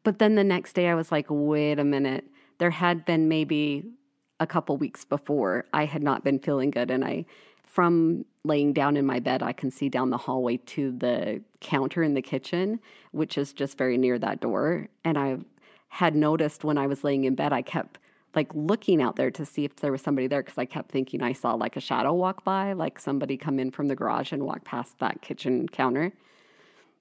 But 0.05 0.19
then 0.19 0.35
the 0.35 0.45
next 0.45 0.75
day 0.75 0.89
I 0.89 0.95
was 0.95 1.13
like, 1.13 1.27
wait 1.29 1.79
a 1.79 1.85
minute. 1.85 2.25
There 2.59 2.71
had 2.71 3.05
been 3.05 3.29
maybe 3.29 3.85
a 4.41 4.47
couple 4.47 4.77
weeks 4.77 5.05
before 5.05 5.65
I 5.73 5.85
had 5.85 6.03
not 6.03 6.25
been 6.25 6.39
feeling 6.39 6.71
good. 6.71 6.91
And 6.91 7.05
I, 7.05 7.25
from 7.65 8.25
laying 8.45 8.73
down 8.73 8.97
in 8.97 9.07
my 9.07 9.21
bed, 9.21 9.43
I 9.43 9.53
can 9.53 9.71
see 9.71 9.89
down 9.89 10.11
the 10.11 10.19
hallway 10.19 10.57
to 10.59 10.93
the 10.93 11.43
counter 11.61 12.03
in 12.03 12.15
the 12.15 12.23
kitchen, 12.23 12.81
which 13.13 13.39
is 13.39 13.53
just 13.53 13.79
very 13.79 13.97
near 13.97 14.19
that 14.19 14.41
door. 14.41 14.89
And 15.05 15.17
I 15.17 15.39
had 15.89 16.15
noticed 16.17 16.65
when 16.65 16.79
I 16.79 16.87
was 16.87 17.05
laying 17.05 17.25
in 17.25 17.35
bed, 17.35 17.53
I 17.53 17.63
kept 17.63 17.99
like 18.35 18.51
looking 18.55 19.03
out 19.03 19.17
there 19.17 19.31
to 19.31 19.45
see 19.45 19.65
if 19.65 19.77
there 19.77 19.93
was 19.93 20.01
somebody 20.03 20.27
there 20.27 20.43
because 20.43 20.59
I 20.59 20.65
kept 20.65 20.91
thinking 20.91 21.23
I 21.23 21.33
saw 21.33 21.55
like 21.55 21.77
a 21.77 21.81
shadow 21.81 22.13
walk 22.15 22.45
by, 22.45 22.73
like 22.73 22.99
somebody 22.99 23.37
come 23.37 23.59
in 23.59 23.71
from 23.71 23.89
the 23.89 23.95
garage 23.95 24.33
and 24.33 24.45
walk 24.45 24.65
past 24.65 24.99
that 25.01 25.21
kitchen 25.23 25.69
counter. 25.69 26.13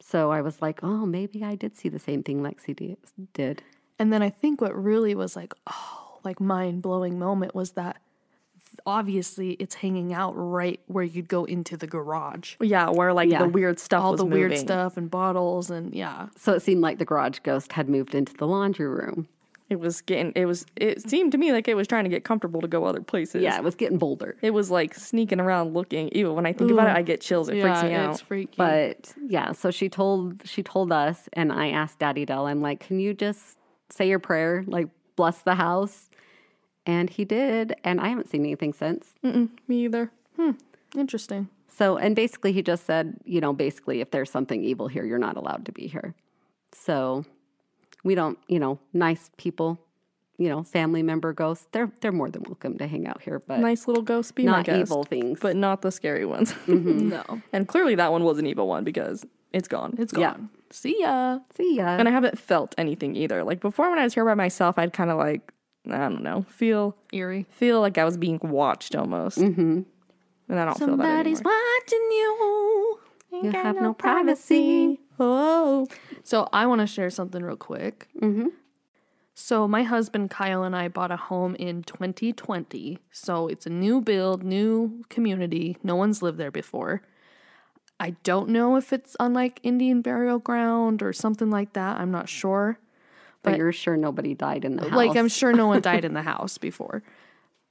So 0.01 0.31
I 0.31 0.41
was 0.41 0.61
like, 0.61 0.79
oh, 0.83 1.05
maybe 1.05 1.43
I 1.43 1.55
did 1.55 1.75
see 1.75 1.87
the 1.89 1.99
same 1.99 2.23
thing 2.23 2.41
Lexi 2.41 2.97
did. 3.33 3.63
And 3.99 4.11
then 4.11 4.21
I 4.21 4.29
think 4.29 4.59
what 4.61 4.75
really 4.75 5.15
was 5.15 5.35
like, 5.35 5.53
oh, 5.67 6.19
like 6.23 6.39
mind 6.39 6.81
blowing 6.81 7.19
moment 7.19 7.55
was 7.55 7.71
that 7.73 7.97
obviously 8.85 9.51
it's 9.53 9.75
hanging 9.75 10.13
out 10.13 10.33
right 10.35 10.79
where 10.87 11.03
you'd 11.03 11.27
go 11.27 11.45
into 11.45 11.77
the 11.77 11.87
garage. 11.87 12.55
Yeah, 12.59 12.89
where 12.89 13.13
like 13.13 13.29
Yeah. 13.29 13.43
the 13.43 13.49
weird 13.49 13.79
stuff 13.79 14.03
All 14.03 14.11
was 14.13 14.19
the 14.19 14.25
weird 14.25 14.57
stuff 14.57 14.97
and 14.97 15.09
bottles 15.09 15.69
and 15.69 15.93
yeah. 15.93 16.27
So 16.37 16.53
it 16.53 16.61
seemed 16.61 16.81
like 16.81 16.97
the 16.97 17.05
garage 17.05 17.39
ghost 17.39 17.73
had 17.73 17.89
moved 17.89 18.15
into 18.15 18.33
the 18.33 18.47
laundry 18.47 18.87
room. 18.87 19.27
It 19.71 19.79
was 19.79 20.01
getting, 20.01 20.33
it 20.35 20.45
was, 20.45 20.65
it 20.75 21.09
seemed 21.09 21.31
to 21.31 21.37
me 21.37 21.53
like 21.53 21.69
it 21.69 21.75
was 21.75 21.87
trying 21.87 22.03
to 22.03 22.09
get 22.09 22.25
comfortable 22.25 22.59
to 22.59 22.67
go 22.67 22.83
other 22.83 22.99
places. 23.01 23.41
Yeah, 23.41 23.55
it 23.55 23.63
was 23.63 23.73
getting 23.73 23.97
bolder. 23.97 24.35
It 24.41 24.51
was 24.51 24.69
like 24.69 24.93
sneaking 24.93 25.39
around 25.39 25.73
looking. 25.73 26.09
Even 26.09 26.35
when 26.35 26.45
I 26.45 26.51
think 26.51 26.71
about 26.71 26.89
it, 26.89 26.95
I 26.97 27.01
get 27.03 27.21
chills. 27.21 27.47
It 27.47 27.55
yeah, 27.55 27.63
freaks 27.63 27.83
me 27.83 27.93
out. 27.93 28.11
it's 28.11 28.19
freaky. 28.19 28.55
But 28.57 29.13
yeah, 29.25 29.53
so 29.53 29.71
she 29.71 29.87
told 29.87 30.41
she 30.43 30.61
told 30.61 30.91
us, 30.91 31.29
and 31.31 31.53
I 31.53 31.69
asked 31.69 31.99
Daddy 31.99 32.25
Dale, 32.25 32.47
I'm 32.47 32.61
like, 32.61 32.81
can 32.81 32.99
you 32.99 33.13
just 33.13 33.57
say 33.89 34.09
your 34.09 34.19
prayer, 34.19 34.65
like 34.67 34.89
bless 35.15 35.41
the 35.41 35.55
house? 35.55 36.09
And 36.85 37.09
he 37.09 37.23
did, 37.23 37.73
and 37.85 38.01
I 38.01 38.09
haven't 38.09 38.29
seen 38.29 38.41
anything 38.41 38.73
since. 38.73 39.13
me 39.23 39.85
either. 39.85 40.11
Hmm. 40.35 40.51
Interesting. 40.97 41.47
So, 41.69 41.95
and 41.95 42.13
basically, 42.13 42.51
he 42.51 42.61
just 42.61 42.85
said, 42.85 43.21
you 43.23 43.39
know, 43.39 43.53
basically, 43.53 44.01
if 44.01 44.11
there's 44.11 44.29
something 44.29 44.63
evil 44.63 44.89
here, 44.89 45.05
you're 45.05 45.17
not 45.17 45.37
allowed 45.37 45.65
to 45.67 45.71
be 45.71 45.87
here. 45.87 46.13
So, 46.73 47.23
we 48.03 48.15
don't, 48.15 48.37
you 48.47 48.59
know, 48.59 48.79
nice 48.93 49.29
people, 49.37 49.79
you 50.37 50.49
know, 50.49 50.63
family 50.63 51.03
member 51.03 51.33
ghosts, 51.33 51.67
they're 51.71 51.91
they're 52.01 52.11
more 52.11 52.29
than 52.29 52.43
welcome 52.43 52.77
to 52.79 52.87
hang 52.87 53.07
out 53.07 53.21
here, 53.21 53.39
but 53.47 53.59
Nice 53.59 53.87
little 53.87 54.03
ghost 54.03 54.35
be 54.35 54.45
my 54.45 54.51
not 54.57 54.65
guest, 54.65 54.79
evil 54.81 55.03
things. 55.03 55.39
but 55.39 55.55
not 55.55 55.81
the 55.81 55.91
scary 55.91 56.25
ones. 56.25 56.53
No. 56.67 57.23
and 57.53 57.67
clearly 57.67 57.95
that 57.95 58.11
one 58.11 58.23
was 58.23 58.37
an 58.39 58.45
evil 58.47 58.67
one 58.67 58.83
because 58.83 59.25
it's 59.53 59.67
gone. 59.67 59.95
It's 59.99 60.13
gone. 60.13 60.49
See 60.71 61.01
ya. 61.01 61.39
see 61.55 61.75
ya. 61.75 61.87
and 61.99 62.07
I 62.07 62.11
haven't 62.11 62.39
felt 62.39 62.73
anything 62.77 63.15
either. 63.15 63.43
Like 63.43 63.59
before, 63.59 63.89
when 63.89 63.99
I 63.99 64.03
was 64.03 64.13
here 64.13 64.23
by 64.25 64.33
myself, 64.35 64.77
I'd 64.79 64.93
kind 64.93 65.11
of 65.11 65.17
like 65.17 65.51
I 65.89 65.97
don't 65.97 66.23
know, 66.23 66.45
feel 66.47 66.95
Eerie. 67.11 67.45
feel 67.49 67.81
like 67.81 67.97
I 67.97 68.05
was 68.05 68.15
being 68.17 68.39
watched 68.41 68.95
almost. 68.95 69.37
Mm-hmm. 69.39 69.81
And 70.49 70.59
I 70.59 70.65
don't 70.65 70.77
feel 70.77 70.87
that 70.87 70.97
Somebody's 70.97 71.39
anymore. 71.39 71.53
watching 71.79 72.07
you. 72.11 72.99
you 73.43 73.51
have 73.51 73.75
no 73.81 73.93
privacy. 73.93 74.99
Oh, 75.23 75.87
So 76.23 76.47
I 76.51 76.65
want 76.65 76.81
to 76.81 76.87
share 76.87 77.09
something 77.09 77.43
real 77.43 77.55
quick. 77.55 78.07
Mm-hmm. 78.19 78.47
So 79.33 79.67
my 79.67 79.83
husband 79.83 80.29
Kyle 80.29 80.63
and 80.63 80.75
I 80.75 80.87
bought 80.87 81.11
a 81.11 81.15
home 81.17 81.55
in 81.55 81.83
2020. 81.83 82.99
So 83.11 83.47
it's 83.47 83.65
a 83.65 83.69
new 83.69 84.01
build, 84.01 84.43
new 84.43 85.03
community. 85.09 85.77
No 85.83 85.95
one's 85.95 86.21
lived 86.21 86.37
there 86.37 86.51
before. 86.51 87.01
I 87.99 88.11
don't 88.23 88.49
know 88.49 88.75
if 88.77 88.91
it's 88.91 89.15
on 89.19 89.33
like 89.33 89.59
Indian 89.63 90.01
burial 90.01 90.39
ground 90.39 91.01
or 91.03 91.13
something 91.13 91.49
like 91.49 91.73
that. 91.73 91.99
I'm 91.99 92.11
not 92.11 92.27
sure. 92.29 92.79
but 93.43 93.57
you're 93.57 93.71
sure 93.71 93.97
nobody 93.97 94.33
died 94.35 94.65
in 94.65 94.75
the 94.75 94.83
house. 94.89 94.97
Like 94.97 95.15
I'm 95.15 95.27
sure 95.27 95.53
no 95.53 95.67
one 95.67 95.81
died 95.81 96.05
in 96.09 96.13
the 96.13 96.21
house 96.23 96.57
before. 96.57 97.03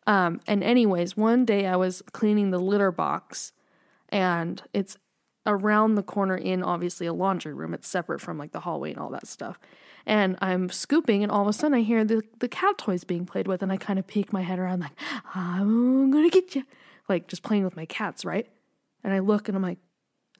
Um, 0.06 0.40
and 0.46 0.64
anyways, 0.64 1.16
one 1.16 1.44
day 1.44 1.66
I 1.66 1.76
was 1.76 2.02
cleaning 2.12 2.50
the 2.50 2.58
litter 2.58 2.90
box, 2.90 3.52
and 4.08 4.60
it's 4.72 4.96
around 5.50 5.94
the 5.94 6.02
corner 6.02 6.36
in 6.36 6.62
obviously 6.62 7.06
a 7.06 7.12
laundry 7.12 7.52
room. 7.52 7.74
It's 7.74 7.88
separate 7.88 8.20
from 8.20 8.38
like 8.38 8.52
the 8.52 8.60
hallway 8.60 8.90
and 8.90 8.98
all 8.98 9.10
that 9.10 9.26
stuff. 9.26 9.58
And 10.06 10.38
I'm 10.40 10.70
scooping, 10.70 11.22
and 11.22 11.30
all 11.30 11.42
of 11.42 11.48
a 11.48 11.52
sudden 11.52 11.74
I 11.74 11.82
hear 11.82 12.04
the 12.04 12.22
the 12.38 12.48
cat 12.48 12.78
toys 12.78 13.04
being 13.04 13.26
played 13.26 13.46
with, 13.46 13.62
and 13.62 13.70
I 13.70 13.76
kind 13.76 13.98
of 13.98 14.06
peek 14.06 14.32
my 14.32 14.42
head 14.42 14.58
around 14.58 14.80
like 14.80 14.92
I'm 15.34 16.10
gonna 16.10 16.30
get 16.30 16.54
you, 16.54 16.64
like 17.08 17.28
just 17.28 17.42
playing 17.42 17.64
with 17.64 17.76
my 17.76 17.84
cats, 17.84 18.24
right? 18.24 18.46
And 19.04 19.12
I 19.12 19.18
look, 19.18 19.48
and 19.48 19.56
I'm 19.56 19.62
like. 19.62 19.78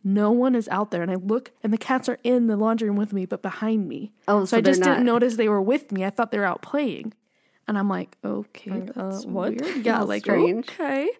No 0.02 0.30
one 0.30 0.54
is 0.54 0.66
out 0.68 0.90
there, 0.90 1.02
and 1.02 1.10
I 1.10 1.16
look, 1.16 1.50
and 1.62 1.74
the 1.74 1.76
cats 1.76 2.08
are 2.08 2.18
in 2.24 2.46
the 2.46 2.56
laundry 2.56 2.88
room 2.88 2.96
with 2.96 3.12
me, 3.12 3.26
but 3.26 3.42
behind 3.42 3.86
me. 3.86 4.12
Oh, 4.26 4.46
so, 4.46 4.52
so 4.52 4.56
I 4.56 4.60
just 4.62 4.80
they're 4.80 4.94
didn't 4.94 5.04
notice 5.04 5.36
they 5.36 5.46
were 5.50 5.60
with 5.60 5.92
me. 5.92 6.06
I 6.06 6.08
thought 6.08 6.30
they 6.30 6.38
were 6.38 6.46
out 6.46 6.62
playing. 6.62 7.12
And 7.68 7.76
I'm 7.76 7.90
like, 7.90 8.16
okay, 8.24 8.80
that's 8.86 9.26
uh, 9.26 9.28
what? 9.28 9.60
weird. 9.60 9.76
Yeah, 9.84 9.96
How 9.96 10.04
like 10.06 10.22
strange. 10.22 10.70
okay. 10.70 11.10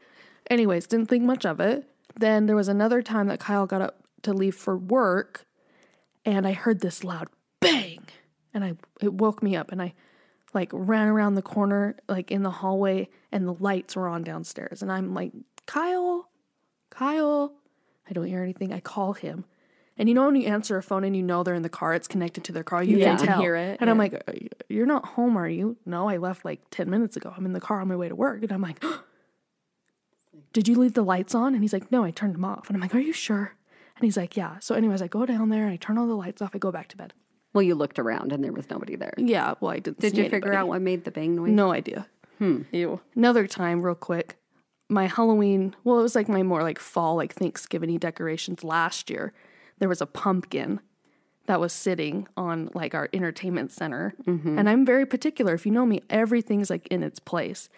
Anyways, 0.49 0.86
didn't 0.86 1.11
think 1.11 1.24
much 1.24 1.45
of 1.45 1.61
it. 1.61 1.84
Then 2.19 2.47
there 2.47 2.57
was 2.57 2.69
another 2.69 3.03
time 3.03 3.27
that 3.29 3.41
Kyle 3.41 3.67
got 3.67 3.81
up 3.83 4.03
to 4.23 4.33
leave 4.33 4.55
for 4.55 4.77
work, 4.77 5.45
and 6.25 6.47
I 6.47 6.53
heard 6.53 6.81
this 6.81 7.05
loud 7.05 7.29
bang, 7.61 8.05
and 8.53 8.65
I 8.65 8.75
it 9.01 9.15
woke 9.15 9.43
me 9.43 9.57
up, 9.57 9.73
and 9.73 9.81
I 9.81 9.95
like 10.53 10.71
ran 10.73 11.09
around 11.09 11.35
the 11.37 11.43
corner, 11.43 11.97
like 12.09 12.31
in 12.31 12.43
the 12.43 12.51
hallway, 12.51 13.09
and 13.33 13.47
the 13.47 13.55
lights 13.55 13.97
were 13.97 14.09
on 14.09 14.23
downstairs, 14.25 14.83
and 14.83 14.91
I'm 14.93 15.15
like, 15.15 15.33
Kyle, 15.67 16.29
Kyle. 16.91 17.55
I 18.09 18.13
don't 18.13 18.27
hear 18.27 18.43
anything. 18.43 18.73
I 18.73 18.81
call 18.81 19.13
him. 19.13 19.45
And 19.97 20.09
you 20.09 20.15
know 20.17 20.25
when 20.27 20.35
you 20.35 20.49
answer 20.49 20.77
a 20.77 20.83
phone 20.83 21.05
and 21.05 21.15
you 21.15 21.23
know 21.23 21.45
they're 21.45 21.55
in 21.55 21.63
the 21.63 21.69
car, 21.69 21.95
it's 21.95 22.09
connected 22.09 22.43
to 22.45 22.53
their 22.53 22.65
car. 22.65 22.83
You 22.83 22.97
Yeah. 22.97 23.17
can 23.17 23.25
tell. 23.27 23.41
Hear 23.41 23.55
it, 23.55 23.79
And 23.81 23.89
I'm 23.89 23.99
like, 23.99 24.15
"Uh, 24.15 24.33
"You're 24.69 24.87
not 24.87 25.05
home, 25.05 25.37
are 25.37 25.49
you?" 25.49 25.77
No, 25.87 26.09
I 26.09 26.17
left 26.17 26.45
like 26.45 26.61
ten 26.71 26.91
minutes 26.91 27.17
ago. 27.17 27.33
I'm 27.37 27.47
in 27.47 27.53
the 27.53 27.61
car 27.61 27.81
on 27.81 27.87
my 27.89 27.95
way 27.97 28.09
to 28.09 28.17
work, 28.17 28.43
and 28.43 28.51
I'm 28.51 28.63
like, 28.63 28.83
"Did 30.53 30.68
you 30.68 30.76
leave 30.76 30.95
the 30.95 31.03
lights 31.03 31.34
on?" 31.34 31.55
And 31.55 31.62
he's 31.62 31.72
like, 31.72 31.91
"No, 31.93 32.05
I 32.05 32.11
turned 32.11 32.34
them 32.34 32.45
off." 32.45 32.68
And 32.68 32.76
I'm 32.76 32.80
like, 32.80 32.95
"Are 32.95 33.01
you 33.01 33.12
sure?" 33.12 33.55
And 33.97 34.05
he's 34.05 34.16
like, 34.16 34.37
"Yeah." 34.37 34.58
So, 34.61 34.75
anyways, 34.75 35.03
I 35.03 35.08
go 35.08 35.26
down 35.26 35.49
there, 35.49 35.64
and 35.64 35.72
I 35.72 35.76
turn 35.76 35.99
all 35.99 36.07
the 36.07 36.14
lights 36.14 36.41
off, 36.42 36.50
I 36.54 36.58
go 36.58 36.72
back 36.72 36.88
to 36.88 36.96
bed. 36.96 37.12
well, 37.53 37.62
you 37.62 37.75
looked 37.75 37.99
around 37.99 38.33
and 38.33 38.45
there 38.45 38.53
was 38.53 38.71
nobody 38.71 38.95
there. 38.95 39.12
Yeah, 39.17 39.54
well, 39.61 39.72
I 39.72 39.80
didn't. 39.80 39.99
Did 39.99 40.17
you 40.17 40.25
figure 40.25 40.37
anybody. 40.53 40.57
out 40.57 40.68
what 40.68 40.80
made 40.83 41.04
the 41.04 41.11
bang 41.11 41.34
noise? 41.34 41.50
No 41.50 41.72
idea. 41.72 42.07
Hmm. 42.38 42.62
ew. 42.72 43.00
Another 43.17 43.46
time, 43.49 43.83
real 43.83 43.96
quick, 43.96 44.37
my 44.88 45.07
Halloween, 45.08 45.75
well, 45.84 45.99
it 45.99 46.03
was 46.03 46.14
like 46.14 46.29
my 46.29 46.42
more 46.45 46.62
like 46.62 46.79
fall, 46.79 47.17
like 47.17 47.34
Thanksgiving 47.34 47.99
decorations 47.99 48.62
last 48.64 49.11
year. 49.11 49.33
There 49.80 49.88
was 49.88 50.00
a 50.00 50.07
pumpkin 50.07 50.80
that 51.46 51.58
was 51.61 51.72
sitting 51.72 52.29
on 52.37 52.71
like 52.75 52.95
our 52.95 53.08
entertainment 53.12 53.72
center. 53.72 54.14
And 54.26 54.68
I'm 54.71 54.87
very 54.87 55.04
particular. 55.04 55.54
If 55.54 55.67
you 55.67 55.72
know 55.72 55.84
me, 55.87 56.03
everything's 56.08 56.71
like 56.71 56.87
in 56.87 57.03
its 57.03 57.18
place. 57.18 57.68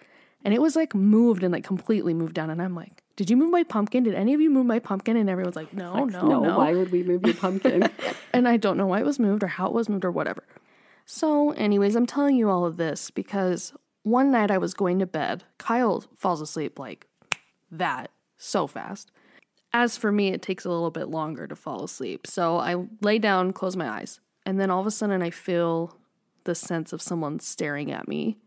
And 0.45 0.53
it 0.53 0.61
was 0.61 0.75
like 0.75 0.95
moved 0.95 1.43
and 1.43 1.53
like 1.53 1.65
completely 1.65 2.15
moved 2.15 2.35
down. 2.35 2.51
And 2.51 2.61
I'm 2.61 2.75
like, 2.75 3.03
did 3.17 3.31
you 3.31 3.37
move 3.37 3.51
my 3.51 3.63
pumpkin? 3.63 4.03
Did 4.03 4.15
any 4.15 4.35
of 4.35 4.41
you 4.41 4.51
move 4.51 4.67
my 4.67 4.79
pumpkin? 4.79 5.17
And 5.17 5.31
everyone's 5.31 5.57
like, 5.57 5.73
no, 5.73 6.05
no, 6.05 6.27
no, 6.27 6.41
no. 6.41 6.59
why 6.59 6.73
would 6.73 6.91
we 6.91 7.03
move 7.03 7.25
your 7.25 7.35
pumpkin? 7.35 7.89
And 8.35 8.49
I 8.49 8.57
don't 8.57 8.79
know 8.79 8.87
why 8.87 9.01
it 9.01 9.05
was 9.05 9.19
moved 9.19 9.43
or 9.43 9.47
how 9.47 9.67
it 9.67 9.75
was 9.75 9.91
moved 9.91 10.07
or 10.07 10.11
whatever. 10.11 10.43
So, 11.05 11.51
anyways, 11.51 11.95
I'm 11.95 12.07
telling 12.07 12.37
you 12.37 12.49
all 12.49 12.65
of 12.65 12.79
this 12.79 13.11
because 13.11 13.75
one 14.03 14.31
night 14.31 14.51
I 14.51 14.59
was 14.59 14.73
going 14.73 14.99
to 15.01 15.07
bed. 15.07 15.45
Kyle 15.59 16.05
falls 16.17 16.41
asleep 16.41 16.79
like 16.79 17.07
that 17.71 18.11
so 18.39 18.67
fast. 18.67 19.11
As 19.73 19.97
for 19.97 20.13
me, 20.13 20.29
it 20.29 20.43
takes 20.43 20.65
a 20.65 20.71
little 20.71 20.91
bit 20.91 21.09
longer 21.09 21.47
to 21.47 21.57
fall 21.57 21.85
asleep. 21.85 22.27
So 22.27 22.59
I 22.59 22.87
lay 23.01 23.19
down, 23.19 23.53
close 23.53 23.77
my 23.77 23.89
eyes, 23.89 24.21
and 24.45 24.61
then 24.61 24.71
all 24.71 24.81
of 24.81 24.87
a 24.87 24.91
sudden 24.91 25.23
I 25.23 25.31
feel 25.31 25.97
the 26.45 26.55
sense 26.55 26.93
of 26.93 27.01
someone 27.01 27.41
staring 27.41 27.91
at 27.93 28.09
me. 28.09 28.39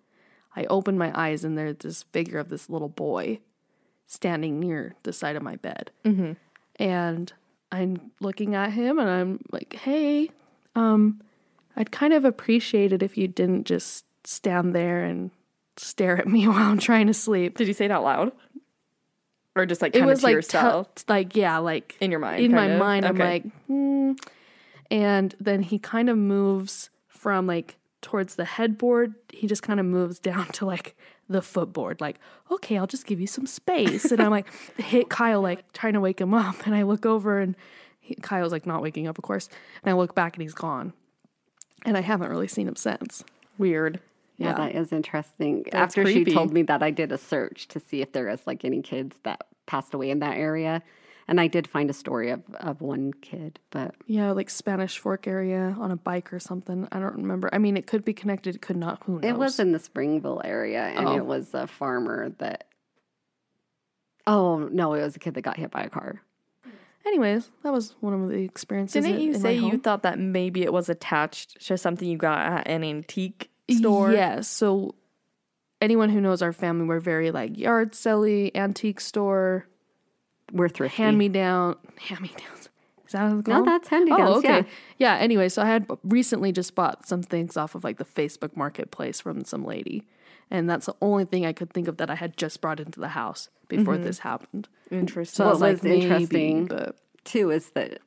I 0.55 0.65
open 0.65 0.97
my 0.97 1.11
eyes 1.13 1.43
and 1.43 1.57
there's 1.57 1.77
this 1.77 2.03
figure 2.03 2.39
of 2.39 2.49
this 2.49 2.69
little 2.69 2.89
boy 2.89 3.39
standing 4.07 4.59
near 4.59 4.95
the 5.03 5.11
side 5.13 5.35
of 5.35 5.43
my 5.43 5.55
bed. 5.57 5.91
And 6.77 7.33
I'm 7.71 8.11
looking 8.19 8.55
at 8.55 8.71
him 8.71 8.99
and 8.99 9.09
I'm 9.09 9.39
like, 9.51 9.73
hey, 9.73 10.29
um, 10.75 11.21
I'd 11.75 11.91
kind 11.91 12.13
of 12.13 12.25
appreciate 12.25 12.93
it 12.93 13.03
if 13.03 13.17
you 13.17 13.27
didn't 13.27 13.65
just 13.65 14.05
stand 14.23 14.73
there 14.73 15.03
and 15.03 15.31
stare 15.77 16.17
at 16.17 16.27
me 16.27 16.47
while 16.47 16.71
I'm 16.71 16.77
trying 16.79 17.07
to 17.07 17.13
sleep. 17.13 17.57
Did 17.57 17.67
you 17.67 17.73
say 17.73 17.85
it 17.85 17.91
out 17.91 18.03
loud, 18.03 18.31
or 19.55 19.65
just 19.65 19.81
like 19.81 19.95
It 19.95 20.05
was 20.05 20.23
like, 20.23 20.33
yourself 20.33 20.93
te- 20.95 21.03
like, 21.07 21.35
yeah, 21.35 21.57
like 21.57 21.97
in 21.99 22.11
your 22.11 22.19
mind? 22.19 22.43
in 22.43 22.51
my 22.51 22.67
of? 22.67 22.79
mind, 22.79 23.05
I'm 23.05 23.17
like, 23.17 23.43
hmm. 23.67 24.13
And 24.91 25.33
then 25.39 25.63
he 25.63 25.79
kind 25.79 26.09
of 26.09 26.17
moves 26.17 26.89
from 27.07 27.47
like 27.47 27.75
towards 28.05 28.35
the 28.35 28.45
headboard. 28.45 29.15
He 29.33 29.47
just 29.47 29.63
kind 29.63 29.79
of 29.79 29.85
moves 29.87 30.19
down 30.31 30.45
to 30.53 30.65
like 30.65 30.95
the 31.27 31.41
footboard, 31.41 31.99
like, 31.99 32.19
okay, 32.51 32.77
I'll 32.77 32.85
just 32.85 33.07
give 33.07 33.19
you 33.19 33.25
some 33.25 33.47
space. 33.47 34.11
And 34.11 34.21
I'm 34.21 34.29
like, 34.29 34.47
hit 34.77 35.09
Kyle, 35.09 35.41
like 35.41 35.73
trying 35.73 35.93
to 35.93 35.99
wake 35.99 36.21
him 36.21 36.33
up. 36.35 36.67
And 36.67 36.75
I 36.75 36.83
look 36.83 37.05
over 37.05 37.39
and 37.39 37.55
he, 37.99 38.13
Kyle's 38.15 38.51
like 38.51 38.67
not 38.67 38.83
waking 38.83 39.07
up, 39.07 39.17
of 39.17 39.23
course. 39.23 39.49
And 39.83 39.89
I 39.91 39.97
look 39.97 40.13
back 40.13 40.35
and 40.35 40.43
he's 40.43 40.53
gone. 40.53 40.93
And 41.83 41.97
I 41.97 42.01
haven't 42.01 42.29
really 42.29 42.47
seen 42.47 42.67
him 42.67 42.75
since. 42.75 43.23
Weird. 43.57 43.99
Yeah, 44.37 44.49
Yeah. 44.49 44.53
that 44.67 44.75
is 44.75 44.91
interesting. 44.93 45.63
That's 45.63 45.75
After 45.97 46.03
creepy. 46.03 46.29
she 46.29 46.35
told 46.35 46.53
me 46.53 46.61
that, 46.63 46.83
I 46.83 46.91
did 46.91 47.11
a 47.11 47.17
search 47.17 47.67
to 47.69 47.79
see 47.79 48.01
if 48.01 48.11
there 48.11 48.29
is 48.29 48.45
like 48.45 48.63
any 48.63 48.81
kids 48.83 49.17
that 49.23 49.47
passed 49.65 49.95
away 49.95 50.11
in 50.11 50.19
that 50.19 50.37
area. 50.37 50.83
And 51.27 51.41
I 51.41 51.47
did 51.47 51.67
find 51.67 51.89
a 51.89 51.93
story 51.93 52.29
of, 52.29 52.41
of 52.55 52.81
one 52.81 53.11
kid, 53.11 53.59
but 53.71 53.95
Yeah, 54.05 54.31
like 54.31 54.49
Spanish 54.49 54.99
Fork 54.99 55.25
area 55.27 55.75
on 55.79 55.89
a 55.89 55.95
bike 55.95 56.31
or 56.31 56.39
something. 56.39 56.87
I 56.91 56.99
don't 56.99 57.15
remember. 57.15 57.49
I 57.51 57.57
mean, 57.57 57.77
it 57.77 57.87
could 57.87 58.05
be 58.05 58.13
connected, 58.13 58.53
it 58.55 58.61
could 58.61 58.77
not. 58.77 59.01
Who 59.05 59.13
knows? 59.19 59.23
it 59.29 59.37
was 59.37 59.59
in 59.59 59.71
the 59.71 59.79
Springville 59.79 60.41
area 60.45 60.83
and 60.83 61.07
Oh. 61.07 61.15
it 61.17 61.25
was 61.25 61.53
a 61.55 61.65
farmer 61.65 62.29
that. 62.37 62.65
Oh, 64.27 64.69
no, 64.71 64.93
it 64.93 65.01
was 65.01 65.15
a 65.15 65.19
kid 65.19 65.33
that 65.35 65.41
got 65.41 65.57
hit 65.57 65.71
by 65.71 65.81
a 65.83 65.89
car. 65.89 66.21
Anyways, 67.05 67.49
that 67.63 67.71
was 67.71 67.95
one 67.99 68.13
of 68.13 68.29
the 68.29 68.43
experiences. 68.43 69.03
Didn't 69.05 69.21
you 69.21 69.33
in 69.33 69.39
say 69.39 69.59
my 69.59 69.67
you 69.71 69.77
thought 69.77 70.01
that 70.03 70.17
maybe 70.17 70.63
it 70.63 70.73
was 70.73 70.89
attached 70.89 71.63
to 71.67 71.77
something 71.77 72.07
you 72.07 72.17
got 72.17 72.39
at 72.39 72.67
an 72.67 72.83
antique 72.83 73.51
store? 73.69 74.11
Yeah. 74.11 74.41
So 74.41 74.95
anyone 75.81 76.09
who 76.09 76.19
knows 76.19 76.41
our 76.41 76.53
family, 76.53 76.85
we're 76.87 76.99
very 76.99 77.29
like 77.29 77.57
yard 77.59 77.91
selly, 77.93 78.49
antique 78.55 78.99
store, 78.99 79.67
We're 80.51 80.69
thrifty. 80.69 80.97
hand 80.97 81.17
me 81.17 81.29
down, 81.29 81.75
hand 81.99 82.21
me 82.21 82.31
downs. 82.37 82.69
Is 83.05 83.11
that 83.11 83.29
what 83.29 83.39
it's 83.39 83.47
No, 83.47 83.63
that's 83.63 83.87
hand-me-downs, 83.87 84.29
Oh, 84.29 84.37
okay. 84.39 84.47
yeah. 84.97 85.13
Yeah. 85.13 85.15
Anyway, 85.17 85.47
so 85.49 85.61
I 85.61 85.67
had 85.67 85.87
recently 86.03 86.51
just 86.51 86.73
bought 86.73 87.07
some 87.07 87.21
things 87.21 87.55
off 87.55 87.75
of 87.75 87.83
like 87.83 87.97
the 87.97 88.05
Facebook 88.05 88.55
Marketplace 88.57 89.21
from 89.21 89.43
some 89.43 89.63
lady, 89.63 90.07
and 90.49 90.67
that's 90.69 90.87
the 90.87 90.95
only 91.01 91.25
thing 91.25 91.45
I 91.45 91.53
could 91.53 91.71
think 91.71 91.87
of 91.87 91.97
that 91.97 92.09
I 92.09 92.15
had 92.15 92.35
just 92.35 92.61
brought 92.61 92.79
into 92.79 92.99
the 92.99 93.09
house 93.09 93.49
before 93.67 93.95
mm-hmm. 93.95 94.03
this 94.05 94.19
happened. 94.19 94.67
Interesting. 94.89 95.35
So 95.37 95.45
What 95.45 95.51
was 95.53 95.61
like, 95.61 95.73
was 95.73 95.83
maybe, 95.83 96.01
interesting- 96.01 96.65
but 96.65 96.95
Too 97.25 97.51
is 97.51 97.69
that 97.71 97.99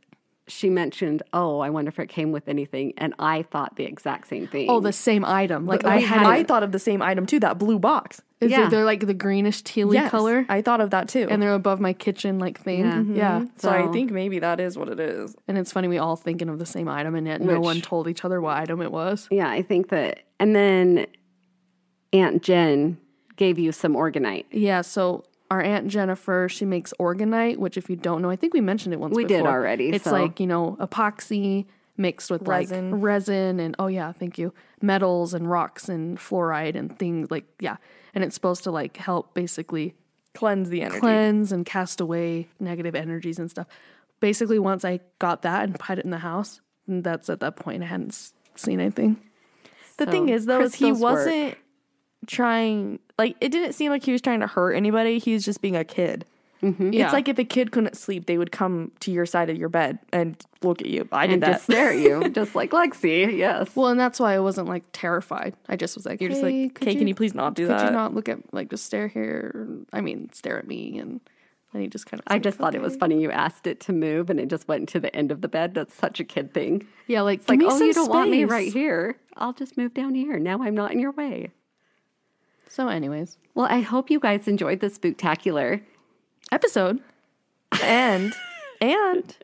she 0.49 0.71
mentioned, 0.71 1.23
oh, 1.33 1.61
I 1.61 1.71
wonder 1.71 1.89
if 1.91 1.99
it 1.99 2.09
came 2.09 2.33
with 2.33 2.49
anything. 2.49 2.95
And 2.97 3.15
I 3.19 3.43
thought 3.43 3.77
the 3.77 3.85
exact 3.85 4.29
same 4.29 4.47
thing. 4.47 4.69
oh, 4.71 4.81
the 4.81 4.93
same 4.93 5.25
item. 5.25 5.67
Like 5.67 5.85
I 5.85 5.97
I 5.97 6.01
had, 6.01 6.27
I 6.27 6.43
thought 6.45 6.63
of 6.63 6.73
the 6.73 6.79
same 6.79 7.03
item 7.03 7.27
too, 7.27 7.39
that 7.41 7.59
blue 7.59 7.79
box. 7.79 8.21
Is 8.41 8.51
Yeah. 8.53 8.67
it- 8.67 8.71
they're 8.71 8.85
like 8.85 9.05
the 9.07 9.15
greenish 9.15 9.63
tealy 9.65 9.95
Yes, 9.95 10.11
color, 10.11 10.47
I 10.49 10.63
thought 10.63 10.81
of 10.81 10.91
that 10.91 11.09
too. 11.09 11.27
and 11.29 11.43
they're 11.43 11.55
above 11.55 11.81
my 11.81 11.93
kitchen 11.93 12.39
like 12.39 12.61
thing. 12.61 12.81
Yeah. 12.81 12.93
Mm-hmm. 12.95 13.17
Yeah. 13.17 13.45
so, 13.57 13.71
I 13.71 13.91
think 13.93 14.13
maybe 14.13 14.39
that 14.39 14.61
is 14.61 14.79
what 14.79 14.89
it 14.89 15.01
is. 15.01 15.35
And 15.49 15.59
it's 15.59 15.73
funny 15.73 15.89
we 15.89 15.99
all 15.99 16.15
thinking 16.17 16.49
of 16.49 16.59
the 16.61 16.67
same 16.67 16.89
item, 16.89 17.15
and 17.17 17.27
yet 17.27 17.41
no 17.41 17.59
one 17.61 17.81
told 17.81 18.07
each 18.09 18.25
other 18.25 18.41
what 18.41 18.57
item 18.57 18.81
it 18.81 18.93
was. 18.93 19.27
Yeah, 19.31 19.49
I 19.51 19.63
think 19.63 19.89
that. 19.89 20.21
And 20.39 20.55
then 20.55 21.07
Aunt 22.13 22.43
Jen 22.43 22.99
gave 23.37 23.59
you 23.59 23.73
some 23.73 23.95
orgonite. 23.95 24.47
Yeah. 24.51 24.81
So 24.83 25.25
our 25.51 25.61
aunt 25.63 25.89
Jennifer, 25.89 26.49
she 26.49 26.65
makes 26.65 26.93
orgonite, 27.01 27.57
which 27.57 27.77
if 27.77 27.89
you 27.89 27.97
don't 27.97 28.21
know, 28.23 28.31
I 28.31 28.37
think 28.37 28.53
we 28.55 28.61
mentioned 28.61 28.93
it 28.95 29.01
once. 29.01 29.17
We 29.17 29.25
did 29.25 29.39
before. 29.39 29.51
already, 29.51 29.91
It's 29.91 30.05
so- 30.05 30.13
like 30.13 30.41
you 30.41 30.47
know 30.47 30.77
epoxy 30.81 31.67
mixed 31.97 32.31
with 32.31 32.47
Resin. 32.47 32.93
like 32.93 33.03
resin 33.03 33.59
and 33.59 33.75
oh 33.79 33.87
yeah, 33.89 34.13
thank 34.13 34.39
you, 34.39 34.53
metals 34.81 35.35
and 35.35 35.51
rocks 35.51 35.89
and 35.89 36.19
fluoride 36.19 36.77
and 36.77 36.97
things 36.99 37.31
like 37.31 37.45
yeah, 37.61 37.77
and 38.15 38.23
it's 38.23 38.35
supposed 38.35 38.63
to 38.65 38.71
like 38.71 38.97
help 38.99 39.35
basically 39.35 39.95
Cleanse 40.35 40.69
the 40.69 40.83
energy. 40.83 41.01
cleanse 41.01 41.51
and 41.51 41.67
cast 41.67 42.01
away 42.01 42.47
negative 42.61 42.95
energies 42.95 43.39
and 43.41 43.51
stuff. 43.51 43.67
Basically, 44.21 44.59
once 44.59 44.85
I 44.85 45.01
got 45.19 45.43
that 45.43 45.65
and 45.65 45.79
put 45.79 45.99
it 45.99 46.05
in 46.05 46.11
the 46.13 46.19
house, 46.19 46.61
that's 46.87 47.29
at 47.29 47.41
that 47.41 47.57
point 47.57 47.83
I 47.83 47.87
hadn't 47.87 48.33
seen 48.55 48.79
anything. 48.81 49.17
The 49.97 50.05
So, 50.05 50.11
thing 50.13 50.29
is, 50.29 50.47
though, 50.47 50.61
is 50.61 50.75
he 50.77 50.91
crystals 50.91 51.01
work. 51.03 51.59
Wasn't 52.21 52.29
trying. 52.29 52.99
Like, 53.19 53.37
it 53.41 53.51
didn't 53.51 53.73
seem 53.75 53.91
like 53.91 54.05
he 54.05 54.13
was 54.13 54.21
trying 54.23 54.41
to 54.41 54.47
hurt 54.47 54.73
anybody. 54.75 55.19
He 55.19 55.35
was 55.35 55.45
just 55.45 55.61
being 55.61 55.77
a 55.77 55.85
kid. 55.85 56.25
Mm-hmm. 56.63 56.93
Yeah. 56.93 57.05
It's 57.05 57.13
like 57.13 57.29
if 57.29 57.39
a 57.39 57.45
kid 57.45 57.71
couldn't 57.71 57.97
sleep, 57.97 58.27
they 58.27 58.37
would 58.37 58.51
come 58.51 58.91
to 59.01 59.13
your 59.13 59.27
side 59.27 59.49
of 59.49 59.57
your 59.57 59.69
bed 59.69 60.01
and 60.13 60.37
look 60.63 60.81
at 60.81 60.89
you. 60.89 61.09
I 61.13 61.29
did 61.29 61.35
And 61.35 61.43
that. 61.45 61.53
just 61.53 61.65
stare 61.65 61.91
at 61.93 61.99
you, 61.99 62.29
just 62.33 62.57
like 62.57 62.73
Lexi. 62.73 63.37
Yes. 63.37 63.77
Well, 63.77 63.87
and 63.89 64.01
that's 64.01 64.19
why 64.19 64.35
I 64.35 64.41
wasn't 64.41 64.67
like 64.69 64.83
terrified. 64.93 65.55
I 65.69 65.77
just 65.77 65.95
was 65.95 66.05
like, 66.05 66.21
You're 66.21 66.31
just 66.31 66.43
like, 66.43 66.75
could 66.75 66.89
"Okay, 66.89 66.97
can 66.97 67.07
you 67.07 67.15
please 67.15 67.33
not 67.33 67.55
do 67.55 67.67
could 67.69 67.79
that?" 67.79 67.85
you 67.85 67.91
not 67.93 68.13
look 68.13 68.29
at 68.29 68.39
like 68.53 68.71
just 68.71 68.85
stare 68.87 69.07
here? 69.07 69.69
I 69.93 70.01
mean, 70.01 70.33
stare 70.33 70.59
at 70.59 70.67
me, 70.67 70.99
and 70.99 71.21
then 71.73 71.83
he 71.83 71.87
just 71.89 72.07
kind 72.07 72.19
of. 72.21 72.25
I 72.27 72.41
just 72.41 72.59
thought 72.59 72.75
it 72.75 72.83
was 72.83 72.97
funny 72.97 73.21
you 73.23 73.31
asked 73.31 73.69
it 73.69 73.79
to 73.83 73.93
move 73.93 74.29
and 74.29 74.41
it 74.41 74.49
just 74.49 74.67
went 74.67 74.89
to 74.89 74.99
the 74.99 75.15
end 75.15 75.31
of 75.31 75.43
the 75.43 75.49
bed. 75.49 75.75
That's 75.75 75.95
such 75.95 76.19
a 76.19 76.25
kid 76.25 76.53
thing. 76.53 76.89
yeah, 77.07 77.21
like 77.21 77.49
like, 77.49 77.61
oh, 77.63 77.79
you 77.81 77.93
don't 77.95 78.11
want 78.11 78.31
me 78.31 78.45
right 78.45 78.73
here. 78.73 79.17
I'll 79.37 79.53
just 79.53 79.77
move 79.77 79.95
down 79.95 80.17
here. 80.17 80.41
Now 80.41 80.61
I'm 80.61 80.75
not 80.75 80.91
in 80.91 80.99
your 80.99 81.13
way. 81.13 81.53
So, 82.69 82.89
anyways, 82.89 83.39
Well, 83.55 83.67
I 83.71 83.81
hope 83.81 84.11
you 84.11 84.21
guys 84.21 84.47
enjoyed 84.47 84.81
the 84.81 84.89
spooktacular. 84.89 85.83
episode. 86.53 87.01
and 87.83 88.33
and 88.81 89.37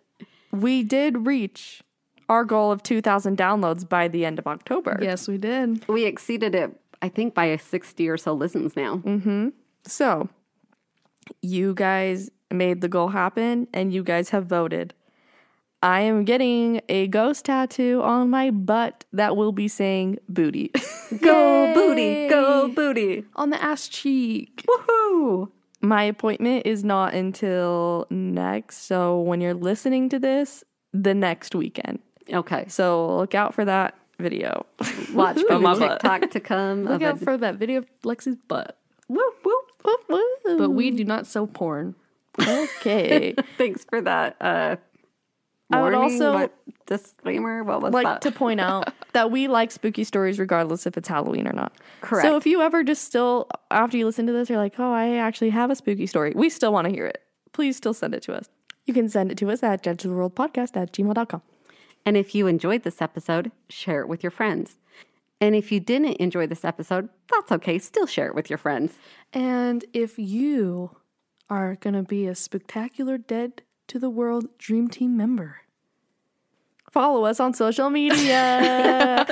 we 0.52 0.82
did 0.82 1.26
reach 1.26 1.82
our 2.28 2.44
goal 2.44 2.70
of 2.72 2.82
2,000 2.82 3.36
downloads 3.36 3.86
by 3.86 4.08
the 4.08 4.24
end 4.24 4.38
of 4.38 4.46
October. 4.46 4.98
Yes, 5.02 5.28
we 5.28 5.36
did. 5.36 5.86
We 5.88 6.04
exceeded 6.04 6.54
it, 6.54 6.80
I 7.02 7.08
think, 7.10 7.34
by 7.34 7.54
60 7.56 8.08
or 8.08 8.16
so 8.16 8.32
listens 8.32 8.76
now. 8.76 8.96
Mm-hmm. 8.98 9.48
So, 9.86 10.28
you 11.42 11.74
guys 11.74 12.30
made 12.50 12.80
the 12.80 12.88
goal 12.88 13.08
happen 13.08 13.68
and 13.74 13.92
you 13.92 14.02
guys 14.02 14.30
have 14.30 14.46
voted. 14.46 14.94
I 15.84 16.00
am 16.00 16.24
getting 16.24 16.80
a 16.88 17.08
ghost 17.08 17.44
tattoo 17.44 18.00
on 18.02 18.30
my 18.30 18.50
butt 18.50 19.04
that 19.12 19.36
will 19.36 19.52
be 19.52 19.68
saying 19.68 20.18
booty. 20.30 20.70
Go 21.20 21.74
booty, 21.74 22.26
go 22.26 22.68
booty. 22.68 23.24
On 23.36 23.50
the 23.50 23.62
ass 23.62 23.86
cheek. 23.88 24.64
Woohoo! 24.66 25.50
my 25.82 26.04
appointment 26.04 26.66
is 26.66 26.82
not 26.82 27.12
until 27.12 28.06
next. 28.08 28.86
So, 28.86 29.20
when 29.20 29.42
you're 29.42 29.52
listening 29.52 30.08
to 30.08 30.18
this, 30.18 30.64
the 30.94 31.12
next 31.12 31.54
weekend. 31.54 31.98
Okay. 32.32 32.64
So, 32.68 33.18
look 33.18 33.34
out 33.34 33.54
for 33.54 33.66
that 33.66 33.94
video. 34.18 34.64
Watch 35.12 35.38
for 35.46 35.58
my. 35.58 35.74
TikTok 35.78 36.30
to 36.30 36.40
come. 36.40 36.84
Look 36.84 37.02
out 37.02 37.20
a- 37.20 37.24
for 37.24 37.36
that 37.36 37.56
video 37.56 37.80
of 37.80 37.86
Lexi's 38.04 38.36
butt. 38.48 38.78
Whoop, 39.08 39.34
whoop. 39.44 39.70
But 40.46 40.70
we 40.70 40.90
do 40.90 41.04
not 41.04 41.26
sell 41.26 41.46
porn. 41.46 41.94
Okay. 42.40 43.34
Thanks 43.58 43.84
for 43.84 44.00
that. 44.00 44.36
Uh, 44.40 44.76
I 45.72 45.82
would 45.82 45.94
also 45.94 46.50
disclaimer. 46.86 47.64
What 47.64 47.80
was 47.80 47.94
like 47.94 48.04
that? 48.04 48.22
to 48.22 48.30
point 48.30 48.60
out 48.60 48.92
that 49.12 49.30
we 49.30 49.48
like 49.48 49.70
spooky 49.70 50.04
stories 50.04 50.38
regardless 50.38 50.86
if 50.86 50.96
it's 50.96 51.08
Halloween 51.08 51.48
or 51.48 51.52
not. 51.52 51.72
Correct. 52.00 52.26
So 52.26 52.36
if 52.36 52.46
you 52.46 52.60
ever 52.60 52.84
just 52.84 53.04
still 53.04 53.48
after 53.70 53.96
you 53.96 54.06
listen 54.06 54.26
to 54.26 54.32
this, 54.32 54.50
you're 54.50 54.58
like, 54.58 54.78
oh, 54.78 54.92
I 54.92 55.16
actually 55.16 55.50
have 55.50 55.70
a 55.70 55.76
spooky 55.76 56.06
story. 56.06 56.32
We 56.34 56.50
still 56.50 56.72
want 56.72 56.86
to 56.86 56.92
hear 56.92 57.06
it. 57.06 57.22
Please 57.52 57.76
still 57.76 57.94
send 57.94 58.14
it 58.14 58.22
to 58.24 58.34
us. 58.34 58.48
You 58.84 58.92
can 58.92 59.08
send 59.08 59.32
it 59.32 59.38
to 59.38 59.50
us 59.50 59.62
at 59.62 59.82
Dead 59.82 59.98
to 60.00 60.08
the 60.08 60.14
World 60.14 60.34
Podcast 60.34 60.76
at 60.76 60.92
gmail.com. 60.92 61.42
And 62.04 62.16
if 62.16 62.34
you 62.34 62.46
enjoyed 62.46 62.82
this 62.82 63.00
episode, 63.00 63.50
share 63.70 64.02
it 64.02 64.08
with 64.08 64.22
your 64.22 64.30
friends. 64.30 64.76
And 65.40 65.56
if 65.56 65.72
you 65.72 65.80
didn't 65.80 66.16
enjoy 66.16 66.46
this 66.46 66.64
episode, 66.64 67.08
that's 67.30 67.50
okay. 67.52 67.78
Still 67.78 68.06
share 68.06 68.28
it 68.28 68.34
with 68.34 68.50
your 68.50 68.58
friends. 68.58 68.94
And 69.32 69.84
if 69.92 70.18
you 70.18 70.96
are 71.50 71.76
going 71.76 71.94
to 71.94 72.02
be 72.02 72.26
a 72.26 72.34
spectacular 72.34 73.18
dead 73.18 73.62
to 73.88 73.98
the 73.98 74.10
world 74.10 74.46
dream 74.58 74.88
team 74.88 75.16
member, 75.16 75.60
Follow 76.90 77.24
us 77.24 77.40
on 77.40 77.52
social 77.52 77.90
media. 77.90 79.26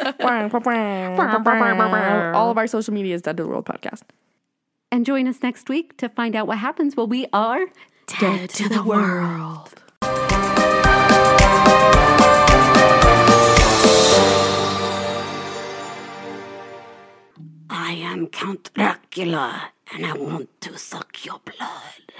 All 2.34 2.50
of 2.50 2.58
our 2.58 2.66
social 2.66 2.92
media 2.92 3.14
is 3.14 3.22
Dead 3.22 3.36
to 3.36 3.44
the 3.44 3.48
World 3.48 3.66
Podcast. 3.66 4.02
And 4.90 5.06
join 5.06 5.28
us 5.28 5.44
next 5.44 5.68
week 5.68 5.96
to 5.98 6.08
find 6.08 6.34
out 6.34 6.48
what 6.48 6.58
happens 6.58 6.96
when 6.96 7.08
we 7.08 7.28
are 7.32 7.66
dead 8.18 8.50
to 8.50 8.68
the 8.68 8.82
world. 8.82 9.74
I 17.70 17.92
am 17.92 18.26
Count 18.26 18.70
Dracula 18.74 19.70
and 19.92 20.04
I 20.04 20.12
want 20.14 20.48
to 20.62 20.76
suck 20.76 21.24
your 21.24 21.40
blood. 21.44 22.12